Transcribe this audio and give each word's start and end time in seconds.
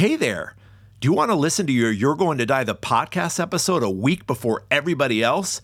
Hey 0.00 0.16
there. 0.16 0.54
Do 1.00 1.08
you 1.08 1.12
want 1.12 1.30
to 1.30 1.34
listen 1.34 1.66
to 1.66 1.74
your 1.74 1.90
You're 1.90 2.14
Going 2.14 2.38
to 2.38 2.46
Die 2.46 2.64
the 2.64 2.74
podcast 2.74 3.38
episode 3.38 3.82
a 3.82 3.90
week 3.90 4.26
before 4.26 4.64
everybody 4.70 5.22
else? 5.22 5.60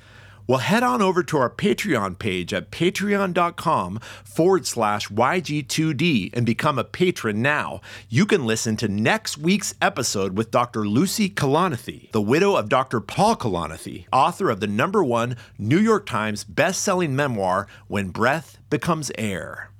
Well, 0.46 0.58
head 0.58 0.82
on 0.82 1.00
over 1.00 1.22
to 1.22 1.38
our 1.38 1.48
Patreon 1.48 2.18
page 2.18 2.52
at 2.52 2.70
patreon.com 2.70 3.98
forward 4.24 4.66
slash 4.66 5.08
YG2D 5.08 6.36
and 6.36 6.44
become 6.44 6.78
a 6.78 6.84
patron 6.84 7.40
now. 7.40 7.80
You 8.10 8.26
can 8.26 8.44
listen 8.44 8.76
to 8.76 8.88
next 8.88 9.38
week's 9.38 9.74
episode 9.80 10.36
with 10.36 10.50
Dr. 10.50 10.86
Lucy 10.86 11.30
Kalanithi, 11.30 12.12
the 12.12 12.20
widow 12.20 12.56
of 12.56 12.68
Dr. 12.68 13.00
Paul 13.00 13.36
Kalanithi, 13.36 14.04
author 14.12 14.50
of 14.50 14.60
the 14.60 14.66
number 14.66 15.02
one 15.02 15.38
New 15.56 15.80
York 15.80 16.04
Times 16.04 16.44
best-selling 16.44 17.16
memoir, 17.16 17.68
When 17.88 18.10
Breath 18.10 18.58
Becomes 18.68 19.10
Air. 19.16 19.70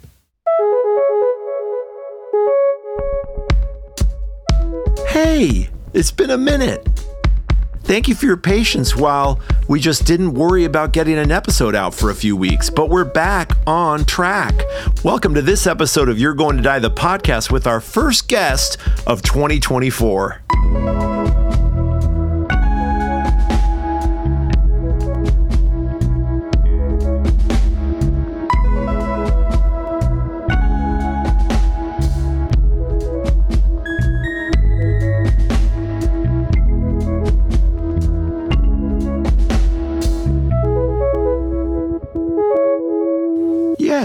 Hey, 5.09 5.69
it's 5.93 6.09
been 6.09 6.31
a 6.31 6.37
minute. 6.39 7.10
Thank 7.83 8.07
you 8.07 8.15
for 8.15 8.25
your 8.25 8.37
patience 8.37 8.95
while 8.95 9.39
we 9.67 9.79
just 9.79 10.05
didn't 10.05 10.33
worry 10.33 10.63
about 10.63 10.93
getting 10.93 11.17
an 11.17 11.31
episode 11.31 11.75
out 11.75 11.93
for 11.93 12.09
a 12.09 12.15
few 12.15 12.37
weeks, 12.37 12.69
but 12.69 12.89
we're 12.89 13.03
back 13.03 13.51
on 13.67 14.05
track. 14.05 14.53
Welcome 15.03 15.33
to 15.33 15.41
this 15.41 15.67
episode 15.67 16.07
of 16.07 16.17
You're 16.17 16.33
Going 16.35 16.55
to 16.57 16.63
Die, 16.63 16.79
the 16.79 16.91
podcast, 16.91 17.51
with 17.51 17.67
our 17.67 17.81
first 17.81 18.27
guest 18.29 18.77
of 19.05 19.21
2024. 19.23 21.10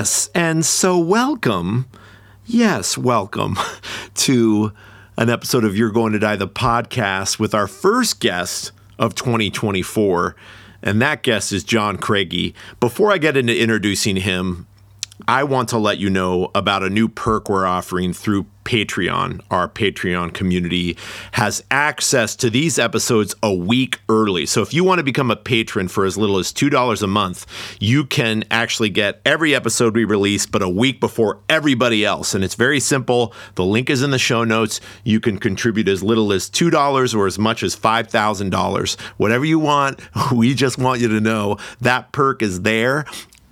Yes, 0.06 0.30
and 0.36 0.64
so 0.64 0.96
welcome, 0.96 1.86
yes, 2.44 2.96
welcome 2.96 3.58
to 4.14 4.72
an 5.18 5.28
episode 5.28 5.64
of 5.64 5.76
You're 5.76 5.90
Going 5.90 6.12
to 6.12 6.20
Die, 6.20 6.36
the 6.36 6.46
podcast, 6.46 7.40
with 7.40 7.56
our 7.56 7.66
first 7.66 8.20
guest 8.20 8.70
of 9.00 9.16
2024. 9.16 10.36
And 10.80 11.02
that 11.02 11.24
guest 11.24 11.50
is 11.50 11.64
John 11.64 11.96
Craigie. 11.96 12.54
Before 12.78 13.10
I 13.10 13.18
get 13.18 13.36
into 13.36 13.60
introducing 13.60 14.14
him, 14.14 14.68
I 15.26 15.44
want 15.44 15.70
to 15.70 15.78
let 15.78 15.98
you 15.98 16.10
know 16.10 16.50
about 16.54 16.82
a 16.82 16.90
new 16.90 17.08
perk 17.08 17.48
we're 17.48 17.66
offering 17.66 18.12
through 18.12 18.46
Patreon. 18.64 19.40
Our 19.50 19.68
Patreon 19.68 20.34
community 20.34 20.96
has 21.32 21.64
access 21.70 22.34
to 22.36 22.50
these 22.50 22.78
episodes 22.78 23.34
a 23.42 23.54
week 23.54 24.00
early. 24.08 24.44
So 24.44 24.60
if 24.60 24.74
you 24.74 24.84
want 24.84 24.98
to 24.98 25.04
become 25.04 25.30
a 25.30 25.36
patron 25.36 25.88
for 25.88 26.04
as 26.04 26.18
little 26.18 26.38
as 26.38 26.52
$2 26.52 27.02
a 27.02 27.06
month, 27.06 27.46
you 27.80 28.04
can 28.04 28.44
actually 28.50 28.90
get 28.90 29.20
every 29.24 29.54
episode 29.54 29.94
we 29.94 30.04
release, 30.04 30.46
but 30.46 30.62
a 30.62 30.68
week 30.68 31.00
before 31.00 31.38
everybody 31.48 32.04
else. 32.04 32.34
And 32.34 32.42
it's 32.42 32.56
very 32.56 32.80
simple. 32.80 33.32
The 33.54 33.64
link 33.64 33.88
is 33.88 34.02
in 34.02 34.10
the 34.10 34.18
show 34.18 34.42
notes. 34.42 34.80
You 35.04 35.20
can 35.20 35.38
contribute 35.38 35.88
as 35.88 36.02
little 36.02 36.32
as 36.32 36.50
$2 36.50 37.14
or 37.14 37.26
as 37.26 37.38
much 37.38 37.62
as 37.62 37.76
$5,000. 37.76 39.00
Whatever 39.16 39.44
you 39.44 39.60
want, 39.60 40.00
we 40.32 40.54
just 40.54 40.76
want 40.76 41.00
you 41.00 41.08
to 41.08 41.20
know 41.20 41.56
that 41.80 42.10
perk 42.10 42.42
is 42.42 42.62
there. 42.62 43.06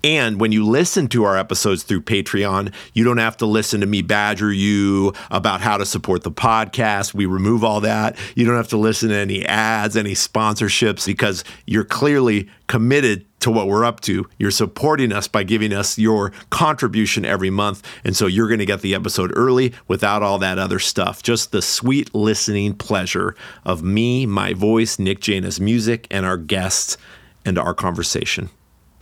And 0.04 0.38
when 0.38 0.52
you 0.52 0.66
listen 0.66 1.08
to 1.08 1.24
our 1.24 1.38
episodes 1.38 1.82
through 1.82 2.02
Patreon, 2.02 2.74
you 2.92 3.04
don't 3.04 3.16
have 3.16 3.38
to 3.38 3.46
listen 3.46 3.80
to 3.80 3.86
me 3.86 4.02
badger 4.02 4.52
you 4.52 5.14
about 5.30 5.62
how 5.62 5.78
to 5.78 5.86
support 5.86 6.24
the 6.24 6.30
podcast. 6.30 7.14
We 7.14 7.24
remove 7.24 7.64
all 7.64 7.80
that. 7.80 8.18
You 8.36 8.44
don't 8.44 8.56
have 8.56 8.68
to 8.68 8.76
listen 8.76 9.08
to 9.08 9.16
any 9.16 9.46
ads, 9.46 9.96
any 9.96 10.12
sponsorships, 10.12 11.06
because 11.06 11.42
you're 11.64 11.86
clearly 11.86 12.50
committed 12.66 13.24
to 13.40 13.50
what 13.50 13.66
we're 13.66 13.86
up 13.86 14.00
to. 14.00 14.28
You're 14.38 14.50
supporting 14.50 15.10
us 15.10 15.26
by 15.26 15.42
giving 15.42 15.72
us 15.72 15.96
your 15.96 16.32
contribution 16.50 17.24
every 17.24 17.50
month. 17.50 17.82
And 18.04 18.14
so 18.14 18.26
you're 18.26 18.48
going 18.48 18.58
to 18.58 18.66
get 18.66 18.82
the 18.82 18.94
episode 18.94 19.32
early 19.34 19.72
without 19.88 20.22
all 20.22 20.38
that 20.40 20.58
other 20.58 20.80
stuff. 20.80 21.22
Just 21.22 21.50
the 21.50 21.62
sweet 21.62 22.14
listening 22.14 22.74
pleasure 22.74 23.34
of 23.64 23.82
me, 23.82 24.26
my 24.26 24.52
voice, 24.52 24.98
Nick 24.98 25.20
Jaina's 25.20 25.60
music, 25.60 26.06
and 26.10 26.26
our 26.26 26.36
guests 26.36 26.98
and 27.46 27.58
our 27.58 27.72
conversation. 27.72 28.50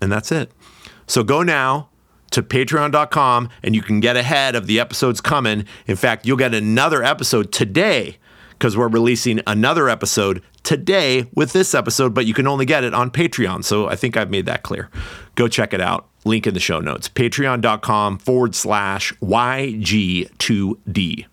And 0.00 0.12
that's 0.12 0.30
it. 0.30 0.52
So 1.06 1.22
go 1.22 1.42
now 1.42 1.88
to 2.30 2.42
patreon.com 2.42 3.50
and 3.62 3.74
you 3.74 3.82
can 3.82 4.00
get 4.00 4.16
ahead 4.16 4.56
of 4.56 4.66
the 4.66 4.80
episodes 4.80 5.20
coming. 5.20 5.66
In 5.86 5.96
fact, 5.96 6.26
you'll 6.26 6.36
get 6.36 6.54
another 6.54 7.02
episode 7.02 7.52
today 7.52 8.18
because 8.50 8.76
we're 8.76 8.88
releasing 8.88 9.40
another 9.46 9.88
episode 9.88 10.42
today 10.62 11.28
with 11.34 11.52
this 11.52 11.74
episode, 11.74 12.14
but 12.14 12.26
you 12.26 12.34
can 12.34 12.46
only 12.46 12.64
get 12.64 12.84
it 12.84 12.94
on 12.94 13.10
Patreon. 13.10 13.64
So 13.64 13.88
I 13.88 13.96
think 13.96 14.16
I've 14.16 14.30
made 14.30 14.46
that 14.46 14.62
clear. 14.62 14.88
Go 15.34 15.48
check 15.48 15.74
it 15.74 15.80
out. 15.80 16.08
Link 16.24 16.46
in 16.46 16.54
the 16.54 16.60
show 16.60 16.78
notes 16.78 17.08
patreon.com 17.08 18.18
forward 18.18 18.54
slash 18.54 19.12
YG2D. 19.14 21.26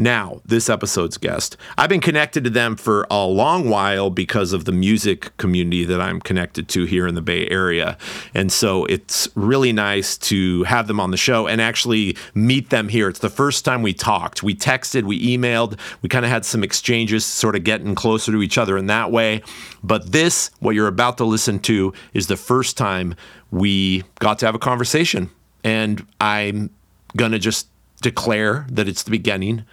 Now, 0.00 0.40
this 0.46 0.70
episode's 0.70 1.18
guest. 1.18 1.58
I've 1.76 1.90
been 1.90 2.00
connected 2.00 2.42
to 2.44 2.50
them 2.50 2.74
for 2.74 3.06
a 3.10 3.26
long 3.26 3.68
while 3.68 4.08
because 4.08 4.54
of 4.54 4.64
the 4.64 4.72
music 4.72 5.36
community 5.36 5.84
that 5.84 6.00
I'm 6.00 6.22
connected 6.22 6.68
to 6.68 6.86
here 6.86 7.06
in 7.06 7.16
the 7.16 7.20
Bay 7.20 7.46
Area. 7.50 7.98
And 8.32 8.50
so 8.50 8.86
it's 8.86 9.28
really 9.34 9.74
nice 9.74 10.16
to 10.16 10.62
have 10.62 10.86
them 10.86 11.00
on 11.00 11.10
the 11.10 11.18
show 11.18 11.46
and 11.46 11.60
actually 11.60 12.16
meet 12.32 12.70
them 12.70 12.88
here. 12.88 13.10
It's 13.10 13.18
the 13.18 13.28
first 13.28 13.66
time 13.66 13.82
we 13.82 13.92
talked. 13.92 14.42
We 14.42 14.54
texted, 14.54 15.02
we 15.02 15.36
emailed, 15.36 15.78
we 16.00 16.08
kind 16.08 16.24
of 16.24 16.30
had 16.30 16.46
some 16.46 16.64
exchanges, 16.64 17.26
sort 17.26 17.54
of 17.54 17.64
getting 17.64 17.94
closer 17.94 18.32
to 18.32 18.40
each 18.40 18.56
other 18.56 18.78
in 18.78 18.86
that 18.86 19.12
way. 19.12 19.42
But 19.82 20.12
this, 20.12 20.50
what 20.60 20.74
you're 20.74 20.88
about 20.88 21.18
to 21.18 21.26
listen 21.26 21.58
to, 21.58 21.92
is 22.14 22.26
the 22.26 22.38
first 22.38 22.78
time 22.78 23.16
we 23.50 24.04
got 24.18 24.38
to 24.38 24.46
have 24.46 24.54
a 24.54 24.58
conversation. 24.58 25.28
And 25.62 26.06
I'm 26.22 26.70
going 27.16 27.32
to 27.32 27.38
just 27.38 27.66
declare 28.00 28.66
that 28.70 28.88
it's 28.88 29.02
the 29.02 29.10
beginning 29.10 29.64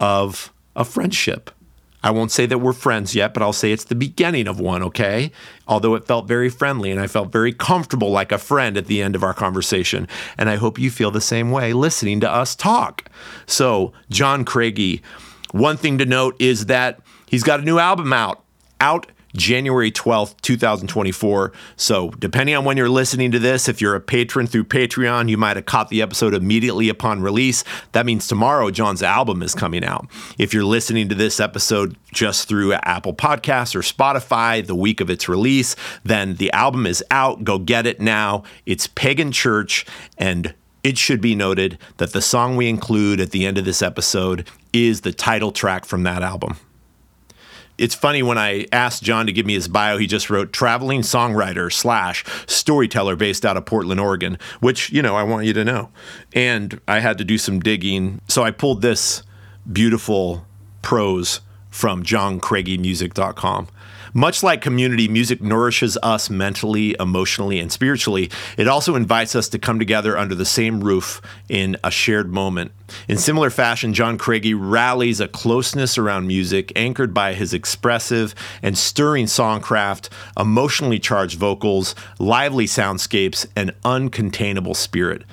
of 0.00 0.52
a 0.74 0.84
friendship. 0.84 1.50
I 2.02 2.10
won't 2.10 2.30
say 2.30 2.46
that 2.46 2.58
we're 2.58 2.72
friends 2.72 3.16
yet, 3.16 3.34
but 3.34 3.42
I'll 3.42 3.52
say 3.52 3.72
it's 3.72 3.84
the 3.84 3.96
beginning 3.96 4.46
of 4.46 4.60
one, 4.60 4.82
okay? 4.84 5.32
Although 5.66 5.96
it 5.96 6.06
felt 6.06 6.28
very 6.28 6.48
friendly 6.48 6.92
and 6.92 7.00
I 7.00 7.08
felt 7.08 7.32
very 7.32 7.52
comfortable 7.52 8.10
like 8.10 8.30
a 8.30 8.38
friend 8.38 8.76
at 8.76 8.86
the 8.86 9.02
end 9.02 9.16
of 9.16 9.24
our 9.24 9.34
conversation. 9.34 10.06
And 10.38 10.48
I 10.48 10.54
hope 10.54 10.78
you 10.78 10.90
feel 10.90 11.10
the 11.10 11.20
same 11.20 11.50
way 11.50 11.72
listening 11.72 12.20
to 12.20 12.30
us 12.30 12.54
talk. 12.54 13.10
So, 13.46 13.92
John 14.08 14.44
Craigie, 14.44 15.02
one 15.50 15.76
thing 15.76 15.98
to 15.98 16.06
note 16.06 16.36
is 16.38 16.66
that 16.66 17.00
he's 17.26 17.42
got 17.42 17.58
a 17.58 17.64
new 17.64 17.78
album 17.78 18.12
out, 18.12 18.44
out 18.80 19.10
January 19.36 19.90
12th, 19.92 20.40
2024. 20.42 21.52
So, 21.76 22.10
depending 22.10 22.56
on 22.56 22.64
when 22.64 22.76
you're 22.76 22.88
listening 22.88 23.30
to 23.32 23.38
this, 23.38 23.68
if 23.68 23.80
you're 23.80 23.94
a 23.94 24.00
patron 24.00 24.46
through 24.46 24.64
Patreon, 24.64 25.28
you 25.28 25.36
might 25.36 25.56
have 25.56 25.66
caught 25.66 25.88
the 25.88 26.02
episode 26.02 26.34
immediately 26.34 26.88
upon 26.88 27.20
release. 27.20 27.62
That 27.92 28.06
means 28.06 28.26
tomorrow 28.26 28.70
John's 28.70 29.02
album 29.02 29.42
is 29.42 29.54
coming 29.54 29.84
out. 29.84 30.06
If 30.38 30.52
you're 30.52 30.64
listening 30.64 31.08
to 31.08 31.14
this 31.14 31.38
episode 31.38 31.96
just 32.12 32.48
through 32.48 32.72
Apple 32.72 33.14
Podcasts 33.14 33.74
or 33.74 33.80
Spotify 33.80 34.66
the 34.66 34.74
week 34.74 35.00
of 35.00 35.10
its 35.10 35.28
release, 35.28 35.76
then 36.04 36.36
the 36.36 36.52
album 36.52 36.86
is 36.86 37.04
out. 37.10 37.44
Go 37.44 37.58
get 37.58 37.86
it 37.86 38.00
now. 38.00 38.42
It's 38.64 38.86
Pagan 38.86 39.32
Church 39.32 39.86
and 40.18 40.54
it 40.82 40.96
should 40.96 41.20
be 41.20 41.34
noted 41.34 41.78
that 41.96 42.12
the 42.12 42.22
song 42.22 42.54
we 42.54 42.68
include 42.68 43.20
at 43.20 43.32
the 43.32 43.44
end 43.44 43.58
of 43.58 43.64
this 43.64 43.82
episode 43.82 44.48
is 44.72 45.00
the 45.00 45.12
title 45.12 45.50
track 45.50 45.84
from 45.84 46.04
that 46.04 46.22
album 46.22 46.56
it's 47.78 47.94
funny 47.94 48.22
when 48.22 48.38
I 48.38 48.66
asked 48.72 49.02
John 49.02 49.26
to 49.26 49.32
give 49.32 49.46
me 49.46 49.54
his 49.54 49.68
bio, 49.68 49.98
he 49.98 50.06
just 50.06 50.30
wrote 50.30 50.52
traveling 50.52 51.02
songwriter 51.02 51.72
slash 51.72 52.24
storyteller 52.46 53.16
based 53.16 53.44
out 53.44 53.56
of 53.56 53.66
Portland, 53.66 54.00
Oregon, 54.00 54.38
which, 54.60 54.90
you 54.90 55.02
know, 55.02 55.16
I 55.16 55.22
want 55.22 55.46
you 55.46 55.52
to 55.54 55.64
know. 55.64 55.90
And 56.32 56.80
I 56.88 57.00
had 57.00 57.18
to 57.18 57.24
do 57.24 57.38
some 57.38 57.60
digging. 57.60 58.20
So 58.28 58.42
I 58.42 58.50
pulled 58.50 58.82
this 58.82 59.22
beautiful 59.70 60.46
prose 60.82 61.40
from 61.70 62.02
johncraigiemusic.com. 62.02 63.68
Much 64.16 64.42
like 64.42 64.62
community, 64.62 65.08
music 65.08 65.42
nourishes 65.42 65.98
us 66.02 66.30
mentally, 66.30 66.96
emotionally, 66.98 67.58
and 67.60 67.70
spiritually. 67.70 68.30
It 68.56 68.66
also 68.66 68.94
invites 68.94 69.36
us 69.36 69.46
to 69.50 69.58
come 69.58 69.78
together 69.78 70.16
under 70.16 70.34
the 70.34 70.46
same 70.46 70.82
roof 70.82 71.20
in 71.50 71.76
a 71.84 71.90
shared 71.90 72.32
moment. 72.32 72.72
In 73.08 73.18
similar 73.18 73.50
fashion, 73.50 73.92
John 73.92 74.16
Craigie 74.16 74.54
rallies 74.54 75.20
a 75.20 75.28
closeness 75.28 75.98
around 75.98 76.28
music 76.28 76.72
anchored 76.74 77.12
by 77.12 77.34
his 77.34 77.52
expressive 77.52 78.34
and 78.62 78.78
stirring 78.78 79.26
songcraft, 79.26 80.08
emotionally 80.40 80.98
charged 80.98 81.38
vocals, 81.38 81.94
lively 82.18 82.64
soundscapes, 82.64 83.46
and 83.54 83.74
uncontainable 83.84 84.74
spirit. 84.74 85.24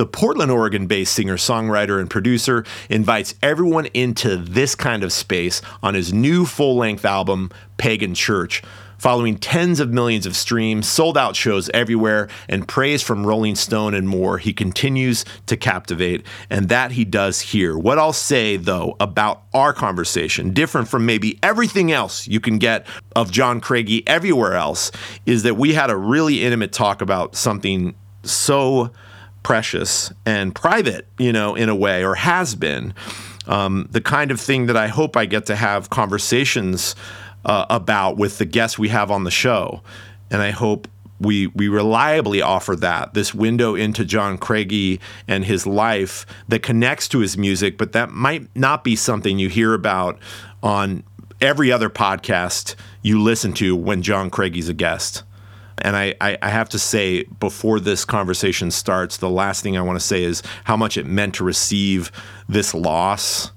The 0.00 0.06
Portland, 0.06 0.50
Oregon 0.50 0.86
based 0.86 1.12
singer, 1.12 1.36
songwriter, 1.36 2.00
and 2.00 2.08
producer 2.08 2.64
invites 2.88 3.34
everyone 3.42 3.84
into 3.92 4.38
this 4.38 4.74
kind 4.74 5.04
of 5.04 5.12
space 5.12 5.60
on 5.82 5.92
his 5.92 6.10
new 6.10 6.46
full 6.46 6.76
length 6.76 7.04
album, 7.04 7.50
Pagan 7.76 8.14
Church. 8.14 8.62
Following 8.96 9.36
tens 9.36 9.78
of 9.78 9.90
millions 9.90 10.24
of 10.24 10.34
streams, 10.36 10.88
sold 10.88 11.18
out 11.18 11.36
shows 11.36 11.68
everywhere, 11.74 12.30
and 12.48 12.66
praise 12.66 13.02
from 13.02 13.26
Rolling 13.26 13.54
Stone 13.56 13.92
and 13.92 14.08
more, 14.08 14.38
he 14.38 14.54
continues 14.54 15.26
to 15.44 15.54
captivate, 15.58 16.24
and 16.48 16.70
that 16.70 16.92
he 16.92 17.04
does 17.04 17.42
here. 17.42 17.76
What 17.76 17.98
I'll 17.98 18.14
say, 18.14 18.56
though, 18.56 18.96
about 19.00 19.42
our 19.52 19.74
conversation, 19.74 20.54
different 20.54 20.88
from 20.88 21.04
maybe 21.04 21.38
everything 21.42 21.92
else 21.92 22.26
you 22.26 22.40
can 22.40 22.56
get 22.56 22.86
of 23.14 23.30
John 23.30 23.60
Craigie 23.60 24.08
everywhere 24.08 24.54
else, 24.54 24.92
is 25.26 25.42
that 25.42 25.58
we 25.58 25.74
had 25.74 25.90
a 25.90 25.96
really 25.98 26.42
intimate 26.42 26.72
talk 26.72 27.02
about 27.02 27.36
something 27.36 27.94
so 28.22 28.92
precious 29.42 30.12
and 30.26 30.54
private, 30.54 31.06
you 31.18 31.32
know, 31.32 31.54
in 31.54 31.68
a 31.68 31.74
way, 31.74 32.04
or 32.04 32.14
has 32.14 32.54
been. 32.54 32.94
Um, 33.46 33.88
the 33.90 34.00
kind 34.00 34.30
of 34.30 34.40
thing 34.40 34.66
that 34.66 34.76
I 34.76 34.88
hope 34.88 35.16
I 35.16 35.26
get 35.26 35.46
to 35.46 35.56
have 35.56 35.90
conversations 35.90 36.94
uh, 37.44 37.66
about 37.70 38.16
with 38.16 38.38
the 38.38 38.44
guests 38.44 38.78
we 38.78 38.88
have 38.88 39.10
on 39.10 39.24
the 39.24 39.30
show. 39.30 39.82
And 40.30 40.42
I 40.42 40.50
hope 40.50 40.88
we 41.20 41.48
we 41.48 41.68
reliably 41.68 42.40
offer 42.40 42.74
that 42.76 43.12
this 43.14 43.34
window 43.34 43.74
into 43.74 44.04
John 44.04 44.38
Craigie 44.38 45.00
and 45.28 45.44
his 45.44 45.66
life 45.66 46.24
that 46.48 46.62
connects 46.62 47.08
to 47.08 47.18
his 47.18 47.36
music, 47.36 47.76
but 47.76 47.92
that 47.92 48.10
might 48.10 48.48
not 48.56 48.84
be 48.84 48.96
something 48.96 49.38
you 49.38 49.48
hear 49.48 49.74
about 49.74 50.18
on 50.62 51.04
every 51.40 51.70
other 51.70 51.90
podcast 51.90 52.74
you 53.02 53.20
listen 53.20 53.52
to 53.54 53.76
when 53.76 54.02
John 54.02 54.30
Craigie's 54.30 54.68
a 54.68 54.74
guest. 54.74 55.22
And 55.82 55.96
I, 55.96 56.14
I, 56.20 56.38
I, 56.42 56.48
have 56.50 56.68
to 56.70 56.78
say, 56.78 57.24
before 57.24 57.80
this 57.80 58.04
conversation 58.04 58.70
starts, 58.70 59.16
the 59.16 59.30
last 59.30 59.62
thing 59.62 59.76
I 59.76 59.82
want 59.82 59.98
to 59.98 60.04
say 60.04 60.24
is 60.24 60.42
how 60.64 60.76
much 60.76 60.96
it 60.96 61.06
meant 61.06 61.34
to 61.36 61.44
receive 61.44 62.12
this 62.48 62.74
loss 62.74 63.50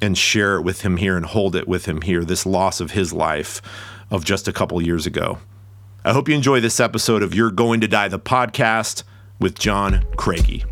and 0.00 0.16
share 0.16 0.56
it 0.56 0.62
with 0.62 0.82
him 0.82 0.96
here 0.96 1.16
and 1.16 1.26
hold 1.26 1.56
it 1.56 1.66
with 1.66 1.86
him 1.86 2.02
here, 2.02 2.24
this 2.24 2.46
loss 2.46 2.80
of 2.80 2.92
his 2.92 3.12
life 3.12 3.62
of 4.10 4.24
just 4.24 4.46
a 4.46 4.52
couple 4.52 4.80
years 4.82 5.06
ago. 5.06 5.38
I 6.04 6.12
hope 6.12 6.28
you 6.28 6.34
enjoy 6.34 6.60
this 6.60 6.80
episode 6.80 7.22
of 7.22 7.34
You're 7.34 7.50
Going 7.50 7.80
to 7.80 7.88
Die, 7.88 8.08
the 8.08 8.18
podcast 8.18 9.02
with 9.40 9.58
John 9.58 10.04
Craigie. 10.16 10.64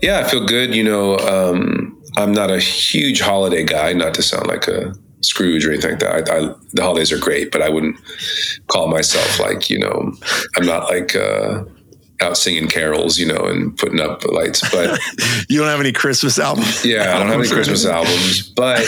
Yeah, 0.00 0.20
I 0.20 0.24
feel 0.28 0.46
good. 0.46 0.74
You 0.74 0.84
know, 0.84 1.18
um, 1.18 2.00
I'm 2.16 2.32
not 2.32 2.50
a 2.50 2.58
huge 2.58 3.20
holiday 3.20 3.64
guy, 3.64 3.92
not 3.92 4.14
to 4.14 4.22
sound 4.22 4.46
like 4.46 4.68
a 4.68 4.94
Scrooge 5.26 5.66
or 5.66 5.72
anything 5.72 5.92
like 5.92 6.00
that. 6.00 6.30
I, 6.30 6.36
I, 6.36 6.54
the 6.72 6.82
holidays 6.82 7.12
are 7.12 7.18
great, 7.18 7.50
but 7.52 7.62
I 7.62 7.68
wouldn't 7.68 7.96
call 8.68 8.88
myself 8.88 9.38
like 9.40 9.68
you 9.68 9.78
know 9.78 10.12
I'm 10.56 10.66
not 10.66 10.84
like 10.84 11.14
uh, 11.16 11.64
out 12.20 12.36
singing 12.36 12.68
carols, 12.68 13.18
you 13.18 13.26
know, 13.26 13.44
and 13.44 13.76
putting 13.76 14.00
up 14.00 14.24
lights. 14.24 14.62
But 14.70 14.98
you 15.48 15.58
don't 15.58 15.68
have 15.68 15.80
any 15.80 15.92
Christmas 15.92 16.38
albums. 16.38 16.84
Yeah, 16.84 17.14
I 17.14 17.18
don't 17.18 17.28
have 17.28 17.40
any 17.40 17.48
Christmas 17.48 17.84
albums, 17.98 18.48
but 18.50 18.86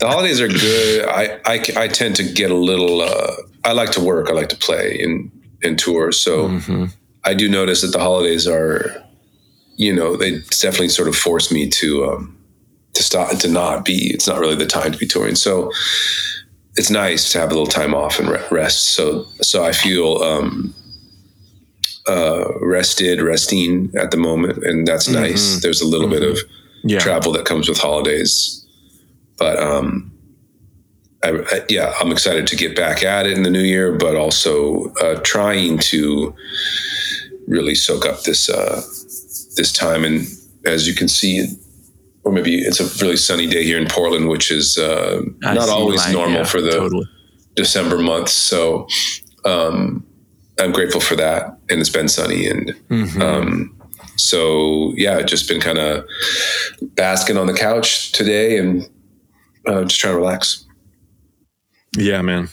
the 0.00 0.08
holidays 0.08 0.40
are 0.40 0.48
good. 0.48 1.08
I 1.08 1.40
I, 1.44 1.64
I 1.76 1.88
tend 1.88 2.16
to 2.16 2.24
get 2.24 2.50
a 2.50 2.56
little. 2.56 3.00
Uh, 3.00 3.36
I 3.64 3.72
like 3.72 3.90
to 3.92 4.00
work. 4.00 4.28
I 4.28 4.32
like 4.32 4.48
to 4.50 4.56
play 4.56 5.00
and 5.02 5.30
and 5.62 5.78
tour. 5.78 6.12
So 6.12 6.48
mm-hmm. 6.48 6.84
I 7.24 7.34
do 7.34 7.48
notice 7.48 7.82
that 7.82 7.88
the 7.88 8.00
holidays 8.00 8.46
are, 8.46 9.04
you 9.76 9.94
know, 9.94 10.16
they 10.16 10.38
definitely 10.60 10.88
sort 10.88 11.08
of 11.08 11.16
force 11.16 11.52
me 11.52 11.68
to. 11.68 12.06
Um, 12.06 12.36
to 12.94 13.02
stop 13.02 13.30
to 13.38 13.48
not 13.48 13.84
be 13.84 14.12
it's 14.12 14.26
not 14.26 14.40
really 14.40 14.56
the 14.56 14.66
time 14.66 14.92
to 14.92 14.98
be 14.98 15.06
touring 15.06 15.34
so 15.34 15.70
it's 16.76 16.90
nice 16.90 17.32
to 17.32 17.38
have 17.38 17.50
a 17.50 17.54
little 17.54 17.66
time 17.66 17.94
off 17.94 18.18
and 18.18 18.28
rest 18.50 18.94
so 18.94 19.24
so 19.42 19.64
i 19.64 19.72
feel 19.72 20.18
um 20.18 20.74
uh 22.08 22.44
rested 22.60 23.20
resting 23.20 23.92
at 23.96 24.10
the 24.10 24.16
moment 24.16 24.64
and 24.64 24.86
that's 24.86 25.08
mm-hmm. 25.08 25.22
nice 25.22 25.60
there's 25.62 25.80
a 25.80 25.86
little 25.86 26.08
mm-hmm. 26.08 26.20
bit 26.20 26.30
of 26.30 26.38
yeah. 26.82 26.98
travel 26.98 27.32
that 27.32 27.44
comes 27.44 27.68
with 27.68 27.78
holidays 27.78 28.64
but 29.38 29.58
um 29.62 30.10
I, 31.22 31.30
I, 31.30 31.60
yeah 31.68 31.92
i'm 32.00 32.10
excited 32.10 32.46
to 32.46 32.56
get 32.56 32.74
back 32.74 33.02
at 33.02 33.26
it 33.26 33.36
in 33.36 33.42
the 33.42 33.50
new 33.50 33.62
year 33.62 33.92
but 33.92 34.16
also 34.16 34.92
uh 34.94 35.20
trying 35.22 35.78
to 35.78 36.34
really 37.46 37.74
soak 37.74 38.06
up 38.06 38.22
this 38.22 38.48
uh 38.48 38.80
this 39.56 39.72
time 39.72 40.04
and 40.04 40.26
as 40.64 40.86
you 40.88 40.94
can 40.94 41.08
see 41.08 41.46
or 42.24 42.32
maybe 42.32 42.58
it's 42.58 42.80
a 42.80 43.04
really 43.04 43.16
sunny 43.16 43.46
day 43.46 43.64
here 43.64 43.78
in 43.78 43.86
Portland, 43.88 44.28
which 44.28 44.50
is 44.50 44.76
uh, 44.78 45.22
not 45.40 45.68
always 45.68 46.10
normal 46.12 46.38
yeah, 46.38 46.44
for 46.44 46.60
the 46.60 46.70
totally. 46.70 47.06
December 47.54 47.98
months. 47.98 48.32
So 48.32 48.86
um, 49.44 50.06
I'm 50.58 50.72
grateful 50.72 51.00
for 51.00 51.16
that, 51.16 51.58
and 51.70 51.80
it's 51.80 51.90
been 51.90 52.08
sunny, 52.08 52.46
and 52.46 52.74
mm-hmm. 52.88 53.22
um, 53.22 53.80
so 54.16 54.92
yeah, 54.96 55.22
just 55.22 55.48
been 55.48 55.60
kind 55.60 55.78
of 55.78 56.04
basking 56.94 57.36
on 57.36 57.46
the 57.46 57.54
couch 57.54 58.12
today 58.12 58.58
and 58.58 58.88
uh, 59.66 59.84
just 59.84 60.00
trying 60.00 60.14
to 60.14 60.18
relax. 60.18 60.66
Yeah, 61.96 62.22
man. 62.22 62.48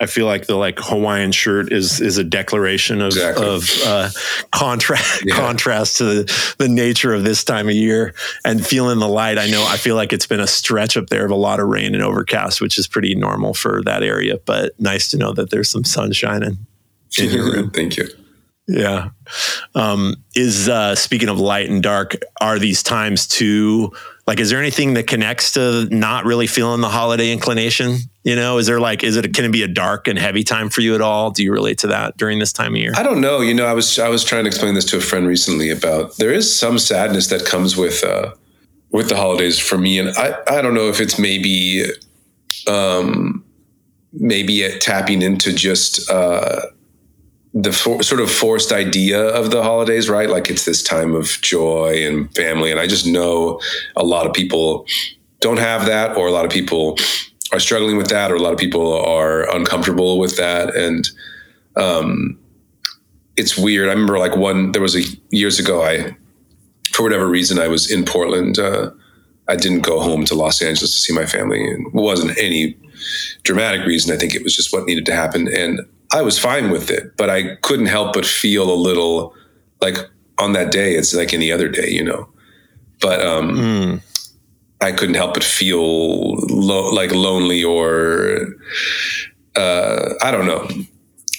I 0.00 0.06
feel 0.06 0.26
like 0.26 0.46
the 0.46 0.56
like 0.56 0.78
Hawaiian 0.80 1.32
shirt 1.32 1.72
is 1.72 2.00
is 2.00 2.18
a 2.18 2.24
declaration 2.24 3.00
of 3.00 3.08
exactly. 3.08 3.46
of 3.46 3.70
uh, 3.84 4.10
contrast 4.50 5.24
yeah. 5.26 5.36
contrast 5.36 5.98
to 5.98 6.04
the, 6.04 6.54
the 6.58 6.68
nature 6.68 7.14
of 7.14 7.24
this 7.24 7.44
time 7.44 7.68
of 7.68 7.74
year 7.74 8.14
and 8.44 8.64
feeling 8.64 8.98
the 8.98 9.08
light. 9.08 9.38
I 9.38 9.46
know 9.48 9.64
I 9.66 9.76
feel 9.76 9.96
like 9.96 10.12
it's 10.12 10.26
been 10.26 10.40
a 10.40 10.46
stretch 10.46 10.96
up 10.96 11.08
there 11.08 11.24
of 11.24 11.30
a 11.30 11.36
lot 11.36 11.60
of 11.60 11.68
rain 11.68 11.94
and 11.94 12.02
overcast, 12.02 12.60
which 12.60 12.78
is 12.78 12.86
pretty 12.86 13.14
normal 13.14 13.54
for 13.54 13.82
that 13.84 14.02
area. 14.02 14.38
But 14.44 14.78
nice 14.80 15.08
to 15.12 15.16
know 15.16 15.32
that 15.32 15.50
there's 15.50 15.70
some 15.70 15.84
sun 15.84 16.12
shining 16.12 16.58
in 17.18 17.30
your 17.30 17.44
room. 17.52 17.70
Thank 17.70 17.96
you. 17.96 18.08
Yeah. 18.72 19.10
Um, 19.74 20.16
is 20.34 20.68
uh, 20.68 20.94
speaking 20.94 21.28
of 21.28 21.38
light 21.38 21.68
and 21.68 21.82
dark, 21.82 22.16
are 22.40 22.58
these 22.58 22.82
times 22.82 23.26
too 23.26 23.92
like 24.26 24.38
is 24.38 24.50
there 24.50 24.60
anything 24.60 24.94
that 24.94 25.06
connects 25.06 25.52
to 25.52 25.86
not 25.90 26.24
really 26.24 26.46
feeling 26.46 26.80
the 26.80 26.88
holiday 26.88 27.32
inclination? 27.32 27.96
You 28.24 28.36
know 28.36 28.58
is 28.58 28.66
there 28.66 28.80
like 28.80 29.02
is 29.02 29.16
it 29.16 29.34
can 29.34 29.44
it 29.44 29.52
be 29.52 29.62
a 29.62 29.68
dark 29.68 30.06
and 30.06 30.18
heavy 30.18 30.44
time 30.44 30.70
for 30.70 30.80
you 30.80 30.94
at 30.94 31.00
all? 31.00 31.30
Do 31.30 31.42
you 31.42 31.52
relate 31.52 31.78
to 31.78 31.88
that 31.88 32.16
during 32.16 32.38
this 32.38 32.52
time 32.52 32.74
of 32.74 32.78
year? 32.78 32.92
I 32.96 33.02
don't 33.02 33.20
know. 33.20 33.40
You 33.40 33.54
know 33.54 33.66
i 33.66 33.72
was 33.72 33.98
i 33.98 34.08
was 34.08 34.24
trying 34.24 34.44
to 34.44 34.48
explain 34.48 34.74
this 34.74 34.84
to 34.86 34.96
a 34.96 35.00
friend 35.00 35.26
recently 35.26 35.70
about 35.70 36.16
there 36.18 36.32
is 36.32 36.58
some 36.58 36.78
sadness 36.78 37.28
that 37.28 37.44
comes 37.44 37.76
with 37.76 38.04
uh 38.04 38.32
with 38.90 39.08
the 39.08 39.16
holidays 39.16 39.58
for 39.58 39.76
me. 39.76 39.98
And 39.98 40.10
i 40.10 40.34
i 40.46 40.62
don't 40.62 40.74
know 40.74 40.88
if 40.88 41.00
it's 41.00 41.18
maybe 41.18 41.84
um 42.68 43.44
maybe 44.12 44.68
tapping 44.78 45.20
into 45.20 45.52
just 45.52 46.08
uh 46.10 46.60
the 47.54 47.72
for, 47.72 48.02
sort 48.02 48.20
of 48.20 48.30
forced 48.30 48.72
idea 48.72 49.20
of 49.20 49.50
the 49.50 49.62
holidays, 49.62 50.08
right? 50.08 50.30
Like 50.30 50.48
it's 50.48 50.64
this 50.64 50.82
time 50.82 51.14
of 51.14 51.26
joy 51.42 52.06
and 52.06 52.34
family. 52.34 52.70
And 52.70 52.80
I 52.80 52.86
just 52.86 53.06
know 53.06 53.60
a 53.94 54.04
lot 54.04 54.26
of 54.26 54.32
people 54.32 54.86
don't 55.40 55.58
have 55.58 55.86
that, 55.86 56.16
or 56.16 56.28
a 56.28 56.30
lot 56.30 56.44
of 56.44 56.50
people 56.50 56.98
are 57.52 57.60
struggling 57.60 57.96
with 57.96 58.08
that, 58.08 58.30
or 58.30 58.36
a 58.36 58.40
lot 58.40 58.52
of 58.52 58.58
people 58.58 58.92
are 58.92 59.54
uncomfortable 59.54 60.18
with 60.18 60.36
that. 60.38 60.74
And 60.74 61.06
um, 61.76 62.38
it's 63.36 63.58
weird. 63.58 63.88
I 63.88 63.92
remember 63.92 64.18
like 64.18 64.36
one, 64.36 64.72
there 64.72 64.82
was 64.82 64.96
a 64.96 65.02
years 65.30 65.58
ago, 65.58 65.82
I, 65.82 66.16
for 66.92 67.02
whatever 67.02 67.28
reason, 67.28 67.58
I 67.58 67.68
was 67.68 67.90
in 67.90 68.04
Portland. 68.04 68.58
Uh, 68.58 68.90
I 69.48 69.56
didn't 69.56 69.80
go 69.80 70.00
home 70.00 70.24
to 70.26 70.34
Los 70.34 70.62
Angeles 70.62 70.94
to 70.94 71.00
see 71.00 71.12
my 71.12 71.26
family. 71.26 71.62
It 71.62 71.92
wasn't 71.92 72.38
any 72.38 72.76
dramatic 73.42 73.86
reason. 73.86 74.14
I 74.14 74.18
think 74.18 74.34
it 74.34 74.42
was 74.42 74.54
just 74.54 74.72
what 74.72 74.86
needed 74.86 75.04
to 75.06 75.14
happen. 75.14 75.48
And 75.52 75.80
I 76.12 76.22
was 76.22 76.38
fine 76.38 76.70
with 76.70 76.90
it, 76.90 77.16
but 77.16 77.30
I 77.30 77.56
couldn't 77.56 77.86
help 77.86 78.12
but 78.12 78.26
feel 78.26 78.70
a 78.70 78.74
little 78.74 79.34
like 79.80 79.96
on 80.38 80.52
that 80.52 80.72
day, 80.72 80.94
it's 80.94 81.14
like 81.14 81.32
any 81.32 81.50
other 81.52 81.68
day, 81.68 81.88
you 81.88 82.04
know. 82.04 82.28
But 83.00 83.24
um, 83.24 83.50
mm. 83.50 84.02
I 84.80 84.92
couldn't 84.92 85.14
help 85.14 85.34
but 85.34 85.44
feel 85.44 86.34
lo- 86.46 86.92
like 86.92 87.12
lonely 87.12 87.62
or 87.64 88.46
uh, 89.56 90.14
I 90.22 90.30
don't 90.30 90.46
know. 90.46 90.68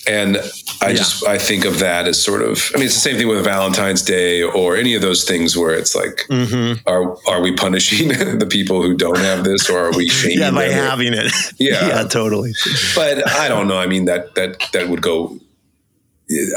And 0.06 0.38
I 0.82 0.90
yeah. 0.90 0.94
just 0.94 1.26
I 1.26 1.38
think 1.38 1.66
of 1.66 1.80
that 1.80 2.08
as 2.08 2.22
sort 2.22 2.42
of 2.42 2.72
I 2.74 2.78
mean 2.78 2.88
it's 2.88 2.96
the 2.96 3.00
same 3.00 3.18
thing 3.18 3.28
with 3.28 3.44
Valentine's 3.44 4.02
Day 4.02 4.44
or 4.44 4.76
any 4.76 4.96
of 4.96 5.02
those 5.02 5.24
things 5.24 5.56
where 5.56 5.74
it's 5.74 5.96
like 5.96 6.26
mm-hmm. 6.30 6.88
are 6.88 7.18
are 7.28 7.42
we 7.42 7.56
punishing 7.56 8.10
the 8.40 8.48
people 8.50 8.82
who 8.82 8.96
don't 8.96 9.20
have 9.20 9.44
this 9.44 9.70
or 9.70 9.80
are 9.80 9.94
we 9.94 10.10
shaming 10.20 10.40
yeah 10.40 10.52
by 10.52 10.66
having 10.66 11.14
it 11.14 11.32
yeah 11.58 11.88
yeah 11.88 12.04
totally 12.04 12.54
but 12.96 13.28
I 13.30 13.48
don't 13.48 13.68
know 13.68 13.78
I 13.78 13.88
mean 13.88 14.06
that 14.06 14.36
that 14.36 14.62
that 14.74 14.90
would 14.90 15.02
go 15.02 15.40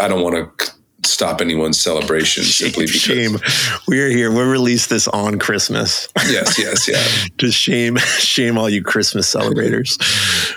I 0.00 0.08
don't 0.08 0.22
want 0.22 0.58
to 0.58 0.72
stop 1.06 1.40
anyone's 1.40 1.80
celebration 1.80 2.44
simply 2.44 2.86
because. 2.86 3.00
Shame. 3.00 3.38
We're 3.86 4.10
here. 4.10 4.30
We'll 4.30 4.50
release 4.50 4.86
this 4.86 5.08
on 5.08 5.38
Christmas. 5.38 6.08
Yes, 6.28 6.58
yes, 6.58 6.88
yeah. 6.88 7.28
Just 7.38 7.58
shame, 7.58 7.96
shame 7.96 8.58
all 8.58 8.68
you 8.68 8.82
Christmas 8.82 9.28
celebrators. 9.28 9.98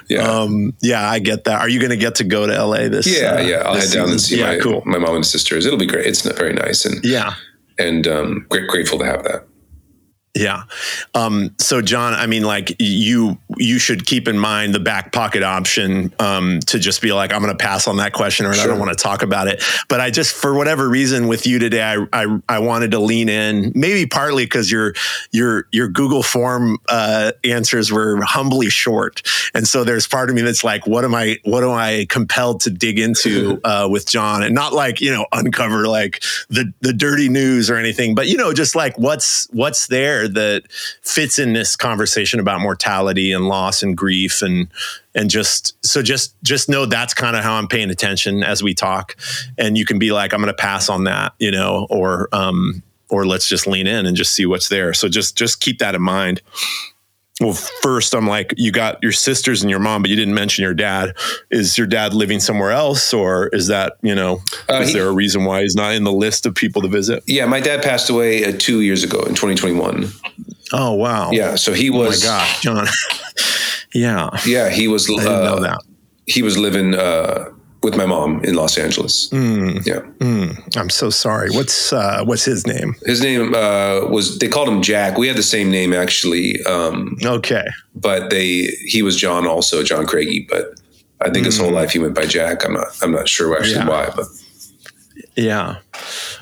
Yeah. 0.09 0.21
Um, 0.21 0.73
yeah, 0.81 1.09
I 1.09 1.19
get 1.19 1.43
that. 1.45 1.59
Are 1.59 1.69
you 1.69 1.79
going 1.79 1.91
to 1.91 1.97
get 1.97 2.15
to 2.15 2.23
go 2.23 2.47
to 2.47 2.65
LA 2.65 2.89
this? 2.89 3.07
Yeah, 3.07 3.33
uh, 3.33 3.41
yeah. 3.41 3.57
I'll 3.57 3.73
head 3.73 3.83
this 3.83 3.93
down 3.93 4.09
and 4.09 4.21
see 4.21 4.39
yeah, 4.39 4.47
my 4.47 4.59
cool. 4.59 4.83
my 4.85 4.97
mom 4.97 5.15
and 5.15 5.25
sisters. 5.25 5.65
It'll 5.65 5.79
be 5.79 5.85
great. 5.85 6.05
It's 6.05 6.25
not 6.25 6.35
very 6.35 6.53
nice 6.53 6.85
and 6.85 7.03
Yeah, 7.03 7.35
and 7.77 8.07
um, 8.07 8.45
great, 8.49 8.67
grateful 8.67 8.99
to 8.99 9.05
have 9.05 9.23
that. 9.23 9.48
Yeah. 10.35 10.63
Um, 11.15 11.55
so, 11.57 11.81
John, 11.81 12.13
I 12.13 12.27
mean, 12.27 12.43
like 12.43 12.75
you, 12.79 13.37
you 13.57 13.79
should 13.79 14.05
keep 14.05 14.27
in 14.27 14.37
mind 14.37 14.75
the 14.75 14.79
back 14.79 15.11
pocket 15.11 15.41
option 15.41 16.13
um, 16.19 16.59
to 16.67 16.77
just 16.77 17.01
be 17.01 17.11
like, 17.11 17.33
I'm 17.33 17.41
going 17.41 17.55
to 17.55 17.61
pass 17.61 17.87
on 17.87 17.97
that 17.97 18.13
question, 18.13 18.45
or 18.45 18.51
I 18.51 18.67
don't 18.67 18.79
want 18.79 18.95
to 18.95 19.01
talk 19.01 19.23
about 19.23 19.47
it. 19.47 19.63
But 19.87 20.01
I 20.01 20.11
just, 20.11 20.35
for 20.35 20.53
whatever 20.53 20.87
reason, 20.87 21.27
with 21.27 21.47
you 21.47 21.57
today, 21.57 21.81
I, 21.81 22.05
I, 22.13 22.39
I 22.47 22.59
wanted 22.59 22.91
to 22.91 22.99
lean 22.99 23.27
in, 23.27 23.71
maybe 23.75 24.05
partly 24.05 24.45
because 24.45 24.71
your, 24.71 24.93
your, 25.31 25.67
your 25.71 25.87
Google 25.87 26.21
form 26.21 26.77
uh, 26.89 27.31
answers 27.43 27.91
were 27.91 28.21
humbly 28.21 28.69
short, 28.69 29.27
and 29.53 29.67
so 29.67 29.83
there's 29.83 30.07
part 30.07 30.29
of 30.29 30.35
me 30.35 30.43
that's 30.43 30.63
like, 30.63 30.85
what 30.85 31.03
am 31.03 31.15
I, 31.15 31.37
what 31.43 31.63
am 31.63 31.71
I 31.71 32.05
compelled 32.07 32.61
to 32.61 32.69
dig 32.69 32.99
into 32.99 33.59
uh, 33.63 33.87
with 33.89 34.07
John, 34.07 34.43
and 34.43 34.53
not 34.53 34.73
like 34.73 35.01
you 35.01 35.11
know 35.11 35.25
uncover 35.31 35.87
like 35.87 36.21
the 36.49 36.71
the 36.81 36.93
dirty 36.93 37.29
news 37.29 37.69
or 37.69 37.77
anything, 37.77 38.15
but 38.15 38.27
you 38.27 38.37
know 38.37 38.53
just 38.53 38.75
like 38.75 38.97
what's 38.97 39.47
what's 39.51 39.87
there 39.87 40.18
that 40.27 40.63
fits 41.01 41.39
in 41.39 41.53
this 41.53 41.75
conversation 41.75 42.39
about 42.39 42.61
mortality 42.61 43.31
and 43.31 43.47
loss 43.47 43.83
and 43.83 43.97
grief 43.97 44.41
and 44.41 44.67
and 45.15 45.29
just 45.29 45.75
so 45.85 46.01
just 46.01 46.33
just 46.43 46.69
know 46.69 46.85
that's 46.85 47.13
kind 47.13 47.35
of 47.35 47.43
how 47.43 47.53
I'm 47.53 47.67
paying 47.67 47.89
attention 47.89 48.43
as 48.43 48.61
we 48.61 48.73
talk, 48.73 49.15
and 49.57 49.77
you 49.77 49.85
can 49.85 49.99
be 49.99 50.11
like 50.11 50.33
I'm 50.33 50.41
going 50.41 50.53
to 50.53 50.53
pass 50.53 50.89
on 50.89 51.05
that, 51.05 51.33
you 51.39 51.51
know, 51.51 51.87
or 51.89 52.29
um 52.31 52.83
or 53.09 53.25
let's 53.25 53.47
just 53.47 53.65
lean 53.67 53.87
in 53.87 54.05
and 54.05 54.15
just 54.15 54.33
see 54.33 54.45
what's 54.45 54.69
there. 54.69 54.93
So 54.93 55.07
just 55.07 55.35
just 55.35 55.59
keep 55.59 55.79
that 55.79 55.95
in 55.95 56.01
mind. 56.01 56.41
Well, 57.39 57.53
first, 57.53 58.13
I'm 58.13 58.27
like, 58.27 58.53
you 58.57 58.71
got 58.71 59.01
your 59.01 59.13
sisters 59.13 59.61
and 59.61 59.69
your 59.71 59.79
mom, 59.79 60.01
but 60.01 60.09
you 60.09 60.17
didn't 60.17 60.33
mention 60.33 60.63
your 60.63 60.73
dad. 60.73 61.15
Is 61.49 61.77
your 61.77 61.87
dad 61.87 62.13
living 62.13 62.39
somewhere 62.41 62.71
else, 62.71 63.13
or 63.13 63.47
is 63.49 63.67
that 63.67 63.97
you 64.01 64.13
know? 64.13 64.41
Uh, 64.69 64.81
is 64.81 64.89
he- 64.89 64.93
there 64.95 65.07
a 65.07 65.13
reason 65.13 65.45
why 65.45 65.61
he's 65.61 65.75
not 65.75 65.93
in 65.93 66.03
the 66.03 66.11
list 66.11 66.45
of 66.45 66.53
people 66.53 66.81
to 66.81 66.89
visit? 66.89 67.23
Yeah, 67.27 67.45
my 67.45 67.61
dad 67.61 67.81
passed 67.81 68.09
away 68.09 68.43
uh, 68.43 68.53
two 68.57 68.81
years 68.81 69.03
ago 69.05 69.19
in 69.21 69.35
2021. 69.35 70.09
Oh 70.73 70.93
wow! 70.93 71.31
Yeah, 71.31 71.55
so 71.55 71.73
he 71.73 71.89
was. 71.89 72.25
Oh 72.25 72.29
my. 72.29 72.35
God, 72.35 72.61
John. 72.61 72.87
yeah, 73.93 74.29
Yeah, 74.45 74.69
he 74.69 74.87
was. 74.87 75.09
I 75.09 75.13
didn't 75.13 75.27
uh, 75.33 75.43
know 75.55 75.59
that. 75.61 75.81
He 76.25 76.41
was 76.41 76.57
living 76.57 76.93
uh, 76.93 77.45
with 77.81 77.95
my 77.95 78.05
mom 78.05 78.43
in 78.43 78.55
Los 78.55 78.77
Angeles. 78.77 79.29
Mm, 79.31 79.85
Yeah, 79.85 80.01
mm, 80.19 80.77
I'm 80.77 80.89
so 80.89 81.09
sorry. 81.09 81.49
What's 81.51 81.93
uh, 81.93 82.23
what's 82.25 82.43
his 82.45 82.67
name? 82.67 82.95
his 83.05 83.21
name 83.21 83.53
uh, 83.55 84.01
was. 84.09 84.37
They 84.39 84.47
called 84.49 84.67
him 84.69 84.81
Jack. 84.81 85.17
We 85.17 85.27
had 85.27 85.37
the 85.37 85.43
same 85.43 85.71
name 85.71 85.93
actually, 85.93 86.61
um, 86.65 87.17
Okay. 87.23 87.65
but 87.95 88.29
they 88.29 88.73
he 88.85 89.01
was 89.01 89.15
John 89.15 89.47
also, 89.47 89.83
John 89.83 90.05
Craigie. 90.05 90.45
But 90.49 90.79
I 91.21 91.29
think 91.29 91.45
his 91.45 91.57
whole 91.57 91.71
life 91.71 91.91
he 91.91 91.99
went 91.99 92.15
by 92.15 92.25
Jack. 92.25 92.65
I'm 92.65 92.73
not. 92.73 92.87
I'm 93.01 93.11
not 93.11 93.27
sure 93.29 93.55
actually 93.57 93.75
Mm. 93.81 93.85
Yeah. 93.85 93.89
why, 93.89 94.09
but 94.15 94.25
Yeah. 95.35 95.75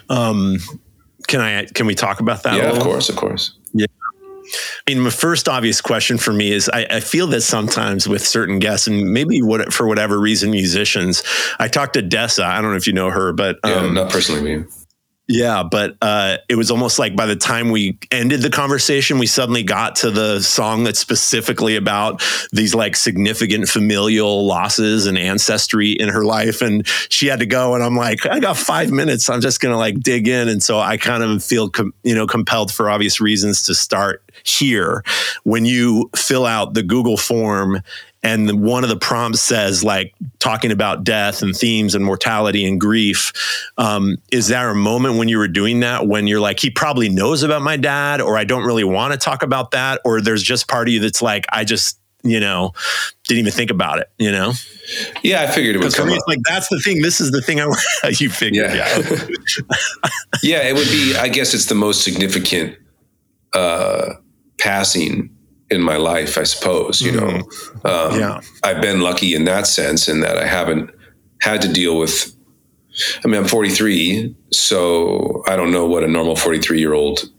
Um, 0.09 0.57
can 1.27 1.41
I? 1.41 1.65
Can 1.65 1.85
we 1.87 1.93
talk 1.95 2.19
about 2.19 2.43
that? 2.43 2.53
a 2.53 2.57
yeah, 2.57 2.69
of 2.71 2.79
course, 2.79 3.09
of 3.09 3.15
course. 3.15 3.53
I 4.87 4.91
mean, 4.91 5.01
my 5.01 5.09
first 5.09 5.47
obvious 5.47 5.81
question 5.81 6.17
for 6.17 6.33
me 6.33 6.51
is 6.51 6.69
I, 6.69 6.85
I 6.89 6.99
feel 6.99 7.27
that 7.27 7.41
sometimes 7.41 8.07
with 8.07 8.25
certain 8.25 8.59
guests, 8.59 8.87
and 8.87 9.11
maybe 9.11 9.41
what 9.41 9.73
for 9.73 9.87
whatever 9.87 10.19
reason, 10.19 10.51
musicians. 10.51 11.23
I 11.59 11.67
talked 11.67 11.93
to 11.93 12.03
Dessa. 12.03 12.43
I 12.43 12.61
don't 12.61 12.71
know 12.71 12.77
if 12.77 12.87
you 12.87 12.93
know 12.93 13.09
her, 13.09 13.33
but 13.33 13.59
Yeah, 13.65 13.73
um, 13.73 13.93
not 13.93 14.11
personally, 14.11 14.65
yeah, 15.27 15.63
but 15.63 15.97
uh, 16.01 16.37
it 16.47 16.55
was 16.55 16.71
almost 16.71 16.99
like 16.99 17.13
by 17.13 17.25
the 17.25 17.35
time 17.35 17.69
we 17.69 17.97
ended 18.11 18.41
the 18.41 18.49
conversation, 18.49 19.19
we 19.19 19.27
suddenly 19.27 19.61
got 19.61 19.97
to 19.97 20.09
the 20.09 20.39
song 20.39 20.85
that's 20.85 20.99
specifically 20.99 21.75
about 21.75 22.23
these 22.53 22.73
like 22.73 22.95
significant 22.95 23.67
familial 23.67 24.45
losses 24.45 25.05
and 25.05 25.17
ancestry 25.17 25.91
in 25.91 26.07
her 26.07 26.23
life. 26.23 26.61
And 26.61 26.87
she 27.09 27.27
had 27.27 27.39
to 27.39 27.45
go. 27.45 27.75
And 27.75 27.83
I'm 27.83 27.97
like, 27.97 28.25
I 28.25 28.39
got 28.39 28.55
five 28.55 28.89
minutes. 28.89 29.29
I'm 29.29 29.41
just 29.41 29.59
going 29.59 29.73
to 29.73 29.77
like 29.77 29.99
dig 29.99 30.29
in. 30.29 30.47
And 30.47 30.63
so 30.63 30.79
I 30.79 30.95
kind 30.95 31.21
of 31.21 31.43
feel, 31.43 31.69
com- 31.69 31.93
you 32.03 32.15
know, 32.15 32.25
compelled 32.25 32.71
for 32.71 32.89
obvious 32.89 33.19
reasons 33.19 33.63
to 33.63 33.75
start 33.75 34.23
here. 34.45 35.03
When 35.43 35.65
you 35.65 36.09
fill 36.15 36.45
out 36.45 36.73
the 36.73 36.83
Google 36.83 37.17
form 37.17 37.81
and 38.27 38.61
one 38.61 38.83
of 38.83 38.89
the 38.89 38.97
prompts 38.97 39.41
says 39.41 39.83
like 39.83 40.13
talking 40.39 40.71
about 40.71 41.03
death 41.03 41.41
and 41.41 41.55
themes 41.55 41.95
and 41.95 42.03
mortality 42.03 42.65
and 42.65 42.79
grief 42.81 43.31
um, 43.77 44.17
is 44.31 44.47
there 44.47 44.69
a 44.69 44.75
moment 44.75 45.17
when 45.17 45.27
you 45.29 45.37
were 45.37 45.47
doing 45.47 45.79
that 45.79 46.07
when 46.07 46.27
you're 46.27 46.39
like 46.39 46.59
he 46.59 46.69
probably 46.69 47.09
knows 47.09 47.43
about 47.43 47.61
my 47.61 47.77
dad 47.77 48.19
or 48.21 48.37
i 48.37 48.43
don't 48.43 48.65
really 48.65 48.83
want 48.83 49.13
to 49.13 49.17
talk 49.17 49.43
about 49.43 49.71
that 49.71 50.01
or 50.03 50.21
there's 50.21 50.43
just 50.43 50.67
part 50.67 50.87
of 50.87 50.93
you 50.93 50.99
that's 50.99 51.21
like 51.21 51.45
i 51.51 51.63
just 51.63 51.99
you 52.23 52.39
know 52.39 52.71
didn't 53.27 53.39
even 53.39 53.53
think 53.53 53.71
about 53.71 53.99
it 53.99 54.09
you 54.17 54.31
know 54.31 54.51
yeah, 55.21 55.41
I 55.43 55.47
figured 55.47 55.75
it 55.75 55.79
would 55.79 55.91
because 55.91 55.95
for 55.95 56.03
come 56.03 56.11
me 56.11 56.19
like 56.27 56.39
that's 56.47 56.69
the 56.69 56.79
thing 56.79 57.01
this 57.01 57.19
is 57.19 57.31
the 57.31 57.41
thing 57.41 57.59
i 57.59 57.67
you 58.19 58.29
figured 58.29 58.71
Yeah. 58.73 58.99
yeah 58.99 59.27
yeah, 60.43 60.67
it 60.67 60.75
would 60.75 60.87
be. 60.87 61.15
I 61.15 61.27
guess 61.27 61.53
it's 61.53 61.65
the 61.65 61.75
most 61.75 62.03
significant 62.03 62.77
uh, 63.53 64.13
passing 64.59 65.35
in 65.69 65.81
my 65.81 65.97
life. 65.97 66.37
I 66.37 66.43
suppose 66.43 67.01
you 67.01 67.11
know. 67.11 67.41
Um, 67.85 68.19
Yeah. 68.19 68.41
I've 68.63 68.81
been 68.81 69.01
lucky 69.01 69.33
in 69.35 69.45
that 69.45 69.67
sense, 69.67 70.07
in 70.07 70.21
that 70.21 70.37
I 70.37 70.45
haven't 70.47 70.89
had 71.41 71.61
to 71.61 71.67
deal 71.71 71.97
with. 71.97 72.33
I 73.23 73.27
mean, 73.27 73.39
I'm 73.41 73.47
43, 73.47 74.35
so 74.51 75.43
I 75.47 75.55
don't 75.55 75.71
know 75.71 75.85
what 75.85 76.03
a 76.03 76.07
normal 76.07 76.35
43 76.35 76.79
year 76.79 76.93
old 76.93 77.29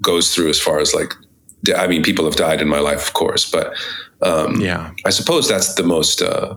goes 0.00 0.34
through 0.34 0.48
as 0.50 0.58
far 0.60 0.78
as 0.80 0.94
like. 0.94 1.12
I 1.76 1.86
mean, 1.86 2.02
people 2.02 2.24
have 2.24 2.34
died 2.36 2.60
in 2.60 2.68
my 2.68 2.80
life, 2.80 3.06
of 3.06 3.12
course, 3.12 3.48
but 3.50 3.74
um, 4.22 4.60
yeah 4.60 4.90
I 5.04 5.10
suppose 5.10 5.48
that's 5.48 5.74
the 5.74 5.82
most 5.82 6.22
uh, 6.22 6.56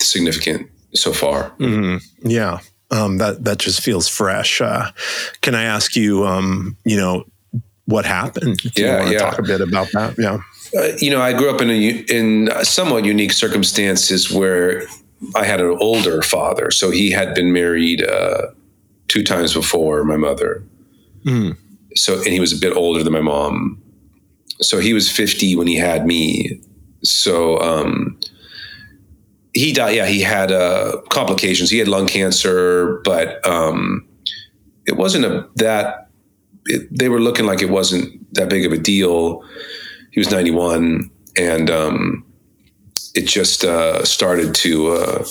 significant 0.00 0.70
so 0.94 1.12
far. 1.12 1.50
hmm 1.58 1.96
Yeah. 2.22 2.58
Um, 2.90 3.18
that 3.18 3.44
that 3.44 3.58
just 3.58 3.80
feels 3.82 4.08
fresh. 4.08 4.60
Uh, 4.60 4.90
can 5.42 5.54
I 5.54 5.62
ask 5.62 5.94
you, 5.94 6.26
um, 6.26 6.76
you 6.84 6.96
know, 6.96 7.24
what 7.86 8.04
happened? 8.04 8.58
Do 8.58 8.70
you 8.82 8.86
Yeah, 8.86 8.96
want 8.98 9.08
to 9.08 9.12
yeah. 9.14 9.18
talk 9.20 9.38
a 9.38 9.42
bit 9.42 9.60
about 9.60 9.88
that? 9.92 10.14
Yeah. 10.18 10.38
Uh, 10.76 10.92
you 10.98 11.10
know, 11.10 11.20
I 11.20 11.32
grew 11.32 11.50
up 11.50 11.60
in 11.60 11.70
a 11.70 11.88
in 12.08 12.50
somewhat 12.62 13.04
unique 13.04 13.32
circumstances 13.32 14.30
where 14.30 14.84
I 15.34 15.44
had 15.44 15.60
an 15.60 15.76
older 15.80 16.22
father, 16.22 16.70
so 16.70 16.90
he 16.90 17.10
had 17.10 17.34
been 17.34 17.52
married 17.52 18.04
uh, 18.04 18.48
two 19.08 19.22
times 19.24 19.52
before 19.54 20.04
my 20.04 20.16
mother. 20.16 20.62
Mm. 21.24 21.56
So, 21.96 22.18
and 22.18 22.28
he 22.28 22.38
was 22.40 22.52
a 22.52 22.58
bit 22.58 22.76
older 22.76 23.02
than 23.02 23.12
my 23.12 23.20
mom. 23.20 23.82
So 24.60 24.78
he 24.78 24.94
was 24.94 25.10
fifty 25.10 25.56
when 25.56 25.66
he 25.66 25.76
had 25.76 26.06
me. 26.06 26.60
So 27.02 27.58
um, 27.58 28.18
he 29.52 29.72
died. 29.72 29.96
Yeah, 29.96 30.06
he 30.06 30.20
had 30.20 30.52
uh, 30.52 31.00
complications. 31.08 31.70
He 31.70 31.78
had 31.78 31.88
lung 31.88 32.06
cancer, 32.06 33.00
but 33.04 33.44
um, 33.44 34.06
it 34.86 34.96
wasn't 34.96 35.24
a 35.24 35.48
that. 35.56 36.09
It, 36.66 36.88
they 36.96 37.08
were 37.08 37.20
looking 37.20 37.46
like 37.46 37.62
it 37.62 37.70
wasn't 37.70 38.34
that 38.34 38.48
big 38.48 38.66
of 38.66 38.72
a 38.72 38.78
deal. 38.78 39.42
He 40.10 40.20
was 40.20 40.30
91 40.30 41.10
and 41.36 41.70
um, 41.70 42.24
it 43.14 43.26
just 43.26 43.64
uh, 43.64 44.04
started 44.04 44.54
to 44.56 44.92
uh, 44.92 45.24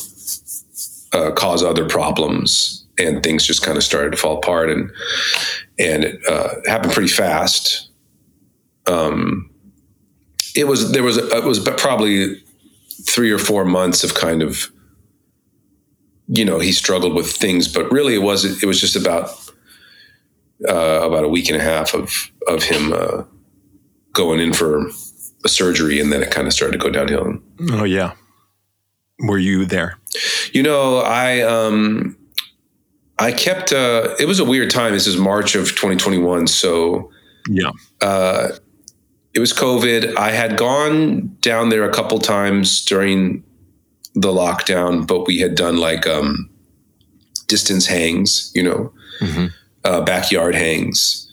uh, 1.13 1.31
cause 1.31 1.63
other 1.63 1.87
problems 1.87 2.85
and 2.97 3.23
things 3.23 3.45
just 3.45 3.63
kind 3.63 3.77
of 3.77 3.83
started 3.83 4.11
to 4.11 4.17
fall 4.17 4.37
apart 4.37 4.69
and 4.69 4.91
and 5.77 6.03
it 6.03 6.19
uh, 6.27 6.55
happened 6.67 6.91
pretty 6.91 7.07
fast. 7.07 7.89
Um, 8.85 9.49
it 10.55 10.67
was 10.67 10.91
there 10.91 11.03
was 11.03 11.17
it 11.17 11.43
was 11.43 11.59
probably 11.77 12.41
three 13.07 13.31
or 13.31 13.37
four 13.37 13.63
months 13.63 14.03
of 14.03 14.13
kind 14.13 14.41
of 14.41 14.71
you 16.27 16.43
know 16.43 16.59
he 16.59 16.71
struggled 16.71 17.13
with 17.13 17.31
things 17.31 17.67
but 17.67 17.89
really 17.91 18.13
it 18.13 18.21
was 18.21 18.61
it 18.61 18.67
was 18.67 18.81
just 18.81 18.95
about 18.95 19.29
uh, 20.67 21.01
about 21.07 21.23
a 21.23 21.27
week 21.29 21.49
and 21.49 21.59
a 21.61 21.63
half 21.63 21.93
of 21.93 22.31
of 22.47 22.63
him 22.63 22.91
uh, 22.93 23.23
going 24.13 24.39
in 24.39 24.53
for 24.53 24.87
a 25.45 25.49
surgery 25.49 25.99
and 26.01 26.11
then 26.11 26.21
it 26.21 26.31
kind 26.31 26.47
of 26.47 26.53
started 26.53 26.73
to 26.73 26.77
go 26.83 26.89
downhill. 26.89 27.39
Oh 27.71 27.83
yeah. 27.85 28.13
Were 29.19 29.37
you 29.37 29.65
there? 29.65 29.97
You 30.53 30.63
know, 30.63 30.97
I 30.99 31.41
um 31.41 32.17
I 33.17 33.31
kept 33.31 33.71
uh 33.71 34.15
it 34.19 34.27
was 34.27 34.39
a 34.39 34.45
weird 34.45 34.69
time. 34.69 34.93
This 34.93 35.07
is 35.07 35.17
March 35.17 35.55
of 35.55 35.69
2021, 35.69 36.47
so 36.47 37.09
Yeah. 37.49 37.71
uh 38.01 38.49
it 39.33 39.39
was 39.39 39.53
COVID. 39.53 40.17
I 40.17 40.31
had 40.31 40.57
gone 40.57 41.37
down 41.41 41.69
there 41.69 41.83
a 41.89 41.93
couple 41.93 42.17
times 42.19 42.83
during 42.83 43.43
the 44.15 44.29
lockdown, 44.31 45.05
but 45.05 45.27
we 45.27 45.39
had 45.39 45.55
done 45.55 45.77
like 45.77 46.07
um 46.07 46.49
distance 47.47 47.85
hangs, 47.87 48.51
you 48.55 48.63
know, 48.63 48.91
Mhm. 49.21 49.51
Uh 49.83 50.01
backyard 50.01 50.55
hangs. 50.55 51.25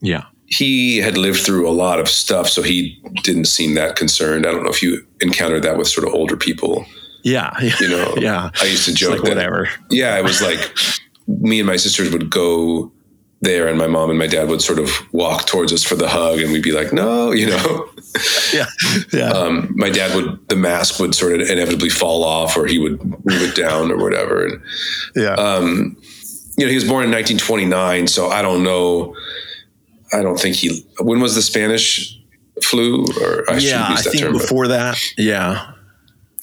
Yeah. 0.00 0.24
he 0.46 0.98
had 0.98 1.16
lived 1.16 1.40
through 1.40 1.66
a 1.68 1.72
lot 1.72 1.98
of 1.98 2.08
stuff, 2.08 2.48
so 2.48 2.62
he 2.62 3.00
didn't 3.22 3.46
seem 3.46 3.74
that 3.74 3.96
concerned. 3.96 4.46
I 4.46 4.52
don't 4.52 4.62
know 4.64 4.70
if 4.70 4.82
you 4.82 5.04
encountered 5.20 5.62
that 5.62 5.78
with 5.78 5.88
sort 5.88 6.06
of 6.06 6.12
older 6.14 6.36
people. 6.36 6.84
Yeah. 7.22 7.50
You 7.80 7.88
know, 7.88 8.14
yeah. 8.18 8.50
I 8.60 8.66
used 8.66 8.84
to 8.84 8.92
joke 8.94 9.12
like 9.12 9.22
that, 9.22 9.28
whatever. 9.36 9.68
yeah, 9.90 10.18
it 10.18 10.22
was 10.24 10.42
like 10.42 10.60
me 11.26 11.58
and 11.60 11.66
my 11.66 11.76
sisters 11.76 12.12
would 12.12 12.28
go 12.30 12.92
there 13.40 13.66
and 13.68 13.76
my 13.78 13.86
mom 13.86 14.08
and 14.10 14.18
my 14.18 14.26
dad 14.26 14.48
would 14.48 14.60
sort 14.62 14.78
of 14.78 14.90
walk 15.12 15.46
towards 15.46 15.72
us 15.72 15.82
for 15.84 15.96
the 15.96 16.08
hug 16.08 16.38
and 16.40 16.50
we'd 16.52 16.62
be 16.62 16.72
like 16.72 16.94
no 16.94 17.30
you 17.30 17.46
know 17.46 17.86
yeah 18.54 18.64
yeah 19.12 19.28
um, 19.28 19.70
my 19.76 19.90
dad 19.90 20.14
would 20.16 20.38
the 20.48 20.56
mask 20.56 20.98
would 20.98 21.14
sort 21.14 21.38
of 21.38 21.46
inevitably 21.46 21.90
fall 21.90 22.24
off 22.24 22.56
or 22.56 22.64
he 22.66 22.78
would 22.78 23.04
move 23.04 23.42
it 23.42 23.54
down 23.54 23.90
or 23.90 23.98
whatever 23.98 24.46
and 24.46 24.62
yeah 25.14 25.34
um, 25.34 25.94
you 26.56 26.64
know 26.64 26.68
he 26.68 26.74
was 26.74 26.84
born 26.84 27.04
in 27.04 27.10
1929 27.10 28.06
so 28.06 28.28
i 28.28 28.42
don't 28.42 28.62
know 28.62 29.14
i 30.12 30.22
don't 30.22 30.38
think 30.38 30.56
he 30.56 30.86
when 31.00 31.20
was 31.20 31.34
the 31.34 31.42
spanish 31.42 32.20
flu 32.62 33.04
or 33.20 33.44
i 33.50 33.56
yeah 33.56 33.86
i 33.88 34.00
think 34.00 34.18
term, 34.18 34.32
before 34.32 34.68
that 34.68 35.00
yeah 35.16 35.74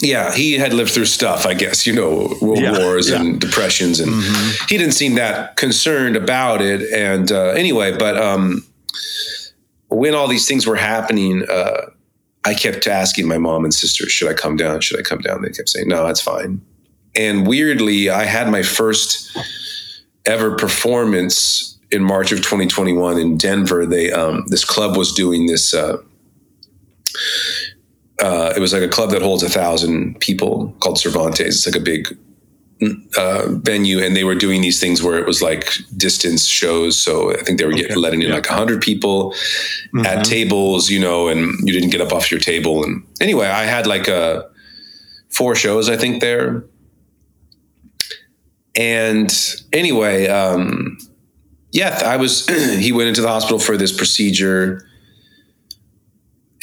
yeah, 0.02 0.34
he 0.34 0.54
had 0.54 0.74
lived 0.74 0.92
through 0.92 1.06
stuff, 1.06 1.46
I 1.46 1.54
guess, 1.54 1.86
you 1.86 1.94
know, 1.94 2.36
world 2.42 2.60
yeah, 2.60 2.80
wars 2.80 3.10
yeah. 3.10 3.22
and 3.22 3.40
depressions, 3.40 4.00
and 4.00 4.12
mm-hmm. 4.12 4.66
he 4.68 4.78
didn't 4.78 4.94
seem 4.94 5.16
that 5.16 5.56
concerned 5.58 6.16
about 6.16 6.60
it. 6.62 6.92
And 6.92 7.32
uh, 7.32 7.50
anyway, 7.50 7.96
but 7.96 8.18
um, 8.18 8.66
when 9.90 10.16
all 10.16 10.28
these 10.28 10.48
things 10.48 10.66
were 10.66 10.76
happening, 10.76 11.46
uh, 11.48 11.92
I 12.44 12.56
kept 12.56 12.88
asking 12.88 13.28
my 13.28 13.38
mom 13.38 13.64
and 13.64 13.74
sister, 13.74 14.10
"Should 14.10 14.28
I 14.28 14.34
come 14.34 14.56
down? 14.56 14.82
Should 14.82 15.00
I 15.00 15.04
come 15.04 15.20
down?" 15.20 15.44
They 15.44 15.50
kept 15.50 15.70
saying, 15.70 15.88
"No, 15.88 16.06
that's 16.06 16.22
fine." 16.22 16.62
And 17.16 17.46
weirdly, 17.46 18.10
I 18.10 18.24
had 18.24 18.50
my 18.50 18.64
first 18.64 19.38
ever 20.26 20.56
performance 20.56 21.80
in 21.92 22.04
March 22.04 22.32
of 22.32 22.40
2021 22.40 23.20
in 23.20 23.38
Denver. 23.38 23.86
They 23.86 24.12
um, 24.12 24.46
this 24.48 24.66
club 24.66 24.98
was 24.98 25.14
doing 25.14 25.48
this. 25.48 25.74
Uh, 25.74 25.98
uh, 28.22 28.54
it 28.56 28.60
was 28.60 28.72
like 28.74 28.84
a 28.84 28.88
club 28.88 29.10
that 29.12 29.22
holds 29.22 29.44
a 29.44 29.50
thousand 29.50 30.20
people 30.20 30.76
called 30.80 31.00
Cervantes. 31.00 31.48
It's 31.48 31.66
like 31.66 31.76
a 31.76 31.84
big 31.84 32.18
uh, 33.18 33.48
venue, 33.50 34.00
and 34.00 34.16
they 34.16 34.24
were 34.24 34.36
doing 34.36 34.62
these 34.62 34.80
things 34.80 35.04
where 35.04 35.18
it 35.18 35.26
was 35.26 35.42
like 35.42 35.74
distance 35.98 36.46
shows. 36.46 37.00
So 37.00 37.32
I 37.32 37.42
think 37.42 37.60
they 37.60 37.66
were 37.66 37.74
okay. 37.74 37.84
getting, 37.84 37.98
letting 37.98 38.22
in 38.22 38.30
yeah. 38.30 38.36
like 38.36 38.48
hundred 38.48 38.82
people 38.82 39.32
mm-hmm. 39.94 40.06
at 40.06 40.26
tables, 40.26 40.90
you 40.90 41.00
know, 41.00 41.28
and 41.28 41.54
you 41.62 41.74
didn't 41.74 41.90
get 41.90 42.02
up 42.02 42.12
off 42.12 42.32
your 42.32 42.40
table. 42.40 42.84
And 42.84 43.04
anyway, 43.20 43.48
I 43.48 43.64
had 43.64 43.86
like 43.88 44.08
a 44.08 44.16
uh, 44.16 44.50
four 45.30 45.56
shows, 45.56 45.90
I 45.90 45.98
think 45.98 46.22
there. 46.22 46.64
And 48.76 49.32
anyway, 49.74 50.28
um, 50.28 50.98
yeah, 51.72 52.02
I 52.06 52.18
was. 52.18 52.48
he 52.80 52.92
went 52.92 53.10
into 53.10 53.22
the 53.22 53.28
hospital 53.28 53.60
for 53.60 53.78
this 53.78 53.96
procedure 53.96 54.86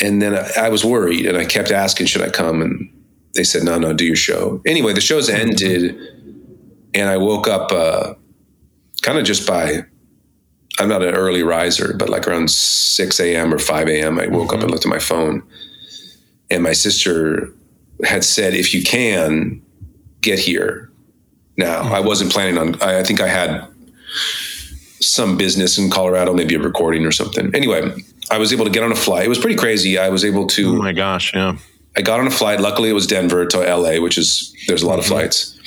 and 0.00 0.22
then 0.22 0.34
I, 0.34 0.66
I, 0.66 0.68
was 0.68 0.84
worried 0.84 1.26
and 1.26 1.36
I 1.36 1.44
kept 1.44 1.70
asking, 1.70 2.06
should 2.06 2.22
I 2.22 2.30
come? 2.30 2.62
And 2.62 2.92
they 3.34 3.44
said, 3.44 3.64
no, 3.64 3.78
no, 3.78 3.92
do 3.92 4.04
your 4.04 4.16
show. 4.16 4.62
Anyway, 4.66 4.92
the 4.92 5.00
show's 5.00 5.28
ended 5.28 5.96
and 6.94 7.08
I 7.08 7.16
woke 7.16 7.48
up 7.48 7.72
uh, 7.72 8.14
kind 9.02 9.18
of 9.18 9.24
just 9.24 9.46
by, 9.46 9.84
I'm 10.78 10.88
not 10.88 11.02
an 11.02 11.14
early 11.14 11.42
riser, 11.42 11.94
but 11.94 12.08
like 12.08 12.28
around 12.28 12.50
6 12.50 13.20
a.m. 13.20 13.52
or 13.52 13.58
5 13.58 13.88
a.m., 13.88 14.18
I 14.18 14.28
woke 14.28 14.48
mm-hmm. 14.48 14.56
up 14.56 14.62
and 14.62 14.70
looked 14.70 14.86
at 14.86 14.90
my 14.90 14.98
phone. 14.98 15.42
And 16.50 16.62
my 16.62 16.72
sister 16.72 17.52
had 18.04 18.24
said, 18.24 18.54
if 18.54 18.72
you 18.72 18.82
can, 18.82 19.62
get 20.20 20.38
here 20.38 20.87
now. 21.58 21.82
Mm-hmm. 21.82 21.94
I 21.94 22.00
wasn't 22.00 22.32
planning 22.32 22.56
on, 22.56 22.80
I, 22.80 23.00
I 23.00 23.02
think 23.02 23.20
I 23.20 23.28
had 23.28 23.66
some 25.00 25.36
business 25.36 25.78
in 25.78 25.90
Colorado, 25.90 26.32
maybe 26.34 26.54
a 26.54 26.58
recording 26.58 27.04
or 27.04 27.12
something. 27.12 27.54
Anyway, 27.54 27.92
I 28.30 28.38
was 28.38 28.52
able 28.52 28.64
to 28.64 28.70
get 28.70 28.82
on 28.82 28.92
a 28.92 28.96
flight. 28.96 29.24
It 29.24 29.28
was 29.28 29.38
pretty 29.38 29.56
crazy. 29.56 29.98
I 29.98 30.08
was 30.08 30.24
able 30.24 30.46
to. 30.48 30.76
Oh 30.76 30.82
my 30.82 30.92
gosh! 30.92 31.34
Yeah. 31.34 31.56
I 31.96 32.02
got 32.02 32.20
on 32.20 32.26
a 32.26 32.30
flight. 32.30 32.60
Luckily, 32.60 32.90
it 32.90 32.92
was 32.92 33.06
Denver 33.06 33.46
to 33.46 33.58
LA, 33.58 34.00
which 34.00 34.18
is 34.18 34.54
there's 34.66 34.82
a 34.82 34.86
lot 34.86 34.98
of 34.98 35.04
mm-hmm. 35.04 35.14
flights. 35.14 35.58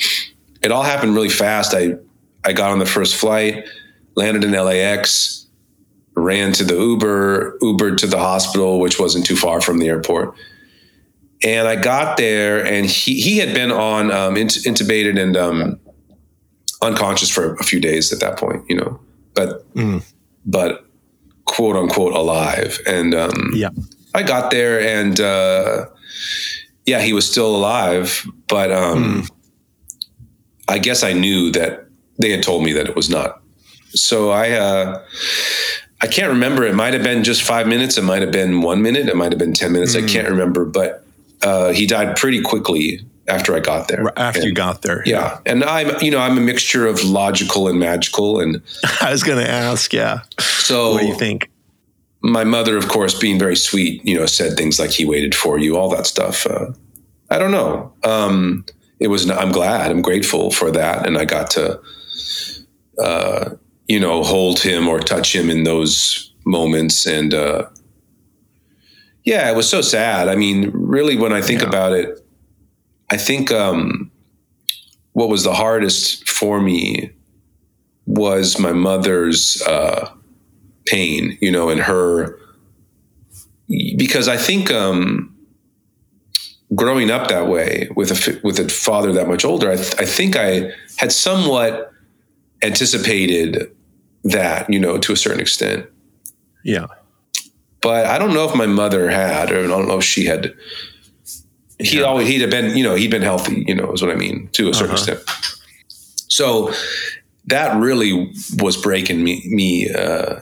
It 0.62 0.70
all 0.70 0.82
happened 0.82 1.14
really 1.14 1.28
fast. 1.28 1.74
I 1.74 1.96
I 2.44 2.52
got 2.52 2.70
on 2.70 2.78
the 2.78 2.86
first 2.86 3.16
flight, 3.16 3.66
landed 4.14 4.44
in 4.44 4.52
LAX, 4.52 5.46
ran 6.14 6.52
to 6.52 6.64
the 6.64 6.74
Uber, 6.74 7.58
Ubered 7.62 7.98
to 7.98 8.06
the 8.06 8.18
hospital, 8.18 8.80
which 8.80 8.98
wasn't 8.98 9.26
too 9.26 9.36
far 9.36 9.60
from 9.60 9.78
the 9.78 9.88
airport. 9.88 10.34
And 11.44 11.66
I 11.66 11.76
got 11.76 12.16
there, 12.16 12.64
and 12.64 12.86
he 12.86 13.20
he 13.20 13.38
had 13.38 13.54
been 13.54 13.72
on 13.72 14.12
um, 14.12 14.36
int- 14.36 14.62
intubated 14.64 15.20
and 15.20 15.36
um, 15.36 15.80
unconscious 16.82 17.30
for 17.30 17.54
a 17.54 17.64
few 17.64 17.80
days 17.80 18.12
at 18.12 18.20
that 18.20 18.36
point, 18.36 18.64
you 18.68 18.76
know. 18.76 19.00
But 19.34 19.72
mm. 19.74 20.04
but 20.44 20.84
quote 21.44 21.76
unquote 21.76 22.14
alive. 22.14 22.78
And 22.86 23.14
um, 23.14 23.50
yeah, 23.54 23.70
I 24.14 24.22
got 24.22 24.50
there 24.50 24.80
and 24.80 25.18
uh, 25.20 25.86
yeah, 26.84 27.00
he 27.00 27.12
was 27.12 27.28
still 27.30 27.54
alive, 27.54 28.26
but 28.48 28.72
um, 28.72 29.22
mm. 29.22 29.30
I 30.68 30.78
guess 30.78 31.02
I 31.02 31.12
knew 31.12 31.50
that 31.52 31.86
they 32.18 32.30
had 32.30 32.42
told 32.42 32.64
me 32.64 32.72
that 32.72 32.88
it 32.88 32.96
was 32.96 33.08
not. 33.08 33.40
So 33.90 34.30
I, 34.30 34.52
uh, 34.52 35.04
I 36.00 36.06
can't 36.06 36.32
remember. 36.32 36.64
It 36.64 36.74
might 36.74 36.94
have 36.94 37.02
been 37.02 37.24
just 37.24 37.42
five 37.42 37.66
minutes. 37.66 37.98
It 37.98 38.02
might 38.02 38.22
have 38.22 38.32
been 38.32 38.62
one 38.62 38.82
minute. 38.82 39.08
It 39.08 39.16
might 39.16 39.32
have 39.32 39.38
been 39.38 39.52
10 39.52 39.72
minutes. 39.72 39.94
Mm. 39.94 40.04
I 40.04 40.08
can't 40.08 40.28
remember, 40.28 40.64
but 40.64 41.04
uh, 41.42 41.72
he 41.72 41.86
died 41.86 42.16
pretty 42.16 42.40
quickly 42.40 43.00
after 43.28 43.54
I 43.54 43.60
got 43.60 43.88
there. 43.88 44.12
After 44.18 44.40
and, 44.40 44.48
you 44.48 44.54
got 44.54 44.82
there. 44.82 45.02
Yeah. 45.06 45.38
And 45.46 45.64
I'm, 45.64 46.00
you 46.02 46.10
know, 46.10 46.18
I'm 46.18 46.36
a 46.36 46.40
mixture 46.40 46.86
of 46.86 47.04
logical 47.04 47.68
and 47.68 47.78
magical. 47.78 48.40
And 48.40 48.62
I 49.00 49.10
was 49.10 49.22
going 49.22 49.44
to 49.44 49.50
ask, 49.50 49.92
yeah. 49.92 50.22
So 50.40 50.92
what 50.92 51.00
do 51.00 51.06
you 51.06 51.14
think? 51.14 51.50
My 52.20 52.44
mother, 52.44 52.76
of 52.76 52.88
course, 52.88 53.18
being 53.18 53.38
very 53.38 53.56
sweet, 53.56 54.04
you 54.06 54.16
know, 54.16 54.26
said 54.26 54.56
things 54.56 54.78
like 54.78 54.90
he 54.90 55.04
waited 55.04 55.34
for 55.34 55.58
you, 55.58 55.76
all 55.76 55.90
that 55.90 56.06
stuff. 56.06 56.46
Uh, 56.46 56.72
I 57.30 57.38
don't 57.38 57.50
know. 57.50 57.92
Um, 58.04 58.64
it 59.00 59.08
was, 59.08 59.28
I'm 59.28 59.50
glad, 59.50 59.90
I'm 59.90 60.02
grateful 60.02 60.50
for 60.50 60.70
that. 60.70 61.06
And 61.06 61.18
I 61.18 61.24
got 61.24 61.50
to, 61.50 61.80
uh, 62.98 63.50
you 63.88 63.98
know, 63.98 64.22
hold 64.22 64.60
him 64.60 64.86
or 64.86 65.00
touch 65.00 65.34
him 65.34 65.50
in 65.50 65.64
those 65.64 66.32
moments. 66.44 67.06
And, 67.06 67.34
uh, 67.34 67.68
yeah, 69.24 69.50
it 69.50 69.56
was 69.56 69.68
so 69.68 69.80
sad. 69.80 70.28
I 70.28 70.36
mean, 70.36 70.70
really, 70.72 71.16
when 71.16 71.32
I 71.32 71.40
think 71.40 71.62
yeah. 71.62 71.68
about 71.68 71.92
it, 71.92 72.21
I 73.12 73.18
think 73.18 73.52
um, 73.52 74.10
what 75.12 75.28
was 75.28 75.44
the 75.44 75.52
hardest 75.52 76.26
for 76.26 76.62
me 76.62 77.10
was 78.06 78.58
my 78.58 78.72
mother's 78.72 79.60
uh, 79.68 80.10
pain, 80.86 81.36
you 81.42 81.50
know, 81.50 81.68
and 81.68 81.82
her 81.82 82.38
because 83.98 84.28
I 84.28 84.38
think 84.38 84.70
um, 84.70 85.36
growing 86.74 87.10
up 87.10 87.28
that 87.28 87.48
way 87.48 87.90
with 87.94 88.10
a 88.12 88.40
with 88.42 88.58
a 88.58 88.70
father 88.70 89.12
that 89.12 89.28
much 89.28 89.44
older, 89.44 89.70
I, 89.70 89.76
th- 89.76 89.94
I 89.98 90.06
think 90.06 90.34
I 90.34 90.72
had 90.96 91.12
somewhat 91.12 91.92
anticipated 92.62 93.76
that, 94.24 94.72
you 94.72 94.80
know, 94.80 94.96
to 94.96 95.12
a 95.12 95.16
certain 95.16 95.40
extent. 95.40 95.86
Yeah. 96.64 96.86
But 97.82 98.06
I 98.06 98.18
don't 98.18 98.32
know 98.32 98.48
if 98.48 98.54
my 98.54 98.66
mother 98.66 99.10
had, 99.10 99.50
or 99.50 99.64
I 99.64 99.66
don't 99.66 99.86
know 99.86 99.98
if 99.98 100.04
she 100.04 100.24
had 100.24 100.54
he 101.82 102.00
yeah. 102.00 102.04
always 102.04 102.28
he'd 102.28 102.40
have 102.40 102.50
been 102.50 102.76
you 102.76 102.84
know 102.84 102.94
he'd 102.94 103.10
been 103.10 103.22
healthy 103.22 103.64
you 103.66 103.74
know 103.74 103.92
is 103.92 104.02
what 104.02 104.10
I 104.10 104.14
mean 104.14 104.48
to 104.52 104.68
a 104.68 104.74
certain 104.74 104.94
uh-huh. 104.94 105.12
extent. 105.12 106.28
So 106.28 106.72
that 107.46 107.76
really 107.76 108.32
was 108.58 108.80
breaking 108.80 109.22
me 109.22 109.42
me 109.46 109.92
uh, 109.92 110.40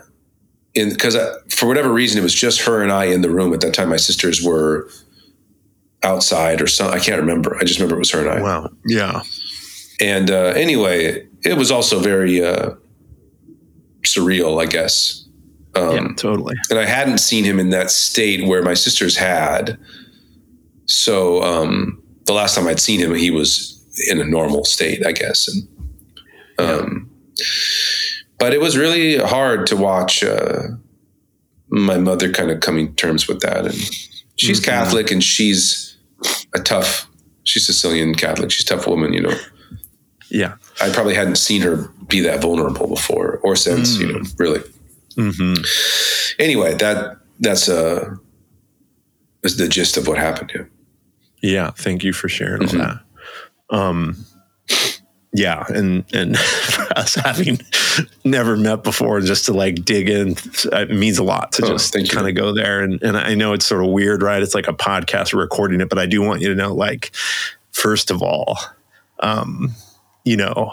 in 0.75 0.91
because 0.91 1.17
for 1.49 1.67
whatever 1.67 1.93
reason 1.93 2.19
it 2.19 2.23
was 2.23 2.35
just 2.35 2.63
her 2.63 2.83
and 2.83 2.93
I 2.93 3.07
in 3.07 3.23
the 3.23 3.31
room 3.31 3.53
at 3.53 3.61
that 3.63 3.75
time. 3.75 3.89
My 3.89 3.97
sisters 3.97 4.43
were 4.43 4.89
outside 6.03 6.61
or 6.61 6.67
something. 6.67 6.99
I 6.99 7.03
can't 7.03 7.21
remember. 7.21 7.57
I 7.57 7.65
just 7.65 7.79
remember 7.79 7.97
it 7.97 8.01
was 8.01 8.11
her 8.11 8.21
and 8.21 8.31
I. 8.31 8.43
Wow. 8.43 8.71
Yeah. 8.87 9.23
And 10.01 10.31
uh, 10.31 10.53
anyway, 10.57 11.27
it 11.45 11.57
was 11.57 11.71
also 11.71 12.01
very 12.01 12.43
uh, 12.43 12.75
surreal, 14.03 14.63
I 14.63 14.67
guess. 14.67 15.27
Um, 15.75 15.95
yeah, 15.95 16.13
totally. 16.17 16.57
And 16.71 16.79
I 16.79 16.87
hadn't 16.87 17.19
seen 17.19 17.45
him 17.45 17.61
in 17.61 17.71
that 17.71 17.91
state 17.91 18.47
where 18.47 18.63
my 18.63 18.75
sisters 18.75 19.17
had. 19.17 19.79
So 20.91 21.41
um, 21.43 22.03
the 22.27 22.33
last 22.33 22.57
time 22.57 22.67
I'd 22.67 22.81
seen 22.81 23.01
him, 23.01 23.15
he 23.15 23.31
was 23.31 23.81
in 24.09 24.21
a 24.21 24.25
normal 24.25 24.65
state, 24.65 25.07
I 25.07 25.13
guess. 25.13 25.49
And 25.49 25.69
um, 26.59 27.11
but 28.39 28.53
it 28.53 28.61
was 28.61 28.77
really 28.77 29.19
hard 29.19 29.67
to 29.69 29.77
watch 29.77 30.25
uh, 30.25 30.63
my 31.69 31.97
mother 31.97 32.33
kind 32.33 32.51
of 32.51 32.61
coming 32.61 32.95
terms 32.97 33.29
with 33.29 33.41
that. 33.41 33.67
And 33.67 33.75
she's 34.37 34.61
mm-hmm. 34.61 34.71
Catholic, 34.71 35.11
and 35.11 35.23
she's 35.23 35.97
a 36.55 36.59
tough. 36.59 37.09
She's 37.45 37.67
Sicilian 37.67 38.15
Catholic. 38.15 38.51
She's 38.51 38.65
a 38.65 38.77
tough 38.77 38.87
woman, 38.87 39.13
you 39.13 39.23
know. 39.23 39.35
Yeah, 40.29 40.57
I 40.81 40.91
probably 40.91 41.15
hadn't 41.15 41.37
seen 41.37 41.63
her 41.63 41.89
be 42.09 42.21
that 42.21 42.43
vulnerable 42.43 42.89
before 42.89 43.39
or 43.43 43.57
since, 43.57 43.97
mm. 43.97 44.01
you 44.01 44.13
know, 44.13 44.23
really. 44.39 44.61
Mm-hmm. 45.17 45.63
Anyway, 46.39 46.75
that 46.75 47.19
that's 47.39 47.69
uh, 47.69 48.15
is 49.43 49.57
the 49.57 49.69
gist 49.69 49.97
of 49.97 50.09
what 50.09 50.19
happened 50.19 50.51
here. 50.51 50.71
Yeah, 51.43 51.71
thank 51.71 52.05
you 52.05 52.13
for 52.13 52.29
sharing 52.29 52.63
mm-hmm. 52.63 52.81
all 52.81 52.87
that. 52.87 53.01
Um, 53.71 54.27
yeah, 55.33 55.65
and 55.69 56.05
and 56.13 56.39
for 56.39 56.99
us 56.99 57.15
having 57.15 57.61
never 58.25 58.57
met 58.57 58.83
before, 58.83 59.21
just 59.21 59.47
to 59.47 59.53
like 59.53 59.85
dig 59.85 60.09
in, 60.09 60.37
it 60.73 60.91
means 60.91 61.19
a 61.19 61.25
lot 61.25 61.53
to 61.53 61.65
oh, 61.65 61.69
just 61.69 61.93
kind 62.11 62.29
of 62.29 62.35
go 62.35 62.53
there. 62.53 62.83
And 62.83 63.03
and 63.03 63.17
I 63.17 63.35
know 63.35 63.53
it's 63.53 63.67
sort 63.67 63.85
of 63.85 63.91
weird, 63.91 64.23
right? 64.23 64.43
It's 64.43 64.55
like 64.55 64.69
a 64.69 64.73
podcast 64.73 65.39
recording 65.39 65.81
it, 65.81 65.89
but 65.89 65.99
I 65.99 66.07
do 66.07 66.21
want 66.23 66.41
you 66.41 66.49
to 66.49 66.55
know, 66.55 66.75
like, 66.75 67.13
first 67.71 68.11
of 68.11 68.23
all, 68.23 68.59
um, 69.21 69.73
you 70.25 70.37
know, 70.37 70.73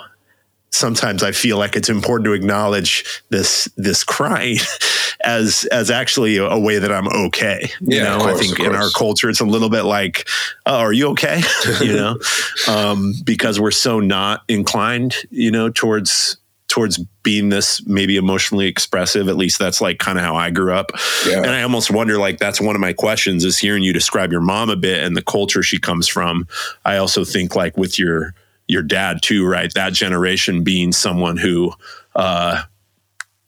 sometimes 0.71 1.23
I 1.23 1.31
feel 1.31 1.57
like 1.57 1.75
it's 1.75 1.89
important 1.89 2.25
to 2.25 2.33
acknowledge 2.33 3.23
this 3.29 3.69
this 3.77 4.03
crying 4.03 4.57
as 5.21 5.65
as 5.71 5.89
actually 5.89 6.37
a, 6.37 6.57
way 6.57 6.79
that 6.79 6.91
I'm 6.91 7.07
okay. 7.07 7.69
You 7.79 7.97
Yeah, 7.97 8.03
know, 8.03 8.19
course, 8.19 8.39
I 8.39 8.43
think 8.43 8.59
in 8.59 8.75
our 8.75 8.89
culture 8.91 9.29
it's 9.29 9.39
a 9.39 9.45
little 9.45 9.69
bit 9.69 9.83
like, 9.83 10.27
oh, 10.65 10.77
are 10.77 10.93
you 10.93 11.09
okay? 11.09 11.41
you 11.81 11.93
know, 11.93 12.19
um, 12.67 13.13
because 13.23 13.59
we're 13.59 13.71
so 13.71 13.99
not 13.99 14.43
inclined, 14.47 15.15
you 15.29 15.51
know, 15.51 15.69
towards 15.69 16.37
towards 16.67 16.97
being 17.23 17.49
this 17.49 17.85
maybe 17.87 18.17
emotionally 18.17 18.67
expressive. 18.67 19.29
At 19.29 19.37
least 19.37 19.57
that's 19.57 19.81
like 19.81 19.99
kind 19.99 20.17
of 20.17 20.23
how 20.23 20.35
I 20.35 20.49
grew 20.49 20.73
up. 20.73 20.91
Yeah. 21.25 21.37
And 21.37 21.49
I 21.51 21.63
almost 21.63 21.89
wonder 21.89 22.17
like 22.17 22.39
that's 22.39 22.59
one 22.59 22.75
of 22.75 22.81
my 22.81 22.93
questions 22.93 23.43
is 23.45 23.57
hearing 23.57 23.83
you 23.83 23.93
describe 23.93 24.31
your 24.31 24.41
mom 24.41 24.69
a 24.69 24.75
bit 24.75 25.03
and 25.03 25.15
the 25.15 25.21
culture 25.21 25.63
she 25.63 25.79
comes 25.79 26.07
from. 26.07 26.47
I 26.85 26.97
also 26.97 27.23
think 27.23 27.55
like 27.55 27.77
with 27.77 27.97
your 27.97 28.33
your 28.67 28.83
dad 28.83 29.21
too, 29.21 29.45
right? 29.47 29.73
That 29.73 29.93
generation 29.93 30.63
being 30.63 30.91
someone 30.91 31.37
who 31.37 31.73
uh 32.15 32.63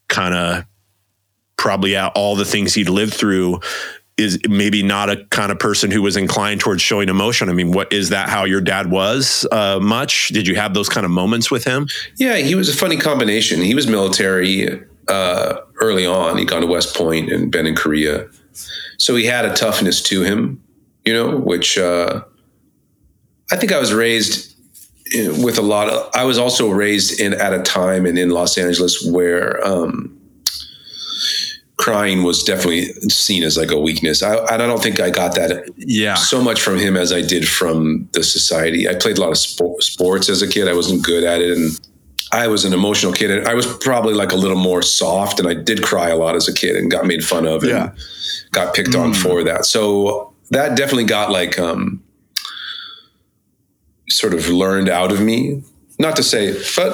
kind 0.08 0.34
of 0.34 0.66
probably 1.60 1.98
all 1.98 2.36
the 2.36 2.46
things 2.46 2.74
he'd 2.74 2.90
lived 2.90 3.14
through 3.14 3.60
is 4.18 4.40
maybe 4.50 4.82
not 4.82 5.10
a 5.10 5.26
kind 5.26 5.52
of 5.52 5.60
person 5.60 5.92
who 5.92 6.02
was 6.02 6.18
inclined 6.18 6.60
towards 6.60 6.82
showing 6.82 7.10
emotion. 7.10 7.50
I 7.50 7.54
mean, 7.54 7.72
what 7.72 7.92
is 7.94 8.10
that 8.10 8.30
how 8.30 8.46
your 8.46 8.62
dad 8.62 8.90
was 8.90 9.46
uh 9.52 9.80
much? 9.80 10.30
Did 10.30 10.48
you 10.48 10.56
have 10.56 10.74
those 10.74 10.90
kind 10.90 11.06
of 11.06 11.12
moments 11.12 11.52
with 11.52 11.66
him? 11.66 11.88
Yeah, 12.18 12.38
he 12.38 12.56
was 12.56 12.70
a 12.70 12.74
funny 12.76 12.98
combination. 12.98 13.62
He 13.62 13.76
was 13.76 13.88
military 13.88 14.82
uh, 15.08 15.58
early 15.82 16.06
on. 16.06 16.38
He'd 16.38 16.48
gone 16.48 16.62
to 16.62 16.68
West 16.68 16.96
Point 16.96 17.32
and 17.32 17.52
been 17.52 17.66
in 17.66 17.76
Korea. 17.76 18.28
So 18.98 19.16
he 19.16 19.26
had 19.26 19.46
a 19.46 19.54
toughness 19.54 20.02
to 20.04 20.22
him, 20.22 20.62
you 21.06 21.14
know, 21.14 21.38
which 21.38 21.78
uh, 21.78 22.24
I 23.52 23.56
think 23.56 23.72
I 23.72 23.80
was 23.80 23.94
raised 23.94 24.56
with 25.42 25.58
a 25.58 25.62
lot 25.62 25.90
of. 25.90 26.10
I 26.14 26.26
was 26.26 26.38
also 26.38 26.70
raised 26.70 27.20
in 27.20 27.34
at 27.34 27.54
a 27.54 27.62
time 27.64 28.06
and 28.06 28.18
in 28.20 28.30
Los 28.30 28.58
Angeles 28.58 29.06
where 29.06 29.66
um, 29.66 30.19
crying 31.80 32.24
was 32.24 32.44
definitely 32.44 32.88
seen 33.10 33.42
as 33.42 33.56
like 33.58 33.72
a 33.72 33.80
weakness. 33.80 34.22
I, 34.22 34.36
and 34.36 34.62
I 34.62 34.68
don't 34.68 34.84
think 34.84 35.00
I 35.00 35.10
got 35.10 35.34
that 35.36 35.64
Yeah. 35.78 36.16
so 36.16 36.42
much 36.42 36.62
from 36.62 36.78
him 36.78 36.98
as 36.98 37.14
I 37.14 37.22
did 37.22 37.48
from 37.48 38.08
the 38.12 38.22
society. 38.24 38.88
I 38.90 38.96
played 38.96 39.18
a 39.18 39.22
lot 39.22 39.30
of 39.30 39.38
spo- 39.38 39.82
sports 39.82 40.28
as 40.30 40.42
a 40.42 40.48
kid. 40.48 40.68
I 40.68 40.74
wasn't 40.74 41.04
good 41.04 41.24
at 41.24 41.40
it, 41.42 41.58
and 41.58 41.80
I 42.34 42.48
was 42.48 42.66
an 42.66 42.74
emotional 42.74 43.14
kid. 43.14 43.32
And 43.32 43.48
I 43.48 43.54
was 43.54 43.66
probably 43.78 44.14
like 44.14 44.34
a 44.34 44.36
little 44.36 44.58
more 44.58 44.82
soft, 44.82 45.40
and 45.40 45.48
I 45.48 45.54
did 45.54 45.82
cry 45.82 46.10
a 46.10 46.18
lot 46.18 46.36
as 46.36 46.50
a 46.50 46.54
kid 46.54 46.76
and 46.76 46.92
got 46.92 47.06
made 47.08 47.24
fun 47.24 47.48
of 47.48 47.64
and 47.64 47.72
Yeah. 47.72 47.92
got 48.52 48.74
picked 48.76 48.94
on 48.94 49.14
for 49.14 49.42
that. 49.46 49.66
So 49.66 50.34
that 50.52 50.76
definitely 50.76 51.06
got 51.06 51.32
like 51.32 51.58
um, 51.58 52.04
sort 54.10 54.34
of 54.34 54.50
learned 54.50 54.90
out 54.90 55.12
of 55.14 55.22
me. 55.22 55.64
Not 55.98 56.16
to 56.18 56.24
say, 56.24 56.54
but 56.76 56.92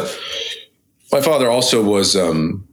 my 1.11 1.21
father 1.21 1.49
also 1.49 1.83
was. 1.83 2.15
Um, 2.15 2.67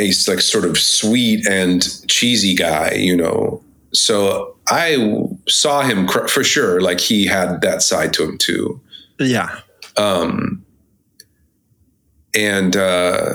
a 0.00 0.06
like 0.28 0.40
sort 0.40 0.64
of 0.64 0.78
sweet 0.78 1.46
and 1.46 1.82
cheesy 2.08 2.54
guy, 2.54 2.92
you 2.92 3.16
know. 3.16 3.62
So 3.92 4.56
I 4.68 5.24
saw 5.48 5.82
him 5.82 6.06
cr- 6.06 6.26
for 6.28 6.44
sure. 6.44 6.80
Like 6.80 7.00
he 7.00 7.26
had 7.26 7.60
that 7.62 7.82
side 7.82 8.12
to 8.14 8.24
him 8.24 8.38
too. 8.38 8.80
Yeah. 9.18 9.60
Um, 9.96 10.64
and 12.34 12.76
uh, 12.76 13.34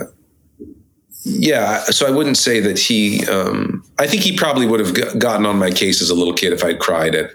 yeah, 1.23 1.79
so 1.85 2.05
I 2.07 2.11
wouldn't 2.11 2.37
say 2.37 2.59
that 2.59 2.77
he. 2.79 3.25
Um, 3.27 3.83
I 3.99 4.07
think 4.07 4.21
he 4.23 4.35
probably 4.35 4.67
would 4.67 4.79
have 4.79 4.93
g- 4.93 5.17
gotten 5.19 5.45
on 5.45 5.57
my 5.57 5.71
case 5.71 6.01
as 6.01 6.09
a 6.09 6.15
little 6.15 6.33
kid 6.33 6.53
if 6.53 6.63
I'd 6.63 6.79
cried 6.79 7.15
at 7.15 7.31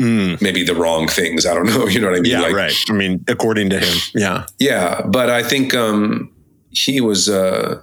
Mm. 0.00 0.40
maybe 0.40 0.62
the 0.62 0.76
wrong 0.76 1.08
things. 1.08 1.44
I 1.44 1.54
don't 1.54 1.66
know. 1.66 1.86
You 1.88 2.00
know 2.00 2.06
what 2.08 2.18
I 2.18 2.20
mean? 2.20 2.30
Yeah, 2.30 2.42
Like, 2.42 2.54
right. 2.54 2.72
I 2.88 2.92
mean, 2.92 3.24
according 3.26 3.70
to 3.70 3.80
him. 3.80 3.98
Yeah. 4.14 4.46
Yeah, 4.60 5.02
but 5.04 5.28
I 5.28 5.42
think 5.42 5.74
um, 5.74 6.30
he 6.70 7.00
was, 7.00 7.28
uh, 7.28 7.80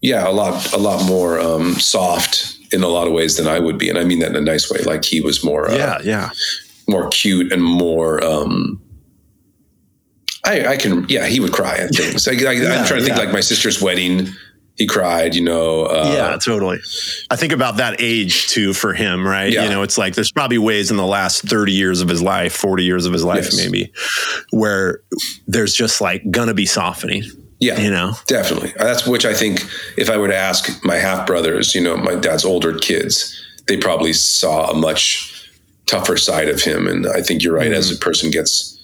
yeah, 0.00 0.28
a 0.28 0.30
lot, 0.32 0.72
a 0.72 0.78
lot 0.78 1.04
more 1.06 1.38
um, 1.40 1.74
soft 1.74 2.56
in 2.72 2.82
a 2.82 2.88
lot 2.88 3.06
of 3.06 3.12
ways 3.12 3.36
than 3.36 3.46
I 3.46 3.58
would 3.58 3.78
be, 3.78 3.88
and 3.88 3.98
I 3.98 4.04
mean 4.04 4.18
that 4.20 4.30
in 4.30 4.36
a 4.36 4.40
nice 4.40 4.70
way. 4.70 4.80
Like 4.82 5.04
he 5.04 5.20
was 5.20 5.42
more, 5.44 5.70
uh, 5.70 5.76
Yeah, 5.76 5.98
yeah. 6.04 6.30
more 6.88 7.08
cute 7.08 7.52
and 7.52 7.62
more. 7.62 8.22
Um, 8.24 8.82
I, 10.44 10.66
I 10.66 10.76
can, 10.76 11.04
yeah, 11.08 11.26
he 11.26 11.40
would 11.40 11.52
cry 11.52 11.76
at 11.76 11.94
things. 11.94 12.26
I, 12.28 12.32
I, 12.32 12.34
Yeah, 12.52 12.80
I'm 12.80 12.86
trying 12.86 13.00
to 13.00 13.04
think 13.06 13.16
yeah. 13.16 13.24
like 13.24 13.32
my 13.32 13.40
sister's 13.40 13.82
wedding. 13.82 14.28
He 14.76 14.86
cried, 14.86 15.34
you 15.34 15.42
know. 15.42 15.86
Uh, 15.86 16.12
yeah, 16.14 16.36
totally. 16.38 16.78
I 17.30 17.36
think 17.36 17.52
about 17.52 17.78
that 17.78 17.96
age 17.98 18.46
too 18.48 18.72
for 18.72 18.94
him, 18.94 19.26
right? 19.26 19.52
Yeah. 19.52 19.64
You 19.64 19.70
know, 19.70 19.82
it's 19.82 19.98
like 19.98 20.14
there's 20.14 20.30
probably 20.30 20.58
ways 20.58 20.92
in 20.92 20.96
the 20.96 21.04
last 21.06 21.42
30 21.42 21.72
years 21.72 22.00
of 22.00 22.08
his 22.08 22.22
life, 22.22 22.52
40 22.54 22.84
years 22.84 23.04
of 23.04 23.12
his 23.12 23.24
life, 23.24 23.46
Yes. 23.46 23.56
maybe, 23.56 23.92
where 24.52 25.00
there's 25.48 25.74
just 25.74 26.00
like 26.00 26.22
gonna 26.30 26.54
be 26.54 26.64
softening, 26.64 27.24
yeah, 27.60 27.80
you 27.80 27.90
know? 27.90 28.14
Definitely. 28.26 28.72
That's 28.76 29.06
which 29.06 29.24
I 29.24 29.34
think 29.34 29.64
if 29.96 30.08
I 30.08 30.16
were 30.16 30.28
to 30.28 30.36
ask 30.36 30.84
my 30.84 30.96
half 30.96 31.26
brothers, 31.26 31.74
you 31.74 31.80
know, 31.80 31.96
my 31.96 32.14
dad's 32.14 32.44
older 32.44 32.76
kids, 32.78 33.34
they 33.66 33.76
probably 33.76 34.12
saw 34.12 34.70
a 34.70 34.74
much 34.74 35.50
tougher 35.86 36.16
side 36.16 36.48
of 36.48 36.62
him. 36.62 36.86
And 36.86 37.06
I 37.06 37.20
think 37.22 37.42
you're 37.42 37.54
right. 37.54 37.72
As 37.72 37.90
a 37.90 37.96
person 37.96 38.30
gets 38.30 38.78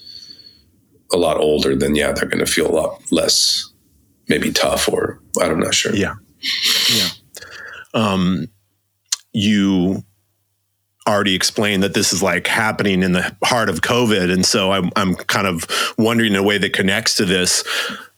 a 1.13 1.17
lot 1.17 1.37
older, 1.37 1.75
then 1.75 1.95
yeah, 1.95 2.11
they're 2.11 2.27
going 2.27 2.43
to 2.43 2.51
feel 2.51 2.69
a 2.69 2.75
lot 2.75 3.11
less 3.11 3.71
maybe 4.27 4.51
tough 4.51 4.89
or 4.89 5.21
I'm 5.41 5.59
not 5.59 5.73
sure. 5.73 5.95
Yeah. 5.95 6.15
Yeah. 6.93 7.09
Um, 7.93 8.47
you 9.31 10.03
already 11.07 11.35
explained 11.35 11.83
that 11.83 11.93
this 11.93 12.11
is 12.11 12.23
like 12.23 12.47
happening 12.47 13.03
in 13.03 13.11
the 13.11 13.35
heart 13.43 13.69
of 13.69 13.81
COVID. 13.81 14.33
And 14.33 14.45
so 14.45 14.71
I'm, 14.71 14.89
I'm 14.95 15.15
kind 15.15 15.45
of 15.45 15.65
wondering 15.97 16.33
in 16.33 16.39
a 16.39 16.43
way 16.43 16.57
that 16.57 16.73
connects 16.73 17.15
to 17.17 17.25
this, 17.25 17.63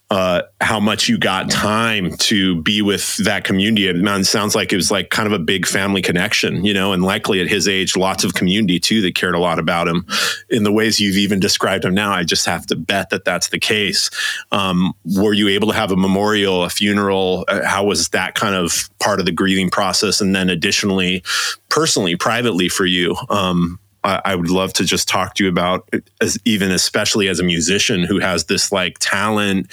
uh, 0.10 0.44
how 0.62 0.80
much 0.80 1.10
you 1.10 1.18
got 1.18 1.50
time 1.50 2.16
to 2.16 2.62
be 2.62 2.82
with 2.82 3.18
that 3.18 3.44
community. 3.44 3.88
It 3.88 4.26
sounds 4.26 4.56
like 4.56 4.72
it 4.72 4.78
was 4.78 4.90
like 4.90 5.10
kind 5.10 5.28
of 5.28 5.34
a 5.34 5.40
big 5.40 5.66
family 5.66 6.02
connection, 6.02 6.64
you 6.64 6.74
know, 6.74 6.94
and 6.94 7.04
likely 7.04 7.42
at 7.42 7.48
his 7.48 7.68
age, 7.68 7.98
lots 7.98 8.24
of 8.24 8.34
community 8.34 8.80
too 8.80 9.02
that 9.02 9.16
cared 9.16 9.36
a 9.36 9.40
lot 9.40 9.60
about 9.60 9.88
him 9.88 10.06
in 10.50 10.64
the 10.64 10.72
ways 10.72 11.00
you've 11.02 11.18
even 11.18 11.42
described 11.42 11.84
him 11.84 11.94
now. 11.94 12.14
I 12.14 12.24
just 12.24 12.46
have 12.46 12.66
to 12.68 12.76
bet 12.76 13.10
that 13.10 13.26
that's 13.26 13.50
the 13.50 13.60
case. 13.60 14.10
Um, 14.54 14.94
were 15.04 15.34
you 15.34 15.50
able 15.50 15.68
to 15.68 15.74
have 15.74 15.92
a 15.92 15.98
memorial, 15.98 16.64
a 16.64 16.70
funeral? 16.70 17.44
Uh, 17.50 17.66
how 17.66 17.84
was 17.84 18.10
that 18.10 18.34
kind 18.34 18.56
of 18.56 18.90
part 19.00 19.20
of 19.20 19.26
the 19.26 19.34
grieving 19.34 19.70
process? 19.70 20.22
And 20.22 20.34
then 20.34 20.50
additionally, 20.50 21.22
personally, 21.70 22.16
privately 22.16 22.70
for 22.70 22.86
you, 22.86 23.18
um, 23.30 23.78
I, 24.08 24.22
I 24.26 24.36
would 24.36 24.50
love 24.50 24.74
to 24.74 24.84
just 24.86 25.08
talk 25.08 25.36
to 25.36 25.44
you 25.44 25.50
about, 25.50 25.88
as 26.22 26.38
even 26.46 26.72
especially 26.72 27.28
as 27.28 27.40
a 27.40 27.44
musician 27.44 28.04
who 28.04 28.20
has 28.20 28.46
this 28.46 28.72
like 28.72 28.98
talent. 29.00 29.68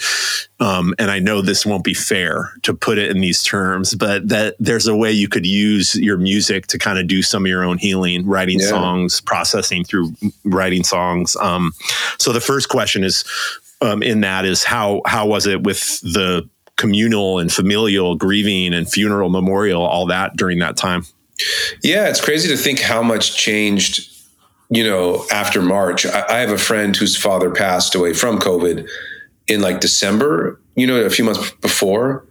Um, 0.59 0.93
and 0.99 1.09
I 1.09 1.19
know 1.19 1.41
this 1.41 1.65
won't 1.65 1.83
be 1.83 1.93
fair 1.93 2.51
to 2.63 2.73
put 2.73 2.97
it 2.97 3.09
in 3.09 3.21
these 3.21 3.41
terms, 3.41 3.95
but 3.95 4.27
that 4.29 4.55
there's 4.59 4.87
a 4.87 4.95
way 4.95 5.11
you 5.11 5.27
could 5.27 5.45
use 5.45 5.95
your 5.95 6.17
music 6.17 6.67
to 6.67 6.77
kind 6.77 6.99
of 6.99 7.07
do 7.07 7.21
some 7.21 7.45
of 7.45 7.49
your 7.49 7.63
own 7.63 7.77
healing, 7.77 8.25
writing 8.25 8.59
Yeah. 8.59 8.67
songs, 8.67 9.21
processing 9.21 9.83
through 9.85 10.13
writing 10.43 10.83
songs. 10.83 11.35
Um, 11.37 11.71
so 12.19 12.31
the 12.33 12.41
first 12.41 12.69
question 12.69 13.03
is 13.03 13.23
um, 13.81 14.03
in 14.03 14.21
that 14.21 14.45
is 14.45 14.63
how 14.63 15.01
how 15.05 15.27
was 15.27 15.45
it 15.47 15.63
with 15.63 15.99
the 16.01 16.47
communal 16.77 17.39
and 17.39 17.51
familial 17.51 18.15
grieving 18.15 18.73
and 18.73 18.89
funeral 18.89 19.29
memorial 19.29 19.81
all 19.81 20.05
that 20.07 20.35
during 20.35 20.59
that 20.59 20.75
time 20.77 21.05
Yeah, 21.83 22.07
it's 22.09 22.21
crazy 22.21 22.47
to 22.49 22.57
think 22.57 22.79
how 22.79 23.03
much 23.03 23.35
changed, 23.35 24.09
you 24.69 24.83
know, 24.83 25.25
after 25.31 25.61
March. 25.61 26.05
I, 26.05 26.25
I 26.29 26.39
have 26.39 26.51
a 26.51 26.57
friend 26.57 26.95
whose 26.95 27.15
father 27.15 27.51
passed 27.51 27.95
away 27.95 28.13
from 28.13 28.39
COVID 28.39 28.87
in 29.47 29.61
like 29.61 29.79
December, 29.79 30.59
you 30.75 30.87
know, 30.87 31.01
a 31.01 31.09
few 31.09 31.25
months 31.25 31.51
before. 31.61 32.25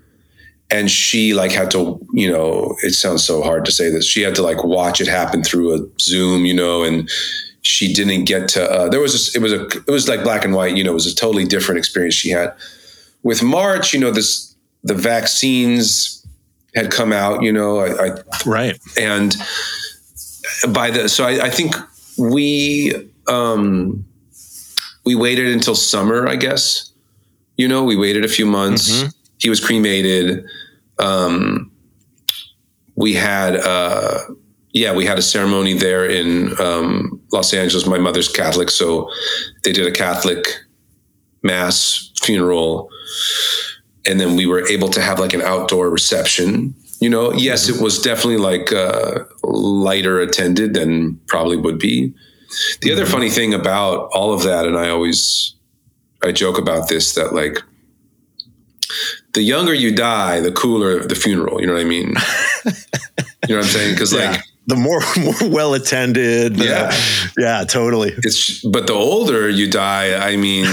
And 0.70 0.90
she 0.90 1.34
like 1.34 1.52
had 1.52 1.70
to, 1.72 2.04
you 2.12 2.30
know, 2.30 2.74
it 2.82 2.94
sounds 2.94 3.22
so 3.22 3.42
hard 3.42 3.64
to 3.66 3.72
say 3.72 3.90
this. 3.90 4.06
She 4.06 4.22
had 4.22 4.34
to 4.36 4.42
like 4.42 4.64
watch 4.64 5.00
it 5.00 5.06
happen 5.06 5.44
through 5.44 5.74
a 5.74 5.86
Zoom, 6.00 6.44
you 6.44 6.54
know, 6.54 6.82
and 6.82 7.08
she 7.62 7.92
didn't 7.92 8.24
get 8.24 8.48
to. 8.50 8.70
Uh, 8.70 8.88
there 8.88 9.00
was 9.00 9.12
this, 9.12 9.36
it 9.36 9.42
was 9.42 9.52
a 9.52 9.66
it 9.66 9.90
was 9.90 10.08
like 10.08 10.22
black 10.22 10.44
and 10.44 10.54
white, 10.54 10.76
you 10.76 10.82
know, 10.82 10.90
it 10.90 10.94
was 10.94 11.06
a 11.06 11.14
totally 11.14 11.44
different 11.44 11.78
experience 11.78 12.14
she 12.14 12.30
had. 12.30 12.54
With 13.22 13.42
March, 13.42 13.92
you 13.92 14.00
know, 14.00 14.10
this 14.10 14.54
the 14.82 14.94
vaccines 14.94 16.26
had 16.74 16.90
come 16.90 17.12
out, 17.12 17.42
you 17.42 17.52
know, 17.52 17.78
I, 17.78 18.06
I 18.06 18.10
right 18.44 18.78
and 18.98 19.36
by 20.68 20.90
the 20.90 21.08
so 21.08 21.24
I, 21.24 21.46
I 21.46 21.50
think 21.50 21.74
we 22.18 22.92
um 23.28 24.04
we 25.04 25.14
waited 25.14 25.48
until 25.48 25.74
summer 25.74 26.26
i 26.28 26.36
guess. 26.36 26.90
You 27.56 27.68
know 27.68 27.84
we 27.84 27.96
waited 27.96 28.24
a 28.24 28.28
few 28.28 28.46
months. 28.46 29.04
He 29.38 29.48
was 29.48 29.64
cremated. 29.64 30.44
Um 30.98 31.70
we 32.96 33.14
had 33.14 33.56
uh 33.56 34.18
yeah 34.72 34.92
we 34.94 35.04
had 35.04 35.18
a 35.18 35.22
ceremony 35.22 35.74
there 35.74 36.04
in 36.06 36.58
um 36.60 37.20
los 37.32 37.52
angeles. 37.54 37.86
My 37.86 37.98
mother's 37.98 38.28
catholic 38.28 38.70
so 38.70 39.08
they 39.62 39.72
did 39.72 39.86
a 39.86 39.92
catholic 39.92 40.46
mass 41.42 42.10
funeral. 42.22 42.88
And 44.06 44.18
then 44.20 44.36
we 44.36 44.46
were 44.46 44.66
able 44.68 44.88
to 44.88 45.00
have 45.00 45.18
like 45.18 45.32
an 45.32 45.42
outdoor 45.42 45.90
reception 45.90 46.74
you 47.04 47.10
know 47.14 47.26
yes 47.48 47.68
it 47.68 47.78
was 47.80 47.94
definitely 48.08 48.42
like 48.50 48.66
uh, 48.72 49.24
lighter 49.86 50.16
attended 50.26 50.74
than 50.78 51.16
probably 51.32 51.56
would 51.64 51.78
be 51.78 51.96
the 52.82 52.90
other 52.94 53.06
funny 53.14 53.30
thing 53.38 53.52
about 53.62 53.94
all 54.18 54.30
of 54.36 54.42
that 54.48 54.62
and 54.68 54.76
i 54.84 54.88
always 54.88 55.50
I 56.28 56.32
joke 56.32 56.58
about 56.58 56.88
this 56.88 57.14
that 57.16 57.34
like 57.34 57.56
the 59.34 59.42
younger 59.42 59.74
you 59.74 59.94
die, 59.94 60.40
the 60.40 60.52
cooler 60.52 61.04
the 61.06 61.14
funeral. 61.14 61.60
You 61.60 61.66
know 61.66 61.74
what 61.74 61.82
I 61.82 61.84
mean? 61.96 62.08
you 62.64 62.72
know 63.50 63.56
what 63.56 63.64
I'm 63.66 63.70
saying? 63.78 63.94
Because 63.94 64.12
Yeah. 64.12 64.30
like 64.30 64.40
the 64.66 64.76
more 64.76 65.02
more 65.18 65.50
well 65.50 65.74
attended. 65.74 66.56
Yeah. 66.56 66.96
yeah, 67.36 67.64
totally. 67.64 68.12
it's, 68.18 68.64
but 68.64 68.86
the 68.86 68.94
older 68.94 69.48
you 69.50 69.68
die, 69.70 70.14
I 70.30 70.36
mean, 70.36 70.64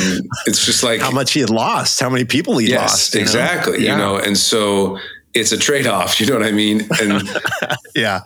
it's 0.45 0.65
just 0.65 0.83
like 0.83 1.01
How 1.01 1.11
much 1.11 1.33
he 1.33 1.41
had 1.41 1.49
lost, 1.49 1.99
how 1.99 2.09
many 2.09 2.23
people 2.25 2.57
he 2.57 2.69
yes, 2.69 2.81
lost. 2.81 3.13
you 3.13 3.19
know? 3.19 3.23
exactly. 3.23 3.83
Yeah. 3.83 3.91
You 3.91 3.97
know, 3.97 4.17
and 4.17 4.37
so 4.37 4.97
it's 5.33 5.51
a 5.51 5.57
trade 5.57 5.87
off. 5.87 6.19
You 6.19 6.27
know 6.27 6.33
what 6.33 6.45
I 6.45 6.51
mean? 6.51 6.87
And 7.01 7.29
Yeah, 7.95 8.21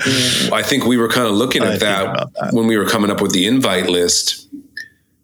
I 0.51 0.61
think 0.63 0.85
we 0.85 0.97
were 0.97 1.09
kind 1.09 1.27
of 1.27 1.33
looking 1.33 1.63
at 1.63 1.79
that, 1.79 2.31
that. 2.33 2.53
when 2.53 2.67
we 2.67 2.77
were 2.77 2.85
coming 2.85 3.09
up 3.09 3.21
with 3.21 3.31
the 3.33 3.45
invite 3.47 3.87
list. 3.87 4.47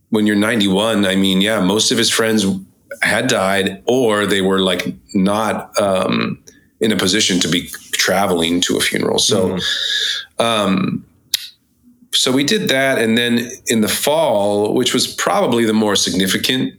When 0.09 0.27
you're 0.27 0.35
91, 0.35 1.05
I 1.05 1.15
mean, 1.15 1.39
yeah, 1.39 1.61
most 1.61 1.91
of 1.91 1.97
his 1.97 2.09
friends 2.09 2.45
had 3.01 3.27
died, 3.27 3.81
or 3.85 4.25
they 4.25 4.41
were 4.41 4.59
like 4.59 4.93
not 5.13 5.79
um, 5.79 6.43
in 6.81 6.91
a 6.91 6.97
position 6.97 7.39
to 7.39 7.47
be 7.47 7.69
traveling 7.93 8.59
to 8.61 8.77
a 8.77 8.81
funeral. 8.81 9.19
So, 9.19 9.57
um, 10.37 11.05
so 12.13 12.31
we 12.31 12.43
did 12.43 12.67
that, 12.69 12.97
and 12.97 13.17
then 13.17 13.49
in 13.67 13.79
the 13.79 13.87
fall, 13.87 14.73
which 14.73 14.93
was 14.93 15.07
probably 15.07 15.63
the 15.63 15.73
more 15.73 15.95
significant 15.95 16.73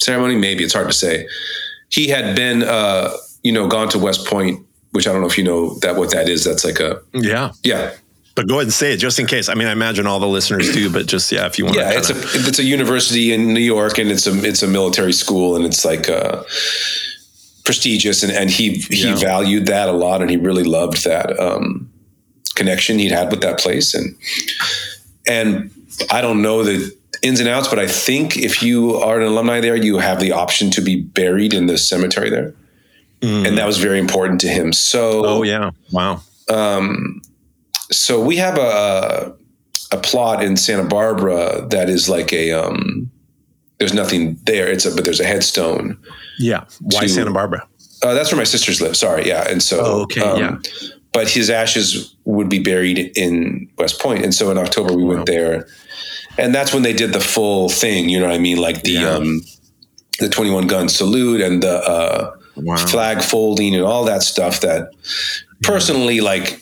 ceremony, 0.00 0.34
maybe 0.34 0.64
it's 0.64 0.74
hard 0.74 0.88
to 0.88 0.92
say. 0.92 1.28
He 1.88 2.08
had 2.08 2.34
been, 2.34 2.64
uh, 2.64 3.10
you 3.44 3.52
know, 3.52 3.68
gone 3.68 3.88
to 3.90 3.98
West 3.98 4.26
Point, 4.26 4.66
which 4.90 5.06
I 5.06 5.12
don't 5.12 5.20
know 5.20 5.28
if 5.28 5.38
you 5.38 5.44
know 5.44 5.78
that 5.80 5.94
what 5.96 6.10
that 6.10 6.28
is. 6.28 6.42
That's 6.44 6.64
like 6.64 6.80
a 6.80 7.00
yeah. 7.12 7.52
yeah, 7.62 7.92
But 8.34 8.48
go 8.48 8.54
ahead 8.54 8.64
and 8.64 8.72
say 8.72 8.92
it 8.92 8.96
just 8.96 9.18
in 9.20 9.26
case. 9.26 9.48
I 9.48 9.54
mean, 9.54 9.68
I 9.68 9.72
imagine 9.72 10.06
all 10.08 10.18
the 10.18 10.26
listeners 10.26 10.72
do, 10.72 10.90
but 10.90 11.06
just 11.06 11.30
yeah, 11.30 11.46
if 11.46 11.58
you 11.58 11.66
want. 11.66 11.76
To 11.76 11.82
Yeah. 11.82 11.92
It's 11.98 12.10
a 12.10 12.16
it's 12.48 12.58
a 12.58 12.64
university 12.64 13.32
in 13.32 13.54
New 13.54 13.60
York, 13.60 13.98
and 13.98 14.10
it's 14.10 14.26
a 14.26 14.34
it's 14.44 14.62
a 14.62 14.66
military 14.66 15.12
school, 15.12 15.54
and 15.56 15.64
it's 15.64 15.84
like 15.84 16.08
uh, 16.08 16.42
prestigious, 17.64 18.22
and 18.22 18.32
and 18.32 18.50
he 18.50 18.72
he 18.90 19.08
Yeah. 19.08 19.14
valued 19.16 19.66
that 19.66 19.88
a 19.88 19.92
lot, 19.92 20.20
and 20.20 20.30
he 20.30 20.36
really 20.36 20.64
loved 20.64 21.04
that 21.04 21.38
um, 21.38 21.90
connection 22.54 22.98
he'd 22.98 23.12
had 23.12 23.30
with 23.30 23.40
that 23.42 23.58
place, 23.58 23.94
and 23.94 24.16
and 25.26 25.70
I 26.10 26.20
don't 26.20 26.42
know 26.42 26.62
the 26.64 26.92
ins 27.22 27.40
and 27.40 27.48
outs, 27.48 27.68
but 27.68 27.78
I 27.78 27.86
think 27.86 28.36
if 28.36 28.62
you 28.62 28.96
are 28.96 29.18
an 29.20 29.26
alumni 29.26 29.60
there, 29.60 29.76
you 29.76 29.98
have 29.98 30.20
the 30.20 30.32
option 30.32 30.70
to 30.72 30.82
be 30.82 31.00
buried 31.00 31.54
in 31.54 31.66
the 31.68 31.78
cemetery 31.78 32.28
there, 32.28 32.52
and 33.24 33.58
that 33.58 33.66
was 33.66 33.78
very 33.78 33.98
important 33.98 34.40
to 34.42 34.48
him. 34.48 34.72
So 34.72 35.22
Mm. 35.22 35.26
Oh 35.28 35.42
yeah, 35.42 35.70
wow. 35.92 36.20
um, 36.48 37.22
so 37.90 38.20
we 38.22 38.36
have 38.36 38.58
a 38.58 39.34
a 39.92 39.96
plot 39.98 40.42
in 40.42 40.56
Santa 40.56 40.84
Barbara 40.84 41.66
that 41.70 41.88
is 41.88 42.08
like 42.08 42.32
a 42.32 42.52
um, 42.52 43.10
there's 43.78 43.94
nothing 43.94 44.38
there. 44.44 44.68
It's 44.68 44.84
a 44.86 44.94
but 44.94 45.04
there's 45.04 45.20
a 45.20 45.24
headstone. 45.26 45.96
Yeah. 46.38 46.64
Why 46.80 47.02
To- 47.02 47.08
Santa 47.08 47.32
Barbara? 47.32 47.66
Uh, 48.02 48.12
that's 48.12 48.30
where 48.30 48.38
my 48.38 48.44
sisters 48.44 48.80
live. 48.82 48.96
Sorry, 48.96 49.26
yeah, 49.26 49.48
and 49.50 49.62
so 49.62 49.80
Oh, 49.84 50.00
okay, 50.02 50.20
yeah. 50.20 50.58
But 51.12 51.30
his 51.30 51.48
ashes 51.48 52.14
would 52.24 52.48
be 52.50 52.58
buried 52.58 53.12
in 53.16 53.68
West 53.78 54.00
Point, 54.00 54.24
and 54.24 54.34
so 54.34 54.50
in 54.50 54.58
October 54.58 54.92
we 54.94 55.04
Wow. 55.04 55.14
went 55.14 55.26
there, 55.26 55.66
and 56.36 56.54
that's 56.54 56.74
when 56.74 56.82
they 56.82 56.92
did 56.92 57.12
the 57.14 57.20
full 57.20 57.68
thing. 57.70 58.08
You 58.10 58.18
know 58.20 58.26
what 58.26 58.34
I 58.34 58.38
mean? 58.38 58.58
Like 58.58 58.82
the 58.82 58.90
Yeah. 58.92 59.10
um, 59.14 59.40
the 60.18 60.28
twenty 60.28 60.50
one 60.50 60.66
gun 60.66 60.88
salute 60.88 61.40
and 61.40 61.62
the 61.62 61.76
uh, 61.88 62.30
Wow. 62.56 62.76
flag 62.76 63.22
folding 63.22 63.74
and 63.74 63.84
all 63.84 64.04
that 64.04 64.22
stuff 64.22 64.60
that 64.60 64.90
personally 65.62 66.20
like 66.20 66.60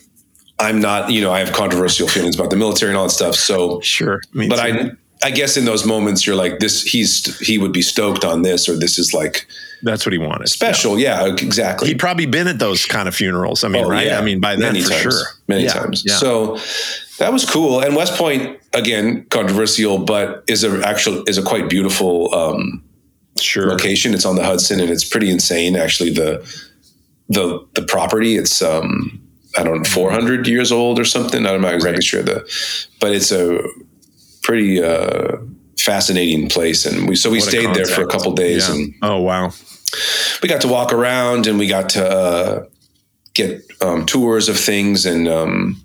I'm 0.58 0.80
not, 0.80 1.10
you 1.10 1.20
know, 1.20 1.32
I 1.32 1.40
have 1.40 1.52
controversial 1.52 2.06
feelings 2.06 2.36
about 2.36 2.50
the 2.50 2.56
military 2.56 2.90
and 2.90 2.96
all 2.98 3.06
that 3.06 3.10
stuff. 3.10 3.34
So, 3.34 3.80
Sure. 3.80 4.20
But 4.32 4.48
too. 4.48 4.54
I, 4.56 4.90
I 5.24 5.30
guess 5.30 5.56
in 5.56 5.64
those 5.64 5.84
moments 5.84 6.24
you're 6.26 6.36
like 6.36 6.60
this, 6.60 6.82
he's, 6.82 7.38
he 7.40 7.58
would 7.58 7.72
be 7.72 7.82
stoked 7.82 8.24
on 8.24 8.42
this, 8.42 8.68
or 8.68 8.76
this 8.76 8.98
is 8.98 9.12
like 9.12 9.46
that's 9.82 10.06
what 10.06 10.12
he 10.12 10.18
wanted. 10.18 10.48
special. 10.48 10.98
Yeah, 10.98 11.26
exactly. 11.26 11.88
He'd 11.88 11.98
probably 11.98 12.26
been 12.26 12.46
at 12.46 12.58
those 12.60 12.86
kind 12.86 13.08
of 13.08 13.14
funerals. 13.16 13.64
I 13.64 13.68
mean, 13.68 13.84
Oh, 13.84 13.88
right? 13.88 14.06
yeah. 14.06 14.18
I 14.18 14.22
mean, 14.22 14.38
by 14.40 14.52
then 14.54 14.72
many 14.74 14.82
for 14.82 14.90
times, 14.90 15.02
sure. 15.02 15.22
many 15.48 15.64
Yeah, 15.64 15.72
times. 15.72 16.04
Yeah. 16.06 16.14
So 16.16 16.58
that 17.18 17.32
was 17.32 17.48
cool. 17.48 17.80
And 17.80 17.96
West 17.96 18.16
Point 18.16 18.60
again, 18.72 19.24
controversial, 19.30 19.98
but 19.98 20.44
is 20.48 20.62
a 20.62 20.86
actual, 20.86 21.24
is 21.26 21.38
a 21.38 21.42
quite 21.42 21.68
beautiful, 21.68 22.32
um, 22.34 22.84
sure. 23.40 23.66
location. 23.68 24.14
It's 24.14 24.24
on 24.24 24.36
the 24.36 24.44
Hudson, 24.44 24.80
and 24.80 24.90
it's 24.90 25.04
pretty 25.04 25.30
insane. 25.30 25.76
Actually, 25.76 26.10
the 26.10 26.44
the 27.28 27.66
the 27.74 27.82
property. 27.82 28.36
It's 28.36 28.62
um 28.62 29.20
I 29.58 29.62
don't 29.64 29.78
know, 29.78 29.84
four 29.84 30.10
hundred 30.10 30.46
years 30.48 30.72
old 30.72 30.98
or 30.98 31.04
something. 31.04 31.44
I'm 31.46 31.60
not 31.60 31.74
exactly 31.74 31.96
Right. 31.96 32.04
sure 32.04 32.22
the, 32.22 32.44
but 33.00 33.12
it's 33.12 33.30
a 33.32 33.60
pretty 34.42 34.82
uh, 34.82 35.36
fascinating 35.78 36.48
place. 36.48 36.86
And 36.86 37.08
we 37.08 37.16
so 37.16 37.30
we 37.30 37.38
What 37.38 37.48
stayed 37.48 37.74
there 37.74 37.86
for 37.86 38.02
a 38.02 38.06
couple 38.06 38.32
days, 38.32 38.68
Yeah. 38.68 38.74
and 38.74 38.94
Oh 39.02 39.20
wow. 39.20 39.52
we 40.42 40.48
got 40.48 40.62
to 40.62 40.68
walk 40.68 40.92
around, 40.92 41.46
and 41.46 41.58
we 41.58 41.66
got 41.68 41.90
to 41.90 42.04
uh, 42.08 42.64
get 43.34 43.62
um, 43.82 44.06
tours 44.06 44.48
of 44.48 44.58
things, 44.58 45.04
and 45.06 45.28
um, 45.28 45.82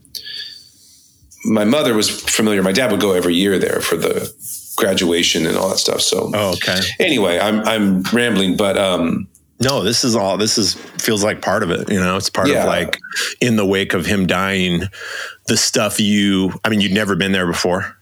my 1.45 1.65
mother 1.65 1.93
was 1.93 2.09
familiar. 2.09 2.63
My 2.63 2.71
dad 2.71 2.91
would 2.91 3.01
go 3.01 3.11
every 3.13 3.35
year 3.35 3.59
there 3.59 3.79
for 3.81 3.95
the 3.97 4.31
graduation 4.77 5.45
and 5.45 5.57
all 5.57 5.67
that 5.69 5.77
stuff. 5.79 5.99
So 6.01 6.31
Oh, 6.33 6.53
okay. 6.53 6.79
anyway, 6.99 7.37
I'm 7.39 7.59
I'm 7.67 8.01
rambling, 8.13 8.55
but 8.55 8.77
um, 8.77 9.27
No, 9.59 9.83
this 9.83 10.03
is 10.05 10.15
all. 10.15 10.37
This 10.37 10.57
is 10.57 10.75
feels 10.99 11.23
like 11.23 11.41
part 11.41 11.63
of 11.63 11.71
it. 11.71 11.89
You 11.91 11.99
know, 11.99 12.15
it's 12.15 12.29
part 12.29 12.47
Yeah. 12.47 12.61
of 12.61 12.67
like 12.67 12.99
in 13.41 13.55
the 13.57 13.65
wake 13.65 13.93
of 13.93 14.05
him 14.05 14.25
dying, 14.27 14.83
the 15.47 15.57
stuff 15.57 15.99
you. 15.99 16.53
I 16.63 16.69
mean, 16.69 16.79
you'd 16.79 16.93
never 16.93 17.15
been 17.15 17.31
there 17.33 17.47
before, 17.47 17.95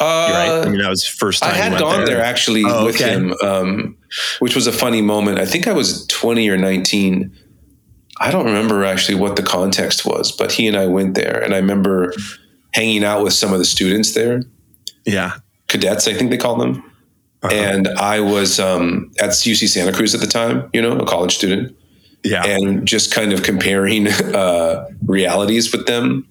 right? 0.00 0.48
uh, 0.48 0.62
I 0.66 0.68
mean, 0.68 0.80
that 0.82 0.88
was 0.90 1.04
first 1.06 1.42
I 1.42 1.48
time. 1.48 1.56
you 1.56 1.62
had 1.62 1.78
gone 1.80 2.04
there, 2.04 2.22
actually 2.22 2.62
Oh, 2.66 2.84
with 2.84 2.96
okay. 2.96 3.10
him, 3.10 3.34
um, 3.42 3.96
which 4.40 4.54
was 4.54 4.66
a 4.66 4.72
funny 4.72 5.00
moment. 5.02 5.38
I 5.38 5.46
think 5.46 5.66
I 5.66 5.72
was 5.72 6.06
20 6.06 6.48
or 6.50 6.56
19. 6.58 7.32
I 8.22 8.30
don't 8.30 8.44
remember 8.44 8.84
actually 8.84 9.14
what 9.18 9.36
the 9.36 9.42
context 9.42 10.04
was, 10.04 10.30
but 10.30 10.52
he 10.52 10.66
and 10.68 10.76
I 10.76 10.86
went 10.86 11.14
there, 11.14 11.40
and 11.42 11.54
I 11.54 11.56
remember 11.56 12.12
hanging 12.74 13.02
out 13.02 13.24
with 13.24 13.32
some 13.32 13.52
of 13.54 13.58
the 13.58 13.64
students 13.64 14.12
there, 14.12 14.42
Yeah. 15.06 15.36
Cadets, 15.70 16.06
I 16.08 16.12
think 16.14 16.30
they 16.30 16.36
call 16.36 16.56
them. 16.56 16.82
Uh-huh. 17.42 17.54
And 17.54 17.88
I 17.88 18.20
was 18.20 18.60
um, 18.60 19.10
at 19.20 19.30
UC 19.30 19.68
Santa 19.68 19.92
Cruz 19.92 20.14
at 20.14 20.20
the 20.20 20.26
time, 20.26 20.68
you 20.74 20.82
know, 20.82 20.98
a 20.98 21.06
college 21.06 21.34
student, 21.36 21.74
Yeah. 22.22 22.44
and 22.44 22.86
just 22.86 23.14
kind 23.14 23.32
of 23.32 23.42
comparing 23.42 24.08
uh, 24.08 24.86
realities 25.06 25.72
with 25.72 25.86
them. 25.86 26.26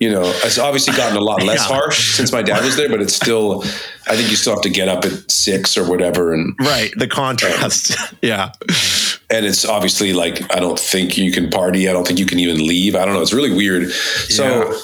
You 0.00 0.10
know, 0.10 0.22
it's 0.24 0.58
obviously 0.58 0.96
gotten 0.96 1.16
a 1.16 1.20
lot 1.20 1.42
less 1.44 1.68
Yeah. 1.68 1.76
harsh 1.76 2.14
since 2.16 2.32
my 2.32 2.42
dad 2.42 2.64
was 2.64 2.76
there, 2.76 2.88
but 2.88 3.00
it's 3.02 3.14
still, 3.14 3.62
I 4.08 4.16
think 4.16 4.30
you 4.30 4.36
still 4.36 4.54
have 4.54 4.62
to 4.62 4.70
get 4.70 4.88
up 4.88 5.04
at 5.04 5.30
six 5.30 5.76
or 5.76 5.88
whatever. 5.88 6.32
And, 6.32 6.56
right. 6.60 6.92
The 6.96 7.06
contrast. 7.06 7.94
yeah. 8.22 8.52
and 9.30 9.44
it's 9.46 9.64
obviously 9.66 10.12
like, 10.14 10.42
I 10.56 10.58
don't 10.60 10.78
think 10.78 11.18
you 11.18 11.30
can 11.30 11.50
party. 11.50 11.88
I 11.88 11.92
don't 11.92 12.06
think 12.06 12.18
you 12.18 12.26
can 12.26 12.38
even 12.40 12.66
leave. 12.66 12.96
I 12.96 13.04
don't 13.04 13.14
know. 13.14 13.20
It's 13.22 13.34
really 13.34 13.52
weird. 13.54 13.90
So 13.92 14.44
Yeah. 14.72 14.78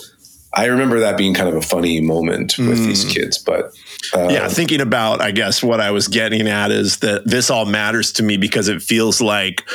I 0.54 0.66
remember 0.66 1.00
that 1.00 1.16
being 1.16 1.34
kind 1.34 1.48
of 1.48 1.56
a 1.56 1.62
funny 1.62 2.00
moment 2.00 2.56
with 2.58 2.78
these 2.78 3.04
kids, 3.04 3.38
but 3.38 3.72
uh, 4.14 4.28
yeah, 4.30 4.48
thinking 4.48 4.80
about, 4.80 5.20
I 5.20 5.30
guess 5.30 5.62
what 5.62 5.80
I 5.80 5.90
was 5.90 6.08
getting 6.08 6.48
at 6.48 6.70
is 6.70 6.98
that 6.98 7.26
this 7.26 7.50
all 7.50 7.66
matters 7.66 8.12
to 8.12 8.22
me 8.22 8.38
because 8.38 8.68
it 8.68 8.80
feels 8.82 9.20
like 9.20 9.68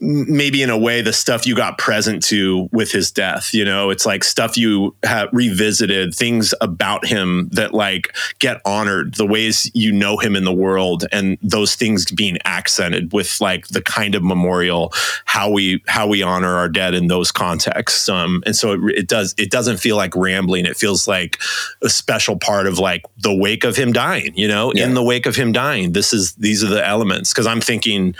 maybe 0.00 0.62
in 0.62 0.70
a 0.70 0.78
way 0.78 1.00
the 1.00 1.12
stuff 1.12 1.46
you 1.46 1.54
got 1.54 1.78
present 1.78 2.22
to 2.24 2.68
with 2.72 2.92
his 2.92 3.10
death 3.10 3.54
you 3.54 3.64
know? 3.64 3.90
It's 3.90 4.06
like 4.06 4.24
stuff 4.24 4.56
you 4.56 4.94
have 5.02 5.28
revisited 5.32 6.14
things 6.14 6.54
about 6.60 7.06
him 7.06 7.48
that 7.52 7.72
like 7.72 8.14
get 8.38 8.60
honored 8.64 9.14
the 9.14 9.26
ways 9.26 9.70
you 9.74 9.92
know 9.92 10.18
him 10.18 10.36
in 10.36 10.44
the 10.44 10.52
world 10.52 11.04
and 11.12 11.38
those 11.42 11.74
things 11.74 12.10
being 12.10 12.38
accented 12.44 13.12
with 13.12 13.40
like 13.40 13.68
the 13.68 13.82
kind 13.82 14.14
of 14.14 14.22
memorial 14.22 14.92
how 15.24 15.50
we 15.50 15.82
how 15.86 16.06
we 16.06 16.22
honor 16.22 16.56
our 16.56 16.68
dead 16.68 16.94
in 16.94 17.08
those 17.08 17.32
contexts. 17.32 18.08
Um 18.08 18.42
and 18.46 18.54
so 18.54 18.72
it, 18.72 18.80
it 18.94 19.08
does 19.08 19.34
it 19.38 19.50
doesn't 19.50 19.78
feel 19.78 19.96
like 19.96 20.14
rambling. 20.14 20.66
It 20.66 20.76
feels 20.76 21.08
like 21.08 21.40
a 21.82 21.88
special 21.88 22.38
part 22.38 22.66
of 22.66 22.78
like 22.78 23.02
the 23.18 23.34
wake 23.34 23.64
of 23.64 23.76
him 23.76 23.92
dying 23.92 24.32
you 24.34 24.48
know? 24.48 24.72
Yeah. 24.74 24.84
in 24.84 24.94
the 24.94 25.02
wake 25.02 25.26
of 25.26 25.36
him 25.36 25.52
dying 25.52 25.92
this 25.92 26.12
is 26.12 26.34
these 26.34 26.62
are 26.62 26.68
the 26.68 26.86
elements. 26.86 27.32
Because 27.32 27.46
i'm 27.46 27.60
thinking 27.60 28.14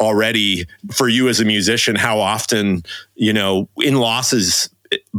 already 0.00 0.66
for 0.92 1.08
you 1.08 1.28
as 1.28 1.40
a 1.40 1.44
musician 1.44 1.96
how 1.96 2.18
often 2.18 2.82
you 3.14 3.32
know 3.32 3.68
in 3.78 3.96
losses 3.96 4.68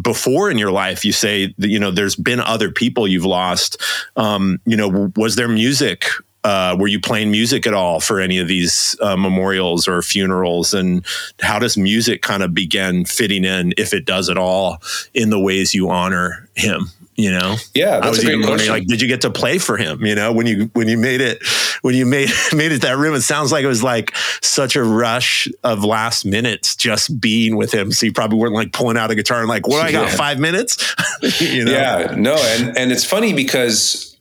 before 0.01 0.49
in 0.49 0.57
your 0.57 0.71
life 0.71 1.03
you 1.03 1.11
say 1.11 1.53
that 1.57 1.69
you 1.69 1.79
know 1.79 1.91
there's 1.91 2.15
been 2.15 2.39
other 2.39 2.71
people 2.71 3.07
you've 3.07 3.25
lost. 3.25 3.81
Um 4.15 4.59
you 4.65 4.77
know 4.77 5.11
was 5.15 5.35
there 5.35 5.47
music 5.47 6.05
uh, 6.47 6.77
were 6.79 6.87
you 6.87 7.01
playing 7.01 7.29
music 7.29 7.67
at 7.67 7.73
all 7.73 7.99
for 7.99 8.21
any 8.21 8.37
of 8.37 8.47
these 8.47 8.95
uh, 9.01 9.17
memorials 9.17 9.85
or 9.85 10.01
funerals? 10.01 10.73
And 10.73 11.05
how 11.41 11.59
does 11.59 11.75
music 11.75 12.21
kind 12.21 12.41
of 12.41 12.53
begin 12.53 13.03
fitting 13.03 13.43
in, 13.43 13.73
if 13.75 13.93
it 13.93 14.05
does 14.05 14.29
at 14.29 14.37
all, 14.37 14.81
in 15.13 15.29
the 15.29 15.39
ways 15.39 15.73
you 15.73 15.89
honor 15.89 16.47
him? 16.55 16.87
You 17.17 17.31
know, 17.31 17.55
yeah, 17.73 17.99
I 18.01 18.09
was 18.09 18.23
even 18.23 18.47
wondering, 18.47 18.69
like, 18.69 18.85
did 18.85 19.01
you 19.01 19.09
get 19.09 19.21
to 19.21 19.31
play 19.31 19.57
for 19.57 19.75
him? 19.75 20.05
You 20.05 20.15
know, 20.15 20.31
when 20.31 20.45
you 20.45 20.69
when 20.73 20.87
you 20.87 20.99
made 20.99 21.19
it, 21.19 21.43
when 21.81 21.95
you 21.95 22.05
made 22.05 22.29
made 22.55 22.71
it 22.71 22.83
that 22.83 22.95
room, 22.95 23.15
it 23.15 23.21
sounds 23.21 23.51
like 23.51 23.65
it 23.65 23.67
was 23.67 23.83
like 23.83 24.15
such 24.41 24.75
a 24.75 24.83
rush 24.83 25.49
of 25.63 25.83
last 25.83 26.25
minutes 26.25 26.75
just 26.75 27.19
being 27.19 27.57
with 27.57 27.73
him. 27.73 27.91
So 27.91 28.05
you 28.05 28.13
probably 28.13 28.37
weren't 28.37 28.53
like 28.53 28.71
pulling 28.71 28.97
out 28.97 29.09
a 29.09 29.15
guitar 29.15 29.39
and 29.39 29.49
like, 29.49 29.67
what 29.67 29.81
do 29.81 29.87
I 29.87 29.91
got? 29.91 30.09
Yeah. 30.09 30.15
Five 30.15 30.39
minutes? 30.39 30.95
you 31.41 31.65
know? 31.65 31.71
Yeah, 31.71 32.13
no, 32.15 32.35
and 32.35 32.77
and 32.77 32.91
it's 32.91 33.03
funny 33.03 33.33
because 33.33 34.16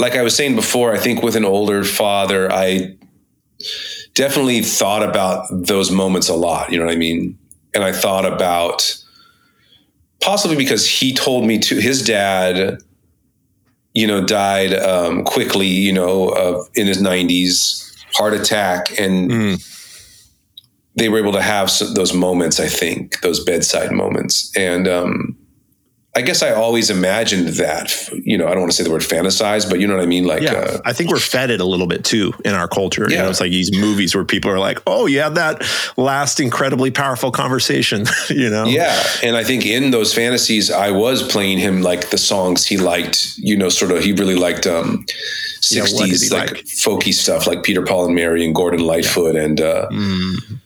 like 0.00 0.16
I 0.16 0.22
was 0.22 0.34
saying 0.34 0.56
before, 0.56 0.92
I 0.92 0.98
think 0.98 1.22
with 1.22 1.36
an 1.36 1.44
older 1.44 1.84
father, 1.84 2.50
I 2.50 2.96
definitely 4.14 4.62
thought 4.62 5.02
about 5.02 5.46
those 5.50 5.90
moments 5.90 6.28
a 6.28 6.34
lot. 6.34 6.72
You 6.72 6.78
know 6.78 6.86
what 6.86 6.94
I 6.94 6.96
mean? 6.96 7.38
And 7.74 7.84
I 7.84 7.92
thought 7.92 8.24
about 8.24 8.96
possibly 10.20 10.56
because 10.56 10.88
he 10.88 11.12
told 11.12 11.44
me 11.44 11.58
to 11.58 11.76
his 11.76 12.02
dad, 12.02 12.78
you 13.92 14.06
know, 14.06 14.24
died 14.24 14.72
um, 14.74 15.24
quickly, 15.24 15.66
you 15.66 15.92
know, 15.92 16.30
uh, 16.30 16.64
in 16.74 16.86
his 16.86 17.02
90s, 17.02 17.94
heart 18.14 18.32
attack. 18.32 18.98
And 18.98 19.30
mm. 19.30 19.96
they 20.94 21.10
were 21.10 21.18
able 21.18 21.32
to 21.32 21.42
have 21.42 21.70
those 21.94 22.14
moments, 22.14 22.58
I 22.58 22.68
think, 22.68 23.20
those 23.20 23.44
bedside 23.44 23.92
moments. 23.92 24.50
And, 24.56 24.88
um, 24.88 25.36
I 26.16 26.22
guess 26.22 26.42
I 26.42 26.50
always 26.50 26.90
imagined 26.90 27.48
that. 27.48 28.08
You 28.12 28.36
know, 28.36 28.48
I 28.48 28.50
don't 28.50 28.60
want 28.60 28.72
to 28.72 28.76
say 28.76 28.82
the 28.82 28.90
word 28.90 29.02
fantasize, 29.02 29.68
but 29.68 29.78
you 29.78 29.86
know 29.86 29.94
what 29.94 30.02
I 30.02 30.06
mean. 30.06 30.24
Like, 30.24 30.42
yeah, 30.42 30.54
uh, 30.54 30.78
I 30.84 30.92
think 30.92 31.08
we're 31.08 31.20
fed 31.20 31.50
it 31.50 31.60
a 31.60 31.64
little 31.64 31.86
bit 31.86 32.04
too 32.04 32.32
in 32.44 32.52
our 32.52 32.66
culture. 32.66 33.06
Yeah. 33.08 33.16
You 33.16 33.22
know, 33.22 33.30
it's 33.30 33.40
like 33.40 33.52
these 33.52 33.76
movies 33.78 34.12
where 34.12 34.24
people 34.24 34.50
are 34.50 34.58
like, 34.58 34.80
"Oh, 34.88 35.06
you 35.06 35.20
had 35.20 35.36
that 35.36 35.62
last 35.96 36.40
incredibly 36.40 36.90
powerful 36.90 37.30
conversation." 37.30 38.06
you 38.28 38.50
know. 38.50 38.64
Yeah, 38.64 39.00
and 39.22 39.36
I 39.36 39.44
think 39.44 39.64
in 39.64 39.92
those 39.92 40.12
fantasies, 40.12 40.68
I 40.68 40.90
was 40.90 41.22
playing 41.22 41.58
him 41.58 41.82
like 41.82 42.10
the 42.10 42.18
songs 42.18 42.66
he 42.66 42.76
liked. 42.76 43.34
You 43.36 43.56
know, 43.56 43.68
sort 43.68 43.92
of. 43.92 44.02
He 44.02 44.12
really 44.12 44.34
liked 44.34 44.66
um, 44.66 45.04
60s 45.60 46.30
yeah, 46.30 46.36
like, 46.36 46.50
like, 46.50 46.64
folky 46.64 47.14
stuff 47.14 47.46
like 47.46 47.62
Peter 47.62 47.82
Paul 47.82 48.06
and 48.06 48.16
Mary 48.16 48.44
and 48.44 48.52
Gordon 48.52 48.80
Lightfoot 48.80 49.36
yeah. 49.36 49.42
and. 49.42 49.60
Uh, 49.60 49.88
mm 49.90 50.58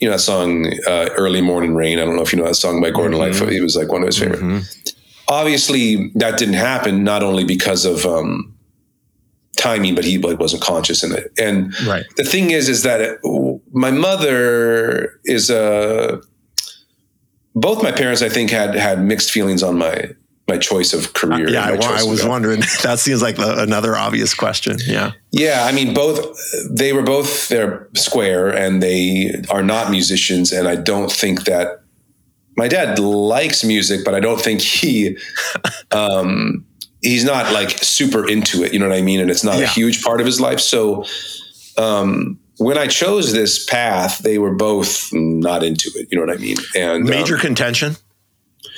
you 0.00 0.08
know 0.08 0.12
that 0.12 0.20
song 0.20 0.72
uh, 0.86 1.10
"Early 1.16 1.40
Morning 1.40 1.74
Rain." 1.74 1.98
I 1.98 2.04
don't 2.04 2.16
know 2.16 2.22
if 2.22 2.32
you 2.32 2.38
know 2.38 2.46
that 2.46 2.54
song 2.54 2.80
by 2.80 2.90
Gordon 2.90 3.12
mm-hmm. 3.12 3.20
Lightfoot. 3.20 3.52
He 3.52 3.60
was 3.60 3.76
like 3.76 3.92
one 3.92 4.02
of 4.02 4.06
his 4.06 4.18
favorite. 4.18 4.40
Mm-hmm. 4.40 4.58
Obviously, 5.28 6.08
that 6.14 6.38
didn't 6.38 6.54
happen 6.54 7.04
not 7.04 7.22
only 7.22 7.44
because 7.44 7.84
of 7.84 8.04
um, 8.04 8.56
timing, 9.56 9.94
but 9.94 10.04
he 10.04 10.18
like 10.18 10.40
wasn't 10.40 10.62
conscious 10.62 11.04
in 11.04 11.12
it. 11.12 11.30
And 11.38 11.78
right. 11.86 12.04
the 12.16 12.24
thing 12.24 12.50
is, 12.50 12.68
is 12.68 12.82
that 12.82 13.00
it, 13.00 13.18
my 13.72 13.90
mother 13.90 15.20
is 15.24 15.50
a. 15.50 16.14
Uh, 16.14 16.20
both 17.56 17.82
my 17.82 17.90
parents, 17.90 18.22
I 18.22 18.28
think, 18.28 18.50
had 18.50 18.74
had 18.74 19.02
mixed 19.02 19.30
feelings 19.30 19.62
on 19.62 19.76
my 19.76 20.14
my 20.50 20.58
choice 20.58 20.92
of 20.92 21.12
career. 21.14 21.48
Uh, 21.48 21.50
yeah, 21.50 21.78
I, 21.80 22.00
I 22.00 22.02
was 22.02 22.24
wondering. 22.24 22.60
that 22.82 22.98
seems 22.98 23.22
like 23.22 23.36
the, 23.36 23.62
another 23.62 23.96
obvious 23.96 24.34
question. 24.34 24.78
Yeah. 24.84 25.12
Yeah, 25.30 25.64
I 25.64 25.72
mean, 25.72 25.94
both 25.94 26.18
they 26.68 26.92
were 26.92 27.02
both 27.02 27.48
they're 27.48 27.88
square 27.94 28.48
and 28.48 28.82
they 28.82 29.42
are 29.48 29.62
not 29.62 29.90
musicians, 29.90 30.52
and 30.52 30.66
I 30.66 30.76
don't 30.76 31.10
think 31.10 31.44
that 31.44 31.82
my 32.56 32.68
dad 32.68 32.98
likes 32.98 33.62
music, 33.64 34.04
but 34.04 34.14
I 34.14 34.20
don't 34.20 34.40
think 34.40 34.60
he. 34.60 35.16
um, 35.92 36.66
he's 37.02 37.24
not 37.24 37.50
like 37.54 37.70
super 37.82 38.28
into 38.28 38.62
it, 38.62 38.74
you 38.74 38.78
know 38.78 38.86
what 38.86 38.96
I 38.96 39.00
mean? 39.00 39.20
And 39.20 39.30
it's 39.30 39.44
not 39.44 39.56
yeah. 39.56 39.64
a 39.64 39.68
huge 39.68 40.02
part 40.02 40.20
of 40.20 40.26
his 40.26 40.38
life. 40.38 40.60
So, 40.60 41.06
um, 41.78 42.38
when 42.58 42.76
I 42.76 42.88
chose 42.88 43.32
this 43.32 43.64
path, 43.64 44.18
they 44.18 44.36
were 44.36 44.54
both 44.54 45.08
not 45.14 45.62
into 45.62 45.90
it. 45.94 46.08
You 46.10 46.18
know 46.18 46.26
what 46.26 46.36
I 46.36 46.38
mean? 46.38 46.58
And 46.76 47.04
major 47.04 47.36
um, 47.36 47.40
contention 47.40 47.96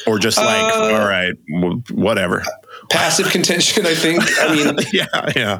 or 0.06 0.18
just 0.18 0.38
like 0.38 0.74
uh, 0.74 0.94
all 0.94 1.08
right 1.08 1.34
whatever. 1.90 2.42
Passive 2.90 3.30
contention 3.30 3.86
i 3.86 3.94
think. 3.94 4.22
I 4.40 4.54
mean 4.54 4.76
yeah 4.92 5.32
yeah. 5.36 5.58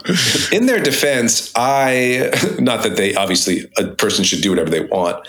in 0.51 0.67
their 0.67 0.83
defense 0.83 1.53
i 1.57 2.31
not 2.59 2.83
that 2.83 2.97
they 2.97 3.15
obviously 3.15 3.71
a 3.79 3.87
person 3.87 4.25
should 4.25 4.43
do 4.43 4.51
whatever 4.51 4.71
they 4.71 4.85
want. 4.85 5.27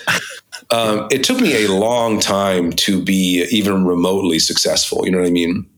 Um, 0.70 1.08
it 1.12 1.24
took 1.24 1.40
me 1.40 1.66
a 1.66 1.72
long 1.72 2.20
time 2.20 2.72
to 2.72 3.04
be 3.04 3.46
even 3.52 3.86
remotely 3.86 4.40
successful 4.40 5.06
you 5.06 5.12
know 5.12 5.20
what 5.20 5.28
i 5.28 5.32
mean? 5.32 5.70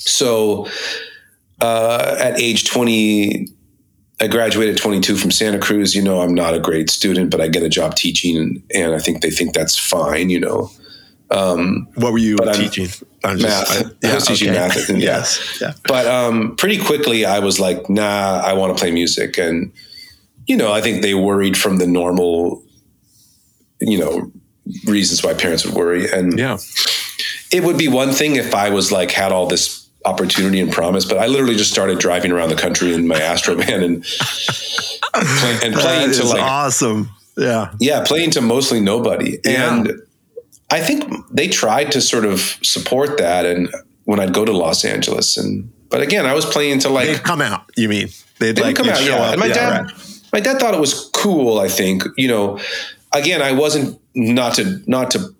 So 0.00 0.68
uh, 1.60 2.16
at 2.18 2.40
age 2.40 2.68
20 2.68 3.48
I 4.20 4.28
graduated 4.28 4.76
22 4.76 5.16
from 5.16 5.30
Santa 5.30 5.58
Cruz. 5.58 5.94
You 5.94 6.02
know, 6.02 6.20
I'm 6.20 6.34
not 6.34 6.54
a 6.54 6.60
great 6.60 6.88
student, 6.88 7.30
but 7.30 7.40
I 7.40 7.48
get 7.48 7.62
a 7.62 7.68
job 7.68 7.96
teaching, 7.96 8.36
and, 8.36 8.62
and 8.74 8.94
I 8.94 8.98
think 8.98 9.22
they 9.22 9.30
think 9.30 9.54
that's 9.54 9.76
fine. 9.76 10.30
You 10.30 10.40
know, 10.40 10.70
um, 11.30 11.88
what 11.94 12.12
were 12.12 12.18
you 12.18 12.36
teaching? 12.52 12.88
I'm 13.24 13.40
math. 13.40 13.68
Just, 13.68 13.86
I, 13.86 13.90
yeah, 14.02 14.10
I 14.10 14.14
was 14.14 14.26
teaching 14.26 14.50
okay. 14.50 14.58
math. 14.58 14.88
And, 14.88 15.00
yes. 15.00 15.58
Yeah. 15.60 15.72
But 15.86 16.06
um, 16.06 16.56
pretty 16.56 16.78
quickly, 16.78 17.24
I 17.24 17.38
was 17.38 17.58
like, 17.58 17.88
nah, 17.88 18.42
I 18.44 18.52
want 18.52 18.76
to 18.76 18.80
play 18.80 18.90
music. 18.90 19.38
And, 19.38 19.72
you 20.46 20.56
know, 20.56 20.72
I 20.72 20.80
think 20.80 21.02
they 21.02 21.14
worried 21.14 21.56
from 21.56 21.78
the 21.78 21.86
normal, 21.86 22.62
you 23.80 23.98
know, 23.98 24.30
reasons 24.84 25.22
why 25.22 25.34
parents 25.34 25.64
would 25.64 25.74
worry. 25.74 26.10
And 26.10 26.38
yeah, 26.38 26.58
it 27.52 27.64
would 27.64 27.78
be 27.78 27.88
one 27.88 28.12
thing 28.12 28.36
if 28.36 28.54
I 28.54 28.70
was 28.70 28.92
like, 28.92 29.10
had 29.10 29.32
all 29.32 29.46
this 29.46 29.88
opportunity 30.04 30.60
and 30.60 30.70
promise, 30.70 31.06
but 31.06 31.18
I 31.18 31.26
literally 31.26 31.56
just 31.56 31.70
started 31.70 31.98
driving 31.98 32.30
around 32.30 32.50
the 32.50 32.56
country 32.56 32.92
in 32.92 33.06
my 33.06 33.18
Astro 33.18 33.54
van 33.56 33.82
and, 33.82 34.04
play, 34.04 35.58
and 35.62 35.74
playing 35.74 36.12
to 36.12 36.26
like 36.26 36.42
awesome. 36.42 37.08
Yeah. 37.36 37.72
Yeah. 37.80 38.04
Playing 38.04 38.30
to 38.32 38.40
mostly 38.40 38.80
nobody. 38.80 39.38
Yeah. 39.44 39.78
And, 39.78 40.02
I 40.70 40.80
think 40.80 41.12
they 41.30 41.48
tried 41.48 41.92
to 41.92 42.00
sort 42.00 42.24
of 42.24 42.40
support 42.62 43.18
that. 43.18 43.46
And 43.46 43.72
when 44.04 44.20
I'd 44.20 44.34
go 44.34 44.44
to 44.44 44.52
Los 44.52 44.84
Angeles, 44.84 45.36
and 45.36 45.70
but 45.90 46.00
again, 46.02 46.26
I 46.26 46.34
was 46.34 46.44
playing 46.44 46.80
to 46.80 46.88
like 46.88 47.06
they'd 47.06 47.22
come 47.22 47.40
out. 47.40 47.70
You 47.76 47.88
mean 47.88 48.08
they'd, 48.38 48.56
they'd 48.56 48.62
like 48.62 48.76
come 48.76 48.88
out? 48.88 49.02
Yeah. 49.04 49.16
Up. 49.16 49.32
And 49.32 49.40
my 49.40 49.46
yeah, 49.46 49.54
dad, 49.54 49.84
right. 49.84 50.24
my 50.32 50.40
dad 50.40 50.58
thought 50.58 50.74
it 50.74 50.80
was 50.80 51.10
cool. 51.14 51.58
I 51.58 51.68
think 51.68 52.04
you 52.16 52.28
know. 52.28 52.58
Again, 53.12 53.42
I 53.42 53.52
wasn't 53.52 54.00
not 54.16 54.54
to 54.54 54.82
not 54.86 55.12
to 55.12 55.32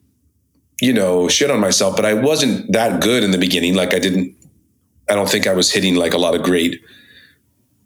you 0.80 0.92
know 0.92 1.28
shit 1.28 1.50
on 1.50 1.60
myself, 1.60 1.96
but 1.96 2.04
I 2.04 2.14
wasn't 2.14 2.70
that 2.72 3.02
good 3.02 3.24
in 3.24 3.32
the 3.32 3.38
beginning. 3.38 3.74
Like 3.74 3.94
I 3.94 3.98
didn't. 3.98 4.36
I 5.08 5.14
don't 5.14 5.28
think 5.28 5.46
I 5.46 5.52
was 5.52 5.72
hitting 5.72 5.96
like 5.96 6.14
a 6.14 6.18
lot 6.18 6.34
of 6.34 6.42
great 6.42 6.80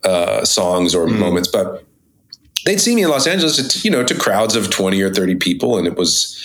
uh, 0.04 0.44
songs 0.44 0.94
or 0.94 1.06
mm. 1.06 1.18
moments, 1.18 1.48
but 1.48 1.84
they'd 2.64 2.80
see 2.80 2.94
me 2.94 3.02
in 3.02 3.10
Los 3.10 3.26
Angeles, 3.26 3.84
you 3.84 3.90
know, 3.90 4.04
to 4.04 4.14
crowds 4.14 4.54
of 4.56 4.70
twenty 4.70 5.00
or 5.00 5.12
thirty 5.12 5.34
people, 5.34 5.78
and 5.78 5.86
it 5.86 5.96
was 5.96 6.36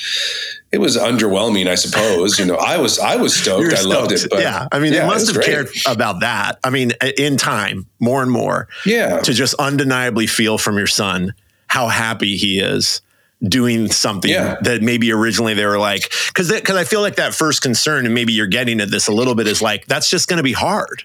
it 0.74 0.80
was 0.80 0.98
underwhelming, 0.98 1.68
I 1.68 1.76
suppose. 1.76 2.40
You 2.40 2.46
know, 2.46 2.56
I 2.56 2.78
was 2.78 2.98
I 2.98 3.16
was 3.16 3.36
stoked. 3.36 3.68
stoked. 3.68 3.86
I 3.86 3.88
loved 3.88 4.12
it. 4.12 4.28
But 4.30 4.40
yeah, 4.40 4.68
I 4.72 4.80
mean, 4.80 4.92
yeah, 4.92 5.02
they 5.02 5.08
must 5.08 5.28
have 5.28 5.36
great. 5.36 5.46
cared 5.46 5.70
about 5.86 6.22
that. 6.22 6.58
I 6.64 6.72
mean, 6.72 6.94
in 7.16 7.38
time, 7.38 7.86
more 8.00 8.24
and 8.24 8.32
more. 8.32 8.68
Yeah, 8.84 9.20
to 9.20 9.34
just 9.34 9.54
undeniably 9.56 10.26
feel 10.26 10.58
from 10.58 10.78
your 10.78 10.88
son 10.88 11.36
how 11.68 11.88
happy 11.88 12.38
he 12.38 12.60
is 12.60 13.02
doing 13.48 13.92
something 13.92 14.32
yeah. 14.32 14.58
that 14.62 14.82
maybe 14.82 15.12
originally 15.12 15.54
they 15.54 15.66
were 15.66 15.78
like 15.78 16.12
because 16.28 16.52
because 16.52 16.76
I 16.76 16.86
feel 16.86 17.02
like 17.02 17.18
that 17.18 17.36
first 17.36 17.62
concern 17.62 18.06
and 18.06 18.16
maybe 18.16 18.34
you're 18.34 18.48
getting 18.48 18.82
at 18.82 18.90
this 18.90 19.08
a 19.08 19.12
little 19.12 19.36
bit 19.36 19.48
is 19.48 19.62
like 19.62 19.86
that's 19.86 20.10
just 20.10 20.28
going 20.28 20.38
to 20.38 20.44
be 20.44 20.54
hard. 20.54 21.04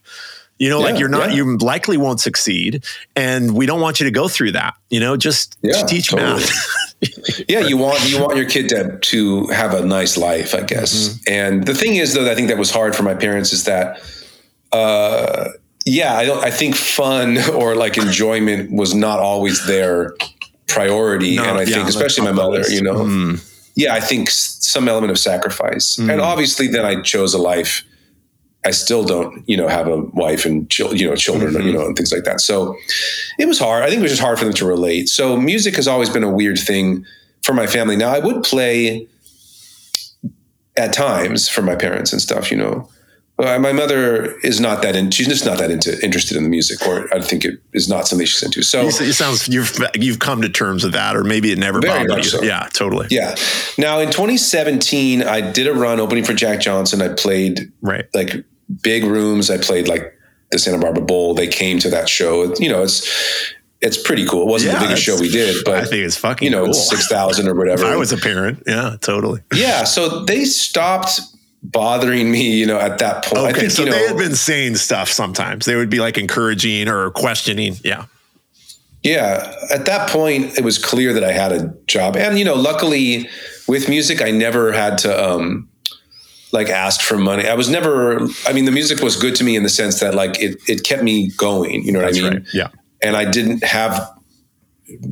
You 0.59 0.71
know, 0.71 0.79
yeah, 0.79 0.85
like 0.87 0.99
you're 0.99 1.09
not, 1.09 1.31
yeah. 1.31 1.37
you 1.37 1.57
likely 1.59 1.97
won't 1.97 2.19
succeed, 2.21 2.85
and 3.15 3.55
we 3.55 3.67
don't 3.67 3.81
want 3.81 4.01
you 4.01 4.07
to 4.07 4.11
go 4.11 4.27
through 4.27 4.53
that. 4.53 4.75
You 4.91 4.99
know, 4.99 5.17
just, 5.17 5.57
just 5.63 5.87
teach 5.87 6.09
totally. 6.09 6.41
math. 6.41 6.85
yeah, 7.49 7.61
you 7.61 7.77
want 7.77 8.11
you 8.11 8.21
want 8.21 8.37
your 8.37 8.49
kid 8.49 8.69
to 8.71 8.99
to 8.99 9.47
have 9.49 9.73
a 9.73 9.85
nice 9.85 10.17
life, 10.17 10.55
I 10.55 10.63
guess. 10.63 11.09
Mm-hmm. 11.09 11.33
And 11.33 11.67
the 11.67 11.75
thing 11.75 11.97
is, 11.97 12.15
though, 12.15 12.31
I 12.31 12.35
think 12.35 12.49
that 12.49 12.59
was 12.59 12.71
hard 12.71 12.97
for 12.97 13.05
my 13.05 13.15
parents 13.15 13.53
is 13.53 13.65
that, 13.65 14.01
uh, 14.73 15.51
yeah, 15.87 16.17
I 16.17 16.25
don't. 16.25 16.45
I 16.45 16.51
think 16.51 16.75
fun 16.75 17.39
or 17.55 17.77
like 17.77 17.99
enjoyment 17.99 18.73
was 18.73 18.95
not 18.95 19.21
always 19.21 19.65
their 19.67 20.17
priority, 20.67 21.37
no, 21.37 21.45
and 21.45 21.59
I 21.59 21.63
yeah, 21.63 21.77
think 21.77 21.89
especially 21.89 22.25
my 22.25 22.33
mother, 22.33 22.69
you 22.69 22.83
know, 22.83 22.97
mm. 22.97 23.71
yeah, 23.77 23.95
I 23.95 24.01
think 24.01 24.29
some 24.31 24.89
element 24.89 25.13
of 25.13 25.19
sacrifice, 25.19 25.97
mm. 25.97 26.11
and 26.11 26.21
obviously, 26.21 26.67
then 26.67 26.85
I 26.85 27.01
chose 27.03 27.33
a 27.33 27.39
life 27.39 27.85
I 28.69 28.71
still 28.71 29.03
don't, 29.03 29.49
you 29.49 29.57
know, 29.57 29.67
have 29.67 29.89
a 29.89 29.97
wife 29.97 30.45
and 30.45 30.71
you 30.79 31.09
know, 31.09 31.17
children, 31.17 31.55
mm-hmm. 31.55 31.67
you 31.67 31.73
know, 31.73 31.87
and 31.87 31.97
things 31.97 32.13
like 32.13 32.25
that. 32.25 32.43
So 32.43 32.77
it 33.39 33.49
was 33.49 33.59
hard. 33.59 33.83
I 33.83 33.89
think 33.89 34.01
it 34.01 34.03
was 34.03 34.13
just 34.13 34.21
hard 34.21 34.39
for 34.39 34.45
them 34.45 34.53
to 34.55 34.67
relate. 34.67 35.09
So 35.09 35.39
music 35.39 35.75
has 35.77 35.89
always 35.89 36.11
been 36.11 36.23
a 36.23 36.31
weird 36.31 36.59
thing 36.59 37.07
for 37.43 37.55
my 37.55 37.67
family. 37.67 37.97
Now 37.97 38.11
I 38.11 38.19
would 38.19 38.43
play 38.43 39.09
at 40.77 40.93
times 40.93 41.49
for 41.49 41.63
my 41.63 41.77
parents 41.77 42.13
and 42.13 42.21
stuff, 42.21 42.51
you 42.51 42.59
know. 42.59 42.91
My 43.41 43.73
mother 43.73 44.37
is 44.41 44.59
not 44.59 44.83
that 44.83 44.97
in, 44.97 45.13
she's 45.13 45.29
just 45.29 45.47
not 45.47 45.59
that 45.59 45.71
into 45.71 45.97
interested 46.03 46.37
in 46.37 46.43
the 46.43 46.49
music, 46.49 46.85
or 46.85 47.07
I 47.15 47.21
think 47.21 47.45
it 47.45 47.61
is 47.73 47.89
not 47.89 48.09
something 48.09 48.27
she's 48.27 48.43
into. 48.43 48.65
So 48.65 48.89
it 48.89 49.13
sounds 49.13 49.47
you've 49.47 49.79
you've 49.95 50.19
come 50.19 50.43
to 50.43 50.49
terms 50.49 50.83
with 50.83 50.95
that, 50.95 51.15
or 51.15 51.23
maybe 51.23 51.53
it 51.53 51.59
never 51.59 51.81
bothered 51.81 52.17
you. 52.17 52.25
So. 52.25 52.43
Yeah, 52.43 52.69
totally. 52.73 53.07
Yeah. 53.13 53.37
Now 53.79 54.01
in 54.01 54.09
2017, 54.09 55.23
I 55.23 55.53
did 55.53 55.69
a 55.69 55.73
run 55.73 56.01
opening 56.01 56.25
for 56.25 56.33
Jack 56.33 56.59
Johnson. 56.59 57.01
I 57.01 57.11
played 57.11 57.71
right 57.81 58.07
like 58.13 58.45
big 58.83 59.05
rooms. 59.05 59.51
I 59.51 59.59
played 59.59 59.89
like 59.89 60.15
the 60.51 60.59
Santa 60.59 60.79
Barbara 60.79 61.05
Bowl. 61.05 61.35
They 61.35 61.49
came 61.49 61.79
to 61.81 61.91
that 61.91 62.09
show. 62.09 62.55
You 62.59 62.69
know, 62.69 62.83
it's 62.83 63.55
it's 63.81 64.01
pretty 64.01 64.27
cool. 64.27 64.43
It 64.43 64.49
wasn't 64.49 64.73
yeah, 64.73 64.79
the 64.81 64.87
biggest 64.87 65.03
show 65.03 65.19
we 65.21 65.31
did, 65.31 65.65
but 65.65 65.75
I 65.75 65.85
think 65.85 66.05
it's 66.05 66.17
fucking 66.17 66.45
you 66.45 66.51
know 66.51 66.63
cool. 66.63 66.71
it's 66.71 66.89
six 66.89 67.07
thousand 67.09 67.49
or 67.49 67.55
whatever. 67.55 67.87
I 67.87 67.97
was 67.97 68.13
a 68.13 68.19
parent, 68.19 68.63
yeah, 68.67 68.97
totally. 69.01 69.41
Yeah, 69.55 69.85
so 69.85 70.25
they 70.25 70.45
stopped 70.45 71.21
bothering 71.63 72.31
me, 72.31 72.57
you 72.57 72.67
know, 72.67 72.79
at 72.79 72.99
that 72.99 73.25
point. 73.25 73.39
Okay, 73.39 73.49
I 73.49 73.53
think, 73.53 73.71
so 73.71 73.85
you 73.85 73.91
know, 73.91 73.97
they 73.97 74.07
had 74.09 74.17
been 74.17 74.35
saying 74.35 74.77
stuff 74.77 75.09
sometimes. 75.09 75.67
They 75.67 75.77
would 75.77 75.91
be 75.91 76.01
like 76.01 76.19
encouraging 76.19 76.89
or 76.89 77.11
questioning. 77.11 77.77
Yeah. 77.85 78.07
Yeah. 79.03 79.55
At 79.73 79.87
that 79.87 80.11
point, 80.11 80.59
it 80.59 80.65
was 80.65 80.79
clear 80.79 81.13
that 81.13 81.25
I 81.25 81.33
had 81.33 81.53
a 81.53 81.75
job. 81.87 82.17
And, 82.17 82.39
you 82.39 82.45
know, 82.45 82.55
luckily 82.55 83.29
with 83.67 83.89
music, 83.89 84.21
I 84.21 84.31
never 84.31 84.73
had 84.73 84.99
to, 84.99 85.31
um, 85.31 85.69
like 86.53 86.69
asked 86.69 87.03
for 87.03 87.19
money. 87.19 87.47
I 87.47 87.55
was 87.55 87.69
never. 87.69 88.21
I 88.47 88.53
mean, 88.53 88.65
the 88.65 88.73
music 88.73 89.01
was 89.01 89.17
good 89.17 89.35
to 89.37 89.45
me 89.45 89.57
in 89.57 89.63
the 89.63 89.69
sense 89.69 90.01
that 90.01 90.15
like 90.15 90.41
it 90.41 90.59
it 90.69 90.85
kept 90.85 91.03
me 91.03 91.29
going. 91.37 91.85
You 91.85 91.93
know 91.93 92.01
what 92.01 92.07
That's 92.07 92.19
I 92.19 92.23
mean? 92.23 92.33
right. 92.35 92.55
Yeah. 92.55 92.69
And 93.03 93.17
I 93.17 93.31
didn't 93.31 93.63
have 93.65 94.11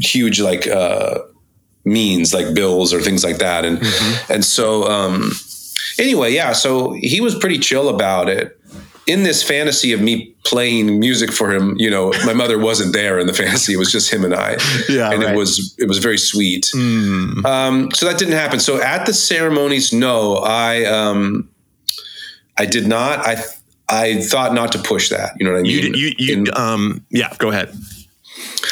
huge 0.01 0.41
like 0.41 0.67
uh, 0.67 1.19
means 1.85 2.33
like 2.35 2.55
bills 2.55 2.93
or 2.93 3.01
things 3.01 3.23
like 3.25 3.39
that. 3.39 3.65
And 3.65 3.81
and 4.29 4.45
so 4.45 4.85
um, 4.91 5.33
anyway, 5.99 6.33
yeah. 6.33 6.53
So 6.53 6.93
he 6.95 7.21
was 7.21 7.35
pretty 7.35 7.59
chill 7.59 7.89
about 7.89 8.29
it. 8.29 8.59
In 9.07 9.23
this 9.23 9.43
fantasy 9.43 9.93
of 9.93 10.01
me 10.01 10.35
playing 10.45 10.99
music 10.99 11.33
for 11.33 11.53
him, 11.53 11.77
you 11.79 11.89
know, 11.89 12.13
my 12.25 12.33
mother 12.33 12.59
wasn't 12.59 12.93
there 12.93 13.21
in 13.21 13.29
the 13.29 13.33
fantasy. 13.33 13.73
It 13.73 13.77
was 13.77 13.93
just 13.93 14.13
him 14.13 14.25
and 14.25 14.35
I. 14.35 14.57
Yeah, 14.89 15.13
and 15.13 15.23
right. 15.23 15.33
it 15.33 15.37
was 15.37 15.75
it 15.79 15.87
was 15.87 15.99
very 15.99 16.19
sweet. 16.19 16.71
Mm. 16.75 17.45
Um, 17.45 17.91
so 17.93 18.07
that 18.07 18.19
didn't 18.19 18.35
happen. 18.35 18.59
So 18.59 18.81
at 18.83 19.07
the 19.07 19.15
ceremonies, 19.15 19.93
no, 19.93 20.37
I 20.39 20.85
um, 20.87 21.49
I 22.59 22.67
did 22.67 22.89
not. 22.89 23.21
I 23.21 23.37
I 23.89 24.21
thought 24.23 24.55
not 24.55 24.73
to 24.73 24.79
push 24.81 25.09
that. 25.11 25.35
You 25.39 25.47
know 25.47 25.53
what 25.53 25.61
I 25.61 25.63
mean? 25.63 25.71
You 25.73 25.81
did, 25.83 25.97
you 25.97 26.13
you 26.19 26.33
In- 26.39 26.57
um 26.57 27.05
yeah. 27.11 27.33
Go 27.39 27.51
ahead. 27.51 27.69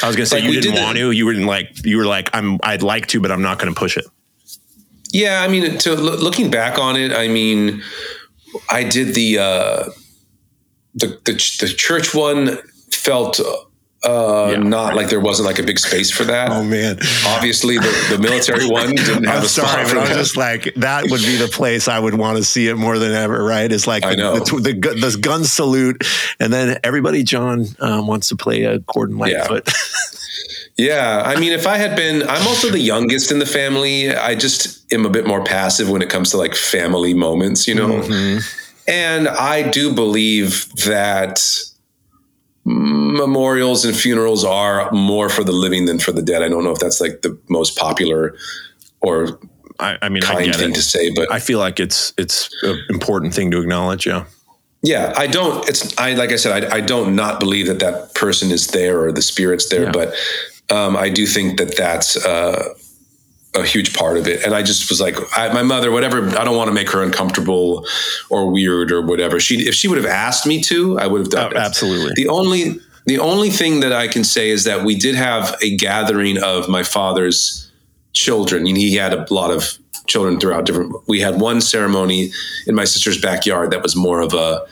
I 0.02 0.08
was 0.08 0.16
gonna 0.16 0.26
say 0.26 0.40
Like, 0.40 0.50
you 0.52 0.60
didn't 0.60 0.74
did 0.74 0.82
want 0.82 0.94
the- 0.96 1.02
to. 1.04 1.10
You 1.12 1.26
were 1.26 1.34
like 1.34 1.84
you 1.86 1.96
were 1.96 2.06
like 2.06 2.28
I'm. 2.32 2.58
I'd 2.64 2.82
like 2.82 3.06
to, 3.08 3.20
but 3.20 3.30
I'm 3.30 3.42
not 3.42 3.60
going 3.60 3.72
to 3.72 3.78
push 3.78 3.96
it. 3.96 4.04
Yeah, 5.12 5.42
I 5.42 5.48
mean, 5.48 5.78
to 5.78 5.94
loo- 5.94 6.16
looking 6.16 6.50
back 6.50 6.76
on 6.76 6.96
it, 6.96 7.12
I 7.12 7.28
mean, 7.28 7.82
I 8.68 8.82
did 8.82 9.14
the 9.14 9.38
uh, 9.38 9.84
the, 10.94 11.06
the 11.24 11.32
the 11.60 11.68
church 11.76 12.14
one 12.14 12.58
felt 12.90 13.40
uh, 14.04 14.50
Yeah. 14.52 14.58
not 14.58 14.94
like 14.94 15.08
there 15.08 15.18
wasn't 15.20 15.46
like 15.46 15.58
a 15.58 15.62
big 15.62 15.78
space 15.78 16.10
for 16.10 16.24
that. 16.24 16.50
Oh 16.50 16.62
man. 16.62 16.98
Obviously, 17.26 17.78
the, 17.78 18.06
the 18.10 18.18
military 18.18 18.66
one 18.68 18.90
didn't 18.94 19.24
have 19.24 19.38
I'm 19.38 19.44
a 19.44 19.48
spot 19.48 19.68
sorry, 19.70 19.84
but 19.84 19.96
I'm 19.98 20.08
that. 20.08 20.14
just 20.14 20.36
like 20.36 20.74
that 20.76 21.04
would 21.10 21.22
be 21.22 21.36
the 21.36 21.48
place 21.48 21.88
I 21.88 21.98
would 21.98 22.14
want 22.14 22.36
to 22.36 22.44
see 22.44 22.68
it 22.68 22.76
more 22.76 22.98
than 22.98 23.12
ever. 23.12 23.42
Right? 23.42 23.70
It's 23.72 23.86
like 23.86 24.04
I 24.04 24.10
the, 24.10 24.16
know. 24.16 24.38
the, 24.40 24.60
the, 24.60 24.72
gu- 24.74 25.00
the 25.00 25.18
gun 25.18 25.44
salute, 25.44 26.04
and 26.38 26.52
then 26.52 26.78
everybody. 26.84 27.22
John 27.24 27.64
um, 27.80 28.06
wants 28.06 28.28
to 28.28 28.36
play 28.36 28.64
a 28.64 28.78
Gordon 28.80 29.16
Yeah. 29.18 29.24
Lightfoot. 29.48 29.68
Yeah, 30.76 31.22
I 31.24 31.38
mean, 31.38 31.52
if 31.52 31.68
I 31.68 31.76
had 31.76 31.94
been, 31.96 32.22
I'm 32.28 32.48
also 32.48 32.68
the 32.68 32.80
youngest 32.80 33.30
in 33.30 33.38
the 33.38 33.46
family. 33.46 34.10
I 34.10 34.34
just 34.34 34.92
am 34.92 35.06
a 35.06 35.08
bit 35.08 35.24
more 35.24 35.44
passive 35.44 35.88
when 35.88 36.02
it 36.02 36.10
comes 36.10 36.32
to 36.32 36.36
like 36.36 36.56
family 36.56 37.14
moments, 37.14 37.68
you 37.68 37.76
know. 37.76 38.00
Mm-hmm. 38.00 38.38
And 38.86 39.28
I 39.28 39.68
do 39.68 39.92
believe 39.94 40.70
that 40.84 41.40
memorials 42.64 43.84
and 43.84 43.94
funerals 43.96 44.44
are 44.44 44.90
more 44.92 45.28
for 45.28 45.44
the 45.44 45.52
living 45.52 45.84
than 45.86 45.98
for 45.98 46.12
the 46.12 46.22
dead. 46.22 46.42
I 46.42 46.48
don't 46.48 46.64
know 46.64 46.70
if 46.72 46.78
that's 46.78 47.00
like 47.00 47.22
the 47.22 47.38
most 47.48 47.76
popular 47.76 48.36
or 49.00 49.38
I, 49.80 49.98
I 50.02 50.08
mean, 50.08 50.22
I 50.24 50.26
kind 50.26 50.44
get 50.46 50.56
thing 50.56 50.70
it. 50.70 50.74
to 50.76 50.82
say, 50.82 51.10
but 51.14 51.30
I 51.30 51.40
feel 51.40 51.58
like 51.58 51.80
it's 51.80 52.12
it's 52.16 52.48
an 52.62 52.78
important 52.88 53.34
thing 53.34 53.50
to 53.50 53.60
acknowledge. 53.60 54.06
Yeah. 54.06 54.24
yeah, 54.82 55.12
I 55.16 55.26
don't. 55.26 55.68
It's 55.68 55.96
I 55.98 56.14
like 56.14 56.30
I 56.30 56.36
said, 56.36 56.64
I, 56.64 56.76
I 56.76 56.80
don't 56.80 57.14
not 57.16 57.40
believe 57.40 57.66
that 57.66 57.80
that 57.80 58.14
person 58.14 58.50
is 58.50 58.68
there 58.68 59.02
or 59.02 59.12
the 59.12 59.22
spirit's 59.22 59.68
there, 59.68 59.84
Yeah. 59.84 59.92
but 59.92 60.14
um, 60.70 60.96
I 60.96 61.10
do 61.10 61.26
think 61.26 61.58
that 61.58 61.76
that's 61.76 62.16
uh, 62.24 62.72
a 63.56 63.64
huge 63.64 63.94
part 63.94 64.16
of 64.16 64.26
it. 64.26 64.44
And 64.44 64.54
I 64.54 64.62
just 64.62 64.88
was 64.88 65.00
like, 65.00 65.16
I, 65.36 65.52
my 65.52 65.62
mother, 65.62 65.90
whatever. 65.92 66.26
I 66.38 66.44
don't 66.44 66.56
want 66.56 66.68
to 66.68 66.74
make 66.74 66.90
her 66.90 67.02
uncomfortable 67.02 67.86
or 68.30 68.50
weird 68.50 68.90
or 68.90 69.02
whatever. 69.02 69.38
She 69.40 69.66
if 69.68 69.74
she 69.74 69.88
would 69.88 69.96
have 69.98 70.06
asked 70.06 70.46
me 70.46 70.60
to, 70.62 70.98
I 70.98 71.06
would 71.06 71.20
have 71.20 71.30
done 71.30 71.52
Oh, 71.52 71.56
it. 71.56 71.62
absolutely. 71.62 72.12
The 72.14 72.28
only 72.28 72.78
the 73.06 73.18
only 73.18 73.50
thing 73.50 73.80
that 73.80 73.92
I 73.92 74.08
can 74.08 74.24
say 74.24 74.48
is 74.50 74.64
that 74.64 74.84
we 74.84 74.96
did 74.96 75.14
have 75.14 75.54
a 75.62 75.76
gathering 75.76 76.42
of 76.42 76.68
my 76.68 76.82
father's 76.82 77.70
children. 78.12 78.66
And 78.66 78.76
he 78.76 78.94
had 78.96 79.12
a 79.12 79.26
lot 79.32 79.50
of 79.50 79.76
children 80.06 80.40
throughout 80.40 80.64
different. 80.66 80.94
We 81.06 81.20
had 81.20 81.40
one 81.40 81.60
ceremony 81.60 82.30
in 82.66 82.74
my 82.74 82.84
sister's 82.84 83.20
backyard 83.20 83.70
that 83.70 83.82
was 83.82 83.94
more 83.96 84.20
of 84.20 84.32
a 84.34 84.66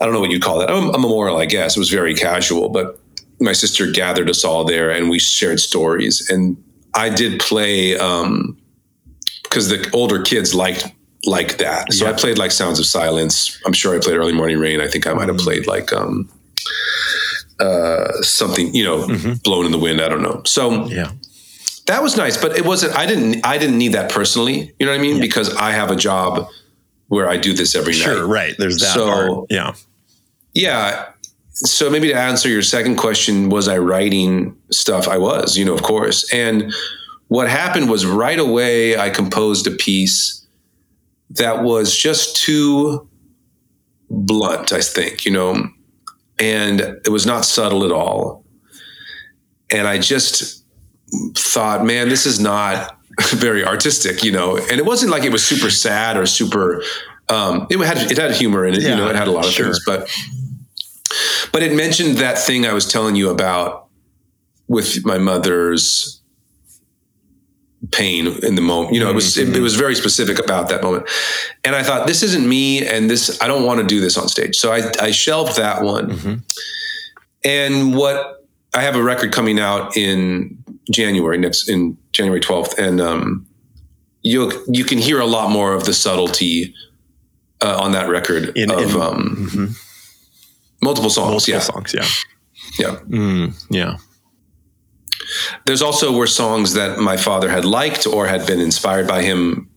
I 0.00 0.04
don't 0.04 0.14
know 0.14 0.20
what 0.20 0.30
you 0.30 0.38
call 0.38 0.60
that. 0.60 0.70
A 0.70 0.98
memorial, 0.98 1.38
I 1.38 1.46
guess. 1.46 1.76
It 1.76 1.80
was 1.80 1.90
very 1.90 2.14
casual, 2.14 2.68
but 2.68 3.00
my 3.40 3.52
sister 3.52 3.90
gathered 3.90 4.30
us 4.30 4.44
all 4.44 4.64
there 4.64 4.90
and 4.90 5.10
we 5.10 5.18
shared 5.18 5.58
stories. 5.60 6.28
And 6.30 6.56
I 6.98 7.08
did 7.10 7.40
play 7.40 7.96
um, 7.98 8.56
because 9.44 9.68
the 9.68 9.88
older 9.92 10.22
kids 10.22 10.54
liked 10.54 10.86
like 11.26 11.58
that. 11.58 11.92
So 11.92 12.04
Yeah. 12.04 12.10
I 12.12 12.14
played 12.14 12.38
like 12.38 12.50
Sounds 12.52 12.78
of 12.78 12.86
Silence. 12.86 13.58
I'm 13.66 13.72
sure 13.72 13.94
I 13.96 13.98
played 14.00 14.16
Early 14.16 14.32
Morning 14.32 14.58
Rain. 14.58 14.80
I 14.80 14.88
think 14.88 15.06
I 15.06 15.12
might 15.14 15.28
have 15.28 15.38
played 15.38 15.66
like 15.66 15.92
um, 15.92 16.28
uh, 17.60 18.22
something, 18.22 18.74
you 18.74 18.84
know, 18.84 19.06
blown 19.44 19.66
in 19.66 19.72
the 19.72 19.78
wind. 19.78 20.00
I 20.00 20.08
don't 20.08 20.22
know. 20.22 20.42
So 20.44 20.86
Yeah. 20.86 21.10
that 21.86 22.02
was 22.02 22.16
nice, 22.16 22.36
but 22.36 22.56
it 22.56 22.64
wasn't. 22.64 22.94
I 22.96 23.04
didn't. 23.06 23.44
I 23.44 23.58
didn't 23.58 23.78
need 23.78 23.92
that 23.94 24.10
personally. 24.10 24.72
You 24.78 24.86
know 24.86 24.92
what 24.92 24.98
I 24.98 25.02
mean? 25.02 25.20
Because 25.20 25.54
I 25.56 25.70
have 25.72 25.90
a 25.90 25.96
job 25.96 26.48
where 27.08 27.28
I 27.28 27.36
do 27.36 27.52
this 27.52 27.74
every 27.74 27.94
night. 27.94 28.02
Sure. 28.02 28.26
Right. 28.26 28.54
There's 28.58 28.78
that 28.80 28.94
So- 28.94 29.06
part. 29.06 29.46
Yeah. 29.50 29.74
Yeah. 30.54 31.06
So 31.64 31.90
maybe 31.90 32.08
to 32.08 32.14
answer 32.14 32.48
your 32.48 32.62
second 32.62 32.96
question, 32.96 33.48
was 33.48 33.66
I 33.66 33.78
writing 33.78 34.56
stuff? 34.70 35.08
I 35.08 35.18
was, 35.18 35.58
you 35.58 35.64
know, 35.64 35.74
of 35.74 35.82
course. 35.82 36.32
And 36.32 36.72
what 37.26 37.48
happened 37.48 37.90
was 37.90 38.06
right 38.06 38.38
away 38.38 38.96
I 38.96 39.10
composed 39.10 39.66
a 39.66 39.72
piece 39.72 40.46
that 41.30 41.64
was 41.64 41.96
just 41.96 42.36
too 42.36 43.08
blunt, 44.08 44.72
I 44.72 44.80
think, 44.80 45.24
you 45.24 45.32
know, 45.32 45.68
and 46.38 46.80
it 46.80 47.10
was 47.10 47.26
not 47.26 47.44
subtle 47.44 47.84
at 47.84 47.90
all. 47.90 48.44
And 49.70 49.88
I 49.88 49.98
just 49.98 50.64
thought, 51.34 51.84
man, 51.84 52.08
this 52.08 52.24
is 52.24 52.38
not 52.38 52.96
very 53.30 53.64
artistic, 53.64 54.22
you 54.22 54.30
know. 54.30 54.56
And 54.56 54.78
it 54.78 54.86
wasn't 54.86 55.10
like 55.10 55.24
it 55.24 55.32
was 55.32 55.44
super 55.44 55.70
sad 55.70 56.16
or 56.16 56.24
super 56.24 56.82
um, 57.28 57.66
it 57.68 57.78
had 57.78 58.10
it 58.10 58.16
had 58.16 58.32
humor 58.32 58.64
in 58.64 58.74
it, 58.74 58.82
you 58.82 58.88
know, 58.88 59.08
it 59.08 59.16
had 59.16 59.28
a 59.28 59.30
lot 59.30 59.44
of 59.44 59.52
sure. 59.52 59.66
things, 59.66 59.80
but 59.84 60.08
but 61.52 61.62
it 61.62 61.72
mentioned 61.74 62.16
that 62.18 62.38
thing 62.38 62.66
I 62.66 62.72
was 62.72 62.86
telling 62.90 63.16
you 63.16 63.30
about 63.30 63.86
with 64.68 65.04
my 65.04 65.18
mother's 65.18 66.20
pain 67.92 68.26
in 68.42 68.54
the 68.54 68.60
moment. 68.60 68.94
You 68.94 69.00
know, 69.00 69.10
it 69.10 69.14
was 69.14 69.36
it, 69.38 69.56
it 69.56 69.60
was 69.60 69.76
very 69.76 69.94
specific 69.94 70.38
about 70.42 70.68
that 70.68 70.82
moment, 70.82 71.08
and 71.64 71.74
I 71.76 71.82
thought 71.82 72.06
this 72.06 72.22
isn't 72.22 72.46
me, 72.48 72.86
and 72.86 73.08
this 73.08 73.40
I 73.40 73.46
don't 73.46 73.64
want 73.64 73.80
to 73.80 73.86
do 73.86 74.00
this 74.00 74.16
on 74.18 74.28
stage, 74.28 74.56
so 74.56 74.72
I 74.72 74.90
I 75.00 75.10
shelved 75.10 75.56
that 75.56 75.82
one. 75.82 76.10
Mhm. 76.10 76.42
And 77.44 77.94
what 77.94 78.44
I 78.74 78.82
have 78.82 78.96
a 78.96 79.02
record 79.02 79.32
coming 79.32 79.58
out 79.60 79.96
in 79.96 80.62
January 80.90 81.38
next 81.38 81.68
in 81.68 81.96
January 82.12 82.40
twelfth, 82.40 82.78
and 82.78 83.00
um, 83.00 83.46
you 84.22 84.50
you 84.68 84.84
can 84.84 84.98
hear 84.98 85.20
a 85.20 85.26
lot 85.26 85.50
more 85.50 85.72
of 85.74 85.84
the 85.84 85.94
subtlety 85.94 86.74
uh, 87.62 87.76
on 87.80 87.92
that 87.92 88.08
record 88.08 88.56
In- 88.56 88.70
of 88.72 88.94
in- 88.94 89.00
um, 89.00 89.48
Mhm. 89.50 89.78
Multiple 90.82 91.10
songs. 91.10 91.30
Multiple 91.48 91.54
yeah, 91.54 91.60
songs. 91.60 91.94
Yeah. 91.94 92.06
yeah. 92.78 92.96
Mm, 93.08 93.66
yeah. 93.70 93.96
There's 95.66 95.82
also 95.82 96.16
were 96.16 96.26
songs 96.26 96.74
that 96.74 96.98
my 96.98 97.16
father 97.16 97.48
had 97.50 97.64
liked 97.64 98.06
or 98.06 98.26
had 98.26 98.46
been 98.46 98.60
inspired 98.60 99.06
by 99.06 99.22
him, 99.22 99.68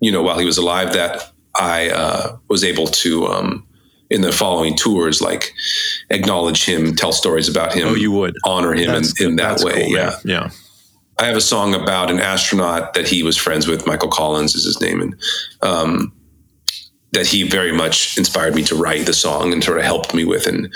you 0.00 0.10
know, 0.10 0.22
while 0.22 0.38
he 0.38 0.46
was 0.46 0.56
alive 0.58 0.92
that 0.94 1.30
I 1.54 1.90
uh, 1.90 2.36
was 2.48 2.64
able 2.64 2.86
to, 2.86 3.26
um, 3.26 3.66
in 4.10 4.22
the 4.22 4.32
following 4.32 4.74
tours, 4.74 5.20
like 5.20 5.52
acknowledge 6.08 6.64
him, 6.64 6.94
tell 6.96 7.12
stories 7.12 7.48
about 7.48 7.74
him, 7.74 7.88
Oh, 7.88 7.94
you 7.94 8.10
would. 8.12 8.34
honor 8.44 8.72
him 8.72 8.90
in, 8.94 9.04
in 9.20 9.36
that 9.36 9.60
way. 9.60 9.84
cool, 9.84 9.96
yeah. 9.96 10.16
Yeah. 10.24 10.50
I 11.18 11.26
have 11.26 11.36
a 11.36 11.40
song 11.42 11.74
about 11.74 12.10
an 12.10 12.20
astronaut 12.20 12.94
that 12.94 13.06
he 13.08 13.22
was 13.22 13.36
friends 13.36 13.66
with. 13.66 13.86
Michael 13.86 14.08
Collins 14.08 14.54
is 14.54 14.64
his 14.64 14.80
name, 14.80 15.00
and 15.02 15.14
um, 15.62 16.12
that 17.12 17.26
he 17.26 17.42
very 17.48 17.72
much 17.72 18.16
inspired 18.18 18.54
me 18.54 18.62
to 18.64 18.74
write 18.76 19.06
the 19.06 19.12
song 19.14 19.52
and 19.52 19.62
sort 19.64 19.78
of 19.78 19.84
helped 19.84 20.14
me 20.14 20.24
with, 20.24 20.46
and 20.46 20.72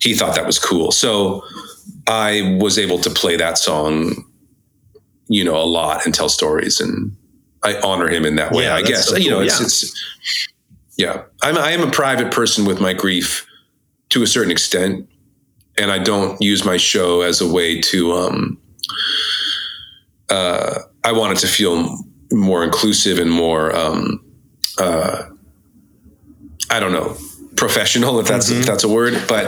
he 0.00 0.14
thought 0.14 0.34
that 0.34 0.46
was 0.46 0.58
cool. 0.58 0.90
So 0.92 1.44
I 2.06 2.56
was 2.60 2.78
able 2.78 2.98
to 2.98 3.10
play 3.10 3.36
that 3.36 3.58
song, 3.58 4.24
you 5.28 5.44
know, 5.44 5.56
a 5.56 5.64
lot 5.64 6.04
and 6.04 6.14
tell 6.14 6.28
stories, 6.28 6.80
and 6.80 7.16
I 7.62 7.78
honor 7.80 8.08
him 8.08 8.24
in 8.24 8.36
that 8.36 8.52
way. 8.52 8.64
Yeah, 8.64 8.74
I 8.76 8.82
guess 8.82 9.08
so 9.08 9.16
you 9.16 9.30
know, 9.30 9.40
it's, 9.40 9.60
Yeah. 9.60 9.66
it's 9.66 10.48
yeah. 10.96 11.22
I'm 11.42 11.56
I 11.58 11.70
am 11.72 11.86
a 11.86 11.90
private 11.90 12.32
person 12.32 12.64
with 12.64 12.80
my 12.80 12.92
grief 12.92 13.46
to 14.10 14.22
a 14.22 14.26
certain 14.26 14.50
extent, 14.50 15.08
and 15.76 15.90
I 15.92 15.98
don't 15.98 16.40
use 16.40 16.64
my 16.64 16.76
show 16.76 17.20
as 17.20 17.40
a 17.40 17.46
way 17.52 17.80
to. 17.82 18.12
Um, 18.12 18.58
uh, 20.30 20.80
I 21.04 21.12
want 21.12 21.32
it 21.38 21.40
to 21.40 21.46
feel 21.46 21.98
more 22.32 22.62
inclusive 22.62 23.18
and 23.18 23.30
more, 23.30 23.74
um, 23.74 24.22
uh, 24.78 25.24
I 26.70 26.80
don't 26.80 26.92
know, 26.92 27.16
professional 27.56 28.20
if 28.20 28.26
that's 28.26 28.50
if 28.50 28.66
that's 28.66 28.84
a 28.84 28.88
word, 28.88 29.14
but 29.26 29.46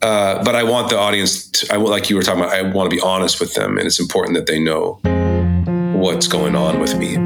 uh, 0.00 0.42
but 0.42 0.54
I 0.54 0.62
want 0.62 0.88
the 0.88 0.96
audience. 0.96 1.46
To, 1.50 1.74
I 1.74 1.76
like 1.76 2.08
you 2.08 2.16
were 2.16 2.22
talking 2.22 2.42
about. 2.42 2.54
I 2.54 2.62
want 2.62 2.90
to 2.90 2.96
be 2.96 3.02
honest 3.02 3.38
with 3.38 3.54
them, 3.54 3.76
and 3.76 3.86
it's 3.86 4.00
important 4.00 4.34
that 4.34 4.46
they 4.46 4.58
know 4.58 4.98
what's 5.94 6.26
going 6.26 6.56
on 6.56 6.80
with 6.80 6.96
me. 6.96 7.16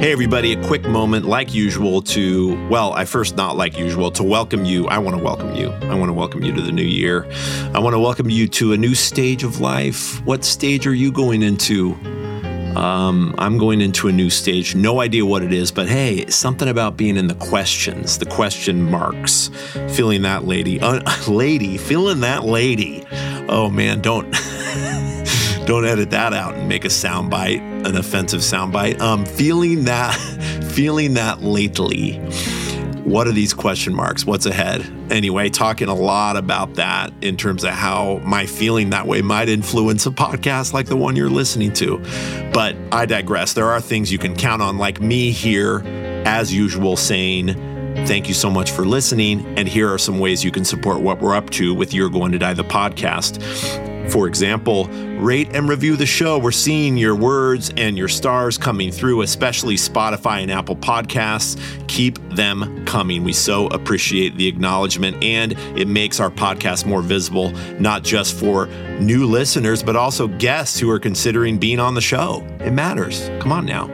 Hey, 0.00 0.10
everybody, 0.10 0.54
a 0.54 0.64
quick 0.64 0.84
moment, 0.84 1.26
like 1.26 1.54
usual, 1.54 2.02
to, 2.02 2.68
well, 2.68 2.92
I 2.92 3.04
first, 3.04 3.36
not 3.36 3.56
like 3.56 3.78
usual, 3.78 4.10
to 4.12 4.24
welcome 4.24 4.64
you. 4.64 4.88
I 4.88 4.98
want 4.98 5.16
to 5.16 5.22
welcome 5.22 5.54
you. 5.54 5.70
I 5.70 5.94
want 5.94 6.08
to 6.08 6.12
welcome 6.12 6.42
you 6.42 6.52
to 6.54 6.60
the 6.60 6.72
new 6.72 6.82
year. 6.82 7.30
I 7.72 7.78
want 7.78 7.94
to 7.94 8.00
welcome 8.00 8.28
you 8.28 8.48
to 8.48 8.72
a 8.72 8.76
new 8.76 8.96
stage 8.96 9.44
of 9.44 9.60
life. 9.60 10.20
What 10.24 10.44
stage 10.44 10.88
are 10.88 10.94
you 10.94 11.12
going 11.12 11.42
into? 11.42 11.96
Um, 12.76 13.34
I'm 13.38 13.58
going 13.58 13.80
into 13.80 14.08
a 14.08 14.12
new 14.12 14.30
stage. 14.30 14.74
No 14.74 15.00
idea 15.00 15.24
what 15.24 15.42
it 15.42 15.52
is, 15.52 15.70
but 15.70 15.88
hey, 15.88 16.26
something 16.26 16.68
about 16.68 16.96
being 16.96 17.16
in 17.16 17.26
the 17.26 17.34
questions, 17.34 18.18
the 18.18 18.26
question 18.26 18.90
marks, 18.90 19.48
feeling 19.90 20.22
that 20.22 20.44
lady, 20.44 20.80
uh, 20.80 21.00
lady, 21.28 21.76
feeling 21.76 22.20
that 22.20 22.44
lady. 22.44 23.04
Oh 23.48 23.68
man, 23.70 24.00
don't 24.00 24.30
don't 25.66 25.84
edit 25.84 26.10
that 26.10 26.32
out 26.32 26.54
and 26.54 26.68
make 26.68 26.84
a 26.84 26.88
soundbite, 26.88 27.86
an 27.86 27.96
offensive 27.96 28.40
soundbite. 28.40 29.00
Um, 29.00 29.24
feeling 29.24 29.84
that, 29.84 30.12
feeling 30.72 31.14
that 31.14 31.42
lately. 31.42 32.20
What 33.04 33.26
are 33.26 33.32
these 33.32 33.52
question 33.52 33.94
marks? 33.94 34.24
What's 34.24 34.46
ahead? 34.46 34.80
Anyway, 35.10 35.48
talking 35.48 35.88
a 35.88 35.94
lot 35.94 36.36
about 36.36 36.74
that 36.74 37.12
in 37.20 37.36
terms 37.36 37.64
of 37.64 37.70
how 37.70 38.18
my 38.18 38.46
feeling 38.46 38.90
that 38.90 39.08
way 39.08 39.22
might 39.22 39.48
influence 39.48 40.06
a 40.06 40.10
podcast 40.10 40.72
like 40.72 40.86
the 40.86 40.96
one 40.96 41.16
you're 41.16 41.28
listening 41.28 41.72
to. 41.74 41.98
But 42.54 42.76
I 42.92 43.06
digress. 43.06 43.54
There 43.54 43.70
are 43.70 43.80
things 43.80 44.12
you 44.12 44.18
can 44.18 44.36
count 44.36 44.62
on, 44.62 44.78
like 44.78 45.00
me 45.00 45.32
here, 45.32 45.82
as 46.24 46.54
usual, 46.54 46.96
saying, 46.96 47.70
Thank 48.06 48.28
you 48.28 48.34
so 48.34 48.48
much 48.48 48.70
for 48.70 48.86
listening. 48.86 49.44
And 49.58 49.68
here 49.68 49.92
are 49.92 49.98
some 49.98 50.18
ways 50.18 50.44
you 50.44 50.50
can 50.50 50.64
support 50.64 51.00
what 51.00 51.20
we're 51.20 51.34
up 51.34 51.50
to 51.50 51.74
with 51.74 51.92
You're 51.92 52.08
Going 52.08 52.32
to 52.32 52.38
Die, 52.38 52.54
the 52.54 52.64
podcast. 52.64 53.91
For 54.08 54.26
example, 54.26 54.86
rate 55.18 55.48
and 55.54 55.68
review 55.68 55.96
the 55.96 56.06
show. 56.06 56.38
We're 56.38 56.50
seeing 56.50 56.96
your 56.96 57.14
words 57.14 57.72
and 57.76 57.96
your 57.96 58.08
stars 58.08 58.58
coming 58.58 58.90
through, 58.90 59.22
especially 59.22 59.76
Spotify 59.76 60.42
and 60.42 60.50
Apple 60.50 60.76
Podcasts. 60.76 61.58
Keep 61.88 62.18
them 62.30 62.84
coming. 62.84 63.24
We 63.24 63.32
so 63.32 63.68
appreciate 63.68 64.36
the 64.36 64.46
acknowledgement, 64.46 65.22
and 65.22 65.52
it 65.76 65.88
makes 65.88 66.20
our 66.20 66.30
podcast 66.30 66.86
more 66.86 67.02
visible, 67.02 67.50
not 67.78 68.02
just 68.02 68.34
for 68.38 68.66
new 69.00 69.26
listeners, 69.26 69.82
but 69.82 69.96
also 69.96 70.28
guests 70.28 70.78
who 70.78 70.90
are 70.90 70.98
considering 70.98 71.58
being 71.58 71.80
on 71.80 71.94
the 71.94 72.00
show. 72.00 72.46
It 72.60 72.72
matters. 72.72 73.30
Come 73.40 73.52
on 73.52 73.66
now. 73.66 73.88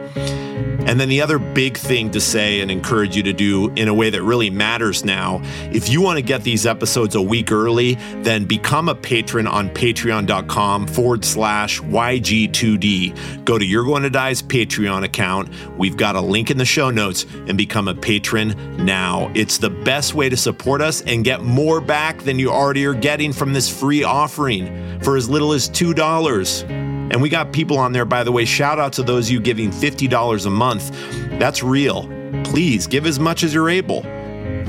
And 0.87 0.99
then 0.99 1.09
the 1.09 1.21
other 1.21 1.37
big 1.37 1.77
thing 1.77 2.09
to 2.11 2.21
say 2.21 2.61
and 2.61 2.71
encourage 2.71 3.15
you 3.15 3.23
to 3.23 3.33
do 3.33 3.69
in 3.75 3.87
a 3.87 3.93
way 3.93 4.09
that 4.09 4.23
really 4.23 4.49
matters 4.49 5.05
now, 5.05 5.41
if 5.71 5.89
you 5.89 6.01
want 6.01 6.17
to 6.17 6.21
get 6.21 6.43
these 6.43 6.65
episodes 6.65 7.15
a 7.15 7.21
week 7.21 7.51
early, 7.51 7.95
then 8.23 8.45
become 8.45 8.89
a 8.89 8.95
patron 8.95 9.45
on 9.45 9.69
patreon.com 9.69 10.87
forward 10.87 11.23
slash 11.23 11.79
YG2D. 11.81 13.45
Go 13.45 13.57
to 13.57 13.65
You're 13.65 13.83
Going 13.83 14.03
to 14.03 14.09
Die's 14.09 14.41
Patreon 14.41 15.03
account. 15.03 15.49
We've 15.77 15.97
got 15.97 16.15
a 16.15 16.21
link 16.21 16.49
in 16.49 16.57
the 16.57 16.65
show 16.65 16.89
notes 16.89 17.25
and 17.47 17.57
become 17.57 17.87
a 17.87 17.95
patron 17.95 18.55
now. 18.83 19.31
It's 19.35 19.57
the 19.57 19.69
best 19.69 20.15
way 20.15 20.29
to 20.29 20.37
support 20.37 20.81
us 20.81 21.01
and 21.01 21.23
get 21.23 21.43
more 21.43 21.81
back 21.81 22.19
than 22.23 22.39
you 22.39 22.49
already 22.51 22.85
are 22.85 22.93
getting 22.93 23.33
from 23.33 23.53
this 23.53 23.69
free 23.69 24.03
offering 24.03 24.99
for 25.01 25.17
as 25.17 25.29
little 25.29 25.53
as 25.53 25.69
$2. 25.69 26.98
And 27.11 27.21
we 27.21 27.29
got 27.29 27.51
people 27.51 27.77
on 27.77 27.91
there, 27.91 28.05
by 28.05 28.23
the 28.23 28.31
way. 28.31 28.45
Shout 28.45 28.79
out 28.79 28.93
to 28.93 29.03
those 29.03 29.29
you 29.29 29.39
giving 29.39 29.71
$50 29.71 30.45
a 30.45 30.49
month. 30.49 30.91
That's 31.39 31.63
real. 31.63 32.07
Please 32.43 32.87
give 32.87 33.05
as 33.05 33.19
much 33.19 33.43
as 33.43 33.53
you're 33.53 33.69
able. 33.69 34.03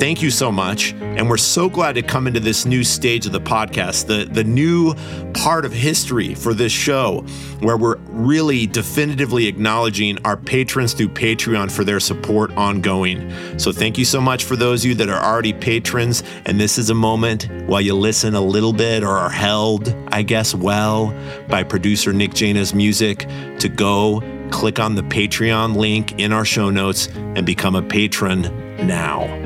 Thank 0.01 0.23
you 0.23 0.31
so 0.31 0.51
much. 0.51 0.95
And 0.95 1.29
we're 1.29 1.37
so 1.37 1.69
glad 1.69 1.97
to 1.97 2.03
come 2.03 2.27
into 2.27 2.41
this 2.41 2.65
new 2.65 2.83
stage 2.83 3.27
of 3.27 3.33
the 3.33 3.41
podcast, 3.41 4.07
the, 4.07 4.25
the 4.25 4.45
new 4.45 4.95
part 5.35 5.67
of 5.67 5.73
history 5.73 6.35
for 6.35 6.55
this 6.55 6.73
show, 6.73 7.27
where 7.61 7.77
we're 7.77 7.99
really 8.27 8.67
definitively 8.67 9.47
acknowledging 9.47 10.19
our 10.25 10.37
patrons 10.37 10.93
through 10.93 11.09
Patreon 11.09 11.71
for 11.71 11.85
their 11.85 12.01
support 12.01 12.51
ongoing. 12.53 13.31
So 13.59 13.73
thank 13.73 13.99
you 13.99 14.05
so 14.05 14.21
much 14.21 14.45
for 14.45 14.57
those 14.57 14.85
of 14.85 14.91
you 14.91 14.95
that 14.97 15.09
are 15.09 15.23
already 15.23 15.53
patrons. 15.53 16.23
And 16.47 16.61
this 16.61 16.79
is 16.79 16.91
a 16.91 16.95
moment 16.95 17.49
while 17.67 17.81
you 17.81 17.95
listen 17.95 18.35
a 18.35 18.41
little 18.41 18.73
bit 18.73 19.03
or 19.03 19.17
are 19.17 19.31
held, 19.31 19.95
I 20.09 20.23
guess, 20.23 20.55
well 20.55 21.15
by 21.49 21.63
producer 21.63 22.13
Nick 22.13 22.33
Jaina's 22.33 22.75
music 22.75 23.27
to 23.59 23.69
go 23.69 24.23
click 24.51 24.79
on 24.79 24.95
the 24.95 25.03
Patreon 25.03 25.77
link 25.77 26.19
in 26.19 26.33
our 26.33 26.45
show 26.45 26.71
notes 26.71 27.09
and 27.15 27.47
become 27.47 27.75
a 27.75 27.83
patron 27.83 28.43
now. 28.87 29.40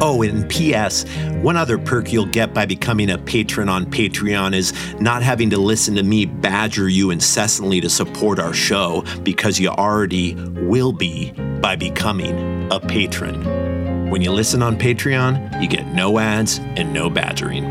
Oh, 0.00 0.22
and 0.22 0.48
P.S. 0.48 1.04
One 1.42 1.56
other 1.56 1.76
perk 1.76 2.12
you'll 2.12 2.26
get 2.26 2.54
by 2.54 2.66
becoming 2.66 3.10
a 3.10 3.18
patron 3.18 3.68
on 3.68 3.84
Patreon 3.84 4.54
is 4.54 4.72
not 5.00 5.24
having 5.24 5.50
to 5.50 5.58
listen 5.58 5.96
to 5.96 6.04
me 6.04 6.24
badger 6.24 6.88
you 6.88 7.10
incessantly 7.10 7.80
to 7.80 7.90
support 7.90 8.38
our 8.38 8.54
show 8.54 9.04
because 9.24 9.58
you 9.58 9.70
already 9.70 10.34
will 10.34 10.92
be 10.92 11.32
by 11.60 11.74
becoming 11.74 12.70
a 12.70 12.78
patron. 12.78 14.08
When 14.08 14.22
you 14.22 14.30
listen 14.30 14.62
on 14.62 14.78
Patreon, 14.78 15.60
you 15.60 15.68
get 15.68 15.86
no 15.88 16.20
ads 16.20 16.58
and 16.58 16.92
no 16.92 17.10
badgering. 17.10 17.64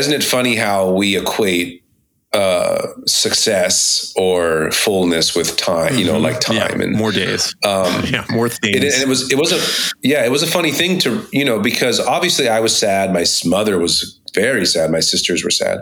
Isn't 0.00 0.12
it 0.12 0.24
funny 0.24 0.56
how 0.56 0.90
we 0.90 1.16
equate 1.16 1.84
uh, 2.32 2.86
success 3.06 4.12
or 4.16 4.70
fullness 4.72 5.34
with 5.34 5.56
time? 5.56 5.96
You 5.96 6.04
know, 6.06 6.14
Mm-hmm. 6.14 6.22
like 6.24 6.40
time 6.40 6.56
Yeah, 6.56 6.72
and 6.72 6.96
more 6.96 7.12
days. 7.12 7.54
Um, 7.64 8.04
yeah, 8.14 8.24
more 8.30 8.48
things. 8.48 8.76
it, 8.76 8.82
and 8.94 9.02
it 9.02 9.08
was 9.08 9.30
it 9.32 9.38
was 9.38 9.52
a 9.52 9.60
yeah 10.02 10.24
it 10.24 10.30
was 10.30 10.42
a 10.42 10.46
funny 10.46 10.72
thing 10.72 10.98
to 11.00 11.26
you 11.32 11.44
know 11.44 11.58
because 11.60 12.00
obviously 12.00 12.48
I 12.48 12.60
was 12.60 12.76
sad. 12.76 13.12
My 13.12 13.24
mother 13.44 13.78
was 13.78 14.18
very 14.34 14.64
sad. 14.66 14.90
My 14.90 15.00
sisters 15.00 15.42
were 15.44 15.50
sad, 15.50 15.78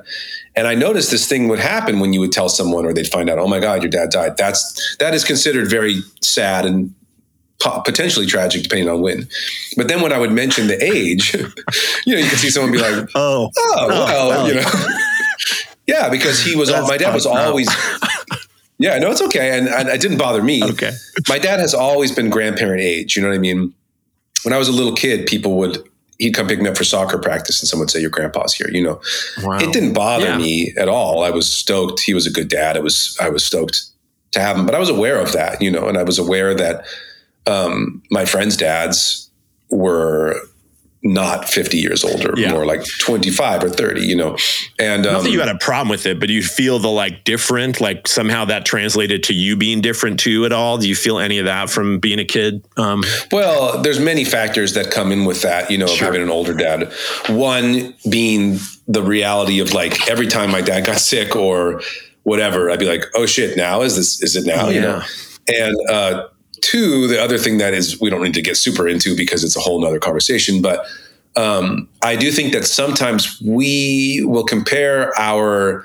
and 0.57 0.67
I 0.67 0.75
noticed 0.75 1.11
this 1.11 1.27
thing 1.29 1.49
would 1.49 1.59
happen 1.59 2.01
when 2.01 2.13
you 2.15 2.21
would 2.21 2.33
tell 2.33 2.49
someone 2.49 2.87
or 2.87 2.93
they'd 2.95 3.07
find 3.09 3.29
out, 3.31 3.39
oh 3.39 3.47
my 3.47 3.61
god, 3.61 3.83
your 3.83 3.91
dad 3.91 4.09
died. 4.11 4.37
That's 4.39 4.97
that 4.99 5.13
is 5.15 5.25
considered 5.25 5.69
very 5.69 6.01
sad 6.23 6.65
and 6.65 6.95
potentially 7.61 8.27
tragic 8.27 8.63
depending 8.63 8.89
on 8.89 9.01
when. 9.01 9.29
But 9.77 9.89
then 9.89 10.01
when 10.01 10.13
I 10.13 10.19
would 10.19 10.33
mention 10.33 10.67
the 10.69 10.83
age, 10.83 11.35
you 12.07 12.15
know, 12.15 12.21
you 12.21 12.29
could 12.29 12.39
see 12.39 12.51
someone 12.51 12.73
be 12.73 12.79
like, 12.79 13.09
oh, 13.15 13.51
oh, 13.57 13.75
oh 13.77 13.89
well, 13.89 14.29
well. 14.29 14.49
you 14.49 14.55
know, 14.55 14.71
yeah, 15.87 16.09
because 16.09 16.41
he 16.43 16.55
was 16.57 16.69
That's 16.71 16.89
my 16.89 16.97
dad 16.97 17.15
was 17.15 17.25
fucked 17.25 17.37
up. 17.39 17.47
always. 17.49 17.69
Yeah, 18.81 18.97
no, 18.99 19.11
it's 19.11 19.21
okay, 19.23 19.59
and, 19.59 19.67
and 19.67 19.89
it 19.89 20.01
didn't 20.01 20.19
bother 20.19 20.41
me. 20.41 20.63
okay. 20.63 20.93
My 21.29 21.41
dad 21.41 21.59
has 21.59 21.75
always 21.75 22.13
been 22.15 22.31
grandparent 22.31 22.81
age. 22.81 23.17
You 23.17 23.23
know 23.23 23.29
what 23.29 23.35
I 23.35 23.39
mean? 23.39 23.75
When 24.45 24.53
I 24.55 24.57
was 24.57 24.69
a 24.69 24.73
little 24.73 24.93
kid, 24.95 25.27
people 25.27 25.59
would 25.59 25.83
he'd 26.19 26.33
come 26.33 26.47
pick 26.47 26.61
me 26.63 26.69
up 26.69 26.77
for 26.77 26.85
soccer 26.85 27.19
practice, 27.19 27.61
and 27.61 27.69
someone 27.69 27.87
would 27.87 27.91
say, 27.91 28.01
"Your 28.01 28.11
grandpa's 28.11 28.55
here." 28.55 28.71
You 28.71 28.85
know, 28.85 29.01
Wow. 29.43 29.59
it 29.59 29.73
didn't 29.73 29.95
bother 29.95 30.27
Yeah. 30.27 30.39
me 30.39 30.73
at 30.79 30.89
all. 30.89 31.25
I 31.25 31.31
was 31.31 31.53
stoked. 31.53 31.99
He 32.03 32.15
was 32.15 32.25
a 32.25 32.31
good 32.31 32.47
dad. 32.47 32.77
It 32.77 32.85
was 32.85 33.17
I 33.21 33.31
was 33.31 33.45
stoked 33.45 33.83
to 34.31 34.39
have 34.39 34.57
him, 34.57 34.65
but 34.65 34.77
I 34.77 34.79
was 34.79 34.91
aware 34.91 35.19
of 35.19 35.33
that, 35.33 35.61
you 35.61 35.73
know, 35.73 35.89
and 35.89 35.99
I 35.99 36.05
was 36.05 36.21
aware 36.21 36.55
that 36.55 36.85
um, 37.49 38.03
my 38.11 38.25
friends' 38.25 38.57
dads 38.57 39.31
were 39.71 40.41
not 41.05 41.49
50 41.49 41.77
years 41.79 42.03
older, 42.03 42.35
Yeah. 42.37 42.51
more 42.51 42.67
like 42.67 42.85
25 42.99 43.63
or 43.63 43.69
30, 43.71 44.01
you 44.05 44.17
know. 44.17 44.37
And 44.81 45.07
um, 45.07 45.13
Not 45.13 45.23
that 45.23 45.31
you 45.31 45.39
had 45.39 45.49
a 45.49 45.57
problem 45.59 45.89
with 45.89 46.07
it, 46.07 46.19
but 46.19 46.29
you 46.29 46.43
feel 46.43 46.81
the 46.81 46.89
like 46.89 47.23
different, 47.23 47.81
like 47.81 48.09
somehow 48.09 48.45
that 48.47 48.67
translated 48.67 49.23
to 49.25 49.33
you 49.33 49.55
being 49.55 49.81
different 49.81 50.19
too 50.19 50.45
at 50.45 50.51
all. 50.53 50.77
Do 50.77 50.89
you 50.89 50.97
feel 50.97 51.21
any 51.21 51.39
of 51.39 51.45
that 51.47 51.71
from 51.71 52.01
being 52.01 52.19
a 52.19 52.25
kid? 52.25 52.65
Um, 52.77 53.05
Well, 53.31 53.81
there's 53.81 54.01
many 54.01 54.25
factors 54.25 54.75
that 54.75 54.91
come 54.91 55.13
in 55.13 55.25
with 55.25 55.43
that, 55.43 55.71
you 55.71 55.79
know, 55.79 55.85
of 55.85 55.93
Sure. 55.93 56.07
having 56.07 56.21
an 56.21 56.31
older 56.31 56.53
dad. 56.53 56.93
One 57.29 57.95
being 58.11 58.59
the 58.89 59.03
reality 59.03 59.61
of 59.61 59.73
like 59.73 60.11
every 60.11 60.27
time 60.27 60.51
my 60.51 60.63
dad 60.63 60.85
got 60.85 60.99
sick 60.99 61.37
or 61.37 61.81
whatever, 62.25 62.73
I'd 62.73 62.81
be 62.81 62.87
like, 62.87 63.05
oh 63.15 63.25
shit, 63.25 63.57
now 63.57 63.83
is 63.83 63.95
this, 63.95 64.21
is 64.21 64.35
it 64.35 64.47
now? 64.47 64.69
You 64.69 64.81
know? 64.81 65.03
And 65.47 65.77
uh, 65.89 66.27
two, 66.63 67.07
the 67.07 67.23
other 67.23 67.39
thing 67.39 67.59
that 67.59 67.75
is, 67.75 68.01
we 68.01 68.11
don't 68.11 68.23
need 68.23 68.35
to 68.35 68.43
get 68.43 68.57
super 68.57 68.89
into 68.89 69.17
because 69.17 69.45
it's 69.45 69.57
a 69.57 69.61
whole 69.61 69.81
nother 69.81 69.99
conversation, 69.99 70.63
but 70.63 70.87
um, 71.37 71.89
I 72.03 72.17
do 72.17 72.31
think 72.31 72.53
that 72.53 72.65
sometimes 72.65 73.41
we 73.41 74.23
will 74.25 74.45
compare 74.45 75.17
our, 75.19 75.85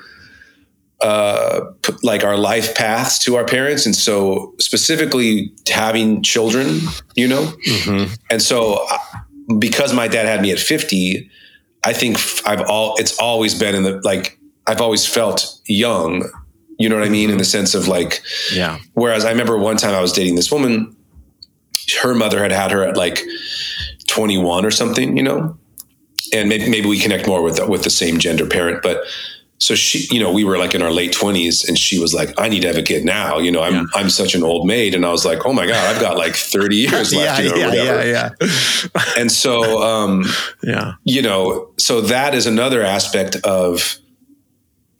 uh, 1.00 1.60
like 2.02 2.24
our 2.24 2.36
life 2.36 2.74
paths 2.74 3.18
to 3.20 3.36
our 3.36 3.44
parents. 3.44 3.86
And 3.86 3.94
so 3.94 4.54
specifically 4.58 5.52
having 5.68 6.22
children, 6.22 6.80
you 7.14 7.28
know, 7.28 7.52
mhm. 7.68 8.16
and 8.30 8.42
so, 8.42 8.84
uh, 8.90 8.98
because 9.58 9.92
my 9.92 10.08
dad 10.08 10.26
had 10.26 10.40
me 10.40 10.50
at 10.50 10.58
50, 10.58 11.30
I 11.84 11.92
think 11.92 12.16
I've 12.46 12.62
all, 12.62 12.96
it's 12.96 13.18
always 13.18 13.54
been 13.54 13.74
in 13.74 13.82
the, 13.82 14.00
like, 14.02 14.38
I've 14.66 14.80
always 14.80 15.06
felt 15.06 15.60
young. 15.66 16.30
You 16.78 16.88
know 16.88 16.96
what 16.96 17.04
I 17.06 17.10
mean? 17.10 17.30
In 17.30 17.38
the 17.38 17.44
sense 17.44 17.74
of 17.74 17.88
like, 17.88 18.22
Yeah. 18.52 18.78
Whereas 18.94 19.24
I 19.24 19.30
remember 19.30 19.56
one 19.56 19.76
time 19.76 19.94
I 19.94 20.00
was 20.00 20.12
dating 20.12 20.34
this 20.36 20.50
woman, 20.50 20.94
her 22.02 22.14
mother 22.14 22.42
had 22.42 22.52
had 22.52 22.70
her 22.70 22.82
at 22.82 22.96
like 22.96 23.22
21 24.08 24.64
or 24.64 24.70
something, 24.70 25.16
you 25.16 25.22
know, 25.22 25.56
and 26.32 26.48
maybe, 26.48 26.68
maybe 26.68 26.88
we 26.88 26.98
connect 26.98 27.26
more 27.26 27.42
with 27.42 27.60
with 27.68 27.84
the 27.84 27.90
same 27.90 28.18
gender 28.18 28.46
parent, 28.46 28.82
but 28.82 29.04
so 29.58 29.74
she, 29.76 30.06
you 30.14 30.20
know, 30.20 30.32
we 30.32 30.42
were 30.44 30.58
like 30.58 30.74
in 30.74 30.82
our 30.82 30.90
late 30.90 31.12
20s 31.12 31.66
and 31.68 31.78
she 31.78 31.98
was 31.98 32.12
like, 32.12 32.34
I 32.38 32.48
need 32.48 32.60
to 32.62 32.66
have 32.68 32.76
a 32.76 32.82
kid 32.82 33.04
now. 33.04 33.38
You 33.38 33.52
know, 33.52 33.62
I'm, 33.62 33.72
Yeah. 33.74 33.84
I'm 33.94 34.10
such 34.10 34.34
an 34.34 34.42
old 34.42 34.66
maid. 34.66 34.94
And 34.94 35.06
I 35.06 35.10
was 35.10 35.24
like, 35.24 35.46
oh 35.46 35.52
my 35.52 35.64
God, 35.66 35.94
I've 35.94 36.00
got 36.02 36.18
like 36.18 36.34
30 36.34 36.76
years 36.86 37.12
Yeah, 37.12 37.18
left, 37.20 37.42
you 37.44 37.50
know, 37.50 37.72
yeah, 37.72 38.02
yeah, 38.02 38.30
yeah. 38.42 39.00
And 39.16 39.30
so, 39.30 39.80
um, 39.82 40.24
Yeah. 40.62 40.94
you 41.04 41.22
know, 41.22 41.70
so 41.78 42.00
that 42.02 42.34
is 42.34 42.46
another 42.46 42.82
aspect 42.82 43.36
of 43.44 43.96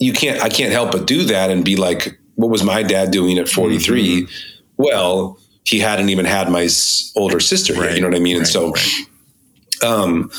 you 0.05 0.13
can't, 0.13 0.43
I 0.43 0.49
can't 0.49 0.73
help 0.73 0.93
but 0.93 1.07
do 1.07 1.25
that 1.25 1.51
and 1.51 1.65
be 1.65 1.77
like, 1.77 2.19
what 2.35 2.51
was 2.51 2.63
my 2.63 2.83
dad 2.83 3.11
doing 3.11 3.39
at 3.39 3.49
43? 3.49 4.23
Mm-hmm. 4.23 4.33
Well, 4.77 5.39
he 5.65 5.79
hadn't 5.79 6.11
even 6.11 6.27
had 6.27 6.51
my 6.51 6.69
older 7.17 7.41
sister 7.41 7.75
yet, 7.75 7.95
you 7.95 8.01
know 8.03 8.09
what 8.09 8.17
I 8.17 8.21
mean? 8.21 8.37
and 8.37 8.47
so, 8.47 8.73
right. 8.73 9.83
um, 9.83 10.31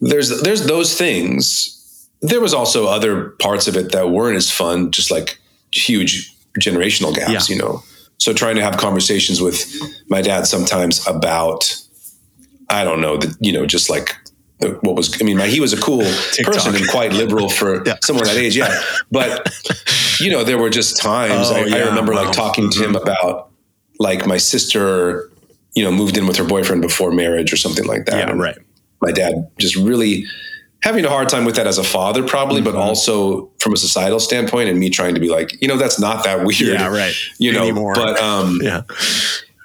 there's, 0.00 0.42
there's 0.42 0.66
those 0.66 0.96
things. 0.96 2.08
There 2.20 2.40
was 2.40 2.54
also 2.54 2.86
other 2.86 3.30
parts 3.40 3.66
of 3.66 3.76
it 3.76 3.90
that 3.92 4.10
weren't 4.10 4.36
as 4.36 4.50
fun, 4.50 4.92
just 4.92 5.10
like 5.10 5.38
huge 5.72 6.32
generational 6.60 7.14
gaps, 7.14 7.48
Yeah. 7.48 7.54
you 7.56 7.60
know? 7.60 7.82
So 8.18 8.32
trying 8.32 8.54
to 8.54 8.62
have 8.62 8.76
conversations 8.76 9.40
with 9.40 9.66
my 10.08 10.22
dad 10.22 10.46
sometimes 10.46 11.04
about, 11.08 11.74
I 12.70 12.84
don't 12.84 13.00
know, 13.00 13.16
the, 13.16 13.34
you 13.40 13.52
know, 13.52 13.66
just 13.66 13.90
like 13.90 14.14
what 14.82 14.96
was, 14.96 15.20
I 15.20 15.24
mean, 15.24 15.38
he 15.40 15.60
was 15.60 15.72
a 15.72 15.80
cool 15.80 16.02
person 16.44 16.74
and 16.74 16.88
quite 16.88 17.12
liberal 17.12 17.48
for 17.48 17.82
Yeah. 17.86 17.96
someone 18.02 18.24
that 18.26 18.36
age. 18.36 18.56
Yeah. 18.56 18.80
But, 19.10 19.48
you 20.20 20.30
know, 20.30 20.44
there 20.44 20.58
were 20.58 20.70
just 20.70 20.96
times 21.00 21.48
Oh, 21.50 21.54
I, 21.56 21.78
I 21.78 21.86
remember 21.88 22.12
wow. 22.12 22.18
Mm-hmm. 22.20 22.26
like 22.28 22.36
talking 22.36 22.70
to 22.70 22.84
him 22.84 22.96
about 22.96 23.50
like 23.98 24.26
my 24.26 24.36
sister, 24.38 25.30
you 25.74 25.84
know, 25.84 25.90
moved 25.92 26.16
in 26.16 26.26
with 26.26 26.36
her 26.36 26.44
boyfriend 26.44 26.82
before 26.82 27.12
marriage 27.12 27.52
or 27.52 27.56
something 27.56 27.86
like 27.86 28.06
that. 28.06 28.28
Yeah, 28.28 28.34
right. 28.34 28.58
My 29.00 29.12
dad 29.12 29.50
just 29.58 29.76
really 29.76 30.24
having 30.82 31.04
a 31.04 31.08
hard 31.08 31.28
time 31.28 31.44
with 31.44 31.54
that 31.56 31.66
as 31.68 31.78
a 31.78 31.84
father, 31.84 32.26
probably, 32.26 32.60
but 32.60 32.70
Mm-hmm. 32.70 32.80
also 32.80 33.50
from 33.58 33.72
a 33.72 33.76
societal 33.76 34.18
standpoint 34.18 34.68
and 34.68 34.80
me 34.80 34.90
trying 34.90 35.14
to 35.14 35.20
be 35.20 35.28
like, 35.28 35.60
you 35.62 35.68
know, 35.68 35.76
that's 35.76 36.00
not 36.00 36.24
that 36.24 36.40
weird. 36.44 36.58
Yeah, 36.60 36.88
right. 36.88 37.14
You 37.38 37.52
know, 37.52 37.62
Anymore. 37.62 37.94
but, 37.94 38.18
um, 38.20 38.58
Yeah. 38.62 38.82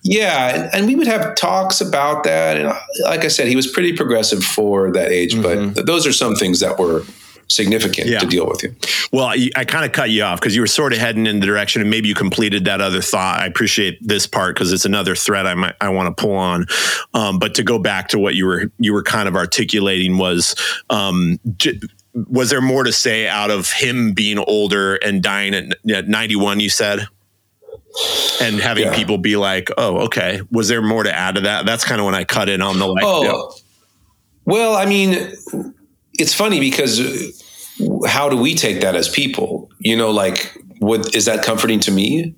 Yeah, 0.10 0.56
and, 0.56 0.70
and 0.74 0.88
we 0.88 0.96
would 0.96 1.08
have 1.08 1.36
talks 1.36 1.82
about 1.82 2.24
that. 2.24 2.58
And 2.58 2.68
like 3.04 3.24
I 3.26 3.28
said, 3.28 3.48
he 3.48 3.56
was 3.56 3.68
pretty 3.68 3.94
progressive 3.94 4.44
for 4.44 4.92
that 4.94 5.12
age, 5.12 5.40
but 5.42 5.86
those 5.86 6.08
are 6.08 6.14
some 6.14 6.36
things 6.36 6.60
that 6.62 6.80
were 6.80 7.04
significant 7.50 8.08
Mm-hmm. 8.08 8.14
Yeah. 8.14 8.20
to 8.20 8.26
deal 8.28 8.46
with. 8.48 8.62
You. 8.64 8.76
Well, 9.14 9.26
I, 9.28 9.50
I 9.56 9.64
kind 9.64 9.86
of 9.86 9.92
cut 9.94 10.10
you 10.10 10.24
off 10.24 10.40
because 10.40 10.54
you 10.54 10.62
were 10.62 10.68
sort 10.68 10.92
of 10.94 11.00
heading 11.00 11.26
in 11.28 11.40
the 11.40 11.46
direction, 11.46 11.82
and 11.82 11.90
maybe 11.90 12.08
you 12.10 12.14
completed 12.16 12.66
that 12.66 12.82
other 12.82 13.02
thought. 13.02 13.40
I 13.40 13.46
appreciate 13.46 14.00
this 14.06 14.28
part 14.28 14.56
because 14.56 14.74
it's 14.74 14.84
another 14.86 15.16
thread 15.16 15.46
I 15.46 15.54
might 15.54 15.76
I 15.80 15.90
want 15.90 16.16
to 16.16 16.22
pull 16.22 16.36
on. 16.36 16.66
Um, 17.14 17.40
but 17.40 17.56
to 17.56 17.64
go 17.64 17.80
back 17.80 18.10
to 18.10 18.20
what 18.20 18.36
you 18.36 18.46
were 18.46 18.72
you 18.80 18.92
were 18.94 19.04
kind 19.04 19.28
of 19.28 19.36
articulating 19.36 20.18
was. 20.18 20.56
Um, 20.90 21.40
j- 21.58 21.80
was 22.14 22.50
there 22.50 22.62
more 22.62 22.84
to 22.84 22.92
say 22.92 23.28
out 23.28 23.52
of 23.52 23.72
him 23.72 24.14
being 24.14 24.40
older 24.40 24.96
and 24.96 25.22
dying 25.22 25.54
at, 25.54 25.66
at 25.94 26.08
91 26.08 26.60
you 26.60 26.68
said 26.70 27.08
and 28.42 28.60
having 28.60 28.86
Yeah. 28.86 28.96
people 28.96 29.18
be 29.18 29.36
like 29.38 29.70
oh 29.78 30.02
okay 30.06 30.42
was 30.52 30.68
there 30.68 30.82
more 30.82 31.04
to 31.04 31.16
add 31.16 31.36
to 31.36 31.42
that 31.42 31.66
that's 31.66 31.84
kind 31.84 32.00
of 32.00 32.06
when 32.06 32.16
i 32.16 32.24
cut 32.24 32.48
in 32.50 32.62
on 32.62 32.78
the 32.80 32.88
like 32.88 33.04
Oh, 33.04 33.54
well, 34.46 34.76
I 34.78 34.86
mean, 34.86 35.34
it's 36.14 36.34
funny 36.34 36.62
because 36.62 37.02
how 38.08 38.30
do 38.30 38.38
we 38.38 38.56
take 38.56 38.80
that 38.80 38.96
as 38.96 39.10
people? 39.10 39.70
You 39.80 39.98
know, 39.98 40.10
like, 40.10 40.58
what 40.80 41.14
is 41.14 41.26
that 41.26 41.44
comforting 41.44 41.82
to 41.82 41.92
me? 41.92 42.34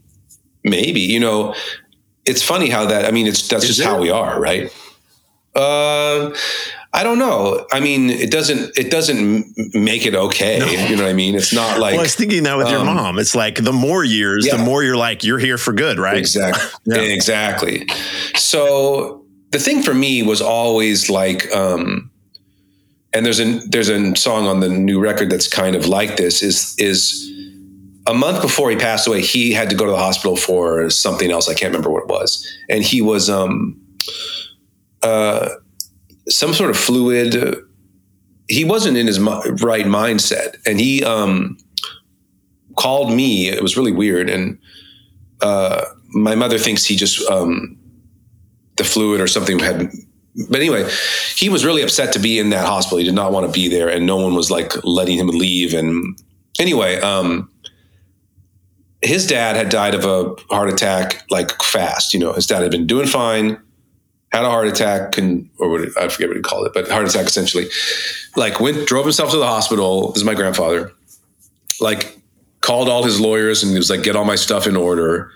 Maybe. 0.64 1.02
You 1.02 1.20
know, 1.20 1.54
it's 2.26 2.42
funny 2.42 2.68
how 2.70 2.86
that. 2.88 3.06
I 3.06 3.12
mean, 3.12 3.28
it's 3.28 3.48
that's 3.48 3.64
Is 3.66 3.78
just 3.78 3.82
it? 3.82 3.86
how 3.86 4.00
we 4.02 4.10
are, 4.10 4.40
right? 4.42 4.74
Uh, 5.56 6.34
I 6.92 7.04
don't 7.04 7.20
know. 7.20 7.68
I 7.72 7.80
mean, 7.80 8.10
it 8.10 8.32
doesn't 8.32 8.76
it 8.78 8.90
doesn't 8.90 9.46
make 9.76 10.06
it 10.08 10.16
okay. 10.16 10.58
You 10.90 10.96
know 10.96 11.04
what 11.04 11.10
I 11.10 11.14
mean? 11.14 11.36
It's 11.36 11.54
not 11.54 11.80
like 11.80 11.92
well, 11.92 12.00
I 12.00 12.04
was 12.04 12.16
thinking 12.16 12.44
that 12.44 12.58
with 12.58 12.70
your 12.70 12.80
um, 12.80 12.88
mom. 12.88 13.20
It's 13.20 13.36
like 13.36 13.64
the 13.64 13.74
more 13.74 14.04
years, 14.04 14.46
Yeah. 14.48 14.58
the 14.58 14.64
more 14.64 14.84
you're 14.84 14.98
like, 14.98 15.24
you're 15.24 15.38
here 15.38 15.60
for 15.60 15.72
good, 15.72 16.00
right? 16.00 16.18
Exactly. 16.18 16.64
Yeah. 16.86 17.02
Exactly. 17.02 17.88
So 18.36 19.24
the 19.52 19.60
thing 19.60 19.84
for 19.84 19.94
me 19.94 20.24
was 20.24 20.42
always 20.42 21.10
like, 21.10 21.54
um, 21.56 22.10
and 23.14 23.24
there's 23.26 23.40
a 23.40 23.60
there's 23.70 23.90
a 23.90 24.16
song 24.16 24.48
on 24.48 24.60
the 24.60 24.70
new 24.70 25.00
record 25.00 25.30
that's 25.30 25.48
kind 25.48 25.76
of 25.76 25.86
like 25.88 26.18
this. 26.18 26.42
Is 26.42 26.74
is 26.80 27.32
a 28.08 28.14
month 28.16 28.42
before 28.42 28.72
he 28.72 28.76
passed 28.76 29.06
away, 29.08 29.22
he 29.22 29.54
had 29.54 29.70
to 29.70 29.76
go 29.76 29.86
to 29.86 29.92
the 29.92 29.98
hospital 29.98 30.36
for 30.36 30.90
something 30.90 31.30
else. 31.30 31.48
I 31.48 31.54
can't 31.54 31.72
remember 31.72 31.92
what 31.92 32.04
it 32.04 32.10
was, 32.10 32.44
and 32.68 32.84
he 32.84 33.02
was 33.02 33.30
um, 33.30 33.80
uh, 35.04 35.50
some 36.30 36.54
sort 36.54 36.70
of 36.70 36.78
fluid. 36.78 37.64
He 38.48 38.66
wasn't 38.66 38.98
in 38.98 39.08
his 39.08 39.20
right 39.20 39.86
mindset, 39.86 40.56
and 40.66 40.80
he 40.80 41.04
um, 41.04 41.58
called 42.76 43.14
me. 43.14 43.50
It 43.50 43.62
was 43.62 43.78
really 43.78 43.92
weird, 43.92 44.30
and 44.30 44.58
uh, 45.42 45.86
my 46.10 46.36
mother 46.36 46.58
thinks 46.58 46.86
he 46.86 46.96
just 46.96 47.28
um, 47.30 47.78
the 48.78 48.84
fluid 48.84 49.22
or 49.22 49.28
something 49.28 49.60
had. 49.60 49.92
But 50.50 50.60
anyway, 50.60 50.90
he 51.36 51.50
was 51.50 51.66
really 51.66 51.82
upset 51.82 52.14
to 52.14 52.20
be 52.20 52.40
in 52.40 52.50
that 52.52 52.66
hospital. 52.66 52.98
He 52.98 53.04
did 53.04 53.16
not 53.16 53.32
want 53.32 53.46
to 53.46 53.52
be 53.52 53.68
there, 53.68 53.90
and 53.90 54.06
no 54.06 54.18
one 54.18 54.36
was 54.36 54.50
like 54.50 54.74
letting 54.84 55.18
him 55.18 55.28
leave. 55.28 55.74
And 55.74 56.20
anyway, 56.60 57.00
um, 57.02 57.52
his 59.02 59.28
dad 59.28 59.56
had 59.56 59.70
died 59.70 59.96
of 59.96 60.06
a 60.06 60.36
heart 60.54 60.70
attack 60.70 61.24
like 61.30 61.62
fast. 61.62 62.14
You 62.14 62.20
know, 62.20 62.34
his 62.34 62.48
dad 62.48 62.62
had 62.62 62.72
been 62.72 62.88
doing 62.88 63.08
fine, 63.08 63.62
had 64.32 64.46
a 64.46 64.50
heart 64.50 64.68
attack, 64.68 65.18
and 65.18 65.50
or 65.58 65.70
what 65.70 65.98
I 65.98 66.08
forget 66.08 66.28
what 66.30 66.38
he 66.38 66.44
called 66.44 66.66
it, 66.68 66.74
but 66.74 66.88
heart 66.90 67.08
attack 67.08 67.26
essentially. 67.26 67.68
Like 68.36 68.60
went 68.60 68.88
drove 68.88 69.06
himself 69.06 69.32
to 69.32 69.38
the 69.38 69.48
hospital. 69.48 70.10
This 70.10 70.18
is 70.18 70.24
my 70.24 70.36
grandfather. 70.36 70.92
Like 71.82 72.18
called 72.62 72.90
all 72.90 73.04
his 73.04 73.20
lawyers 73.20 73.64
and 73.64 73.72
he 73.72 73.78
was 73.78 73.90
like, 73.90 74.04
get 74.04 74.16
all 74.16 74.26
my 74.26 74.36
stuff 74.36 74.68
in 74.68 74.76
order. 74.76 75.32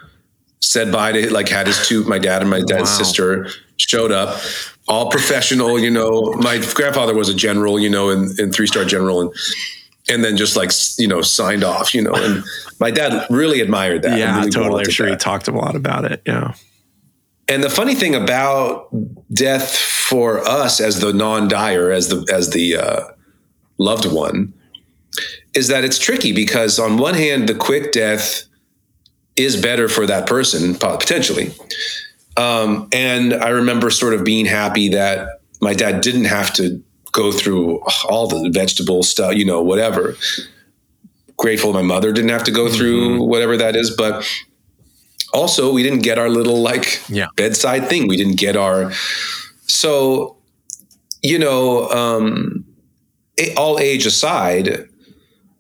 Said 0.59 0.91
bye 0.91 1.11
to 1.11 1.33
like 1.33 1.49
had 1.49 1.67
his 1.67 1.87
two, 1.87 2.03
my 2.05 2.19
dad 2.19 2.41
and 2.41 2.49
my 2.51 2.59
dad's 2.59 2.89
Wow. 2.91 2.97
sister 2.97 3.49
showed 3.77 4.11
up, 4.11 4.39
all 4.87 5.09
professional. 5.09 5.79
You 5.79 5.89
know, 5.89 6.33
my 6.37 6.63
grandfather 6.73 7.13
was 7.13 7.29
a 7.29 7.33
general. 7.33 7.79
You 7.79 7.89
know, 7.89 8.09
in, 8.09 8.29
in 8.37 8.51
three 8.51 8.67
star 8.67 8.85
general 8.85 9.21
and. 9.21 9.33
And 10.09 10.21
then 10.21 10.35
just 10.35 10.57
like 10.57 10.69
you 10.97 11.07
know, 11.07 11.21
signed 11.21 11.63
off. 11.63 11.93
You 11.95 12.01
know, 12.01 12.11
and 12.13 12.43
my 12.77 12.91
dad 12.91 13.25
really 13.29 13.61
admired 13.61 14.01
that. 14.01 14.19
Yeah, 14.19 14.37
really 14.39 14.51
totally. 14.51 14.83
I'm 14.83 14.89
sure 14.91 15.07
he 15.07 15.15
talked 15.15 15.47
a 15.47 15.51
lot 15.53 15.77
about 15.77 16.03
it. 16.03 16.21
Yeah. 16.25 16.55
And 17.47 17.63
the 17.63 17.69
funny 17.69 17.93
thing 17.93 18.15
about 18.15 18.87
death 19.31 19.75
for 19.75 20.39
us 20.39 20.79
as 20.79 20.99
the 20.99 21.11
non-dyer, 21.11 21.91
as 21.91 22.07
the 22.09 22.25
as 22.33 22.51
the 22.51 22.77
uh, 22.77 23.01
loved 23.77 24.11
one, 24.11 24.53
is 25.53 25.67
that 25.67 25.83
it's 25.83 25.99
tricky 25.99 26.31
because 26.31 26.79
on 26.79 26.97
one 26.97 27.15
hand, 27.15 27.49
the 27.49 27.55
quick 27.55 27.91
death 27.91 28.43
is 29.35 29.61
better 29.61 29.89
for 29.89 30.05
that 30.05 30.27
person 30.27 30.75
potentially, 30.75 31.51
um, 32.37 32.87
and 32.91 33.33
I 33.33 33.49
remember 33.49 33.89
sort 33.89 34.13
of 34.13 34.23
being 34.23 34.45
happy 34.45 34.89
that 34.89 35.41
my 35.61 35.73
dad 35.73 36.01
didn't 36.01 36.25
have 36.25 36.53
to 36.55 36.81
go 37.11 37.31
through 37.31 37.81
all 38.09 38.27
the 38.27 38.49
vegetable 38.49 39.03
stuff, 39.03 39.35
you 39.35 39.45
know, 39.45 39.61
whatever. 39.61 40.15
Grateful 41.37 41.73
my 41.73 41.81
mother 41.81 42.11
didn't 42.11 42.29
have 42.29 42.43
to 42.43 42.51
go 42.51 42.69
through 42.69 43.23
whatever 43.23 43.57
that 43.57 43.75
is, 43.75 43.95
but 43.95 44.25
also 45.33 45.71
we 45.73 45.83
didn't 45.83 46.03
get 46.03 46.17
our 46.17 46.29
little 46.29 46.61
like 46.61 47.01
Yeah. 47.09 47.27
bedside 47.35 47.89
thing. 47.89 48.07
We 48.07 48.17
didn't 48.17 48.37
get 48.39 48.55
our 48.55 48.91
so 49.67 50.37
you 51.21 51.39
know 51.39 51.89
um, 51.89 52.65
it, 53.37 53.57
all 53.57 53.79
age 53.79 54.05
aside, 54.05 54.87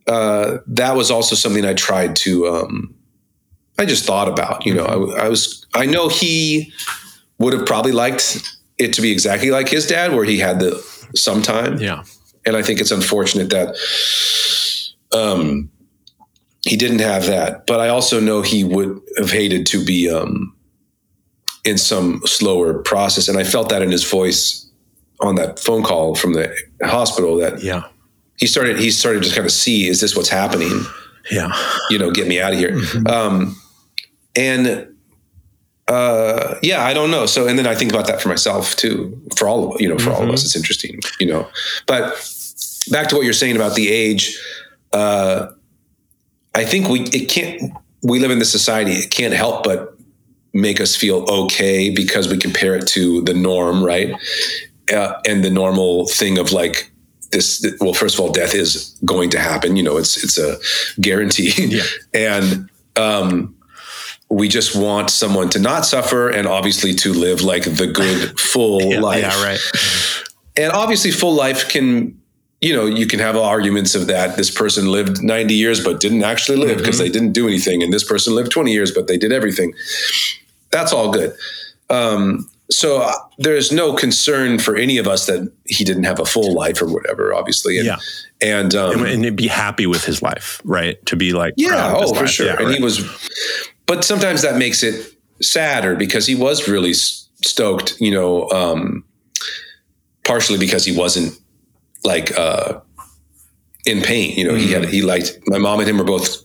uh, 0.07 0.57
that 0.67 0.95
was 0.95 1.09
also 1.09 1.35
something 1.35 1.65
I 1.65 1.73
tried 1.73 2.15
to. 2.17 2.47
Um, 2.47 2.93
I 3.79 3.85
just 3.85 4.05
thought 4.05 4.27
about. 4.27 4.65
You 4.65 4.75
know, 4.75 4.85
I, 4.85 5.25
I 5.25 5.29
was. 5.29 5.65
I 5.73 5.85
know 5.87 6.07
he 6.09 6.71
would 7.39 7.53
have 7.53 7.65
probably 7.65 7.91
liked 7.93 8.37
it 8.77 8.93
to 8.93 9.01
be 9.01 9.11
exactly 9.11 9.49
like 9.51 9.69
his 9.69 9.87
dad, 9.87 10.13
where 10.13 10.25
he 10.25 10.37
had 10.37 10.59
the 10.59 10.75
some 11.15 11.41
time 11.41 11.77
Yeah. 11.79 12.03
and 12.45 12.55
I 12.55 12.61
think 12.63 12.79
it's 12.81 12.91
unfortunate 12.91 13.49
that 13.51 13.75
um, 15.13 15.69
he 16.65 16.77
didn't 16.77 16.99
have 16.99 17.25
that. 17.27 17.65
But 17.67 17.79
I 17.79 17.89
also 17.89 18.19
know 18.19 18.41
he 18.41 18.63
would 18.63 18.99
have 19.17 19.31
hated 19.31 19.65
to 19.67 19.83
be 19.83 20.09
um, 20.09 20.55
in 21.65 21.77
some 21.77 22.21
slower 22.25 22.73
process, 22.81 23.27
and 23.27 23.37
I 23.37 23.43
felt 23.43 23.69
that 23.69 23.81
in 23.81 23.91
his 23.91 24.09
voice 24.09 24.69
on 25.19 25.35
that 25.35 25.59
phone 25.59 25.83
call 25.83 26.15
from 26.15 26.33
the 26.33 26.53
hospital. 26.83 27.37
That 27.37 27.61
Yeah. 27.63 27.83
he 28.37 28.47
started 28.47 28.79
he 28.79 28.91
started 28.91 29.23
to 29.23 29.29
kind 29.33 29.45
of 29.45 29.51
see 29.51 29.87
is 29.87 29.99
this 30.01 30.15
what's 30.15 30.29
happening? 30.29 30.83
Yeah. 31.31 31.51
You 31.89 31.99
know, 31.99 32.11
get 32.11 32.27
me 32.27 32.41
out 32.41 32.51
of 32.53 32.59
here. 32.59 32.77
Um, 33.07 33.55
and 34.35 34.87
uh, 35.87 36.55
yeah, 36.61 36.83
I 36.83 36.93
don't 36.93 37.11
know. 37.11 37.25
So, 37.25 37.47
and 37.47 37.57
then 37.59 37.67
I 37.67 37.75
think 37.75 37.91
about 37.91 38.07
that 38.07 38.21
for 38.21 38.29
myself 38.29 38.75
too. 38.75 39.21
For 39.37 39.47
all 39.47 39.73
of 39.75 39.81
you 39.81 39.87
know, 39.89 39.97
for 39.97 40.11
all 40.11 40.23
of 40.23 40.29
us, 40.29 40.43
it's 40.45 40.55
interesting. 40.55 40.99
You 41.19 41.27
know, 41.27 41.47
but 41.87 42.03
back 42.89 43.07
to 43.09 43.15
what 43.15 43.23
you're 43.25 43.33
saying 43.33 43.55
about 43.55 43.75
the 43.75 43.89
age. 43.91 44.37
uh, 44.93 45.47
I 46.55 46.65
think 46.65 46.87
we 46.89 47.01
it 47.01 47.29
can't. 47.29 47.73
We 48.01 48.19
live 48.19 48.31
in 48.31 48.39
this 48.39 48.51
society; 48.51 48.91
it 48.93 49.09
can't 49.11 49.33
help 49.33 49.63
but 49.63 49.97
make 50.53 50.79
us 50.79 50.95
feel 50.95 51.25
okay 51.29 51.89
because 51.89 52.27
we 52.27 52.37
compare 52.37 52.75
it 52.75 52.85
to 52.87 53.21
the 53.23 53.33
norm, 53.33 53.83
right? 53.83 54.13
Uh, 54.93 55.13
and 55.27 55.43
the 55.43 55.49
normal 55.49 56.07
thing 56.07 56.37
of 56.37 56.51
like 56.51 56.91
this. 57.31 57.65
Well, 57.79 57.93
first 57.93 58.15
of 58.15 58.21
all, 58.21 58.31
death 58.31 58.53
is 58.53 58.95
going 59.05 59.29
to 59.31 59.39
happen. 59.39 59.75
You 59.77 59.83
know, 59.83 59.97
it's 59.97 60.23
it's 60.23 60.37
a 60.37 60.57
guarantee, 61.01 61.53
Yeah. 61.77 61.83
and 62.13 62.69
um, 62.95 63.55
we 64.29 64.47
just 64.47 64.75
want 64.75 65.09
someone 65.09 65.49
to 65.49 65.59
not 65.59 65.85
suffer 65.85 66.29
and 66.29 66.47
obviously 66.47 66.93
to 66.95 67.13
live 67.13 67.41
like 67.41 67.63
the 67.63 67.87
good 67.87 68.39
full 68.53 68.81
Yeah, 68.81 68.99
life 68.99 69.21
yeah, 69.21 69.43
right. 69.43 69.59
and 70.57 70.71
obviously 70.73 71.11
full 71.11 71.33
life 71.33 71.69
can 71.69 72.19
you 72.63 72.73
know 72.75 72.85
you 72.85 73.05
can 73.07 73.19
have 73.19 73.35
arguments 73.35 73.93
of 73.95 74.07
that 74.07 74.37
this 74.37 74.49
person 74.49 74.87
lived 74.97 75.21
90 75.21 75.53
years 75.53 75.83
but 75.83 75.99
didn't 75.99 76.23
actually 76.23 76.57
live 76.57 76.77
because 76.77 76.95
Mm-hmm. 76.95 77.03
they 77.03 77.09
didn't 77.17 77.33
do 77.33 77.47
anything 77.47 77.83
and 77.83 77.91
this 77.91 78.03
person 78.03 78.33
lived 78.35 78.51
20 78.51 78.71
years 78.71 78.91
but 78.91 79.07
they 79.07 79.17
did 79.17 79.31
everything 79.31 79.73
that's 80.71 80.93
all 80.93 81.11
good 81.11 81.33
um, 81.89 82.47
so 82.71 83.01
uh, 83.01 83.11
there's 83.37 83.71
no 83.71 83.93
concern 83.93 84.57
for 84.57 84.75
any 84.75 84.97
of 84.97 85.07
us 85.07 85.25
that 85.27 85.51
he 85.65 85.83
didn't 85.83 86.05
have 86.05 86.19
a 86.19 86.25
full 86.25 86.53
life 86.53 86.81
or 86.81 86.87
whatever 86.87 87.33
obviously 87.33 87.77
and, 87.77 87.85
Yeah. 87.85 87.97
and 88.41 88.73
um, 88.73 89.05
And, 89.05 89.25
and 89.25 89.37
be 89.37 89.47
happy 89.47 89.85
with 89.85 90.03
his 90.05 90.21
life, 90.21 90.61
right? 90.63 90.95
To 91.07 91.15
be 91.15 91.33
like, 91.33 91.53
yeah, 91.57 91.69
proud 91.69 91.95
of 91.95 92.01
his 92.01 92.11
oh, 92.11 92.13
for 92.15 92.21
life. 92.21 92.29
sure. 92.29 92.45
Yeah, 92.47 92.55
and 92.57 92.67
right. 92.67 92.77
he 92.77 92.83
was, 92.83 92.95
but 93.85 94.03
sometimes 94.05 94.41
that 94.41 94.55
makes 94.57 94.81
it 94.81 94.95
sadder 95.41 95.95
because 95.95 96.25
he 96.25 96.35
was 96.35 96.67
really 96.69 96.93
stoked, 96.93 97.99
you 97.99 98.11
know, 98.11 98.49
um, 98.49 99.03
partially 100.23 100.57
because 100.57 100.85
he 100.85 100.95
wasn't 100.95 101.37
like 102.03 102.37
uh, 102.37 102.79
in 103.85 104.01
pain. 104.01 104.37
You 104.37 104.47
know, 104.47 104.55
he 104.55 104.67
Mm. 104.67 104.81
had 104.81 104.89
he 104.89 105.01
liked 105.01 105.39
my 105.47 105.57
mom 105.57 105.79
and 105.79 105.89
him 105.89 105.97
were 105.97 106.03
both 106.03 106.37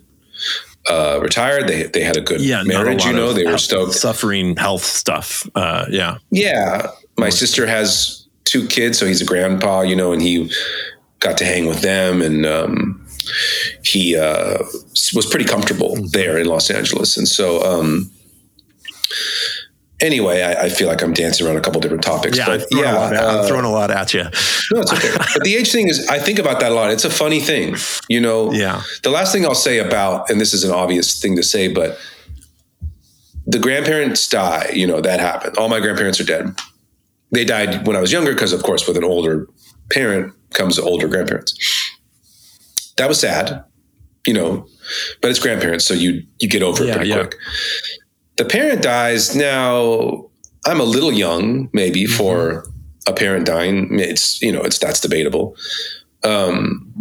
uh, 0.90 1.18
retired. 1.20 1.68
They 1.68 1.84
they 1.84 2.02
had 2.02 2.16
a 2.16 2.20
good 2.20 2.40
yeah, 2.40 2.62
marriage. 2.64 3.04
You 3.04 3.12
know, 3.12 3.32
they 3.32 3.44
were 3.44 3.58
stoked. 3.58 3.94
Suffering 3.94 4.56
health 4.56 4.84
stuff. 4.84 5.46
Uh, 5.54 5.86
yeah. 5.90 6.18
Yeah, 6.30 6.90
my 7.16 7.30
sister 7.30 7.66
has 7.66 8.26
two 8.44 8.66
kids, 8.66 8.98
so 8.98 9.06
he's 9.06 9.20
a 9.20 9.26
grandpa, 9.26 9.82
you 9.82 9.94
know, 9.96 10.12
and 10.12 10.22
he 10.22 10.50
got 11.20 11.36
to 11.38 11.44
hang 11.44 11.66
with 11.66 11.82
them, 11.82 12.22
and 12.22 12.46
um, 12.46 13.06
he 13.84 14.16
uh, 14.16 14.58
was 15.14 15.26
pretty 15.30 15.44
comfortable 15.44 15.96
there 16.12 16.38
in 16.38 16.46
Los 16.46 16.70
Angeles, 16.70 17.16
and 17.16 17.28
so. 17.28 17.62
Um, 17.62 18.10
Anyway, 20.00 20.42
I, 20.42 20.66
I 20.66 20.68
feel 20.68 20.86
like 20.86 21.02
I'm 21.02 21.12
dancing 21.12 21.44
around 21.46 21.56
a 21.56 21.60
couple 21.60 21.80
different 21.80 22.04
topics, 22.04 22.38
Yeah, 22.38 22.46
but 22.46 22.60
I'm 22.72 22.78
yeah, 22.78 22.94
uh, 22.94 23.40
I'm 23.42 23.48
throwing 23.48 23.64
a 23.64 23.70
lot 23.70 23.90
at 23.90 24.14
you. 24.14 24.22
no, 24.22 24.80
it's 24.80 24.92
okay. 24.92 25.12
but 25.34 25.42
the 25.42 25.56
age 25.56 25.72
thing 25.72 25.88
is, 25.88 26.06
I 26.08 26.20
think 26.20 26.38
about 26.38 26.60
that 26.60 26.70
a 26.70 26.74
lot. 26.74 26.90
It's 26.92 27.04
a 27.04 27.10
funny 27.10 27.40
thing, 27.40 27.74
you 28.08 28.20
know. 28.20 28.52
Yeah. 28.52 28.82
The 29.02 29.10
last 29.10 29.32
thing 29.32 29.44
I'll 29.44 29.56
say 29.56 29.78
about, 29.78 30.30
and 30.30 30.40
this 30.40 30.54
is 30.54 30.62
an 30.62 30.70
obvious 30.70 31.20
thing 31.20 31.34
to 31.36 31.42
say, 31.42 31.66
but 31.66 31.98
the 33.46 33.58
grandparents 33.58 34.28
die. 34.28 34.70
You 34.72 34.86
know 34.86 35.00
that 35.00 35.18
happened. 35.20 35.56
All 35.56 35.68
my 35.68 35.80
grandparents 35.80 36.20
are 36.20 36.24
dead. 36.24 36.54
They 37.32 37.44
died 37.44 37.86
when 37.86 37.96
I 37.96 38.00
was 38.00 38.12
younger 38.12 38.32
because, 38.32 38.52
of 38.52 38.62
course, 38.62 38.86
with 38.86 38.96
an 38.96 39.04
older 39.04 39.48
parent 39.90 40.32
comes 40.54 40.78
older 40.78 41.08
grandparents. 41.08 41.54
That 42.98 43.08
was 43.08 43.18
sad, 43.20 43.64
you 44.26 44.34
know, 44.34 44.66
but 45.22 45.30
it's 45.30 45.40
grandparents, 45.40 45.84
so 45.86 45.94
you 45.94 46.22
you 46.38 46.48
get 46.48 46.62
over 46.62 46.84
it 46.84 46.88
Yeah, 46.88 46.94
pretty 46.94 47.10
yeah. 47.10 47.18
quick. 47.20 47.34
The 48.38 48.44
parent 48.44 48.82
dies 48.82 49.36
now. 49.36 50.30
I'm 50.66 50.80
a 50.80 50.84
little 50.84 51.12
young, 51.12 51.68
maybe 51.72 52.04
Mm-hmm. 52.04 52.16
for 52.16 52.64
a 53.06 53.12
parent 53.12 53.46
dying. 53.46 53.98
It's 54.00 54.40
you 54.42 54.52
know, 54.52 54.62
it's 54.62 54.78
that's 54.78 55.00
debatable. 55.00 55.56
Um, 56.24 56.92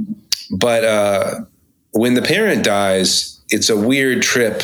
but 0.51 0.83
uh, 0.83 1.41
when 1.91 2.13
the 2.13 2.21
parent 2.21 2.63
dies, 2.63 3.39
it's 3.49 3.69
a 3.69 3.75
weird 3.77 4.21
trip 4.21 4.63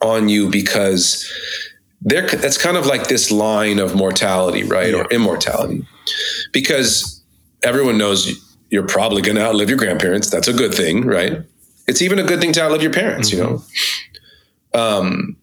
on 0.00 0.28
you 0.28 0.50
because 0.50 1.24
there 2.02 2.26
that's 2.26 2.58
kind 2.58 2.76
of 2.76 2.86
like 2.86 3.08
this 3.08 3.30
line 3.30 3.78
of 3.78 3.94
mortality, 3.94 4.64
right, 4.64 4.92
or 4.92 5.06
immortality, 5.10 5.86
because 6.52 7.22
everyone 7.62 7.96
knows 7.96 8.40
you're 8.70 8.86
probably 8.86 9.22
going 9.22 9.36
to 9.36 9.42
outlive 9.42 9.68
your 9.68 9.78
grandparents. 9.78 10.30
That's 10.30 10.48
a 10.48 10.52
good 10.52 10.74
thing, 10.74 11.06
right? 11.06 11.38
It's 11.86 12.02
even 12.02 12.18
a 12.18 12.24
good 12.24 12.40
thing 12.40 12.52
to 12.54 12.62
outlive 12.62 12.82
your 12.82 12.92
parents, 12.92 13.30
you 13.32 13.38
know. 13.38 13.62
Um, 14.74 15.36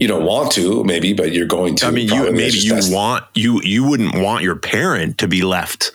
you 0.00 0.06
don't 0.06 0.24
want 0.24 0.52
to, 0.52 0.84
maybe, 0.84 1.12
but 1.12 1.32
you're 1.32 1.46
going 1.46 1.74
to. 1.76 1.86
I 1.86 1.90
mean, 1.90 2.08
you 2.08 2.30
maybe 2.32 2.56
you 2.58 2.74
want 2.92 3.24
you 3.34 3.60
you 3.62 3.84
wouldn't 3.84 4.16
want 4.18 4.42
your 4.44 4.56
parent 4.56 5.18
to 5.18 5.28
be 5.28 5.42
left 5.42 5.90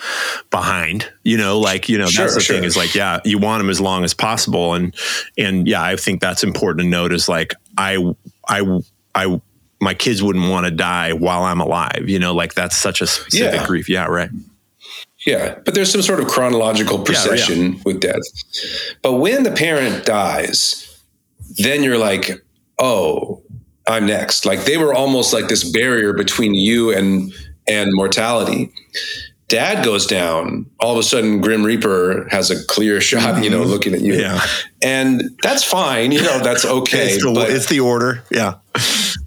behind. 0.52 1.10
You 1.24 1.38
know, 1.38 1.60
like 1.60 1.88
you 1.90 1.98
know 1.98 2.08
Sure, 2.08 2.26
that's 2.26 2.36
the 2.36 2.42
sure. 2.42 2.56
thing 2.58 2.66
is 2.66 2.76
like 2.76 2.96
yeah, 2.96 3.20
you 3.24 3.38
want 3.38 3.60
them 3.62 3.70
as 3.70 3.80
long 3.80 4.04
as 4.04 4.14
possible, 4.14 4.74
and 4.74 4.94
and 5.38 5.68
yeah, 5.68 5.82
I 5.82 5.96
think 5.96 6.22
that's 6.22 6.44
important 6.44 6.84
to 6.84 6.90
note. 6.90 7.14
Is 7.14 7.30
like 7.30 7.54
I 7.78 7.98
I 8.48 8.80
I 9.16 9.42
my 9.80 9.94
kids 9.94 10.24
wouldn't 10.24 10.50
want 10.50 10.66
to 10.66 10.72
die 10.72 11.14
while 11.14 11.44
I'm 11.44 11.60
alive. 11.62 12.06
You 12.08 12.20
know, 12.20 12.34
like 12.34 12.54
that's 12.56 12.76
such 12.78 13.02
a 13.02 13.08
specific 13.08 13.62
Yeah. 13.62 13.68
grief. 13.68 13.90
Yeah, 13.90 14.06
right. 14.06 14.30
Yeah, 15.26 15.60
but 15.64 15.74
there's 15.74 15.92
some 15.92 16.02
sort 16.02 16.20
of 16.20 16.28
chronological 16.28 17.00
procession 17.00 17.80
with 17.86 18.02
death. 18.02 18.22
But 19.02 19.14
when 19.14 19.44
the 19.44 19.52
parent 19.52 20.06
dies, 20.06 21.00
then 21.60 21.82
you're 21.84 21.98
like, 21.98 22.32
oh, 22.78 23.42
I'm 23.88 24.06
next. 24.06 24.46
Like 24.46 24.66
they 24.66 24.78
were 24.78 24.94
almost 24.94 25.34
like 25.34 25.48
this 25.48 25.70
barrier 25.70 26.14
between 26.14 26.54
you 26.56 26.92
and 26.92 27.34
and 27.68 27.90
mortality. 27.94 28.72
Dad 29.50 29.84
goes 29.86 30.08
down. 30.08 30.66
All 30.80 30.94
of 30.94 30.98
a 30.98 31.04
sudden, 31.04 31.40
Grim 31.42 31.64
Reaper 31.64 32.28
has 32.32 32.50
a 32.50 32.66
clear 32.66 33.00
shot, 33.02 33.44
you 33.44 33.50
know, 33.50 33.62
looking 33.64 33.94
at 33.94 34.02
you. 34.02 34.14
Mm-hmm. 34.14 34.22
Yeah. 34.22 34.46
And 34.82 35.22
that's 35.44 35.64
fine. 35.64 36.12
You 36.12 36.22
know, 36.24 36.40
that's 36.40 36.66
okay. 36.80 37.12
it's, 37.14 37.24
the, 37.24 37.32
but 37.34 37.50
it's 37.52 37.68
the 37.68 37.82
order. 37.82 38.24
Yeah. 38.32 38.56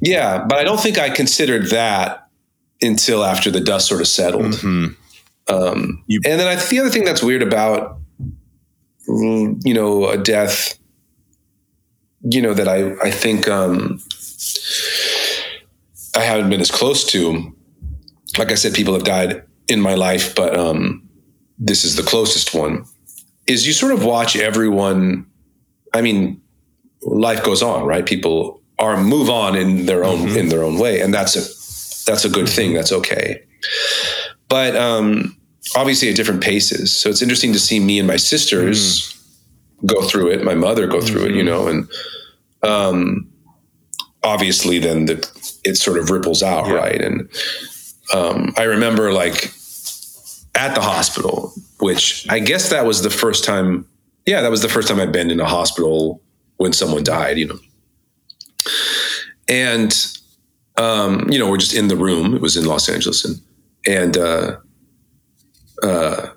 yeah, 0.01 0.45
but 0.49 0.59
I 0.59 0.65
don't 0.65 0.81
think 0.81 0.99
I 0.99 1.11
considered 1.11 1.67
that 1.71 2.29
until 2.83 3.25
after 3.25 3.51
the 3.53 3.61
dust 3.61 3.87
sort 3.89 4.01
of 4.01 4.09
settled. 4.09 4.55
Mhm. 4.55 4.97
Um, 5.49 6.03
You- 6.09 6.21
and 6.25 6.41
then 6.41 6.49
I 6.49 6.57
think 6.57 6.71
the 6.71 6.81
other 6.81 6.91
thing 6.91 7.05
that's 7.05 7.23
weird 7.23 7.43
about, 7.43 7.99
you 9.07 9.75
know, 9.75 10.09
a 10.09 10.17
death, 10.19 10.77
you 12.23 12.43
know, 12.43 12.53
that 12.55 12.67
I, 12.67 12.93
I 13.01 13.11
think 13.13 13.47
um, 13.49 14.01
I 16.17 16.23
haven't 16.23 16.51
been 16.51 16.61
as 16.61 16.71
close 16.71 17.05
to. 17.07 17.55
Like 18.39 18.51
I 18.51 18.55
said, 18.55 18.75
people 18.75 18.95
have 18.95 19.05
died 19.05 19.43
in 19.69 19.81
my 19.81 19.95
life, 19.95 20.35
but 20.35 20.57
um, 20.57 21.09
this 21.59 21.85
is 21.85 21.97
the 21.97 22.03
closest 22.03 22.55
one. 22.55 22.85
Is 23.47 23.67
you 23.67 23.73
sort 23.73 23.93
of 23.93 24.05
watch 24.05 24.37
everyone. 24.37 25.27
I 25.95 26.03
mean, 26.03 26.41
life 27.03 27.43
goes 27.45 27.63
on, 27.63 27.85
right? 27.85 28.05
People 28.05 28.61
are 28.79 28.97
move 29.03 29.31
on 29.31 29.57
in 29.57 29.87
their 29.87 30.05
own 30.05 30.29
in 30.37 30.49
their 30.49 30.63
own 30.63 30.79
way, 30.79 31.01
and 31.01 31.15
that's 31.15 31.37
a 31.37 31.41
that's 32.11 32.25
a 32.25 32.29
good 32.29 32.49
thing. 32.49 32.75
That's 32.75 32.93
okay. 32.93 33.43
But 34.49 34.77
um, 34.77 35.37
obviously, 35.77 36.09
at 36.09 36.17
different 36.17 36.43
paces. 36.43 36.97
So 36.97 37.09
it's 37.09 37.23
interesting 37.23 37.53
to 37.53 37.59
see 37.59 37.81
me 37.81 37.99
and 37.99 38.07
my 38.07 38.17
sisters 38.17 39.13
go 39.85 40.03
through 40.03 40.31
it. 40.31 40.45
My 40.45 40.55
mother 40.55 40.87
go 40.87 41.01
through 41.01 41.27
it, 41.27 41.35
you 41.35 41.43
know, 41.43 41.69
and 41.69 41.89
um, 42.63 43.29
obviously, 44.27 44.79
then 44.79 45.07
the 45.07 45.17
it 45.65 45.77
sort 45.77 45.99
of 45.99 46.11
ripples 46.11 46.43
out, 46.43 46.67
right? 46.67 47.01
And 47.01 47.29
um, 48.13 48.53
I 48.57 48.65
remember 48.65 49.13
like 49.13 49.53
at 50.55 50.75
the 50.75 50.81
hospital, 50.81 51.53
which 51.81 52.27
I 52.29 52.41
guess 52.41 52.71
that 52.71 52.85
was 52.85 53.03
the 53.03 53.11
first 53.11 53.45
time. 53.45 53.87
Yeah, 54.27 54.43
that 54.43 54.51
was 54.51 54.63
the 54.63 54.69
first 54.69 54.89
time 54.89 55.01
I'd 55.01 55.13
been 55.13 55.31
in 55.31 55.39
a 55.39 55.47
hospital 55.47 56.21
when 56.57 56.73
someone 56.73 57.05
died, 57.05 57.39
you 57.39 57.47
know. 57.47 57.59
And 59.49 59.95
um, 60.77 61.31
you 61.31 61.39
know, 61.39 61.49
we're 61.49 61.57
just 61.57 61.75
in 61.75 61.89
the 61.89 61.97
room. 61.97 62.35
It 62.35 62.41
was 62.41 62.57
in 62.57 62.65
Los 62.65 62.89
Angeles, 62.89 63.25
and 63.25 63.41
and 63.87 64.17
uh, 64.17 64.57
uh, 65.83 66.29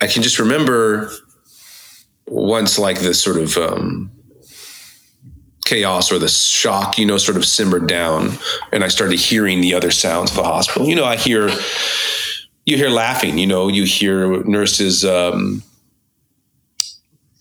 I 0.00 0.06
can 0.06 0.22
just 0.22 0.38
remember 0.38 1.10
once 2.26 2.78
like 2.78 2.98
this 2.98 3.22
sort 3.22 3.36
of 3.36 3.56
um, 3.56 4.10
chaos 5.66 6.10
or 6.10 6.18
the 6.18 6.28
shock, 6.28 6.98
you 6.98 7.04
know, 7.04 7.18
sort 7.18 7.36
of 7.36 7.44
simmered 7.44 7.86
down, 7.86 8.38
and 8.72 8.82
I 8.82 8.88
started 8.88 9.18
hearing 9.18 9.60
the 9.60 9.74
other 9.74 9.90
sounds 9.90 10.30
of 10.30 10.36
the 10.36 10.44
hospital. 10.44 10.88
You 10.88 10.94
know, 10.94 11.04
I 11.04 11.16
hear 11.16 11.50
you 12.64 12.76
hear 12.76 12.88
laughing. 12.88 13.38
You 13.38 13.46
know, 13.46 13.68
you 13.68 13.84
hear 13.84 14.42
nurses 14.44 15.04
um, 15.04 15.62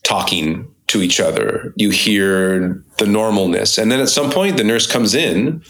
talking 0.03 0.73
to 0.87 1.01
each 1.01 1.19
other. 1.19 1.73
You 1.75 1.89
hear 1.89 2.83
the 2.97 3.05
normalness, 3.05 3.77
and 3.81 3.91
then 3.91 3.99
at 3.99 4.09
some 4.09 4.31
point, 4.31 4.57
the 4.57 4.63
nurse 4.63 4.91
comes 4.91 5.15
in, 5.15 5.63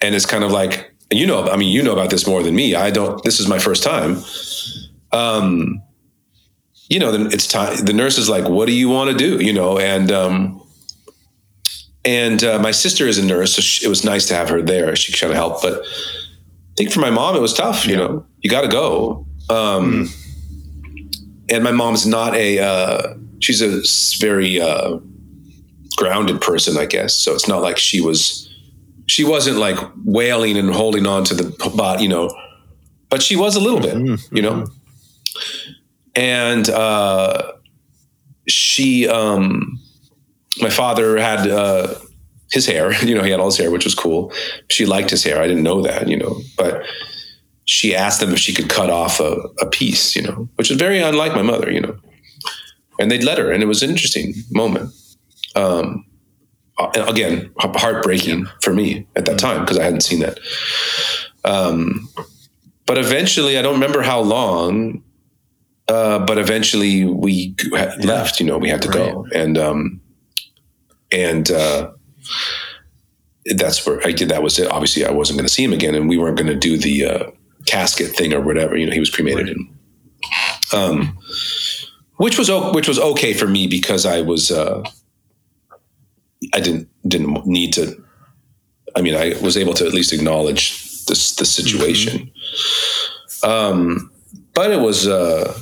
and 0.00 0.14
it's 0.14 0.26
kind 0.26 0.44
of 0.44 0.52
like 0.52 0.94
you 1.10 1.26
know. 1.26 1.48
I 1.48 1.56
mean, 1.56 1.72
you 1.72 1.82
know 1.82 1.92
about 1.92 2.10
this 2.10 2.26
more 2.26 2.42
than 2.42 2.54
me. 2.54 2.74
I 2.74 2.90
don't. 2.90 3.22
This 3.22 3.40
is 3.40 3.48
my 3.48 3.58
first 3.58 3.82
time. 3.82 4.22
Um, 5.12 5.82
you 6.88 7.00
know, 7.00 7.10
then 7.10 7.32
it's 7.32 7.46
time. 7.46 7.84
The 7.84 7.92
nurse 7.92 8.18
is 8.18 8.28
like, 8.28 8.48
"What 8.48 8.66
do 8.66 8.72
you 8.72 8.88
want 8.88 9.10
to 9.10 9.16
do?" 9.16 9.44
You 9.44 9.52
know, 9.52 9.78
and 9.78 10.10
um, 10.10 10.62
and 12.06 12.42
uh, 12.44 12.58
my 12.60 12.70
sister 12.70 13.06
is 13.06 13.18
a 13.18 13.24
nurse, 13.24 13.56
so 13.56 13.60
she, 13.60 13.84
it 13.84 13.88
was 13.88 14.04
nice 14.04 14.26
to 14.26 14.34
have 14.34 14.48
her 14.48 14.62
there. 14.62 14.94
She 14.96 15.12
could 15.12 15.20
kind 15.20 15.32
of 15.32 15.36
help, 15.36 15.60
but 15.60 15.82
I 15.84 16.74
think 16.76 16.92
for 16.92 17.00
my 17.00 17.10
mom, 17.10 17.36
it 17.36 17.40
was 17.40 17.52
tough. 17.52 17.86
You 17.86 17.96
know, 17.96 18.26
you 18.40 18.48
got 18.48 18.62
to 18.62 18.68
go. 18.68 19.26
Um, 19.50 20.08
and 21.48 21.62
my 21.62 21.72
mom's 21.72 22.06
not 22.06 22.34
a 22.34 22.60
uh, 22.60 23.14
she's 23.40 23.60
a 23.60 23.82
very 24.20 24.60
uh, 24.60 24.98
grounded 25.96 26.40
person, 26.40 26.76
I 26.78 26.86
guess. 26.86 27.18
So 27.18 27.34
it's 27.34 27.48
not 27.48 27.62
like 27.62 27.76
she 27.76 28.00
was 28.00 28.46
she 29.06 29.24
wasn't 29.24 29.58
like 29.58 29.78
wailing 30.04 30.56
and 30.56 30.70
holding 30.70 31.06
on 31.06 31.24
to 31.24 31.34
the 31.34 31.70
bot, 31.76 32.00
you 32.00 32.08
know, 32.08 32.30
but 33.08 33.22
she 33.22 33.36
was 33.36 33.56
a 33.56 33.60
little 33.60 33.80
bit, 33.80 34.20
you 34.32 34.42
know. 34.42 34.66
And 36.14 36.68
uh, 36.70 37.52
she, 38.48 39.06
um, 39.08 39.80
my 40.60 40.70
father 40.70 41.18
had 41.18 41.48
uh, 41.48 41.94
his 42.50 42.66
hair, 42.66 42.92
you 43.04 43.14
know, 43.14 43.22
he 43.22 43.30
had 43.30 43.40
all 43.40 43.46
his 43.46 43.58
hair, 43.58 43.70
which 43.70 43.84
was 43.84 43.94
cool. 43.94 44.32
She 44.68 44.86
liked 44.86 45.10
his 45.10 45.24
hair. 45.24 45.40
I 45.40 45.46
didn't 45.46 45.62
know 45.62 45.82
that, 45.82 46.08
you 46.08 46.16
know, 46.16 46.40
but 46.56 46.84
she 47.64 47.94
asked 47.94 48.20
them 48.20 48.32
if 48.32 48.38
she 48.38 48.54
could 48.54 48.68
cut 48.68 48.90
off 48.90 49.20
a, 49.20 49.32
a 49.60 49.66
piece, 49.66 50.14
you 50.14 50.22
know, 50.22 50.48
which 50.54 50.70
is 50.70 50.76
very 50.76 51.00
unlike 51.00 51.34
my 51.34 51.42
mother, 51.42 51.70
you 51.70 51.80
know. 51.80 51.96
And 52.98 53.10
they'd 53.10 53.24
let 53.24 53.38
her, 53.38 53.50
and 53.52 53.62
it 53.62 53.66
was 53.66 53.82
an 53.82 53.90
interesting 53.90 54.32
moment. 54.50 54.90
Um, 55.54 56.06
again, 56.78 57.50
heartbreaking 57.58 58.46
for 58.62 58.72
me 58.72 59.06
at 59.16 59.26
that 59.26 59.38
time 59.38 59.62
because 59.62 59.78
I 59.78 59.84
hadn't 59.84 60.02
seen 60.02 60.20
that. 60.20 60.38
Um, 61.44 62.08
but 62.86 62.98
eventually, 62.98 63.58
I 63.58 63.62
don't 63.62 63.74
remember 63.74 64.02
how 64.02 64.20
long, 64.20 65.02
uh, 65.88 66.20
but 66.20 66.38
eventually 66.38 67.04
we 67.04 67.54
left. 67.70 68.40
You 68.40 68.46
know, 68.46 68.58
we 68.58 68.68
had 68.68 68.82
to 68.82 68.88
go, 68.88 69.26
and 69.34 69.58
um, 69.58 70.00
and 71.12 71.50
uh, 71.50 71.92
that's 73.54 73.86
where 73.86 74.04
I 74.06 74.12
did. 74.12 74.28
That 74.28 74.42
was 74.42 74.58
it. 74.58 74.70
Obviously, 74.70 75.04
I 75.04 75.10
wasn't 75.10 75.38
going 75.38 75.46
to 75.46 75.52
see 75.52 75.64
him 75.64 75.72
again, 75.72 75.94
and 75.94 76.08
we 76.08 76.18
weren't 76.18 76.36
going 76.36 76.48
to 76.48 76.56
do 76.56 76.76
the 76.76 77.04
uh, 77.04 77.30
casket 77.66 78.14
thing 78.16 78.32
or 78.32 78.40
whatever. 78.40 78.76
You 78.76 78.86
know, 78.86 78.92
he 78.92 79.00
was 79.00 79.10
cremated, 79.10 79.48
and 79.48 79.68
um, 80.72 81.18
which 82.16 82.38
was 82.38 82.50
which 82.72 82.88
was 82.88 82.98
okay 82.98 83.32
for 83.32 83.46
me 83.46 83.66
because 83.66 84.06
I 84.06 84.20
was. 84.20 84.50
Uh, 84.50 84.82
I 86.54 86.60
didn't 86.60 86.88
didn't 87.08 87.46
need 87.46 87.72
to. 87.74 88.02
I 88.94 89.02
mean, 89.02 89.14
I 89.14 89.34
was 89.42 89.56
able 89.56 89.74
to 89.74 89.86
at 89.86 89.92
least 89.92 90.12
acknowledge 90.12 91.04
this 91.06 91.34
the 91.36 91.44
situation. 91.44 92.30
Um, 93.42 94.10
but 94.54 94.70
it 94.70 94.80
was. 94.80 95.06
Uh, 95.06 95.58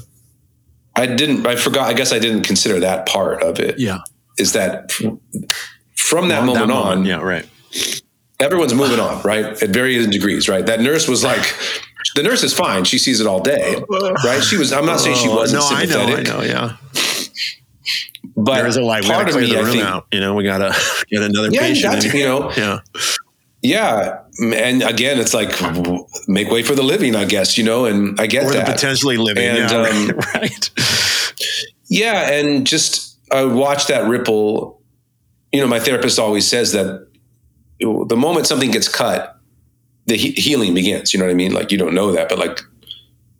I 0.97 1.07
didn't. 1.07 1.47
I 1.47 1.57
forgot. 1.57 1.89
I 1.89 1.93
guess 1.93 2.13
I 2.13 2.19
didn't 2.19 2.43
consider 2.43 2.81
that 2.81 3.07
part 3.07 3.43
of 3.43 3.59
it. 3.59 3.79
Yeah. 3.79 3.99
Is 4.39 4.53
that 4.53 4.93
from 5.97 6.29
that 6.29 6.45
moment 6.45 6.71
on? 6.71 7.05
Yeah, 7.05 7.21
right. 7.21 7.49
Everyone's 8.41 8.75
moving 8.75 9.01
on, 9.01 9.23
right? 9.23 9.45
At 9.63 9.71
varying 9.71 10.11
degrees, 10.11 10.49
right? 10.49 10.67
That 10.67 10.81
nurse 10.81 11.07
was 11.09 11.23
like, 11.25 11.43
the 12.17 12.23
nurse 12.23 12.43
is 12.43 12.53
fine. 12.53 12.85
She 12.85 12.99
sees 12.99 13.21
it 13.21 13.27
all 13.27 13.41
day, 13.41 13.83
right? 14.25 14.43
She 14.43 14.57
was. 14.57 14.73
I'm 14.73 14.87
not 14.87 15.01
saying 15.01 15.17
she 15.17 15.29
Oh, 15.29 15.37
wasn't 15.37 15.63
no, 15.63 15.69
I 15.69 15.85
know, 15.85 15.91
sympathetic, 15.91 16.29
I 16.29 16.33
know, 16.33 16.43
yeah. 16.43 16.77
but 18.37 18.63
There's 18.63 18.77
a 18.77 18.83
like, 18.83 19.05
we 19.05 19.09
part 19.11 19.29
of 19.29 19.37
me, 19.37 19.47
the 19.49 19.57
room 19.57 19.67
think, 19.67 19.83
out. 19.85 20.07
You 20.13 20.21
know, 20.21 20.35
we 20.35 20.45
gotta 20.45 20.75
get 21.11 21.23
another 21.23 21.49
yeah, 21.51 21.67
you 21.67 21.75
patient. 21.89 22.15
you 22.15 22.25
know, 22.25 22.53
Yeah. 22.57 22.81
Yeah, 23.67 24.19
and 24.39 24.83
again, 24.83 25.19
it's 25.19 25.33
like 25.33 25.49
make 26.29 26.51
way 26.51 26.63
for 26.63 26.75
the 26.75 26.83
living, 26.83 27.17
I 27.17 27.25
guess. 27.25 27.57
You 27.57 27.65
know, 27.65 27.87
and 27.87 28.21
I 28.21 28.27
get 28.27 28.45
Or 28.45 28.49
the 28.49 28.59
that. 28.59 28.67
potentially 28.67 29.17
living. 29.17 29.43
And, 29.43 29.71
yeah, 29.71 29.79
um, 29.79 30.09
right. 30.35 30.71
Yeah, 31.89 32.31
and 32.31 32.67
just 32.67 33.14
I 33.35 33.45
would 33.45 33.55
watch 33.55 33.87
that 33.89 34.09
ripple. 34.09 34.83
You 35.53 35.61
know, 35.61 35.67
my 35.67 35.81
therapist 35.81 36.19
always 36.19 36.47
says 36.47 36.73
that 36.73 37.07
the 37.81 38.17
moment 38.17 38.47
something 38.47 38.71
gets 38.71 38.89
cut, 38.89 39.39
the 40.07 40.17
he- 40.17 40.33
healing 40.33 40.75
begins. 40.75 41.13
You 41.13 41.19
know 41.19 41.27
what 41.27 41.33
I 41.33 41.35
mean? 41.35 41.53
Like 41.53 41.71
you 41.73 41.79
don't 41.79 41.95
know 41.95 42.13
that, 42.13 42.29
but 42.29 42.39
like 42.39 42.61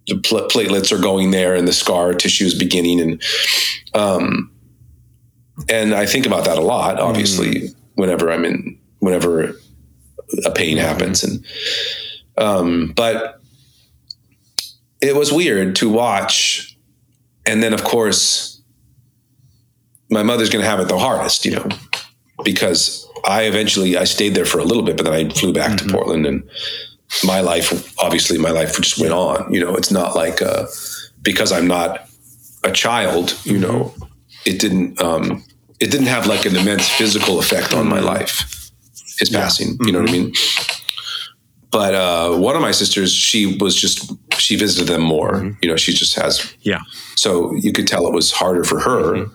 the 0.07 0.17
pl- 0.17 0.49
platelets 0.49 0.93
are 0.93 1.01
going 1.01 1.31
there, 1.31 1.55
and 1.55 1.67
the 1.67 1.73
scar 1.73 2.13
tissue 2.15 2.45
is 2.45 2.55
beginning, 2.55 3.01
and 3.01 3.23
um, 3.95 4.51
and 5.69 5.95
I 5.95 6.07
think 6.07 6.27
about 6.27 6.45
that 6.45 6.59
a 6.59 6.63
lot. 6.63 6.99
Obviously, 6.99 7.69
whenever 7.95 8.31
I'm 8.31 8.45
in, 8.45 8.79
whenever 8.99 9.55
a 10.45 10.51
pain 10.51 10.77
happens, 10.77 11.25
and 11.25 11.45
um, 12.37 12.93
but 12.95 13.41
it 15.01 15.15
was 15.15 15.33
weird 15.33 15.77
to 15.77 15.91
watch 15.91 16.75
and 17.47 17.63
then 17.63 17.73
of 17.75 17.85
course 17.85 18.54
my 20.11 20.23
mother's 20.23 20.51
going 20.51 20.63
to 20.63 20.69
have 20.69 20.81
it 20.81 20.89
the 20.89 20.99
hardest 20.99 21.45
you 21.45 21.53
know 21.53 21.67
because 22.45 23.09
i 23.25 23.43
eventually 23.45 23.97
i 23.97 24.05
stayed 24.05 24.35
there 24.35 24.45
for 24.45 24.59
a 24.59 24.65
little 24.65 24.83
bit 24.83 24.97
but 24.97 25.05
then 25.05 25.15
i 25.15 25.29
flew 25.31 25.53
back 25.53 25.77
to 25.79 25.85
portland 25.93 26.27
and 26.27 26.43
my 27.25 27.41
life 27.41 27.95
obviously 27.99 28.39
my 28.39 28.51
life 28.51 28.77
just 28.77 28.99
went 28.99 29.13
on 29.13 29.53
you 29.53 29.61
know 29.61 29.75
it's 29.75 29.91
not 29.91 30.15
like 30.17 30.43
uh, 30.43 30.67
because 31.23 31.53
i'm 31.53 31.67
not 31.67 32.09
a 32.65 32.73
child 32.73 33.39
you 33.45 33.59
know 33.59 33.95
it 34.47 34.59
didn't 34.61 35.01
um, 35.01 35.43
it 35.81 35.91
didn't 35.91 36.07
have 36.07 36.27
like 36.27 36.45
an 36.45 36.57
immense 36.57 36.89
physical 36.89 37.39
effect 37.39 37.73
on 37.73 37.87
my 37.89 38.01
life 38.01 38.71
his 39.19 39.31
passing 39.31 39.77
you 39.87 39.93
know 39.93 40.01
what 40.01 40.09
i 40.11 40.13
mean? 40.13 40.33
But 41.71 41.95
uh, 41.95 42.37
one 42.37 42.55
of 42.55 42.63
my 42.63 42.71
sisters 42.71 43.13
she 43.13 43.57
was 43.59 43.75
just 43.75 44.13
she 44.39 44.55
visited 44.57 44.87
them 44.93 45.03
more 45.03 45.57
you 45.61 45.69
know 45.69 45.77
she 45.77 45.93
just 45.93 46.15
has 46.15 46.55
Yeah. 46.63 46.79
so 47.17 47.53
you 47.57 47.73
could 47.73 47.87
tell 47.89 48.07
it 48.07 48.13
was 48.15 48.31
harder 48.33 48.63
for 48.65 48.79
her. 48.81 49.27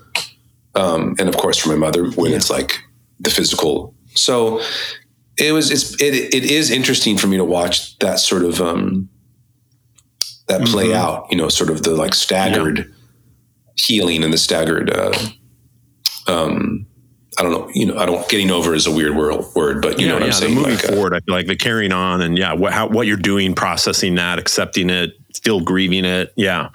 Um, 0.76 1.16
and 1.20 1.28
of 1.28 1.38
course 1.38 1.58
for 1.58 1.70
my 1.70 1.76
mother 1.76 2.10
when 2.12 2.32
it's 2.32 2.50
like 2.50 2.80
the 3.20 3.30
physical. 3.30 3.96
So 4.14 4.62
it 5.38 5.52
was, 5.52 5.72
it's, 5.72 5.94
it, 6.02 6.14
it 6.14 6.46
is 6.46 6.70
interesting 6.70 7.18
for 7.18 7.28
me 7.28 7.38
to 7.38 7.46
watch 7.46 7.98
that 8.00 8.20
sort 8.20 8.44
of, 8.44 8.62
um, 8.62 9.10
that 10.48 10.66
play 10.66 10.94
out, 10.94 11.28
you 11.30 11.38
know, 11.38 11.50
sort 11.50 11.70
of 11.70 11.84
the 11.84 11.92
like 11.92 12.14
staggered 12.14 12.94
healing 13.76 14.24
and 14.24 14.34
the 14.34 14.38
staggered, 14.38 14.90
uh, 14.90 15.14
um, 16.28 16.88
I 17.38 17.44
don't 17.44 17.52
know, 17.52 17.70
you 17.74 17.86
know, 17.86 17.98
I 17.98 18.06
don't, 18.06 18.28
getting 18.28 18.52
over 18.52 18.74
is 18.74 18.86
a 18.86 18.92
weird 18.92 19.16
word, 19.16 19.46
word 19.56 19.82
but 19.82 20.00
you 20.00 20.08
know 20.08 20.16
what 20.16 20.24
I'm 20.24 20.32
saying? 20.32 20.56
Moving 20.56 20.76
Like, 20.76 20.86
uh, 20.86 20.94
forward, 20.94 21.14
I 21.14 21.22
feel 21.22 21.36
like 21.36 21.48
the 21.48 21.56
carrying 21.56 21.94
on 21.94 22.22
and 22.22 22.38
yeah, 22.38 22.54
what, 22.54 22.74
how, 22.74 22.88
what 22.88 23.08
you're 23.08 23.16
doing, 23.16 23.54
processing 23.54 24.16
that, 24.16 24.40
accepting 24.40 24.90
it, 24.90 25.14
still 25.34 25.62
grieving 25.62 26.04
it. 26.04 26.34
Yeah. 26.36 26.70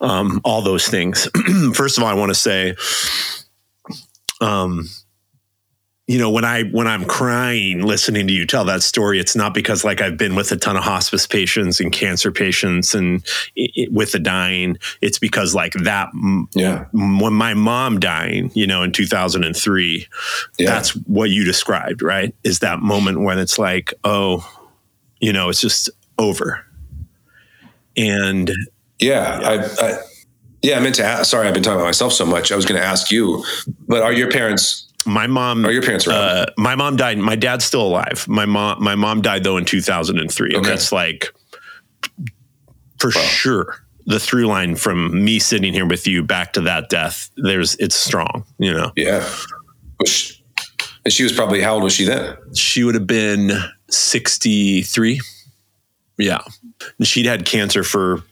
Um, 0.00 0.40
all 0.44 0.62
those 0.62 0.88
things. 0.88 1.28
First 1.74 1.98
of 1.98 2.04
all, 2.04 2.08
I 2.08 2.14
want 2.14 2.30
to 2.30 2.34
say, 2.34 2.76
um, 4.40 4.88
you 6.08 6.18
know, 6.18 6.30
when 6.30 6.44
I 6.44 6.62
when 6.64 6.86
I'm 6.86 7.04
crying 7.04 7.82
listening 7.84 8.28
to 8.28 8.32
you 8.32 8.46
tell 8.46 8.64
that 8.66 8.84
story, 8.84 9.18
it's 9.18 9.34
not 9.34 9.52
because 9.54 9.82
like 9.84 10.00
I've 10.00 10.16
been 10.16 10.36
with 10.36 10.52
a 10.52 10.56
ton 10.56 10.76
of 10.76 10.84
hospice 10.84 11.26
patients 11.26 11.80
and 11.80 11.90
cancer 11.92 12.30
patients 12.30 12.94
and 12.94 13.24
i 13.58 13.66
i- 13.76 13.86
with 13.90 14.12
the 14.12 14.20
dying. 14.20 14.78
It's 15.00 15.18
because 15.18 15.52
like 15.52 15.72
that 15.82 16.10
m- 16.14 16.46
when 16.92 17.32
my 17.32 17.54
mom 17.54 17.98
dying, 17.98 18.52
you 18.54 18.68
know, 18.68 18.84
in 18.84 18.92
2003, 18.92 20.06
Yeah. 20.60 20.66
that's 20.70 20.90
what 21.06 21.30
you 21.30 21.44
described, 21.44 22.02
right? 22.02 22.32
Is 22.44 22.60
that 22.60 22.78
moment 22.78 23.20
when 23.22 23.40
it's 23.40 23.58
like, 23.58 23.92
oh, 24.04 24.48
you 25.20 25.32
know, 25.32 25.48
it's 25.48 25.60
just 25.60 25.90
over. 26.20 26.64
And 27.96 28.50
Yeah, 29.00 29.40
I, 29.42 29.86
I, 29.86 29.98
yeah, 30.66 30.76
I 30.76 30.80
meant 30.80 30.96
to 30.96 31.04
ask. 31.04 31.30
Sorry, 31.30 31.46
I've 31.46 31.54
been 31.54 31.62
talking 31.62 31.76
about 31.78 31.86
myself 31.86 32.12
so 32.12 32.26
much. 32.26 32.50
I 32.50 32.56
was 32.56 32.66
going 32.66 32.80
to 32.80 32.86
ask 32.86 33.10
you, 33.10 33.44
but 33.86 34.02
are 34.02 34.12
your 34.12 34.30
parents? 34.30 34.82
my 35.06 35.28
mom, 35.28 35.64
Are 35.64 35.70
your 35.70 35.82
parents 35.82 36.06
around? 36.08 36.16
uh, 36.18 36.46
my 36.58 36.74
mom 36.74 36.96
died. 36.96 37.16
My 37.18 37.36
dad's 37.36 37.64
still 37.64 37.82
alive. 37.86 38.26
My 38.26 38.44
mom, 38.44 38.82
my 38.82 38.96
mom 38.96 39.22
died 39.22 39.44
though 39.44 39.56
in 39.56 39.64
2003, 39.64 40.54
and 40.56 40.64
that's 40.64 40.90
like 40.90 41.32
for 42.98 43.12
sure 43.12 43.76
the 44.06 44.18
through 44.18 44.46
line 44.46 44.74
from 44.76 45.24
me 45.24 45.38
sitting 45.38 45.72
here 45.72 45.86
with 45.86 46.06
you 46.08 46.22
back 46.24 46.52
to 46.54 46.60
that 46.62 46.88
death. 46.88 47.30
There's 47.36 47.76
it's 47.76 47.94
strong, 47.94 48.44
you 48.58 48.72
know. 48.72 48.90
yeah, 48.96 49.28
and 51.04 51.12
she 51.12 51.22
was 51.22 51.32
probably 51.32 51.60
how 51.60 51.74
old 51.74 51.84
was 51.84 51.92
she 51.92 52.04
then? 52.04 52.36
she 52.54 52.82
would 52.82 52.94
have 52.96 53.06
been 53.06 53.52
63. 53.90 55.20
Yeah. 56.18 56.40
And 56.98 57.06
she'd 57.06 57.26
had 57.26 57.44
cancer 57.46 57.84
for 57.84 58.22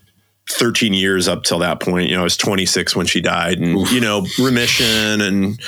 13 0.51 0.92
years 0.95 1.26
up 1.28 1.42
till 1.45 1.59
that 1.61 1.80
point. 1.80 2.09
You 2.11 2.14
know, 2.16 2.20
I 2.20 2.24
was 2.24 2.36
26 2.36 2.95
when 2.95 3.07
she 3.07 3.20
died 3.20 3.59
and, 3.61 3.90
you 3.90 4.01
know, 4.01 4.26
remission 4.38 5.20
and 5.20 5.61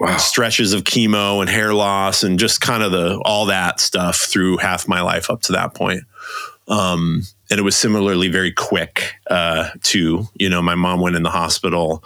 Wow. 0.00 0.16
stretches 0.18 0.72
of 0.74 0.84
chemo 0.84 1.40
and 1.40 1.48
hair 1.50 1.74
loss 1.74 2.22
and 2.22 2.38
just 2.38 2.60
kind 2.60 2.82
of 2.82 2.92
the, 2.92 3.20
all 3.24 3.46
that 3.46 3.80
stuff 3.80 4.16
through 4.16 4.58
half 4.58 4.86
my 4.86 5.00
life 5.00 5.28
up 5.30 5.40
to 5.42 5.52
that 5.52 5.74
point. 5.74 6.04
Um, 6.68 7.22
and 7.50 7.58
it 7.58 7.62
was 7.62 7.76
similarly 7.76 8.28
very 8.28 8.52
quick, 8.52 9.14
uh, 9.30 9.70
to, 9.84 10.28
you 10.34 10.48
know, 10.50 10.60
my 10.62 10.74
mom 10.74 11.00
went 11.00 11.16
in 11.16 11.22
the 11.22 11.30
hospital, 11.30 12.04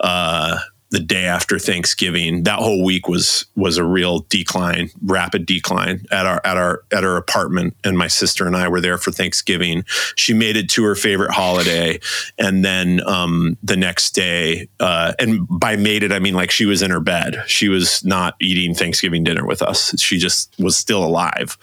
uh, 0.00 0.58
the 0.90 1.00
day 1.00 1.26
after 1.26 1.58
Thanksgiving. 1.58 2.44
That 2.44 2.58
whole 2.58 2.84
week 2.84 3.08
was 3.08 3.46
was 3.54 3.76
a 3.76 3.84
real 3.84 4.20
decline, 4.28 4.90
rapid 5.02 5.46
decline 5.46 6.06
at 6.10 6.26
our 6.26 6.40
at 6.44 6.56
our 6.56 6.82
at 6.92 7.04
our 7.04 7.16
apartment. 7.16 7.76
And 7.84 7.98
my 7.98 8.08
sister 8.08 8.46
and 8.46 8.56
I 8.56 8.68
were 8.68 8.80
there 8.80 8.98
for 8.98 9.12
Thanksgiving. 9.12 9.84
She 10.16 10.34
made 10.34 10.56
it 10.56 10.68
to 10.70 10.84
her 10.84 10.94
favorite 10.94 11.30
holiday, 11.30 12.00
and 12.38 12.64
then 12.64 13.00
um, 13.06 13.56
the 13.62 13.76
next 13.76 14.14
day, 14.14 14.68
uh, 14.80 15.12
and 15.18 15.46
by 15.48 15.76
made 15.76 16.02
it 16.02 16.12
I 16.12 16.18
mean 16.18 16.34
like 16.34 16.50
she 16.50 16.66
was 16.66 16.82
in 16.82 16.90
her 16.90 17.00
bed. 17.00 17.42
She 17.46 17.68
was 17.68 18.04
not 18.04 18.34
eating 18.40 18.74
Thanksgiving 18.74 19.24
dinner 19.24 19.46
with 19.46 19.62
us. 19.62 19.98
She 20.00 20.18
just 20.18 20.54
was 20.58 20.76
still 20.76 21.04
alive. 21.04 21.56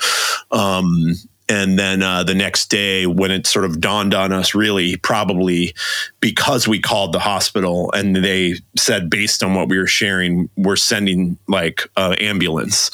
Um, 0.51 1.15
and 1.47 1.77
then 1.77 2.01
uh, 2.01 2.23
the 2.23 2.33
next 2.33 2.71
day, 2.71 3.05
when 3.05 3.29
it 3.29 3.45
sort 3.45 3.65
of 3.65 3.79
dawned 3.79 4.13
on 4.15 4.31
us, 4.31 4.55
really 4.55 4.97
probably 4.97 5.75
because 6.19 6.67
we 6.67 6.79
called 6.79 7.13
the 7.13 7.19
hospital 7.19 7.91
and 7.91 8.15
they 8.15 8.55
said, 8.75 9.11
based 9.11 9.43
on 9.43 9.53
what 9.53 9.69
we 9.69 9.77
were 9.77 9.85
sharing, 9.85 10.49
we're 10.57 10.75
sending 10.75 11.37
like 11.47 11.87
an 11.97 12.13
ambulance. 12.15 12.89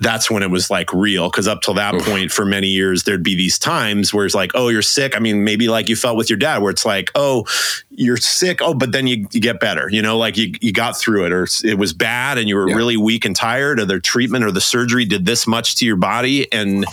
That's 0.00 0.30
when 0.30 0.42
it 0.42 0.50
was 0.50 0.70
like 0.70 0.92
real. 0.92 1.30
Because 1.30 1.48
up 1.48 1.62
till 1.62 1.74
that 1.74 1.94
Oof. 1.94 2.04
point, 2.04 2.30
for 2.30 2.44
many 2.44 2.68
years, 2.68 3.04
there'd 3.04 3.22
be 3.22 3.34
these 3.34 3.58
times 3.58 4.12
where 4.12 4.26
it's 4.26 4.34
like, 4.34 4.50
oh, 4.54 4.68
you're 4.68 4.82
sick. 4.82 5.16
I 5.16 5.18
mean, 5.18 5.42
maybe 5.42 5.68
like 5.68 5.88
you 5.88 5.96
felt 5.96 6.18
with 6.18 6.28
your 6.28 6.38
dad, 6.38 6.60
where 6.60 6.70
it's 6.70 6.84
like, 6.84 7.10
oh, 7.14 7.46
you're 7.90 8.18
sick. 8.18 8.60
Oh, 8.60 8.74
but 8.74 8.92
then 8.92 9.06
you, 9.06 9.26
you 9.32 9.40
get 9.40 9.60
better. 9.60 9.88
You 9.88 10.02
know, 10.02 10.18
like 10.18 10.36
you, 10.36 10.52
you 10.60 10.72
got 10.72 10.98
through 10.98 11.24
it, 11.24 11.32
or 11.32 11.46
it 11.64 11.78
was 11.78 11.94
bad 11.94 12.36
and 12.36 12.50
you 12.50 12.56
were 12.56 12.68
yeah. 12.68 12.74
really 12.74 12.98
weak 12.98 13.24
and 13.24 13.34
tired, 13.34 13.80
or 13.80 13.86
the 13.86 13.98
treatment 13.98 14.44
or 14.44 14.50
the 14.50 14.60
surgery 14.60 15.06
did 15.06 15.24
this 15.24 15.46
much 15.46 15.76
to 15.76 15.86
your 15.86 15.96
body. 15.96 16.52
And 16.52 16.84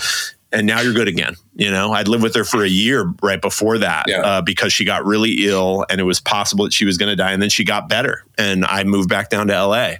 and 0.51 0.67
now 0.67 0.81
you're 0.81 0.93
good 0.93 1.07
again. 1.07 1.35
You 1.55 1.71
know, 1.71 1.93
I'd 1.93 2.07
lived 2.07 2.23
with 2.23 2.35
her 2.35 2.43
for 2.43 2.63
a 2.63 2.69
year 2.69 3.13
right 3.21 3.41
before 3.41 3.77
that 3.77 4.05
yeah. 4.07 4.21
uh, 4.21 4.41
because 4.41 4.73
she 4.73 4.85
got 4.85 5.05
really 5.05 5.45
ill 5.47 5.85
and 5.89 6.01
it 6.01 6.03
was 6.03 6.19
possible 6.19 6.65
that 6.65 6.73
she 6.73 6.85
was 6.85 6.97
going 6.97 7.09
to 7.09 7.15
die. 7.15 7.31
And 7.31 7.41
then 7.41 7.49
she 7.49 7.63
got 7.63 7.87
better, 7.89 8.25
and 8.37 8.65
I 8.65 8.83
moved 8.83 9.09
back 9.09 9.29
down 9.29 9.47
to 9.47 9.65
LA. 9.65 9.93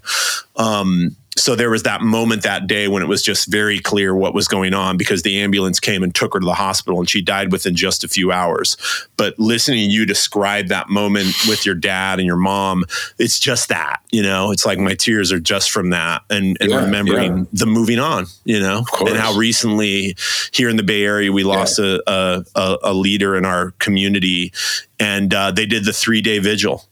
Um, 0.56 1.16
so 1.38 1.56
there 1.56 1.70
was 1.70 1.84
that 1.84 2.02
moment 2.02 2.44
that 2.44 2.68
day 2.68 2.90
when 2.90 3.02
it 3.02 3.08
was 3.08 3.24
just 3.24 3.50
very 3.50 3.80
clear 3.80 4.14
what 4.14 4.34
was 4.34 4.50
going 4.50 4.74
on 4.74 4.98
because 4.98 5.24
the 5.24 5.40
ambulance 5.40 5.80
came 5.80 6.04
and 6.04 6.14
took 6.14 6.34
her 6.34 6.42
to 6.42 6.46
the 6.46 6.54
hospital 6.54 7.00
and 7.00 7.10
she 7.10 7.22
died 7.22 7.54
within 7.54 7.74
just 7.74 8.04
a 8.04 8.10
few 8.10 8.34
hours. 8.34 8.76
But 9.16 9.40
listening 9.40 9.88
to 9.90 9.96
you 9.96 10.06
describe 10.06 10.68
that 10.68 10.90
moment 10.90 11.34
with 11.48 11.66
your 11.66 11.76
dad 11.76 12.20
and 12.20 12.28
your 12.28 12.36
mom, 12.36 12.84
it's 13.18 13.40
just 13.40 13.70
that, 13.70 14.02
you 14.12 14.22
know, 14.22 14.52
it's 14.52 14.66
like 14.66 14.78
my 14.78 14.94
tears 14.94 15.32
are 15.32 15.40
just 15.40 15.72
from 15.72 15.92
that 15.92 16.22
and, 16.30 16.58
and 16.60 16.70
yeah, 16.70 16.84
remembering 16.84 17.38
yeah. 17.38 17.44
the 17.54 17.66
moving 17.66 18.00
on, 18.00 18.26
you 18.44 18.60
know, 18.60 18.84
and 19.00 19.16
how 19.16 19.34
recently 19.34 20.18
here 20.52 20.68
in 20.68 20.76
the 20.76 20.84
Bay 20.84 21.06
Area, 21.06 21.32
we 21.32 21.46
lost 21.46 21.80
yeah. 21.80 21.98
a, 22.08 22.44
a, 22.56 22.78
a, 22.84 22.94
leader 22.94 23.38
in 23.38 23.46
our 23.46 23.72
community 23.80 24.52
and 25.00 25.34
uh, 25.34 25.50
they 25.50 25.66
did 25.66 25.86
the 25.86 25.94
three 25.94 26.22
day 26.22 26.40
vigil 26.40 26.84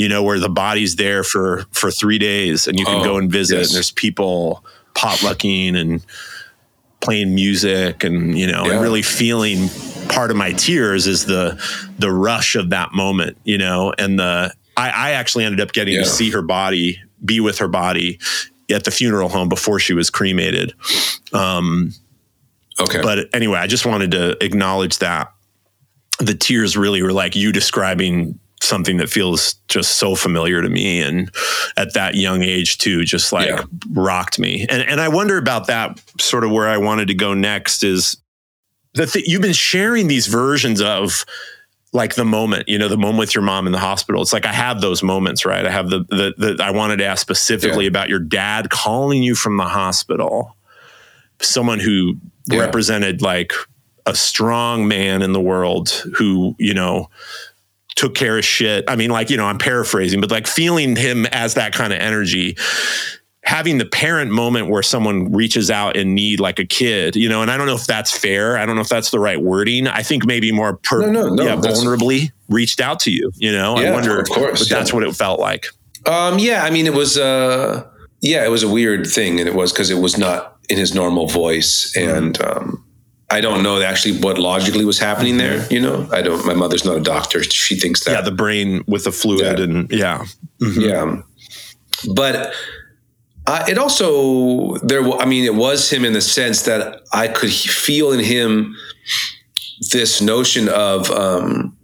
you 0.00 0.08
know, 0.08 0.22
where 0.22 0.38
the 0.38 0.48
body's 0.48 0.96
there 0.96 1.22
for 1.22 1.66
for 1.72 1.90
three 1.90 2.18
days 2.18 2.66
and 2.66 2.78
you 2.78 2.86
can 2.86 3.02
oh, 3.02 3.04
go 3.04 3.18
and 3.18 3.30
visit. 3.30 3.58
Yes. 3.58 3.68
And 3.68 3.76
there's 3.76 3.90
people 3.90 4.64
potlucking 4.94 5.76
and 5.76 6.02
playing 7.00 7.34
music 7.34 8.02
and 8.02 8.38
you 8.38 8.46
know, 8.46 8.64
yeah. 8.64 8.72
and 8.72 8.80
really 8.80 9.02
feeling 9.02 9.68
part 10.08 10.30
of 10.30 10.38
my 10.38 10.52
tears 10.52 11.06
is 11.06 11.26
the 11.26 11.62
the 11.98 12.10
rush 12.10 12.56
of 12.56 12.70
that 12.70 12.94
moment, 12.94 13.36
you 13.44 13.58
know, 13.58 13.92
and 13.98 14.18
the 14.18 14.54
I, 14.74 14.88
I 14.88 15.10
actually 15.10 15.44
ended 15.44 15.60
up 15.60 15.72
getting 15.72 15.94
yeah. 15.94 16.00
to 16.00 16.06
see 16.06 16.30
her 16.30 16.40
body, 16.40 16.98
be 17.22 17.40
with 17.40 17.58
her 17.58 17.68
body 17.68 18.18
at 18.70 18.84
the 18.84 18.90
funeral 18.90 19.28
home 19.28 19.50
before 19.50 19.80
she 19.80 19.92
was 19.92 20.08
cremated. 20.08 20.72
Um, 21.34 21.92
okay. 22.80 23.02
But 23.02 23.28
anyway, 23.34 23.58
I 23.58 23.66
just 23.66 23.84
wanted 23.84 24.12
to 24.12 24.42
acknowledge 24.42 24.96
that 24.98 25.30
the 26.20 26.34
tears 26.34 26.74
really 26.74 27.02
were 27.02 27.12
like 27.12 27.36
you 27.36 27.52
describing 27.52 28.38
something 28.62 28.98
that 28.98 29.08
feels 29.08 29.54
just 29.68 29.96
so 29.96 30.14
familiar 30.14 30.60
to 30.60 30.68
me 30.68 31.00
and 31.00 31.30
at 31.76 31.94
that 31.94 32.14
young 32.14 32.42
age 32.42 32.78
too 32.78 33.04
just 33.04 33.32
like 33.32 33.48
yeah. 33.48 33.62
rocked 33.92 34.38
me 34.38 34.66
and 34.68 34.82
and 34.82 35.00
I 35.00 35.08
wonder 35.08 35.38
about 35.38 35.66
that 35.68 36.00
sort 36.18 36.44
of 36.44 36.50
where 36.50 36.68
I 36.68 36.76
wanted 36.76 37.08
to 37.08 37.14
go 37.14 37.32
next 37.34 37.82
is 37.82 38.16
that 38.94 39.10
th- 39.10 39.26
you've 39.26 39.42
been 39.42 39.52
sharing 39.52 40.08
these 40.08 40.26
versions 40.26 40.80
of 40.80 41.24
like 41.92 42.14
the 42.14 42.24
moment, 42.24 42.68
you 42.68 42.78
know, 42.78 42.88
the 42.88 42.96
moment 42.96 43.18
with 43.18 43.34
your 43.34 43.42
mom 43.42 43.66
in 43.66 43.72
the 43.72 43.78
hospital. 43.78 44.22
It's 44.22 44.32
like 44.32 44.46
I 44.46 44.52
have 44.52 44.80
those 44.80 45.02
moments, 45.02 45.44
right? 45.44 45.66
I 45.66 45.70
have 45.70 45.90
the 45.90 46.04
the, 46.08 46.34
the 46.56 46.64
I 46.64 46.70
wanted 46.70 46.98
to 46.98 47.04
ask 47.04 47.20
specifically 47.20 47.84
yeah. 47.84 47.90
about 47.90 48.08
your 48.08 48.20
dad 48.20 48.70
calling 48.70 49.22
you 49.22 49.34
from 49.34 49.56
the 49.56 49.64
hospital, 49.64 50.56
someone 51.40 51.80
who 51.80 52.16
yeah. 52.46 52.60
represented 52.60 53.22
like 53.22 53.52
a 54.06 54.14
strong 54.14 54.88
man 54.88 55.22
in 55.22 55.32
the 55.32 55.40
world 55.40 55.90
who, 56.16 56.54
you 56.58 56.74
know, 56.74 57.10
took 57.96 58.14
care 58.14 58.38
of 58.38 58.44
shit. 58.44 58.84
I 58.88 58.96
mean, 58.96 59.10
like, 59.10 59.30
you 59.30 59.36
know, 59.36 59.46
I'm 59.46 59.58
paraphrasing, 59.58 60.20
but 60.20 60.30
like 60.30 60.46
feeling 60.46 60.96
him 60.96 61.26
as 61.26 61.54
that 61.54 61.72
kind 61.72 61.92
of 61.92 61.98
energy 62.00 62.56
having 63.42 63.78
the 63.78 63.84
parent 63.84 64.30
moment 64.30 64.68
where 64.68 64.82
someone 64.82 65.32
reaches 65.32 65.70
out 65.70 65.96
in 65.96 66.14
need 66.14 66.40
like 66.40 66.58
a 66.58 66.64
kid, 66.64 67.16
you 67.16 67.28
know, 67.28 67.42
and 67.42 67.50
I 67.50 67.56
don't 67.56 67.66
know 67.66 67.74
if 67.74 67.86
that's 67.86 68.16
fair. 68.16 68.56
I 68.56 68.66
don't 68.66 68.76
know 68.76 68.82
if 68.82 68.88
that's 68.88 69.10
the 69.10 69.18
right 69.18 69.40
wording. 69.40 69.88
I 69.88 70.02
think 70.02 70.26
maybe 70.26 70.52
more 70.52 70.76
per, 70.76 71.00
no, 71.00 71.10
no, 71.10 71.34
no, 71.34 71.42
yeah, 71.42 71.56
vulnerably 71.56 72.30
reached 72.48 72.80
out 72.80 73.00
to 73.00 73.10
you, 73.10 73.32
you 73.36 73.50
know, 73.50 73.78
yeah, 73.78 73.90
I 73.90 73.92
wonder 73.92 74.20
of 74.20 74.28
course, 74.28 74.62
if 74.62 74.68
that's 74.68 74.92
what 74.92 75.02
it 75.02 75.16
felt 75.16 75.40
like. 75.40 75.66
Um, 76.06 76.38
yeah, 76.38 76.64
I 76.64 76.70
mean, 76.70 76.86
it 76.86 76.94
was, 76.94 77.18
uh, 77.18 77.84
yeah, 78.20 78.44
it 78.44 78.50
was 78.50 78.62
a 78.62 78.68
weird 78.68 79.06
thing 79.06 79.40
and 79.40 79.48
it 79.48 79.54
was 79.54 79.72
cause 79.72 79.90
it 79.90 79.98
was 79.98 80.16
not 80.16 80.58
in 80.68 80.76
his 80.76 80.94
normal 80.94 81.26
voice. 81.26 81.94
And, 81.96 82.40
um, 82.42 82.84
I 83.30 83.40
don't 83.40 83.62
know 83.62 83.80
actually 83.80 84.18
what 84.18 84.38
logically 84.38 84.84
was 84.84 84.98
happening 84.98 85.36
there. 85.36 85.66
You 85.70 85.80
know, 85.80 86.08
I 86.12 86.22
don't. 86.22 86.44
My 86.44 86.54
mother's 86.54 86.84
not 86.84 86.96
a 86.96 87.00
doctor. 87.00 87.42
She 87.44 87.76
thinks 87.76 88.04
that. 88.04 88.12
Yeah, 88.12 88.20
the 88.20 88.32
brain 88.32 88.82
with 88.86 89.04
the 89.04 89.12
fluid 89.12 89.58
yeah. 89.58 89.64
and 89.64 89.90
yeah, 89.90 90.24
mm-hmm. 90.60 90.80
yeah. 90.80 91.22
But 92.14 92.52
uh, 93.46 93.64
it 93.68 93.78
also 93.78 94.76
there. 94.78 95.08
I 95.20 95.26
mean, 95.26 95.44
it 95.44 95.54
was 95.54 95.90
him 95.90 96.04
in 96.04 96.12
the 96.12 96.20
sense 96.20 96.62
that 96.62 97.02
I 97.12 97.28
could 97.28 97.52
feel 97.52 98.12
in 98.12 98.20
him 98.20 98.74
this 99.92 100.20
notion 100.20 100.68
of, 100.68 101.10
um, 101.10 101.76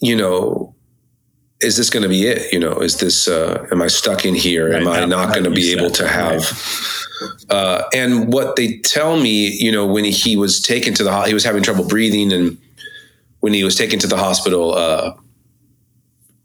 you 0.00 0.14
know, 0.14 0.74
is 1.60 1.76
this 1.76 1.90
going 1.90 2.02
to 2.02 2.08
be 2.08 2.26
it? 2.26 2.52
You 2.52 2.58
know, 2.58 2.74
is 2.78 2.98
this? 2.98 3.28
Uh, 3.28 3.66
am 3.70 3.82
I 3.82 3.88
stuck 3.88 4.24
in 4.24 4.34
here? 4.34 4.72
Right. 4.72 4.82
Am 4.82 4.88
I 4.88 5.04
not 5.04 5.32
going 5.32 5.44
to 5.44 5.50
be 5.50 5.72
able 5.72 5.90
to 5.90 6.08
have? 6.08 6.40
Right 6.40 7.06
uh, 7.50 7.82
and 7.92 8.32
what 8.32 8.56
they 8.56 8.78
tell 8.78 9.18
me, 9.20 9.48
you 9.48 9.70
know, 9.70 9.86
when 9.86 10.04
he 10.04 10.36
was 10.36 10.60
taken 10.60 10.94
to 10.94 11.04
the 11.04 11.22
he 11.22 11.34
was 11.34 11.44
having 11.44 11.62
trouble 11.62 11.86
breathing, 11.86 12.32
and 12.32 12.58
when 13.40 13.52
he 13.52 13.64
was 13.64 13.76
taken 13.76 13.98
to 13.98 14.06
the 14.06 14.16
hospital 14.16 14.74
uh, 14.74 15.12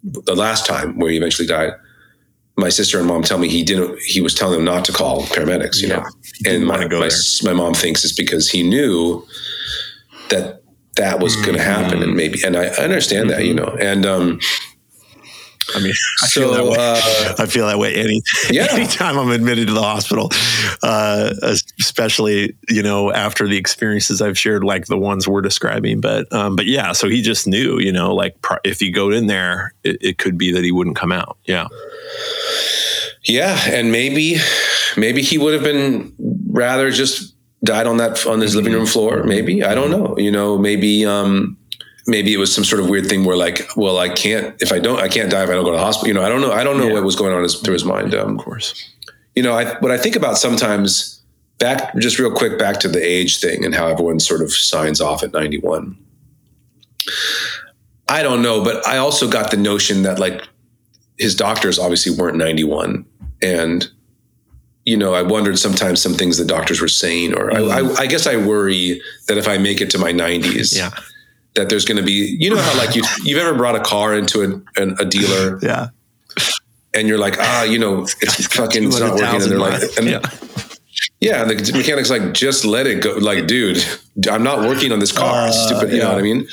the 0.04 0.36
last 0.36 0.66
time 0.66 0.98
where 1.00 1.10
he 1.10 1.18
eventually 1.18 1.48
died, 1.48 1.74
my 2.58 2.70
sister 2.70 3.00
and 3.00 3.08
mom 3.08 3.24
tell 3.24 3.38
me 3.38 3.48
he 3.48 3.64
didn't. 3.64 4.00
He 4.02 4.22
was 4.22 4.34
telling 4.34 4.56
them 4.56 4.66
not 4.66 4.86
to 4.86 4.92
call 4.92 5.24
paramedics, 5.24 5.82
you 5.82 5.90
yeah, 5.90 5.98
know. 5.98 6.06
And 6.46 6.66
my, 6.66 6.88
my, 6.88 7.10
my 7.44 7.54
mom 7.54 7.74
thinks 7.74 8.04
it's 8.04 8.14
because 8.14 8.50
he 8.50 8.64
knew 8.64 9.26
that 10.30 10.62
that 10.98 11.20
was 11.20 11.36
mm-hmm. 11.36 11.46
going 11.46 11.58
to 11.58 11.64
happen, 11.64 12.02
and 12.02 12.16
maybe, 12.16 12.40
and 12.46 12.56
I 12.58 12.68
understand 12.68 13.30
mm-hmm. 13.30 13.40
that, 13.40 13.46
you 13.46 13.54
know, 13.54 13.76
and 13.80 14.06
um, 14.06 14.40
I 15.74 15.80
mean, 15.80 15.94
I 16.24 16.28
so, 16.28 16.42
feel 16.42 16.54
that 16.54 16.64
way. 16.66 16.78
Uh, 16.78 17.36
I 17.44 17.46
feel 17.48 17.68
that 17.68 17.80
way 17.80 17.96
any 17.96 18.22
yeah. 18.50 18.68
anytime 18.72 19.18
I'm 19.18 19.32
admitted 19.32 19.68
to 19.68 19.74
the 19.74 19.82
hospital, 19.82 20.30
uh, 20.84 21.34
especially 21.80 22.56
you 22.70 22.84
know 22.84 23.12
after 23.12 23.48
the 23.48 23.58
experiences 23.58 24.22
I've 24.22 24.38
shared, 24.38 24.64
like 24.64 24.86
the 24.86 24.98
ones 24.98 25.28
we're 25.28 25.42
describing. 25.42 26.02
But 26.02 26.32
um, 26.34 26.56
but 26.56 26.66
yeah, 26.66 26.92
so 26.92 27.10
he 27.10 27.22
just 27.22 27.48
knew, 27.48 27.80
you 27.80 27.92
know, 27.92 28.14
like 28.14 28.40
pr- 28.42 28.56
if 28.64 28.80
he 28.80 28.92
go 28.92 29.10
in 29.12 29.28
there, 29.28 29.74
it, 29.84 29.98
it 30.02 30.18
could 30.18 30.38
be 30.38 30.52
that 30.52 30.64
he 30.64 30.72
wouldn't 30.72 30.96
come 30.96 31.12
out. 31.12 31.38
Yeah, 31.46 31.68
yeah, 33.24 33.60
and 33.68 33.92
maybe 33.92 34.38
maybe 34.98 35.22
he 35.22 35.38
would 35.38 35.54
have 35.54 35.64
been 35.64 36.14
rather 36.48 36.92
just 36.92 37.34
died 37.64 37.88
on 37.88 37.98
that 37.98 38.26
on 38.28 38.42
his 38.42 38.56
living 38.56 38.74
room 38.74 38.86
floor. 38.86 39.24
Maybe 39.24 39.64
I 39.64 39.74
don't 39.74 39.90
know. 39.90 40.18
You 40.18 40.32
know, 40.32 40.58
maybe. 40.58 41.06
um 41.06 41.58
maybe 42.08 42.34
it 42.34 42.38
was 42.38 42.54
some 42.54 42.64
sort 42.64 42.82
of 42.82 42.90
weird 42.90 43.08
thing 43.08 43.26
where 43.26 43.38
like, 43.38 43.70
well, 43.76 43.98
I 43.98 44.10
can't 44.10 44.60
if 44.62 44.72
I 44.72 44.80
don't, 44.80 45.00
I 45.00 45.08
can't 45.08 45.32
die 45.32 45.44
if 45.44 45.50
I 45.50 45.54
don't 45.54 45.64
go 45.64 45.72
to 45.72 45.78
the 45.78 45.84
hospital. 45.84 46.08
You 46.08 46.14
know, 46.14 46.24
I 46.24 46.30
don't 46.30 46.42
know. 46.42 46.52
I 46.52 46.64
don't 46.64 46.78
know 46.78 46.88
yeah. 46.88 46.94
what 46.94 47.04
was 47.04 47.16
going 47.16 47.34
on 47.34 47.44
his, 47.44 47.60
through 47.60 47.74
his 47.74 47.86
mind. 47.86 48.14
Um, 48.14 48.38
of 48.38 48.44
course. 48.44 48.92
You 49.36 49.44
know, 49.44 49.54
I, 49.54 49.78
what 49.80 49.92
I 49.92 49.98
think 49.98 50.16
about 50.16 50.38
sometimes 50.38 51.22
back, 51.58 51.96
just 51.98 52.20
real 52.20 52.32
quick, 52.32 52.58
back 52.58 52.80
to 52.82 52.88
the 52.88 53.04
age 53.04 53.40
thing 53.40 53.66
and 53.66 53.74
how 53.74 53.88
everyone 53.88 54.20
sort 54.20 54.42
of 54.42 54.52
signs 54.52 55.02
off 55.02 55.24
at 55.24 55.34
91. 55.34 55.98
I 58.08 58.24
don't 58.24 58.42
know, 58.42 58.64
but 58.64 58.86
I 58.88 58.98
also 58.98 59.30
got 59.30 59.52
the 59.52 59.58
notion 59.58 60.04
that 60.04 60.20
like 60.20 60.42
his 61.18 61.36
doctors 61.36 61.80
obviously 61.80 62.16
weren't 62.16 62.38
91 62.38 63.06
and 63.42 63.90
you 64.86 64.96
know, 64.96 65.16
I 65.16 65.24
wondered 65.24 65.58
sometimes 65.58 66.00
some 66.00 66.14
things 66.14 66.38
the 66.38 66.46
doctors 66.46 66.80
were 66.80 66.88
saying, 66.88 67.34
or 67.34 67.52
I, 67.52 67.80
I, 67.80 67.94
I, 68.02 68.06
guess 68.06 68.28
I 68.28 68.36
worry 68.36 69.02
that 69.28 69.36
if 69.36 69.48
I 69.48 69.58
make 69.58 69.82
it 69.82 69.90
to 69.90 69.98
my 69.98 70.14
90s, 70.14 70.78
yeah 70.78 70.92
that 71.56 71.70
there's 71.70 71.86
going 71.86 71.98
to 71.98 72.04
be, 72.04 72.38
you 72.40 72.50
know, 72.50 72.62
how 72.62 72.78
like 72.78 72.96
you 72.96 73.04
you've 73.24 73.40
ever 73.40 73.56
brought 73.56 73.76
a 73.76 73.80
car 73.80 74.14
into 74.14 74.42
a, 74.42 74.82
a, 74.82 74.96
a 75.00 75.06
dealer, 75.06 75.60
yeah, 75.62 75.90
and 76.94 77.08
you're 77.08 77.18
like, 77.18 77.38
ah, 77.40 77.64
you 77.64 77.80
know, 77.80 78.04
it's 78.04 78.48
fucking 78.48 78.86
it's 78.86 79.00
not 79.00 79.14
working, 79.14 79.42
and 79.42 79.52
they're 79.52 79.60
like, 79.60 79.82
and, 79.98 80.08
yeah. 80.08 80.22
Yeah, 81.20 81.42
and 81.42 81.52
the 81.52 81.74
mechanic's 81.74 82.10
like, 82.10 82.34
just 82.34 82.66
let 82.66 82.88
it 82.88 83.02
go. 83.02 83.14
Like, 83.14 83.48
dude, 83.48 83.84
I'm 84.30 84.44
not 84.44 84.60
working 84.60 84.92
on 84.92 85.00
this 85.00 85.12
car. 85.12 85.48
Uh, 85.48 85.52
Stupid, 85.52 85.90
you 85.92 85.98
yeah. 85.98 86.04
know 86.04 86.10
what 86.10 86.20
I 86.20 86.22
mean? 86.22 86.48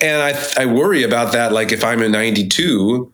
And 0.00 0.22
I 0.22 0.62
I 0.62 0.66
worry 0.66 1.02
about 1.02 1.32
that. 1.32 1.52
Like, 1.52 1.72
if 1.72 1.84
I'm 1.84 2.02
in 2.02 2.12
'92 2.12 3.12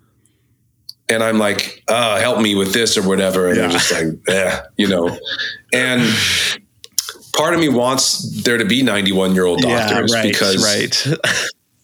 and 1.09 1.23
I'm 1.23 1.39
like, 1.39 1.83
uh, 1.89 2.19
help 2.19 2.41
me 2.41 2.55
with 2.55 2.73
this 2.73 2.97
or 2.97 3.07
whatever, 3.07 3.49
and 3.49 3.57
yeah. 3.59 3.65
I'm 3.65 3.71
just 3.71 3.93
like, 3.93 4.07
yeah, 4.29 4.67
you 4.77 4.89
know, 4.89 5.17
and 5.73 6.03
part 7.37 7.55
of 7.55 7.61
me 7.61 7.69
wants 7.69 8.43
there 8.43 8.59
to 8.59 8.65
be 8.65 8.83
91 8.83 9.35
year 9.35 9.45
old 9.47 9.61
doctors 9.61 10.13
yeah, 10.13 10.19
right, 10.19 10.33
because 10.33 10.65
right. 10.65 11.19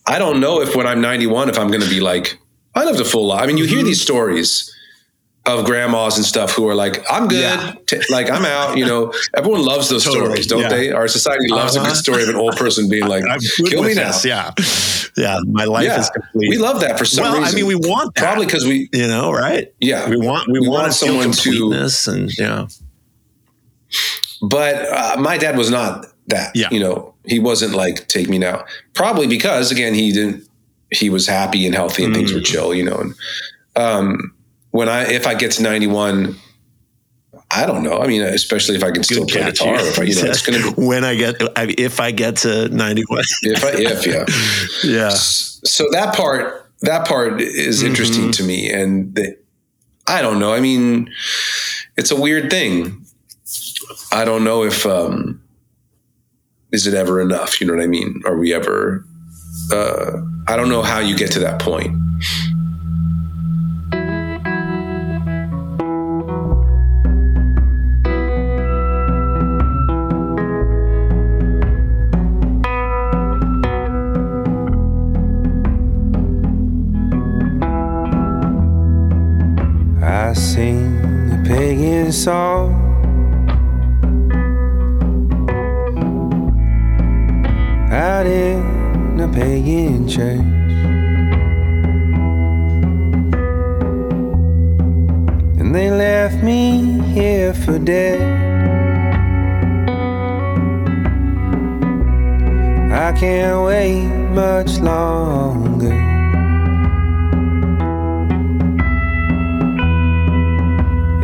I 0.06 0.18
don't 0.18 0.40
know 0.40 0.60
if 0.60 0.74
when 0.74 0.86
I'm 0.86 1.00
91, 1.00 1.48
if 1.48 1.58
I'm 1.58 1.68
going 1.68 1.82
to 1.82 1.88
be 1.90 2.00
like, 2.00 2.38
I 2.74 2.84
lived 2.84 3.00
a 3.00 3.04
full 3.04 3.26
life. 3.26 3.42
I 3.42 3.46
mean, 3.46 3.58
you 3.58 3.64
hear 3.66 3.78
mm-hmm. 3.78 3.86
these 3.86 4.00
stories 4.00 4.68
of 5.44 5.64
grandmas 5.64 6.16
and 6.16 6.24
stuff 6.24 6.52
who 6.52 6.68
are 6.68 6.74
like, 6.74 7.04
I'm 7.10 7.26
good, 7.28 7.40
Yeah. 7.40 7.74
T- 7.86 8.00
like 8.10 8.30
I'm 8.30 8.44
out. 8.44 8.78
You 8.78 8.86
know, 8.86 9.12
everyone 9.34 9.64
loves 9.64 9.88
those 9.88 10.04
Totally, 10.04 10.24
stories, 10.42 10.46
don't 10.46 10.60
yeah. 10.60 10.68
they? 10.68 10.90
Our 10.92 11.08
society 11.08 11.48
loves 11.48 11.74
a 11.74 11.80
Uh-huh. 11.80 11.88
good 11.90 11.96
story 11.96 12.22
of 12.22 12.28
an 12.28 12.36
old 12.36 12.56
person 12.56 12.88
being 12.88 13.06
like, 13.08 13.24
"Kill 13.66 13.82
me 13.82 13.94
now." 13.94 14.12
this. 14.12 14.24
Yeah. 14.24 14.52
Yeah. 15.16 15.38
My 15.46 15.64
life 15.64 15.84
Yeah. 15.84 16.00
is 16.00 16.10
complete. 16.10 16.48
We 16.48 16.58
love 16.58 16.80
that 16.80 16.96
for 16.96 17.04
some 17.04 17.24
well, 17.24 17.38
reason. 17.40 17.52
I 17.52 17.56
mean, 17.56 17.66
we 17.66 17.74
want 17.74 18.14
that. 18.14 18.22
probably 18.22 18.46
because 18.46 18.64
we, 18.64 18.88
you 18.92 19.08
know, 19.08 19.32
right? 19.32 19.72
yeah, 19.80 20.08
We 20.08 20.16
want 20.16 20.46
we, 20.48 20.60
We 20.60 20.68
want, 20.68 20.82
want 20.82 20.94
someone 20.94 21.32
to- 21.32 21.72
and 22.12 22.38
yeah. 22.38 22.66
But 24.42 24.74
uh, 24.90 25.16
my 25.20 25.38
dad 25.38 25.56
was 25.56 25.70
not 25.70 26.06
that. 26.28 26.50
Yeah. 26.54 26.68
You 26.70 26.80
know, 26.80 27.14
he 27.24 27.38
wasn't 27.38 27.74
like 27.74 28.08
take 28.08 28.28
me 28.28 28.38
now. 28.38 28.64
Probably 28.94 29.26
because 29.26 29.70
again, 29.70 29.94
he 29.94 30.12
didn't. 30.12 30.46
He 30.90 31.08
was 31.10 31.26
happy 31.26 31.64
and 31.64 31.74
healthy 31.74 32.04
and 32.04 32.14
things 32.14 32.32
were 32.32 32.40
Mm. 32.40 32.44
chill. 32.46 32.74
You 32.74 32.84
know, 32.84 32.96
and 32.96 33.14
um, 33.76 34.34
when 34.72 34.88
I 34.88 35.04
if 35.10 35.26
I 35.26 35.34
get 35.34 35.52
to 35.52 35.62
ninety 35.62 35.86
one. 35.86 36.36
I 37.54 37.66
don't 37.66 37.82
know. 37.82 37.98
I 37.98 38.06
mean, 38.06 38.22
especially 38.22 38.76
if 38.76 38.82
I 38.84 38.90
can 38.92 39.02
still 39.04 39.26
Good 39.26 39.32
play 39.32 39.40
catch. 39.42 39.58
guitar. 39.58 39.74
If 39.78 39.98
I, 39.98 40.02
you 40.04 40.14
know, 40.14 40.30
it's 40.30 40.42
to 40.42 40.52
be 40.52 40.58
when 40.86 41.04
I 41.04 41.14
get 41.14 41.36
if 41.56 42.00
I 42.00 42.10
get 42.10 42.36
to 42.38 42.68
91. 42.70 43.22
if 43.42 43.62
I, 43.62 43.68
if 43.74 44.06
yeah. 44.06 44.24
yeah. 44.90 45.08
So 45.10 45.84
that 45.92 46.14
part 46.14 46.66
that 46.80 47.06
part 47.06 47.42
is 47.42 47.78
Mm-hmm. 47.78 47.86
interesting 47.88 48.32
to 48.32 48.42
me, 48.42 48.70
and 48.70 49.14
the, 49.14 49.36
I 50.06 50.22
don't 50.22 50.38
know. 50.38 50.54
I 50.54 50.60
mean, 50.60 51.12
it's 51.98 52.10
a 52.10 52.16
weird 52.18 52.48
thing. 52.50 53.01
I 54.12 54.24
don't 54.24 54.44
know 54.44 54.64
if 54.64 54.86
um, 54.86 55.42
is 56.72 56.86
it 56.86 56.94
ever 56.94 57.20
enough. 57.20 57.60
You 57.60 57.66
know 57.66 57.74
what 57.74 57.82
I 57.82 57.86
mean? 57.86 58.22
Are 58.26 58.36
we 58.36 58.54
ever? 58.54 59.04
Uh, 59.72 60.20
I 60.48 60.56
don't 60.56 60.68
know 60.68 60.82
how 60.82 60.98
you 60.98 61.16
get 61.16 61.30
to 61.32 61.38
that 61.40 61.60
point. 61.60 61.96
Song. 82.12 82.81
Out 88.22 88.28
in 88.28 89.18
a 89.18 89.26
pagan 89.26 90.06
church. 90.06 90.38
And 95.58 95.74
they 95.74 95.90
left 95.90 96.40
me 96.44 97.00
here 97.14 97.52
for 97.52 97.80
dead. 97.80 98.20
I 102.92 103.10
can't 103.18 103.66
wait 103.66 104.06
much 104.30 104.78
longer. 104.78 105.98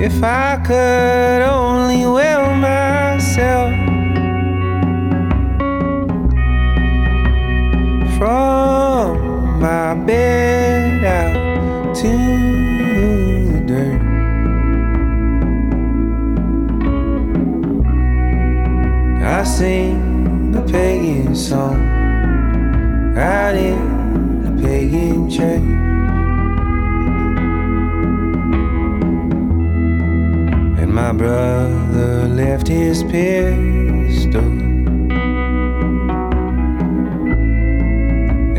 If 0.00 0.20
I 0.24 0.56
could 0.66 1.42
only 1.42 2.04
will 2.06 2.56
myself 2.56 3.87
from 8.18 9.60
my 9.60 9.94
bed 9.94 11.04
out 11.04 11.94
to 11.94 12.12
the 13.52 13.60
dirt. 13.64 14.02
I 19.22 19.44
sing 19.44 20.52
a 20.56 20.62
pagan 20.62 21.36
song 21.36 21.80
out 23.16 23.54
in 23.54 24.46
a 24.46 24.62
pagan 24.62 25.30
church. 25.30 25.62
And 30.80 30.92
my 30.92 31.12
brother 31.12 32.26
left 32.26 32.66
his 32.66 33.04
pistol 33.04 34.57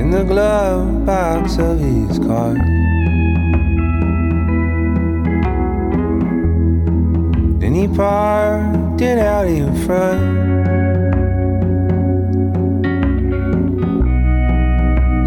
in 0.10 0.16
the 0.16 0.24
glove 0.24 1.06
box 1.06 1.60
of 1.60 1.80
his 1.80 2.18
car. 2.18 2.56
Then 7.60 7.76
he 7.76 7.88
parked 7.88 9.02
it 9.02 9.20
out 9.20 9.46
in 9.46 9.72
front. 9.86 10.24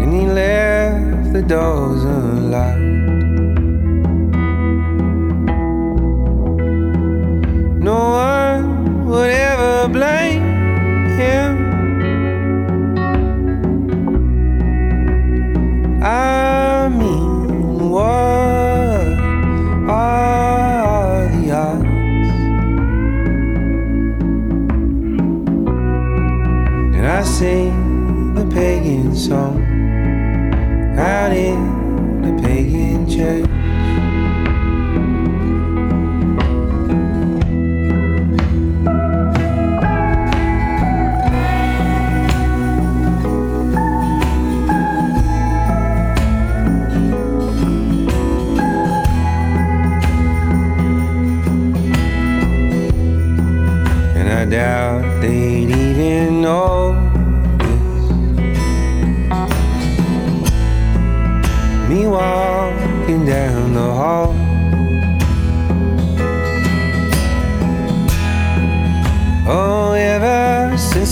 And 0.01 0.13
he 0.13 0.25
left 0.27 1.31
the 1.31 1.43
doors 1.43 2.03
unlocked. 2.03 2.79
No 7.81 7.93
one 7.93 8.32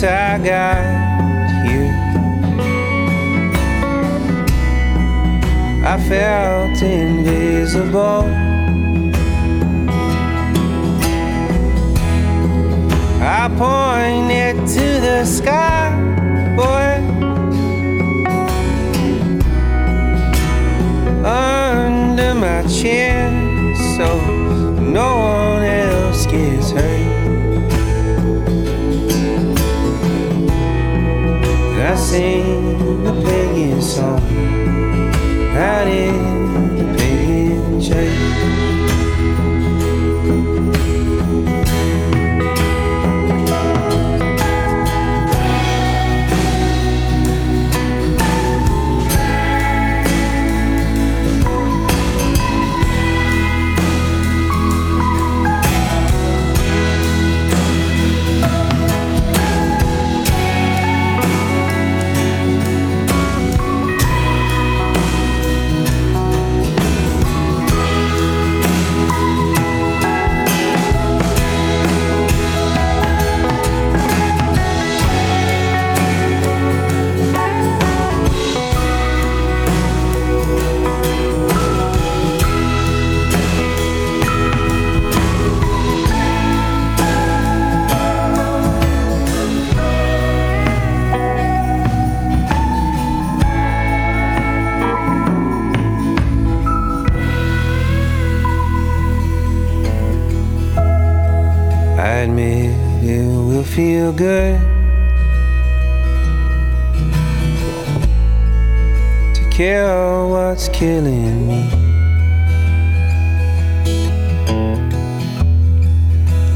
I 0.04 0.38
got 0.40 0.78
here 1.66 1.94
I 5.86 5.98
felt 6.10 6.82
invisible 6.82 8.52
I 13.24 13.48
pointed 13.50 14.68
to 14.68 15.00
the 15.00 15.26
sky, 15.26 15.92
boy. 16.56 16.98
Under 21.24 22.34
my 22.34 22.64
chin, 22.68 23.76
so 23.96 24.20
no 24.80 25.18
one 25.18 25.64
else 25.64 26.26
gets 26.26 26.72
hurt. 26.72 27.11
Sing 32.12 33.04
the 33.06 33.14
pagan 33.24 33.82
song 33.82 34.20
out 35.56 35.88
in 35.88 36.76
the 36.76 36.84
pagan 36.98 37.80
church. 37.80 38.61
Feel 103.76 104.12
good 104.12 104.60
to 109.34 109.50
kill 109.50 110.30
what's 110.30 110.68
killing 110.68 111.48
me. 111.48 111.70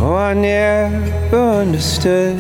Oh, 0.02 0.14
I 0.14 0.34
never 0.34 1.38
understood. 1.38 2.38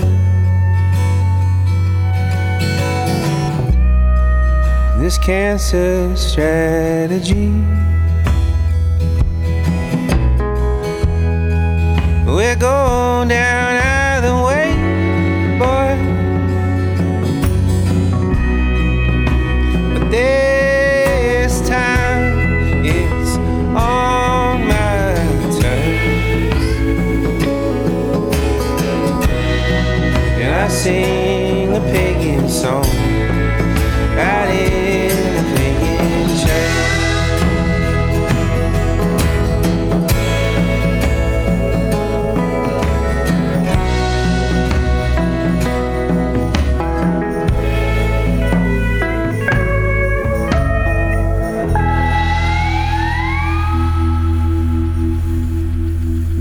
This 4.99 5.17
cancer 5.19 6.13
strategy. 6.17 7.49
We're 12.27 12.57
going 12.57 13.29
down 13.29 13.84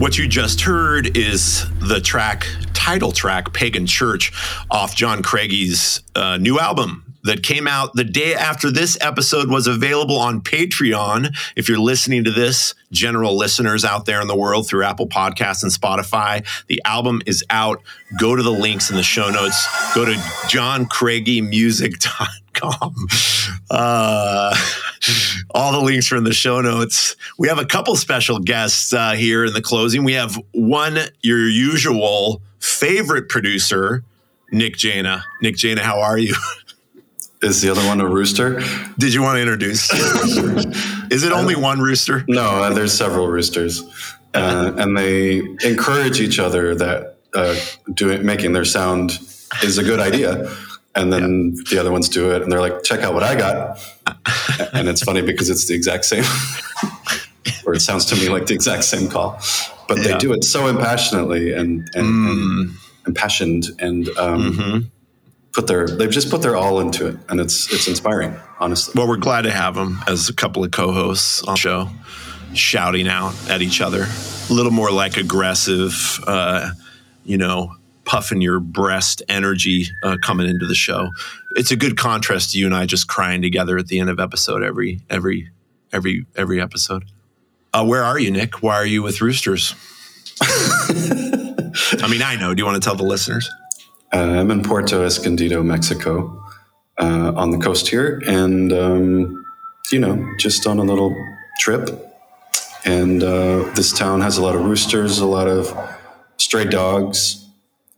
What 0.04 0.18
you 0.18 0.28
just 0.28 0.60
heard 0.60 1.16
is 1.16 1.64
the 1.78 1.98
track, 1.98 2.46
title 2.74 3.10
track, 3.10 3.54
Pagan 3.54 3.86
Church, 3.86 4.34
off 4.70 4.94
John 4.94 5.22
Craigie's 5.22 6.02
uh, 6.14 6.36
new 6.36 6.60
album 6.60 7.03
that 7.24 7.42
came 7.42 7.66
out 7.66 7.94
the 7.94 8.04
day 8.04 8.34
after 8.34 8.70
this 8.70 8.96
episode 9.00 9.50
was 9.50 9.66
available 9.66 10.18
on 10.18 10.40
Patreon. 10.40 11.34
If 11.56 11.68
you're 11.68 11.78
listening 11.78 12.22
to 12.24 12.30
this, 12.30 12.74
general 12.92 13.36
listeners 13.36 13.84
out 13.84 14.06
there 14.06 14.20
in 14.20 14.28
the 14.28 14.36
world 14.36 14.68
through 14.68 14.84
Apple 14.84 15.08
Podcasts 15.08 15.62
and 15.62 15.72
Spotify, 15.72 16.46
the 16.66 16.82
album 16.84 17.22
is 17.26 17.42
out. 17.50 17.82
Go 18.20 18.36
to 18.36 18.42
the 18.42 18.52
links 18.52 18.90
in 18.90 18.96
the 18.96 19.02
show 19.02 19.30
notes. 19.30 19.66
Go 19.94 20.04
to 20.04 20.12
johncraigiemusic.com. 20.12 22.94
Uh, 23.70 24.56
all 25.54 25.72
the 25.72 25.80
links 25.80 26.12
are 26.12 26.16
in 26.16 26.24
the 26.24 26.32
show 26.32 26.60
notes. 26.60 27.16
We 27.38 27.48
have 27.48 27.58
a 27.58 27.66
couple 27.66 27.96
special 27.96 28.38
guests 28.38 28.92
uh, 28.92 29.12
here 29.12 29.44
in 29.44 29.54
the 29.54 29.62
closing. 29.62 30.04
We 30.04 30.12
have 30.12 30.38
one, 30.52 30.98
your 31.22 31.48
usual 31.48 32.42
favorite 32.60 33.28
producer, 33.28 34.04
Nick 34.52 34.76
Jaina. 34.76 35.24
Nick 35.42 35.56
Jaina, 35.56 35.82
how 35.82 36.00
are 36.00 36.18
you? 36.18 36.36
Is 37.44 37.60
the 37.60 37.70
other 37.70 37.86
one 37.86 38.00
a 38.00 38.08
rooster? 38.08 38.60
Did 38.98 39.12
you 39.12 39.22
want 39.22 39.36
to 39.36 39.42
introduce? 39.42 39.90
Is 41.10 41.24
it 41.24 41.32
only 41.32 41.54
one 41.54 41.78
rooster? 41.80 42.24
No, 42.26 42.42
uh, 42.42 42.72
there's 42.72 42.92
several 42.96 43.28
roosters, 43.28 43.82
uh, 44.34 44.72
and 44.78 44.96
they 44.96 45.38
encourage 45.62 46.20
each 46.20 46.38
other 46.38 46.74
that 46.74 47.16
uh, 47.34 47.54
doing 47.92 48.24
making 48.24 48.52
their 48.54 48.64
sound 48.64 49.18
is 49.62 49.78
a 49.78 49.82
good 49.82 50.00
idea. 50.00 50.50
And 50.96 51.12
then 51.12 51.54
the 51.70 51.78
other 51.78 51.90
ones 51.92 52.08
do 52.08 52.32
it, 52.32 52.42
and 52.42 52.50
they're 52.50 52.60
like, 52.60 52.82
"Check 52.82 53.00
out 53.00 53.12
what 53.14 53.22
I 53.24 53.34
got." 53.34 53.78
and 54.72 54.88
it's 54.88 55.02
funny 55.02 55.22
because 55.22 55.50
it's 55.50 55.66
the 55.66 55.74
exact 55.74 56.04
same, 56.06 56.24
or 57.66 57.74
it 57.74 57.80
sounds 57.80 58.04
to 58.06 58.16
me 58.16 58.28
like 58.28 58.46
the 58.46 58.54
exact 58.54 58.84
same 58.84 59.08
call, 59.08 59.38
but 59.88 59.98
Yeah. 59.98 60.04
they 60.04 60.18
do 60.18 60.32
it 60.32 60.44
so 60.44 60.66
impassionately 60.68 61.52
and 61.52 61.88
and, 61.94 62.28
and 62.28 62.70
impassioned 63.06 63.66
and. 63.80 64.08
Um, 64.16 64.90
Put 65.54 65.68
their, 65.68 65.86
they've 65.86 66.10
just 66.10 66.30
put 66.30 66.42
their 66.42 66.56
all 66.56 66.80
into 66.80 67.06
it, 67.06 67.16
and 67.28 67.40
it's 67.40 67.72
it's 67.72 67.86
inspiring, 67.86 68.36
honestly. 68.58 68.92
Well, 68.96 69.08
we're 69.08 69.16
glad 69.16 69.42
to 69.42 69.52
have 69.52 69.76
them 69.76 70.00
as 70.06 70.28
a 70.28 70.34
couple 70.34 70.64
of 70.64 70.72
co-hosts 70.72 71.42
on 71.44 71.54
the 71.54 71.58
show, 71.58 71.88
shouting 72.54 73.06
out 73.06 73.34
at 73.48 73.62
each 73.62 73.80
other. 73.80 74.06
A 74.50 74.52
little 74.52 74.72
more 74.72 74.90
like 74.90 75.16
aggressive, 75.16 76.20
uh, 76.26 76.70
you 77.24 77.38
know, 77.38 77.76
puffing 78.04 78.40
your 78.40 78.60
breast 78.60 79.22
energy 79.28 79.86
uh, 80.02 80.16
coming 80.22 80.48
into 80.48 80.66
the 80.66 80.74
show. 80.74 81.10
It's 81.52 81.70
a 81.70 81.76
good 81.76 81.96
contrast 81.96 82.52
to 82.52 82.58
you 82.58 82.66
and 82.66 82.74
I 82.74 82.86
just 82.86 83.08
crying 83.08 83.42
together 83.42 83.78
at 83.78 83.86
the 83.86 83.98
end 84.00 84.10
of 84.10 84.20
episode 84.20 84.62
every 84.62 85.00
every 85.08 85.50
every 85.92 86.26
every 86.36 86.60
episode. 86.60 87.04
Uh, 87.72 87.84
where 87.84 88.04
are 88.04 88.18
you, 88.18 88.30
Nick? 88.30 88.62
Why 88.62 88.74
are 88.74 88.86
you 88.86 89.02
with 89.02 89.20
Roosters? 89.20 89.74
I 90.40 92.08
mean, 92.08 92.22
I 92.22 92.36
know. 92.38 92.54
Do 92.54 92.60
you 92.60 92.66
want 92.66 92.80
to 92.80 92.86
tell 92.86 92.96
the 92.96 93.04
listeners? 93.04 93.50
Uh, 94.14 94.38
I'm 94.38 94.50
in 94.52 94.62
Puerto 94.62 95.04
Escondido, 95.04 95.64
Mexico, 95.64 96.40
uh, 96.98 97.32
on 97.34 97.50
the 97.50 97.58
coast 97.58 97.88
here, 97.88 98.22
and 98.28 98.72
um, 98.72 99.44
you 99.90 99.98
know, 99.98 100.24
just 100.38 100.68
on 100.68 100.78
a 100.78 100.84
little 100.84 101.12
trip. 101.58 101.90
And 102.84 103.22
uh, 103.24 103.64
this 103.74 103.92
town 103.92 104.20
has 104.20 104.38
a 104.38 104.42
lot 104.42 104.54
of 104.54 104.64
roosters, 104.64 105.18
a 105.18 105.26
lot 105.26 105.48
of 105.48 105.76
stray 106.36 106.64
dogs, 106.64 107.44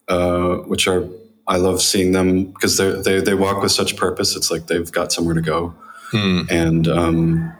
uh, 0.08 0.56
which 0.68 0.88
are 0.88 1.06
I 1.46 1.58
love 1.58 1.82
seeing 1.82 2.12
them 2.12 2.44
because 2.46 2.78
they 2.78 2.90
they 3.02 3.20
they 3.20 3.34
walk 3.34 3.62
with 3.62 3.72
such 3.72 3.96
purpose. 3.96 4.36
It's 4.36 4.50
like 4.50 4.68
they've 4.68 4.90
got 4.90 5.12
somewhere 5.12 5.34
to 5.34 5.42
go. 5.42 5.74
And 6.50 6.88
um, 6.88 7.52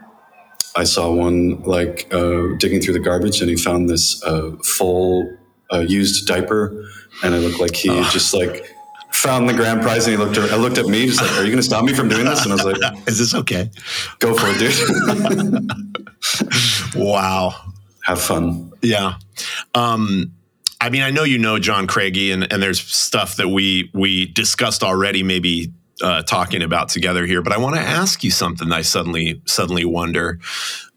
I 0.77 0.85
saw 0.85 1.13
one 1.13 1.63
like 1.65 2.09
uh, 2.11 2.55
digging 2.59 2.81
through 2.81 2.95
the 2.95 3.01
garbage, 3.01 3.43
and 3.43 3.51
he 3.51 3.57
found 3.57 3.91
this 3.91 4.23
uh, 4.25 4.53
full 4.65 5.37
uh, 5.73 5.81
used 5.81 6.27
diaper, 6.27 6.85
and 7.23 7.35
it 7.35 7.39
looked 7.39 7.61
like 7.61 7.75
he 7.75 7.89
just 8.11 8.35
like 8.35 8.65
found 9.13 9.49
the 9.49 9.55
grand 9.55 9.83
prize. 9.83 10.07
And 10.07 10.19
he 10.19 10.25
looked, 10.25 10.39
at, 10.39 10.51
I 10.53 10.57
looked 10.57 10.79
at 10.79 10.87
me, 10.87 11.07
just 11.07 11.21
like, 11.21 11.33
"Are 11.33 11.43
you 11.43 11.49
going 11.51 11.57
to 11.57 11.63
stop 11.63 11.85
me 11.85 11.93
from 11.95 12.09
doing 12.09 12.25
this?" 12.25 12.45
And 12.45 12.53
I 12.53 12.57
was 12.57 12.65
like, 12.65 12.77
Is 13.09 13.19
this 13.19 13.35
okay? 13.35 13.71
"Go 14.19 14.35
for 14.35 14.47
it, 14.49 14.59
dude. 14.59 15.71
Wow. 16.95 17.55
Have 18.05 18.21
fun." 18.21 18.73
Yeah. 18.83 19.15
Um, 19.75 20.33
I 20.81 20.91
mean, 20.91 21.03
I 21.03 21.11
know 21.11 21.25
you 21.25 21.39
know 21.39 21.59
John 21.59 21.87
Craigie, 21.87 22.33
and, 22.33 22.51
and 22.53 22.63
there's 22.63 22.81
stuff 22.81 23.37
that 23.37 23.49
we 23.49 23.91
we 23.95 24.27
discussed 24.27 24.83
already, 24.83 25.23
maybe 25.23 25.73
uh, 26.03 26.23
talking 26.23 26.63
about 26.63 26.89
together 26.89 27.27
here. 27.27 27.43
But 27.43 27.53
I 27.53 27.59
want 27.59 27.77
to 27.77 27.81
ask 27.81 28.23
you 28.23 28.31
something. 28.31 28.73
I 28.73 28.83
suddenly 28.83 29.41
suddenly 29.47 29.85
wonder 29.85 30.39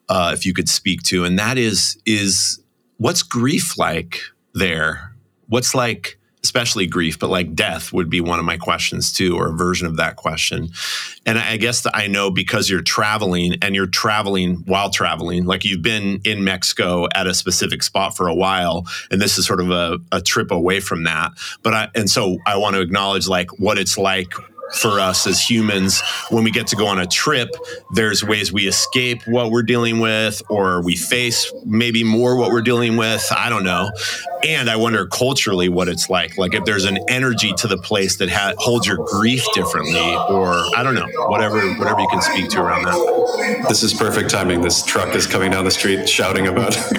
uh, 0.10 0.32
if 0.36 0.46
you 0.46 0.54
could 0.54 0.70
speak 0.70 1.04
to, 1.04 1.24
and 1.24 1.40
that 1.40 1.58
is 1.58 1.98
is 2.06 2.60
what's 2.98 3.24
grief 3.24 3.78
like 3.78 4.22
there? 4.54 5.14
What's 5.48 5.74
like, 5.74 6.18
especially 6.44 6.88
grief, 6.88 7.20
but 7.20 7.30
like 7.30 7.54
death 7.54 7.92
would 7.92 8.10
be 8.10 8.22
one 8.22 8.40
of 8.40 8.46
my 8.46 8.58
questions 8.58 9.12
too, 9.12 9.36
or 9.36 9.50
a 9.50 9.58
version 9.58 9.86
of 9.86 9.98
that 9.98 10.16
question. 10.16 10.70
And 11.26 11.38
I 11.38 11.58
guess 11.58 11.82
that 11.82 11.96
I 11.96 12.08
know 12.08 12.32
because 12.32 12.70
you're 12.70 12.82
traveling 12.82 13.56
and 13.62 13.76
you're 13.76 13.88
traveling 13.88 14.64
while 14.66 14.90
traveling, 14.90 15.46
like 15.46 15.66
you've 15.66 15.82
been 15.82 16.22
in 16.24 16.44
Mexico 16.44 17.08
at 17.14 17.28
a 17.28 17.34
specific 17.34 17.84
spot 17.84 18.16
for 18.16 18.28
a 18.28 18.36
while, 18.36 18.86
and 19.12 19.22
this 19.22 19.38
is 19.38 19.46
sort 19.46 19.60
of 19.60 19.70
a, 19.70 20.00
a 20.14 20.22
trip 20.22 20.52
away 20.52 20.80
from 20.80 21.04
that. 21.04 21.32
But 21.62 21.74
I, 21.74 21.90
and 21.94 22.10
so 22.10 22.38
I 22.46 22.56
want 22.56 22.76
to 22.76 22.82
acknowledge 22.82 23.28
like 23.28 23.60
what 23.60 23.78
it's 23.78 23.98
like 23.98 24.34
for 24.76 25.00
us 25.00 25.28
as 25.28 25.42
humans. 25.42 26.02
When 26.30 26.44
we 26.44 26.52
get 26.52 26.68
to 26.68 26.76
go 26.76 26.88
on 26.88 27.00
a 27.00 27.08
trip 27.08 27.50
there's 27.92 28.24
ways 28.24 28.52
we 28.52 28.68
escape 28.68 29.22
what 29.28 29.52
we're 29.52 29.64
dealing 29.64 30.00
with 30.00 30.42
or 30.50 30.82
we 30.82 30.96
face 30.96 31.52
maybe 31.66 32.04
more 32.04 32.36
what 32.36 32.52
we're 32.52 32.62
dealing 32.62 32.98
with. 32.98 33.26
I 33.36 33.50
don't 33.50 33.64
know. 33.64 33.90
And 34.48 34.70
i 34.70 34.76
wonder 34.76 35.06
culturally 35.08 35.70
what 35.70 35.88
it's 35.88 36.10
like. 36.10 36.38
Like 36.38 36.54
if 36.54 36.66
there's 36.66 36.86
an 36.86 37.00
energy 37.08 37.54
to 37.58 37.68
the 37.68 37.78
place 37.78 38.18
that 38.18 38.30
ha- 38.30 38.54
holds 38.58 38.88
your 38.88 38.98
grief 38.98 39.44
differently 39.54 40.16
or 40.30 40.64
i 40.76 40.84
don't 40.84 40.96
know 40.96 41.08
whatever 41.28 41.60
whatever 41.76 42.00
you 42.00 42.08
can 42.08 42.22
speak 42.22 42.50
to 42.52 42.62
around 42.62 42.86
that. 42.86 43.66
This 43.68 43.84
is 43.84 43.94
perfect 43.94 44.30
timing. 44.30 44.62
This 44.62 44.84
truck 44.84 45.16
is 45.16 45.26
coming 45.26 45.52
down 45.52 45.66
the 45.66 45.72
street 45.72 46.08
shouting 46.08 46.48
about 46.48 46.72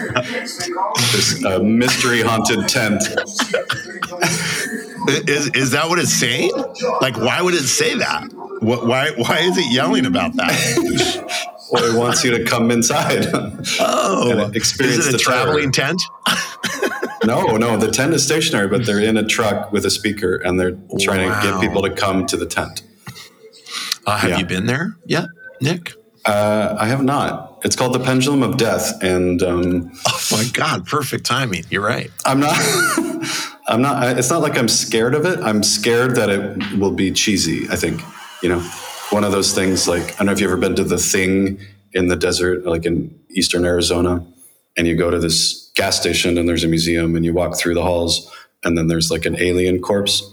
this 1.12 1.44
uh, 1.44 1.60
mystery 1.60 2.22
haunted 2.22 2.68
tent. 2.68 3.02
is, 5.08 5.48
is 5.54 5.70
that 5.72 5.88
what 5.88 5.98
it's 5.98 6.12
saying 6.12 6.50
like 7.00 7.16
why 7.16 7.40
would 7.42 7.54
it 7.54 7.66
say 7.66 7.94
that 7.94 8.24
what, 8.60 8.86
why 8.86 9.10
why 9.16 9.38
is 9.38 9.56
it 9.56 9.72
yelling 9.72 10.06
about 10.06 10.34
that 10.36 11.26
Well, 11.72 11.84
it 11.84 11.96
wants 11.96 12.24
you 12.24 12.32
to 12.36 12.44
come 12.44 12.72
inside. 12.72 13.26
oh 13.80 14.50
experience 14.54 14.98
is 14.98 15.06
it 15.06 15.14
a 15.14 15.16
the 15.18 15.18
terror. 15.22 15.44
traveling 15.44 15.70
tent 15.72 16.02
No, 17.24 17.56
no, 17.58 17.76
the 17.76 17.90
tent 17.90 18.14
is 18.14 18.24
stationary, 18.24 18.66
but 18.66 18.86
they're 18.86 18.98
in 18.98 19.16
a 19.18 19.24
truck 19.26 19.70
with 19.72 19.84
a 19.84 19.90
speaker 19.90 20.36
and 20.36 20.58
they're 20.58 20.76
trying 21.00 21.28
to 21.30 21.40
get 21.48 21.60
people 21.60 21.82
to 21.82 21.90
come 21.90 22.24
to 22.26 22.36
the 22.36 22.46
tent. 22.46 22.82
uh, 24.06 24.16
have 24.16 24.30
Yeah. 24.30 24.38
you 24.38 24.46
been 24.46 24.66
there 24.66 24.96
yet 25.06 25.26
nick 25.60 25.92
Uh, 26.26 26.74
I 26.78 26.86
have 26.86 27.02
not. 27.04 27.60
It's 27.62 27.76
called 27.76 27.92
the 27.94 28.00
Pendulum 28.00 28.42
of 28.42 28.56
Death, 28.56 29.02
and 29.02 29.42
um, 29.42 29.92
Oh 30.08 30.20
my 30.32 30.44
God, 30.52 30.86
perfect 30.86 31.24
timing. 31.26 31.64
You're 31.70 31.84
right. 31.86 32.10
I'm 32.26 32.40
not. 32.40 32.56
I'm 33.70 33.80
not. 33.80 34.02
I, 34.02 34.18
it's 34.18 34.30
not 34.30 34.42
like 34.42 34.58
I'm 34.58 34.68
scared 34.68 35.14
of 35.14 35.24
it. 35.24 35.38
I'm 35.40 35.62
scared 35.62 36.16
that 36.16 36.28
it 36.28 36.78
will 36.78 36.90
be 36.90 37.12
cheesy. 37.12 37.68
I 37.70 37.76
think 37.76 38.02
you 38.42 38.48
know, 38.48 38.60
one 39.10 39.24
of 39.24 39.32
those 39.32 39.54
things. 39.54 39.88
Like 39.88 40.02
I 40.14 40.16
don't 40.18 40.26
know 40.26 40.32
if 40.32 40.40
you've 40.40 40.50
ever 40.50 40.60
been 40.60 40.76
to 40.76 40.84
the 40.84 40.98
thing 40.98 41.60
in 41.92 42.08
the 42.08 42.16
desert, 42.16 42.66
like 42.66 42.84
in 42.84 43.16
eastern 43.30 43.64
Arizona, 43.64 44.26
and 44.76 44.86
you 44.86 44.96
go 44.96 45.10
to 45.10 45.18
this 45.18 45.70
gas 45.76 45.98
station 45.98 46.36
and 46.36 46.48
there's 46.48 46.64
a 46.64 46.68
museum, 46.68 47.14
and 47.14 47.24
you 47.24 47.32
walk 47.32 47.56
through 47.56 47.74
the 47.74 47.82
halls, 47.82 48.30
and 48.64 48.76
then 48.76 48.88
there's 48.88 49.10
like 49.10 49.24
an 49.24 49.38
alien 49.40 49.80
corpse, 49.80 50.28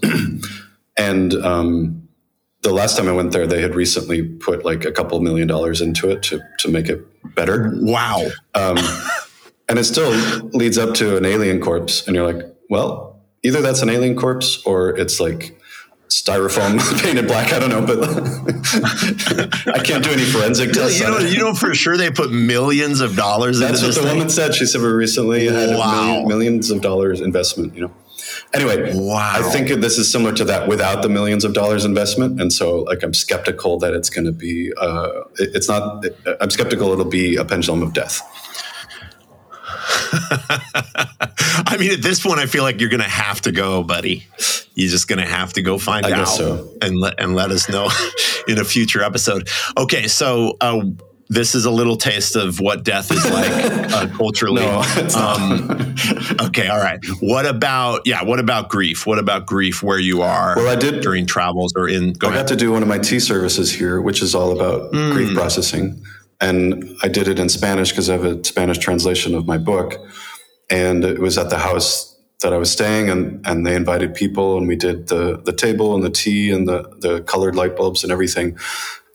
and 0.97 1.33
um, 1.35 2.07
the 2.61 2.73
last 2.73 2.97
time 2.97 3.07
I 3.07 3.11
went 3.11 3.31
there, 3.31 3.45
they 3.45 3.61
had 3.61 3.75
recently 3.75 4.23
put 4.23 4.65
like 4.65 4.83
a 4.83 4.91
couple 4.91 5.19
million 5.21 5.47
dollars 5.47 5.79
into 5.79 6.09
it 6.09 6.23
to 6.23 6.41
to 6.59 6.69
make 6.69 6.89
it 6.89 7.05
better. 7.35 7.71
Wow. 7.75 8.29
Um, 8.55 8.77
and 9.69 9.77
it 9.77 9.83
still 9.83 10.11
leads 10.53 10.77
up 10.77 10.95
to 10.95 11.17
an 11.17 11.25
alien 11.25 11.61
corpse, 11.61 12.07
and 12.07 12.15
you're 12.15 12.31
like, 12.31 12.43
well, 12.69 13.06
either 13.47 13.61
that's 13.61 13.81
an 13.81 13.89
alien 13.89 14.15
corpse 14.15 14.61
or 14.65 14.95
it's 14.97 15.19
like 15.19 15.59
styrofoam 16.09 16.79
painted 17.03 17.27
black. 17.27 17.51
I 17.53 17.59
don't 17.59 17.69
know, 17.69 17.85
but 17.85 17.99
I 19.75 19.83
can't 19.83 20.03
do 20.03 20.11
any 20.11 20.23
forensic 20.25 20.71
tests. 20.71 20.99
You 20.99 21.07
know, 21.07 21.17
you 21.19 21.37
know 21.39 21.53
for 21.53 21.73
sure 21.73 21.97
they 21.97 22.11
put 22.11 22.31
millions 22.31 23.01
of 23.01 23.15
dollars 23.15 23.59
That's 23.59 23.81
what 23.81 23.93
the 23.95 24.01
thing. 24.01 24.13
woman 24.17 24.29
said. 24.29 24.55
She 24.55 24.65
said 24.65 24.81
we 24.81 24.87
recently 24.89 25.47
had 25.47 25.69
Wow. 25.77 26.03
million, 26.05 26.27
millions 26.27 26.69
of 26.71 26.81
dollars 26.81 27.21
investment. 27.21 27.75
You 27.75 27.81
know. 27.87 27.91
Anyway, 28.53 28.91
Wow. 28.95 29.33
I 29.35 29.41
think 29.51 29.69
this 29.81 29.97
is 29.97 30.11
similar 30.11 30.33
to 30.33 30.45
that 30.45 30.67
without 30.67 31.01
the 31.01 31.09
millions 31.09 31.43
of 31.45 31.53
dollars 31.53 31.85
investment, 31.85 32.39
and 32.41 32.51
so 32.51 32.79
like 32.83 33.03
I'm 33.03 33.13
skeptical 33.13 33.77
that 33.79 33.93
it's 33.93 34.09
going 34.09 34.25
to 34.25 34.31
be. 34.31 34.71
Uh, 34.79 35.21
it- 35.39 35.51
it's 35.55 35.67
not. 35.69 36.05
I'm 36.41 36.49
skeptical 36.49 36.91
it'll 36.93 37.05
be 37.05 37.35
a 37.35 37.45
pendulum 37.45 37.81
of 37.83 37.93
death. 37.93 38.21
I 41.69 41.77
mean, 41.79 41.91
at 41.91 42.01
this 42.01 42.21
point, 42.21 42.39
I 42.39 42.45
feel 42.45 42.63
like 42.63 42.79
you're 42.79 42.89
going 42.89 43.01
to 43.01 43.09
have 43.09 43.41
to 43.41 43.51
go, 43.51 43.83
buddy. 43.83 44.25
You're 44.75 44.89
just 44.89 45.07
going 45.07 45.19
to 45.19 45.25
have 45.25 45.53
to 45.53 45.61
go 45.61 45.77
find 45.77 46.05
I 46.05 46.11
out 46.11 46.27
so. 46.27 46.71
and 46.81 46.95
let 46.97 47.19
and 47.19 47.35
let 47.35 47.51
us 47.51 47.67
know 47.69 47.89
in 48.47 48.59
a 48.59 48.63
future 48.63 49.01
episode. 49.01 49.49
Okay, 49.77 50.07
so 50.07 50.55
uh, 50.61 50.81
this 51.29 51.55
is 51.55 51.65
a 51.65 51.71
little 51.71 51.97
taste 51.97 52.35
of 52.35 52.59
what 52.59 52.83
death 52.83 53.11
is 53.11 53.25
like 53.29 53.49
uh, 53.91 54.07
culturally. 54.15 54.61
No. 54.61 54.81
Um, 55.17 55.95
okay, 56.41 56.67
all 56.67 56.77
right. 56.79 56.99
What 57.21 57.45
about 57.45 58.01
yeah? 58.05 58.23
What 58.23 58.39
about 58.39 58.69
grief? 58.69 59.05
What 59.07 59.17
about 59.19 59.45
grief 59.47 59.81
where 59.81 59.99
you 59.99 60.21
are? 60.21 60.55
Well, 60.55 60.67
I 60.67 60.75
did- 60.75 61.01
during 61.01 61.25
travels 61.25 61.73
or 61.75 61.89
in. 61.89 62.13
Go 62.13 62.27
I 62.27 62.31
ahead. 62.31 62.43
got 62.43 62.47
to 62.49 62.55
do 62.55 62.71
one 62.71 62.81
of 62.83 62.87
my 62.87 62.99
tea 62.99 63.19
services 63.19 63.71
here, 63.71 63.99
which 64.01 64.21
is 64.21 64.35
all 64.35 64.51
about 64.51 64.91
grief 64.91 65.33
processing. 65.35 66.03
And 66.39 66.97
I 67.01 67.07
did 67.07 67.27
it 67.27 67.39
in 67.39 67.49
Spanish 67.49 67.91
because 67.91 68.09
I 68.09 68.13
have 68.13 68.25
a 68.25 68.43
Spanish 68.43 68.77
translation 68.77 69.33
of 69.33 69.47
my 69.47 69.57
book. 69.57 69.95
And 70.69 71.03
it 71.03 71.19
was 71.19 71.37
at 71.37 71.49
the 71.49 71.57
house 71.57 72.15
that 72.41 72.53
I 72.53 72.57
was 72.57 72.71
staying 72.71 73.09
and, 73.09 73.45
and 73.47 73.65
they 73.65 73.75
invited 73.75 74.13
people 74.13 74.57
and 74.57 74.67
we 74.67 74.75
did 74.75 75.07
the, 75.07 75.41
the 75.43 75.53
table 75.53 75.95
and 75.95 76.03
the 76.03 76.09
tea 76.09 76.51
and 76.51 76.67
the, 76.67 76.83
the 76.99 77.21
colored 77.21 77.55
light 77.55 77.75
bulbs 77.75 78.03
and 78.03 78.11
everything. 78.11 78.57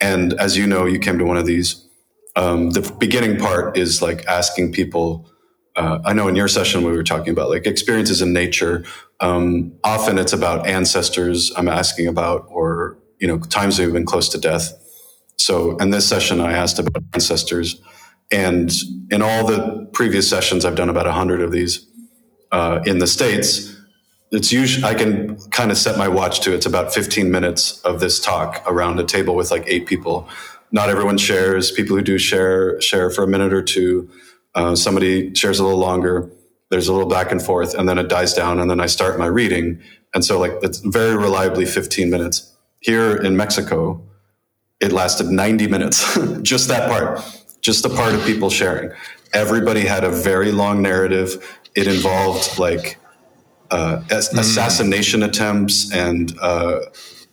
And 0.00 0.32
as 0.34 0.56
you 0.56 0.66
know, 0.66 0.86
you 0.86 0.98
came 0.98 1.18
to 1.18 1.24
one 1.24 1.36
of 1.36 1.46
these. 1.46 1.86
Um, 2.34 2.70
the 2.70 2.80
beginning 2.98 3.38
part 3.38 3.76
is 3.76 4.02
like 4.02 4.26
asking 4.26 4.72
people, 4.72 5.30
uh, 5.76 6.00
I 6.04 6.12
know 6.12 6.26
in 6.26 6.34
your 6.34 6.48
session 6.48 6.82
we 6.84 6.92
were 6.92 7.04
talking 7.04 7.32
about 7.32 7.50
like 7.50 7.66
experiences 7.66 8.20
in 8.20 8.32
nature. 8.32 8.84
Um, 9.20 9.72
often 9.84 10.18
it's 10.18 10.32
about 10.32 10.66
ancestors 10.66 11.52
I'm 11.56 11.68
asking 11.68 12.08
about, 12.08 12.46
or 12.48 12.98
you 13.18 13.28
know 13.28 13.38
times 13.38 13.78
we've 13.78 13.92
been 13.92 14.06
close 14.06 14.28
to 14.30 14.38
death. 14.38 14.72
So 15.36 15.76
in 15.78 15.90
this 15.90 16.08
session, 16.08 16.40
I 16.40 16.52
asked 16.52 16.78
about 16.78 17.02
ancestors, 17.14 17.80
and 18.30 18.72
in 19.10 19.22
all 19.22 19.46
the 19.46 19.88
previous 19.92 20.28
sessions, 20.28 20.64
I've 20.64 20.74
done 20.74 20.88
about 20.88 21.06
hundred 21.06 21.42
of 21.42 21.52
these 21.52 21.86
uh, 22.50 22.80
in 22.86 22.98
the 22.98 23.06
states. 23.06 23.76
It's 24.30 24.50
usually 24.50 24.84
I 24.84 24.94
can 24.94 25.36
kind 25.50 25.70
of 25.70 25.76
set 25.76 25.98
my 25.98 26.08
watch 26.08 26.40
to 26.42 26.54
it's 26.54 26.64
about 26.64 26.94
15 26.94 27.30
minutes 27.30 27.80
of 27.82 28.00
this 28.00 28.18
talk 28.18 28.62
around 28.66 28.98
a 28.98 29.04
table 29.04 29.34
with 29.34 29.50
like 29.50 29.64
eight 29.66 29.86
people. 29.86 30.28
Not 30.70 30.88
everyone 30.88 31.18
shares. 31.18 31.70
People 31.70 31.96
who 31.96 32.02
do 32.02 32.16
share 32.16 32.80
share 32.80 33.10
for 33.10 33.24
a 33.24 33.26
minute 33.26 33.52
or 33.52 33.62
two. 33.62 34.08
Uh, 34.54 34.74
somebody 34.74 35.34
shares 35.34 35.58
a 35.58 35.64
little 35.64 35.78
longer. 35.78 36.30
There's 36.70 36.88
a 36.88 36.92
little 36.94 37.08
back 37.08 37.30
and 37.30 37.42
forth, 37.42 37.74
and 37.74 37.86
then 37.86 37.98
it 37.98 38.08
dies 38.08 38.32
down, 38.32 38.58
and 38.58 38.70
then 38.70 38.80
I 38.80 38.86
start 38.86 39.18
my 39.18 39.26
reading. 39.26 39.82
And 40.14 40.24
so, 40.24 40.40
like, 40.40 40.52
it's 40.62 40.78
very 40.78 41.16
reliably 41.16 41.66
15 41.66 42.08
minutes. 42.08 42.54
Here 42.80 43.14
in 43.14 43.36
Mexico, 43.36 44.02
it 44.82 44.92
lasted 44.92 45.28
90 45.28 45.68
minutes. 45.68 46.18
just 46.42 46.68
that 46.68 46.90
part, 46.90 47.20
just 47.60 47.84
the 47.84 47.88
part 47.88 48.14
of 48.14 48.24
people 48.26 48.50
sharing. 48.50 48.90
Everybody 49.32 49.82
had 49.82 50.04
a 50.04 50.10
very 50.10 50.52
long 50.52 50.82
narrative. 50.82 51.58
It 51.74 51.86
involved 51.86 52.58
like 52.58 52.98
uh, 53.70 54.02
ass- 54.10 54.34
assassination 54.34 55.22
attempts 55.22 55.90
and 55.94 56.36
uh, 56.40 56.80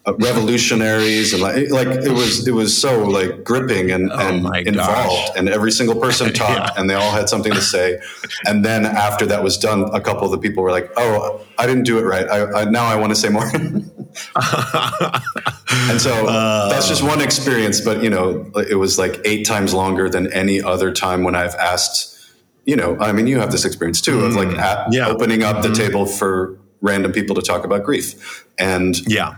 uh, 0.05 0.13
revolutionaries 0.15 1.34
and 1.34 1.41
like, 1.41 1.69
like 1.69 1.88
it 1.88 2.11
was 2.11 2.47
it 2.47 2.53
was 2.53 2.80
so 2.80 3.03
like 3.03 3.43
gripping 3.43 3.91
and, 3.91 4.09
and 4.13 4.43
my 4.43 4.59
involved 4.59 5.27
gosh. 5.27 5.30
and 5.35 5.49
every 5.49 5.71
single 5.71 5.99
person 5.99 6.31
talked 6.45 6.77
and 6.77 6.89
they 6.89 6.93
all 6.93 7.11
had 7.11 7.27
something 7.27 7.51
to 7.51 7.61
say 7.61 7.99
and 8.45 8.63
then 8.63 8.85
after 8.85 9.26
that 9.26 9.43
was 9.43 9.57
done 9.57 9.84
a 9.93 9.99
couple 9.99 10.23
of 10.23 10.31
the 10.31 10.38
people 10.38 10.63
were 10.63 10.71
like 10.71 10.89
oh 10.95 11.45
i 11.57 11.67
didn't 11.67 11.84
do 11.84 11.99
it 11.99 12.03
right 12.03 12.30
i, 12.30 12.61
I 12.61 12.63
now 12.69 12.85
i 12.85 12.95
want 12.95 13.09
to 13.13 13.15
say 13.15 13.27
more 13.27 13.43
and 14.36 16.02
so 16.02 16.26
that's 16.69 16.88
just 16.88 17.03
one 17.03 17.22
experience 17.22 17.80
but 17.80 18.03
you 18.03 18.10
know 18.10 18.52
it 18.69 18.76
was 18.76 18.98
like 18.98 19.19
eight 19.26 19.45
times 19.45 19.73
longer 19.73 20.10
than 20.10 20.31
any 20.34 20.61
other 20.61 20.91
time 20.91 21.23
when 21.23 21.36
i've 21.36 21.56
asked 21.56 22.31
you 22.65 22.76
know 22.76 22.98
i 22.99 23.11
mean 23.11 23.27
you 23.27 23.40
have 23.40 23.52
this 23.52 23.65
experience 23.65 24.02
too 24.02 24.22
of 24.22 24.36
like 24.36 24.48
mm. 24.48 24.57
at, 24.57 24.91
Yeah. 24.91 25.07
opening 25.07 25.44
up 25.44 25.61
the 25.61 25.69
mm-hmm. 25.69 25.73
table 25.76 26.06
for 26.06 26.57
random 26.81 27.11
people 27.11 27.36
to 27.36 27.41
talk 27.41 27.65
about 27.65 27.84
grief 27.84 28.45
and 28.57 28.99
yeah. 29.07 29.36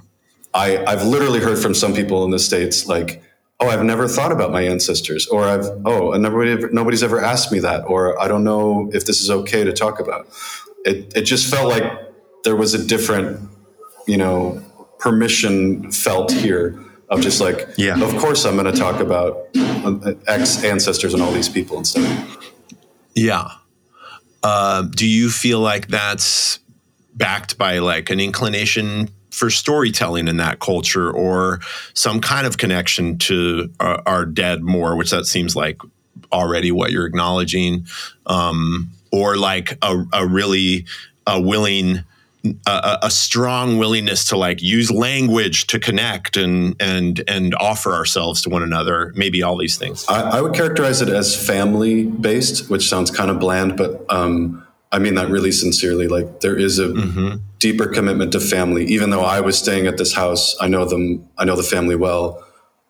I, 0.54 0.84
I've 0.86 1.06
literally 1.06 1.40
heard 1.40 1.60
from 1.60 1.74
some 1.74 1.94
people 1.94 2.26
in 2.26 2.32
the 2.32 2.40
states 2.40 2.88
like, 2.88 3.24
"Oh, 3.60 3.70
I've 3.70 3.84
never 3.84 4.08
thought 4.08 4.32
about 4.32 4.52
my 4.52 4.62
ancestors," 4.62 5.28
or 5.28 5.46
"I've 5.46 5.66
oh, 5.86 6.12
and 6.12 6.24
nobody 6.24 6.52
ever, 6.52 6.70
nobody's 6.72 7.04
ever 7.04 7.24
asked 7.24 7.52
me 7.52 7.60
that," 7.60 7.84
or 7.88 8.20
"I 8.22 8.28
don't 8.28 8.44
know 8.44 8.90
if 8.94 9.06
this 9.06 9.22
is 9.22 9.30
okay 9.30 9.64
to 9.64 9.72
talk 9.72 10.00
about." 10.00 10.28
It 10.84 11.14
it 11.16 11.22
just 11.22 11.50
felt 11.50 11.70
like 11.70 11.84
there 12.44 12.56
was 12.56 12.74
a 12.74 12.86
different, 12.86 13.40
you 14.12 14.18
know, 14.18 14.62
permission 15.00 15.90
felt 15.92 16.32
here 16.34 16.78
of 17.08 17.22
just 17.22 17.40
like, 17.40 17.66
Yeah. 17.78 18.02
of 18.04 18.14
course 18.18 18.44
I'm 18.46 18.58
going 18.58 18.72
to 18.74 18.78
talk 18.78 19.00
about 19.00 19.48
uh, 19.58 20.14
ex 20.28 20.64
ancestors 20.66 21.14
and 21.14 21.24
all 21.24 21.32
these 21.32 21.48
people 21.48 21.78
and 21.78 21.88
stuff. 21.88 22.52
Yeah. 23.16 23.48
Uh, 24.44 24.82
do 24.84 25.08
you 25.08 25.30
feel 25.30 25.62
like 25.62 25.88
that's 25.88 26.60
backed 27.16 27.58
by 27.58 27.80
like 27.80 28.10
an 28.10 28.20
inclination 28.20 29.10
for 29.30 29.50
storytelling 29.50 30.28
in 30.28 30.38
that 30.38 30.60
culture 30.60 31.10
or 31.10 31.62
some 31.94 32.20
kind 32.20 32.46
of 32.46 32.58
connection 32.58 33.18
to 33.18 33.72
our, 33.80 34.02
our 34.06 34.26
dead 34.26 34.62
more, 34.62 34.98
which 34.98 35.12
that 35.12 35.26
seems 35.26 35.56
like 35.56 35.78
already 36.34 36.70
what 36.72 36.92
you're 36.92 37.06
acknowledging, 37.06 37.86
um, 38.26 38.90
or 39.14 39.38
like 39.38 39.78
a, 39.82 40.04
a 40.12 40.28
really 40.28 40.86
a 41.28 41.40
willing 41.40 42.04
a, 42.66 42.98
a 43.04 43.12
strong 43.12 43.78
willingness 43.78 44.26
to 44.26 44.38
like 44.38 44.62
use 44.62 44.90
language 44.90 45.68
to 45.68 45.80
connect 45.80 46.38
and 46.38 46.76
and 46.80 47.24
and 47.28 47.54
offer 47.56 47.94
ourselves 47.94 48.42
to 48.42 48.50
one 48.50 48.64
another 48.64 49.12
maybe 49.16 49.44
all 49.44 49.58
these 49.58 49.78
things 49.78 50.06
I, 50.10 50.38
I 50.38 50.42
would 50.42 50.54
characterize 50.54 51.02
it 51.02 51.10
as 51.10 51.36
family 51.36 52.04
based, 52.06 52.70
which 52.70 52.88
sounds 52.88 53.12
kind 53.12 53.30
of 53.30 53.40
bland, 53.40 53.78
but 53.78 54.06
um, 54.10 54.66
I 54.92 55.00
mean 55.00 55.16
that 55.16 55.30
really 55.30 55.52
sincerely. 55.52 56.08
Like 56.08 56.42
there 56.42 56.58
is 56.58 56.80
a 56.80 57.40
deeper 57.60 57.88
commitment 57.88 58.32
to 58.34 58.40
family. 58.40 58.86
Even 58.86 59.10
though 59.10 59.24
I 59.24 59.42
was 59.42 59.58
staying 59.58 59.88
at 59.88 59.98
this 59.98 60.14
house, 60.14 60.56
I 60.60 60.68
know 60.68 60.86
them. 60.86 61.28
I 61.38 61.46
know 61.46 61.56
the 61.56 61.64
family 61.64 61.96
well, 61.96 62.44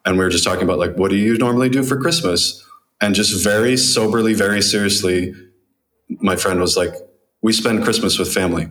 and 0.06 0.18
we 0.18 0.24
were 0.24 0.30
just 0.30 0.44
talking 0.44 0.64
about 0.64 0.80
like, 0.80 0.96
what 0.96 1.12
do 1.12 1.18
you 1.18 1.38
normally 1.38 1.70
do 1.70 1.84
for 1.84 2.00
Christmas? 2.00 2.66
And 3.00 3.16
just 3.16 3.44
very 3.44 3.78
soberly, 3.78 4.34
very 4.34 4.62
seriously, 4.62 5.34
my 6.20 6.36
friend 6.36 6.60
was 6.60 6.78
like, 6.78 6.94
we 7.42 7.52
spend 7.52 7.84
Christmas 7.84 8.20
with 8.20 8.32
family. 8.32 8.70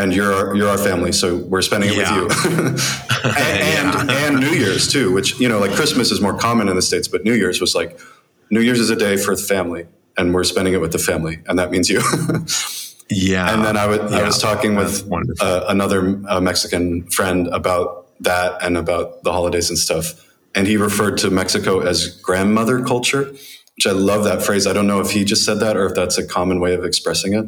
And 0.00 0.14
you're 0.14 0.32
our, 0.32 0.56
you're 0.56 0.68
our 0.68 0.78
family, 0.78 1.10
so 1.12 1.36
we're 1.36 1.60
spending 1.62 1.90
it 1.90 1.96
Yeah. 1.96 2.22
with 2.22 2.44
you, 2.44 2.50
and, 3.28 3.94
and 4.00 4.10
and 4.10 4.40
New 4.40 4.52
Year's 4.52 4.86
too. 4.86 5.12
Which 5.12 5.40
you 5.40 5.48
know, 5.48 5.58
like 5.58 5.72
Christmas 5.72 6.12
is 6.12 6.20
more 6.20 6.38
common 6.38 6.68
in 6.68 6.76
the 6.76 6.82
states, 6.82 7.08
but 7.08 7.24
New 7.24 7.34
Year's 7.34 7.60
was 7.60 7.74
like 7.74 7.98
New 8.50 8.60
Year's 8.60 8.78
is 8.80 8.90
a 8.90 8.96
day 8.96 9.16
for 9.16 9.34
the 9.34 9.42
family, 9.42 9.86
and 10.16 10.32
we're 10.32 10.44
spending 10.44 10.72
it 10.74 10.80
with 10.80 10.92
the 10.92 10.98
family, 11.00 11.40
and 11.48 11.58
that 11.58 11.70
means 11.72 11.90
you. 11.90 12.00
yeah 13.10 13.52
and 13.54 13.64
then 13.64 13.76
I 13.76 13.86
was 13.86 14.00
I 14.12 14.22
was 14.24 14.38
talking 14.38 14.74
That's 14.76 15.02
with 15.02 15.42
uh, 15.42 15.64
another 15.68 16.20
uh, 16.28 16.40
Mexican 16.40 17.08
friend 17.10 17.48
about 17.48 18.06
that 18.20 18.62
and 18.62 18.76
about 18.76 19.22
the 19.24 19.32
holidays 19.32 19.68
and 19.70 19.78
stuff, 19.78 20.14
and 20.54 20.66
he 20.68 20.76
referred 20.76 21.18
to 21.18 21.30
Mexico 21.30 21.80
as 21.80 22.06
grandmother 22.22 22.84
culture, 22.84 23.24
which 23.76 23.86
I 23.86 23.92
love 23.92 24.24
that 24.24 24.42
phrase. 24.42 24.66
I 24.66 24.72
don't 24.72 24.86
know 24.86 25.00
if 25.00 25.10
he 25.10 25.24
just 25.24 25.44
said 25.44 25.58
that 25.60 25.76
or 25.76 25.86
if 25.86 25.94
that's 25.94 26.18
a 26.18 26.26
common 26.26 26.60
way 26.60 26.74
of 26.74 26.84
expressing 26.84 27.32
it, 27.34 27.46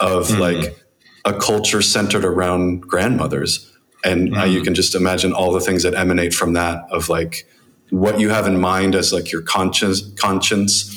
of 0.00 0.28
Hmm. 0.30 0.38
like 0.40 0.80
a 1.24 1.32
culture 1.32 1.82
centered 1.82 2.24
around 2.24 2.82
grandmothers, 2.82 3.70
and 4.04 4.36
uh, 4.36 4.44
you 4.44 4.62
can 4.62 4.74
just 4.74 4.94
imagine 4.94 5.32
all 5.32 5.52
the 5.52 5.60
things 5.60 5.82
that 5.82 5.94
emanate 5.94 6.34
from 6.34 6.52
that 6.52 6.84
of 6.90 7.08
like 7.08 7.46
what 7.90 8.20
you 8.20 8.30
have 8.30 8.46
in 8.46 8.60
mind 8.60 8.94
as 8.94 9.12
like 9.12 9.30
your 9.32 9.42
conscience 9.42 10.02
conscience 10.18 10.94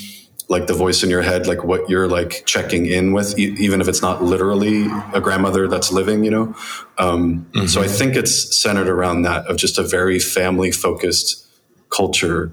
like 0.50 0.68
the 0.68 0.74
voice 0.74 1.04
in 1.04 1.10
your 1.10 1.22
head, 1.22 1.46
like 1.46 1.64
what 1.64 1.90
you're 1.90 2.08
like 2.08 2.44
checking 2.46 2.86
in 2.86 3.12
with, 3.12 3.38
e- 3.38 3.56
even 3.60 3.82
if 3.82 3.88
it's 3.88 4.02
not 4.02 4.24
literally 4.24 4.86
a 5.14 5.20
grandmother 5.20 5.68
that's 5.68 5.92
living, 5.92 6.24
you 6.24 6.32
know? 6.32 6.56
Um, 6.98 7.46
mm-hmm. 7.52 7.66
So 7.66 7.82
I 7.82 7.88
think 7.88 8.16
it's 8.16 8.58
centered 8.58 8.88
around 8.88 9.24
that 9.24 9.46
of 9.48 9.58
just 9.58 9.78
a 9.78 9.84
very 9.84 10.20
family 10.20 10.72
focused 10.72 11.46
culture 11.90 12.52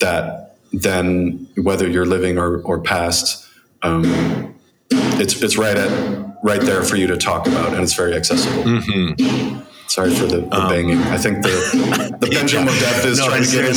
that 0.00 0.58
then, 0.72 1.48
whether 1.56 1.88
you're 1.88 2.06
living 2.06 2.36
or, 2.36 2.60
or 2.62 2.80
past, 2.80 3.46
um, 3.82 4.54
it's, 4.90 5.40
it's 5.40 5.56
right 5.56 5.76
at, 5.76 6.25
right 6.46 6.60
there 6.60 6.84
for 6.84 6.94
you 6.94 7.08
to 7.08 7.16
talk 7.16 7.48
about 7.48 7.72
and 7.72 7.82
it's 7.82 7.94
very 7.94 8.14
accessible. 8.14 8.62
Mm-hmm. 8.62 9.62
Sorry 9.88 10.14
for 10.14 10.26
the, 10.26 10.40
the 10.40 10.56
um, 10.56 10.68
banging. 10.68 10.98
I 10.98 11.16
think 11.16 11.42
the 11.42 12.16
the 12.20 12.28
pendulum 12.28 12.68
of 12.68 12.78
death 12.78 13.04
is 13.04 13.18
no, 13.18 13.26
trying 13.26 13.44
to 13.44 13.50
get 13.50 13.64
in. 13.64 13.70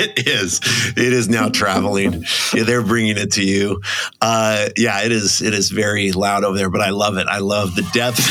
it 0.00 0.26
is. 0.26 0.60
It 0.96 1.12
is 1.12 1.28
now 1.28 1.48
traveling. 1.48 2.24
yeah, 2.54 2.62
they're 2.62 2.82
bringing 2.82 3.16
it 3.16 3.32
to 3.32 3.44
you. 3.44 3.80
Uh, 4.20 4.68
yeah, 4.76 5.02
it 5.02 5.12
is. 5.12 5.42
It 5.42 5.54
is 5.54 5.70
very 5.70 6.12
loud 6.12 6.44
over 6.44 6.56
there, 6.56 6.70
but 6.70 6.80
I 6.80 6.90
love 6.90 7.16
it. 7.16 7.26
I 7.26 7.38
love 7.38 7.74
the 7.74 7.82
depth, 7.92 8.30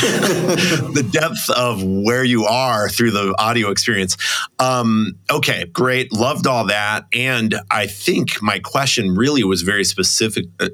the 0.94 1.06
depth 1.10 1.50
of 1.50 1.82
where 1.82 2.24
you 2.24 2.44
are 2.44 2.88
through 2.88 3.12
the 3.12 3.34
audio 3.38 3.70
experience. 3.70 4.16
Um, 4.58 5.18
okay, 5.30 5.66
great. 5.66 6.12
Loved 6.12 6.46
all 6.46 6.66
that, 6.66 7.06
and 7.12 7.54
I 7.70 7.86
think 7.86 8.42
my 8.42 8.58
question 8.58 9.14
really 9.14 9.44
was 9.44 9.62
very 9.62 9.84
specific, 9.84 10.46
uh, 10.58 10.70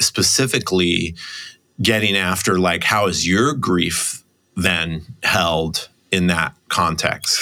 specifically 0.00 1.14
getting 1.80 2.16
after 2.16 2.58
like 2.58 2.84
how 2.84 3.06
is 3.06 3.28
your 3.28 3.54
grief 3.54 4.22
then 4.56 5.02
held 5.22 5.88
in 6.10 6.28
that 6.28 6.54
context? 6.68 7.40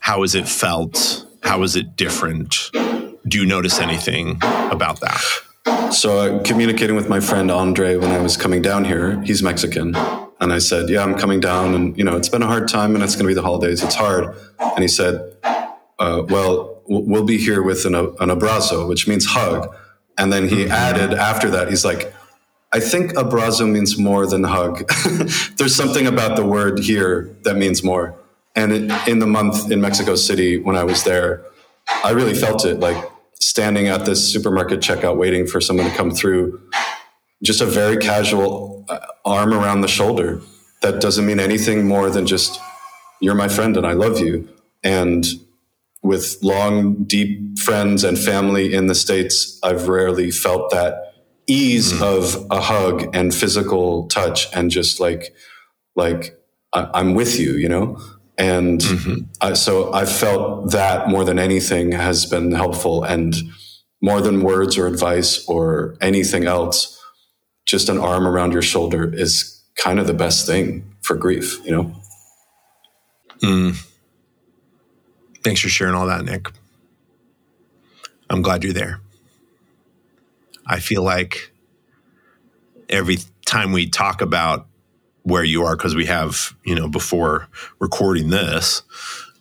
How 0.00 0.22
is 0.22 0.34
it 0.34 0.48
felt? 0.48 1.26
How 1.42 1.62
is 1.62 1.76
it 1.76 1.96
different? 1.96 2.70
Do 3.26 3.38
you 3.38 3.46
notice 3.46 3.80
anything 3.80 4.38
about 4.42 5.00
that? 5.00 5.20
So, 5.92 6.18
uh, 6.18 6.42
communicating 6.42 6.96
with 6.96 7.08
my 7.08 7.20
friend 7.20 7.50
Andre 7.50 7.96
when 7.96 8.10
I 8.10 8.20
was 8.20 8.36
coming 8.36 8.62
down 8.62 8.84
here, 8.84 9.20
he's 9.22 9.42
Mexican. 9.42 9.94
And 10.40 10.52
I 10.52 10.58
said, 10.58 10.88
Yeah, 10.88 11.04
I'm 11.04 11.14
coming 11.14 11.38
down. 11.38 11.74
And, 11.74 11.96
you 11.96 12.02
know, 12.02 12.16
it's 12.16 12.28
been 12.28 12.42
a 12.42 12.46
hard 12.46 12.68
time 12.68 12.94
and 12.94 13.04
it's 13.04 13.14
going 13.14 13.24
to 13.24 13.28
be 13.28 13.34
the 13.34 13.42
holidays. 13.42 13.82
It's 13.82 13.94
hard. 13.94 14.34
And 14.58 14.80
he 14.80 14.88
said, 14.88 15.36
uh, 15.98 16.22
Well, 16.28 16.82
we'll 16.86 17.24
be 17.24 17.38
here 17.38 17.62
with 17.62 17.84
an, 17.84 17.94
an 17.94 18.28
abrazo, 18.28 18.88
which 18.88 19.06
means 19.06 19.26
hug. 19.26 19.72
And 20.18 20.32
then 20.32 20.48
he 20.48 20.64
mm-hmm. 20.64 20.72
added 20.72 21.14
after 21.14 21.48
that, 21.50 21.68
he's 21.68 21.84
like, 21.84 22.12
I 22.74 22.80
think 22.80 23.12
abrazo 23.12 23.70
means 23.70 23.98
more 23.98 24.26
than 24.26 24.44
hug. 24.44 24.90
There's 25.56 25.74
something 25.74 26.06
about 26.06 26.36
the 26.36 26.44
word 26.44 26.78
here 26.78 27.36
that 27.42 27.56
means 27.56 27.84
more. 27.84 28.18
And 28.56 28.72
it, 28.72 29.08
in 29.08 29.18
the 29.18 29.26
month 29.26 29.70
in 29.70 29.80
Mexico 29.80 30.14
City, 30.14 30.58
when 30.58 30.76
I 30.76 30.84
was 30.84 31.04
there, 31.04 31.44
I 32.02 32.10
really 32.10 32.34
felt 32.34 32.64
it 32.64 32.80
like 32.80 32.96
standing 33.34 33.88
at 33.88 34.06
this 34.06 34.32
supermarket 34.32 34.80
checkout, 34.80 35.16
waiting 35.16 35.46
for 35.46 35.60
someone 35.60 35.90
to 35.90 35.96
come 35.96 36.10
through. 36.10 36.60
Just 37.42 37.60
a 37.60 37.66
very 37.66 37.96
casual 37.96 38.86
uh, 38.88 39.00
arm 39.24 39.52
around 39.52 39.82
the 39.82 39.88
shoulder. 39.88 40.40
That 40.80 41.00
doesn't 41.00 41.26
mean 41.26 41.40
anything 41.40 41.86
more 41.86 42.08
than 42.08 42.26
just, 42.26 42.58
you're 43.20 43.34
my 43.34 43.48
friend 43.48 43.76
and 43.76 43.86
I 43.86 43.92
love 43.92 44.18
you. 44.18 44.48
And 44.82 45.26
with 46.02 46.38
long, 46.42 47.04
deep 47.04 47.58
friends 47.58 48.02
and 48.02 48.18
family 48.18 48.72
in 48.72 48.86
the 48.86 48.94
States, 48.94 49.58
I've 49.62 49.88
rarely 49.88 50.30
felt 50.30 50.70
that 50.70 51.11
ease 51.46 51.92
mm-hmm. 51.92 52.02
of 52.02 52.46
a 52.50 52.60
hug 52.60 53.14
and 53.14 53.34
physical 53.34 54.06
touch 54.08 54.46
and 54.54 54.70
just 54.70 55.00
like 55.00 55.34
like 55.94 56.38
I, 56.72 57.00
am 57.00 57.14
with 57.14 57.38
you, 57.38 57.52
you 57.52 57.68
know. 57.68 58.00
And 58.38 58.80
mm-hmm. 58.80 59.24
I, 59.40 59.52
so 59.52 59.92
I 59.92 60.06
felt 60.06 60.70
that 60.72 61.08
more 61.08 61.24
than 61.24 61.38
anything 61.38 61.92
has 61.92 62.24
been 62.24 62.52
helpful, 62.52 63.04
and 63.04 63.34
more 64.00 64.20
than 64.20 64.42
words 64.42 64.78
or 64.78 64.86
advice 64.86 65.46
or 65.46 65.96
anything 66.00 66.46
else, 66.46 66.98
just 67.66 67.88
an 67.88 67.98
arm 67.98 68.26
around 68.26 68.52
your 68.52 68.62
shoulder 68.62 69.12
is 69.12 69.62
kind 69.76 70.00
of 70.00 70.06
the 70.06 70.14
best 70.14 70.46
thing 70.46 70.94
for 71.02 71.14
grief, 71.14 71.64
you 71.64 71.72
know. 71.72 71.94
Mm. 73.42 73.76
Thanks 75.44 75.60
for 75.60 75.68
sharing 75.68 75.94
all 75.94 76.06
that, 76.06 76.24
Nick. 76.24 76.48
I'm 78.30 78.42
glad 78.42 78.64
you're 78.64 78.72
there. 78.72 79.00
I 80.66 80.80
feel 80.80 81.02
like 81.02 81.52
every 82.88 83.18
time 83.46 83.72
we 83.72 83.88
talk 83.88 84.20
about 84.20 84.66
where 85.22 85.44
you 85.44 85.64
are, 85.64 85.76
because 85.76 85.94
we 85.94 86.06
have, 86.06 86.54
you 86.64 86.74
know, 86.74 86.88
before 86.88 87.48
recording 87.78 88.30
this, 88.30 88.82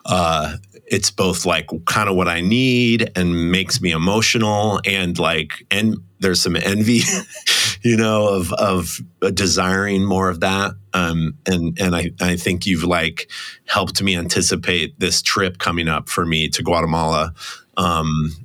uh, 0.05 0.57
it's 0.91 1.09
both 1.09 1.45
like 1.45 1.69
kind 1.85 2.09
of 2.09 2.15
what 2.15 2.27
I 2.27 2.41
need 2.41 3.11
and 3.15 3.51
makes 3.51 3.81
me 3.81 3.91
emotional 3.91 4.81
and 4.85 5.17
like 5.17 5.65
and 5.71 5.95
there's 6.19 6.41
some 6.41 6.55
envy, 6.57 7.01
you 7.81 7.95
know, 7.95 8.27
of 8.27 8.51
of 8.53 8.99
desiring 9.33 10.03
more 10.03 10.29
of 10.29 10.41
that. 10.41 10.73
Um, 10.93 11.37
and 11.45 11.79
and 11.79 11.95
I 11.95 12.11
I 12.19 12.35
think 12.35 12.65
you've 12.65 12.83
like 12.83 13.29
helped 13.65 14.01
me 14.03 14.17
anticipate 14.17 14.99
this 14.99 15.21
trip 15.21 15.59
coming 15.59 15.87
up 15.87 16.09
for 16.09 16.25
me 16.25 16.49
to 16.49 16.61
Guatemala, 16.61 17.33
um, 17.77 18.35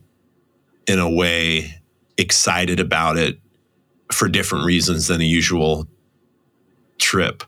in 0.87 1.01
a 1.01 1.11
way 1.11 1.75
excited 2.19 2.81
about 2.81 3.17
it 3.17 3.39
for 4.13 4.29
different 4.29 4.65
reasons 4.65 5.09
than 5.09 5.21
a 5.21 5.25
usual 5.25 5.87
trip. 6.99 7.43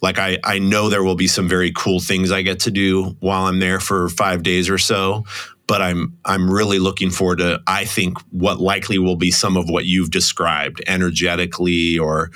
Like 0.00 0.18
I, 0.18 0.38
I 0.44 0.58
know 0.58 0.88
there 0.88 1.02
will 1.02 1.16
be 1.16 1.26
some 1.26 1.48
very 1.48 1.72
cool 1.72 2.00
things 2.00 2.30
I 2.30 2.42
get 2.42 2.60
to 2.60 2.70
do 2.70 3.16
while 3.20 3.46
I'm 3.46 3.58
there 3.58 3.80
for 3.80 4.08
five 4.08 4.42
days 4.42 4.70
or 4.70 4.78
so, 4.78 5.24
but 5.66 5.82
I'm 5.82 6.16
I'm 6.24 6.50
really 6.50 6.78
looking 6.78 7.10
forward 7.10 7.38
to 7.38 7.60
I 7.66 7.84
think 7.84 8.18
what 8.30 8.60
likely 8.60 8.98
will 8.98 9.16
be 9.16 9.30
some 9.30 9.56
of 9.56 9.68
what 9.68 9.86
you've 9.86 10.10
described 10.10 10.82
energetically 10.86 11.98
or 11.98 12.30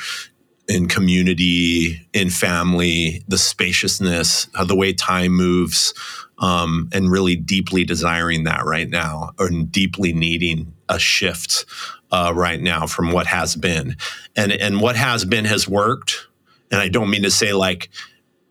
in 0.69 0.89
community, 0.89 2.01
in 2.13 2.31
family, 2.31 3.23
the 3.29 3.39
spaciousness, 3.39 4.47
the 4.65 4.77
way 4.77 4.93
time 4.93 5.33
moves, 5.33 5.93
um, 6.39 6.89
and 6.93 7.11
really 7.11 7.37
deeply 7.37 7.85
desiring 7.85 8.45
that 8.45 8.65
right 8.65 8.89
now, 8.89 9.33
and 9.39 9.71
deeply 9.71 10.13
needing 10.13 10.73
a 10.93 10.99
shift 10.99 11.65
uh, 12.11 12.33
right 12.35 12.61
now 12.61 12.87
from 12.87 13.13
what 13.13 13.27
has 13.27 13.57
been, 13.57 13.97
and 14.37 14.53
and 14.53 14.81
what 14.81 14.97
has 14.97 15.25
been 15.25 15.45
has 15.45 15.69
worked. 15.69 16.27
And 16.71 16.81
I 16.81 16.89
don't 16.89 17.11
mean 17.11 17.23
to 17.23 17.31
say 17.31 17.53
like 17.53 17.91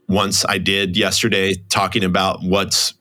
once 0.08 0.46
I 0.46 0.58
did 0.58 0.98
yesterday 0.98 1.56
talking 1.70 2.04
about 2.04 2.44
what's 2.44 2.94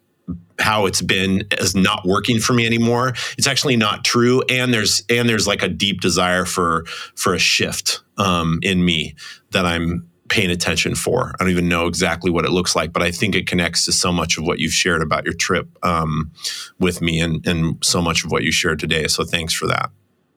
how 0.58 0.86
it's 0.86 1.02
been 1.02 1.44
is 1.58 1.74
not 1.74 2.04
working 2.04 2.38
for 2.38 2.52
me 2.52 2.66
anymore. 2.66 3.14
It's 3.38 3.46
actually 3.46 3.76
not 3.76 4.04
true. 4.04 4.42
And 4.48 4.72
there's 4.72 5.02
and 5.08 5.28
there's 5.28 5.46
like 5.46 5.62
a 5.62 5.68
deep 5.68 6.00
desire 6.00 6.44
for 6.44 6.84
for 7.16 7.34
a 7.34 7.38
shift 7.38 8.02
um, 8.18 8.60
in 8.62 8.84
me 8.84 9.14
that 9.52 9.66
i'm 9.66 10.08
paying 10.30 10.50
attention 10.50 10.94
for. 10.94 11.34
I 11.34 11.44
don't 11.44 11.50
even 11.50 11.68
know 11.68 11.86
exactly 11.86 12.30
what 12.30 12.44
it 12.44 12.52
looks 12.52 12.74
like, 12.74 12.92
but 12.92 13.02
I 13.02 13.10
think 13.10 13.34
it 13.34 13.46
connects 13.46 13.84
to 13.84 13.92
so 13.92 14.12
much 14.12 14.38
of 14.38 14.44
what 14.44 14.60
you've 14.60 14.72
shared 14.72 15.02
about 15.02 15.24
your 15.24 15.34
trip 15.34 15.68
um, 15.84 16.30
with 16.78 17.02
me 17.02 17.20
and, 17.20 17.46
and 17.46 17.84
so 17.84 18.00
much 18.00 18.24
of 18.24 18.30
what 18.30 18.44
you 18.44 18.52
shared 18.52 18.78
today. 18.78 19.08
So 19.08 19.24
thanks 19.24 19.52
for 19.52 19.66
that. 19.66 19.90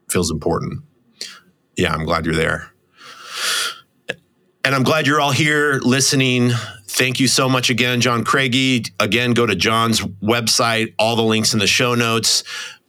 Feels 0.10 0.32
important. 0.32 0.82
Yeah, 1.78 1.94
I'm 1.94 2.06
glad 2.06 2.26
you're 2.26 2.36
there. 2.36 2.72
And 4.66 4.74
I'm 4.74 4.84
glad 4.84 5.08
you're 5.08 5.22
all 5.22 5.32
here 5.32 5.80
listening. 5.84 6.52
Thank 6.88 7.20
you 7.20 7.28
so 7.28 7.50
much 7.50 7.70
again, 7.70 8.02
John 8.02 8.24
Craigie. 8.24 8.86
Again, 9.00 9.34
go 9.34 9.46
to 9.46 9.56
John's 9.56 10.00
website, 10.00 10.94
all 10.98 11.16
the 11.16 11.24
links 11.24 11.54
in 11.54 11.60
the 11.60 11.68
show 11.68 11.96
notes. 11.96 12.44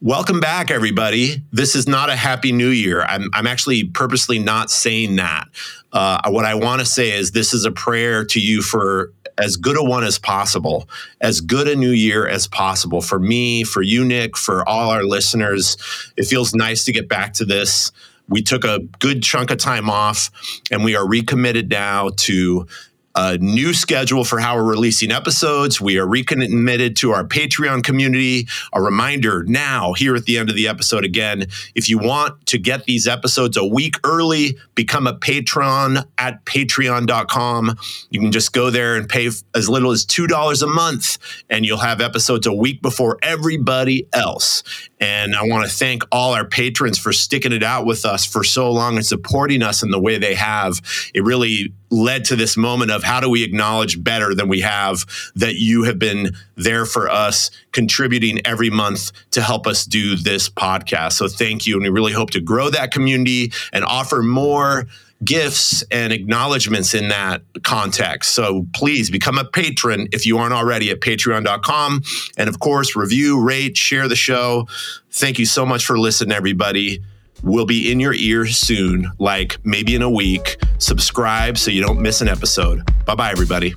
Welcome 0.04 0.38
back, 0.38 0.70
everybody. 0.70 1.42
This 1.50 1.74
is 1.74 1.88
not 1.88 2.10
a 2.10 2.14
happy 2.14 2.52
new 2.52 2.68
year. 2.68 3.04
I'm, 3.04 3.30
I'm 3.32 3.46
actually 3.46 3.84
purposely 3.84 4.38
not 4.38 4.70
saying 4.70 5.16
that. 5.16 5.48
Uh, 5.94 6.20
what 6.28 6.44
I 6.44 6.56
want 6.56 6.80
to 6.80 6.84
say 6.84 7.12
is 7.12 7.30
this 7.30 7.54
is 7.54 7.64
a 7.64 7.70
prayer 7.70 8.22
to 8.26 8.38
you 8.38 8.60
for 8.60 9.14
as 9.38 9.56
good 9.56 9.78
a 9.78 9.82
one 9.82 10.04
as 10.04 10.18
possible, 10.18 10.90
as 11.22 11.40
good 11.40 11.68
a 11.68 11.74
new 11.74 11.90
year 11.90 12.28
as 12.28 12.46
possible 12.46 13.00
for 13.00 13.18
me, 13.18 13.64
for 13.64 13.80
you, 13.80 14.04
Nick, 14.04 14.36
for 14.36 14.68
all 14.68 14.90
our 14.90 15.04
listeners. 15.04 15.78
It 16.18 16.26
feels 16.26 16.54
nice 16.54 16.84
to 16.84 16.92
get 16.92 17.08
back 17.08 17.32
to 17.34 17.46
this. 17.46 17.90
We 18.28 18.42
took 18.42 18.64
a 18.64 18.80
good 18.98 19.22
chunk 19.22 19.50
of 19.50 19.56
time 19.56 19.88
off 19.88 20.30
and 20.70 20.84
we 20.84 20.96
are 20.96 21.08
recommitted 21.08 21.70
now 21.70 22.10
to 22.18 22.66
a 23.14 23.38
new 23.38 23.72
schedule 23.72 24.24
for 24.24 24.38
how 24.40 24.56
we're 24.56 24.64
releasing 24.64 25.12
episodes. 25.12 25.80
We 25.80 25.98
are 25.98 26.06
recommitted 26.06 26.96
to 26.96 27.12
our 27.12 27.24
Patreon 27.24 27.84
community. 27.84 28.48
A 28.72 28.82
reminder 28.82 29.44
now, 29.44 29.92
here 29.92 30.14
at 30.16 30.24
the 30.24 30.38
end 30.38 30.50
of 30.50 30.56
the 30.56 30.68
episode 30.68 31.04
again, 31.04 31.46
if 31.74 31.88
you 31.88 31.98
want 31.98 32.46
to 32.46 32.58
get 32.58 32.84
these 32.84 33.06
episodes 33.06 33.56
a 33.56 33.64
week 33.64 33.96
early, 34.04 34.56
become 34.74 35.06
a 35.06 35.14
patron 35.14 35.98
at 36.18 36.44
patreon.com. 36.44 37.76
You 38.10 38.20
can 38.20 38.32
just 38.32 38.52
go 38.52 38.70
there 38.70 38.96
and 38.96 39.08
pay 39.08 39.26
as 39.26 39.68
little 39.68 39.92
as 39.92 40.04
$2 40.04 40.62
a 40.62 40.66
month, 40.66 41.18
and 41.48 41.64
you'll 41.64 41.78
have 41.78 42.00
episodes 42.00 42.46
a 42.46 42.52
week 42.52 42.82
before 42.82 43.18
everybody 43.22 44.06
else. 44.12 44.62
And 45.04 45.36
I 45.36 45.42
want 45.42 45.68
to 45.68 45.70
thank 45.70 46.02
all 46.10 46.32
our 46.32 46.46
patrons 46.46 46.98
for 46.98 47.12
sticking 47.12 47.52
it 47.52 47.62
out 47.62 47.84
with 47.84 48.06
us 48.06 48.24
for 48.24 48.42
so 48.42 48.72
long 48.72 48.96
and 48.96 49.04
supporting 49.04 49.62
us 49.62 49.82
in 49.82 49.90
the 49.90 50.00
way 50.00 50.16
they 50.16 50.34
have. 50.34 50.80
It 51.12 51.22
really 51.24 51.74
led 51.90 52.24
to 52.24 52.36
this 52.36 52.56
moment 52.56 52.90
of 52.90 53.04
how 53.04 53.20
do 53.20 53.28
we 53.28 53.44
acknowledge 53.44 54.02
better 54.02 54.34
than 54.34 54.48
we 54.48 54.62
have 54.62 55.04
that 55.34 55.56
you 55.56 55.82
have 55.82 55.98
been 55.98 56.34
there 56.56 56.86
for 56.86 57.10
us, 57.10 57.50
contributing 57.72 58.40
every 58.46 58.70
month 58.70 59.12
to 59.32 59.42
help 59.42 59.66
us 59.66 59.84
do 59.84 60.16
this 60.16 60.48
podcast. 60.48 61.12
So 61.12 61.28
thank 61.28 61.66
you. 61.66 61.74
And 61.74 61.82
we 61.82 61.90
really 61.90 62.14
hope 62.14 62.30
to 62.30 62.40
grow 62.40 62.70
that 62.70 62.90
community 62.90 63.52
and 63.74 63.84
offer 63.84 64.22
more 64.22 64.86
gifts 65.24 65.82
and 65.90 66.12
acknowledgments 66.12 66.94
in 66.94 67.08
that 67.08 67.42
context. 67.62 68.32
So 68.34 68.66
please 68.74 69.10
become 69.10 69.38
a 69.38 69.44
patron 69.44 70.08
if 70.12 70.26
you 70.26 70.38
aren't 70.38 70.54
already 70.54 70.90
at 70.90 71.00
patreon.com. 71.00 72.02
And 72.36 72.48
of 72.48 72.58
course, 72.60 72.96
review, 72.96 73.40
rate, 73.40 73.76
share 73.76 74.08
the 74.08 74.16
show. 74.16 74.66
Thank 75.10 75.38
you 75.38 75.46
so 75.46 75.64
much 75.64 75.84
for 75.86 75.98
listening, 75.98 76.32
everybody. 76.32 77.00
We'll 77.42 77.66
be 77.66 77.92
in 77.92 78.00
your 78.00 78.14
ear 78.14 78.46
soon, 78.46 79.10
like 79.18 79.58
maybe 79.64 79.94
in 79.94 80.02
a 80.02 80.10
week. 80.10 80.56
Subscribe 80.78 81.58
so 81.58 81.70
you 81.70 81.82
don't 81.82 82.00
miss 82.00 82.20
an 82.20 82.28
episode. 82.28 82.82
Bye 83.04 83.14
bye, 83.14 83.30
everybody. 83.30 83.74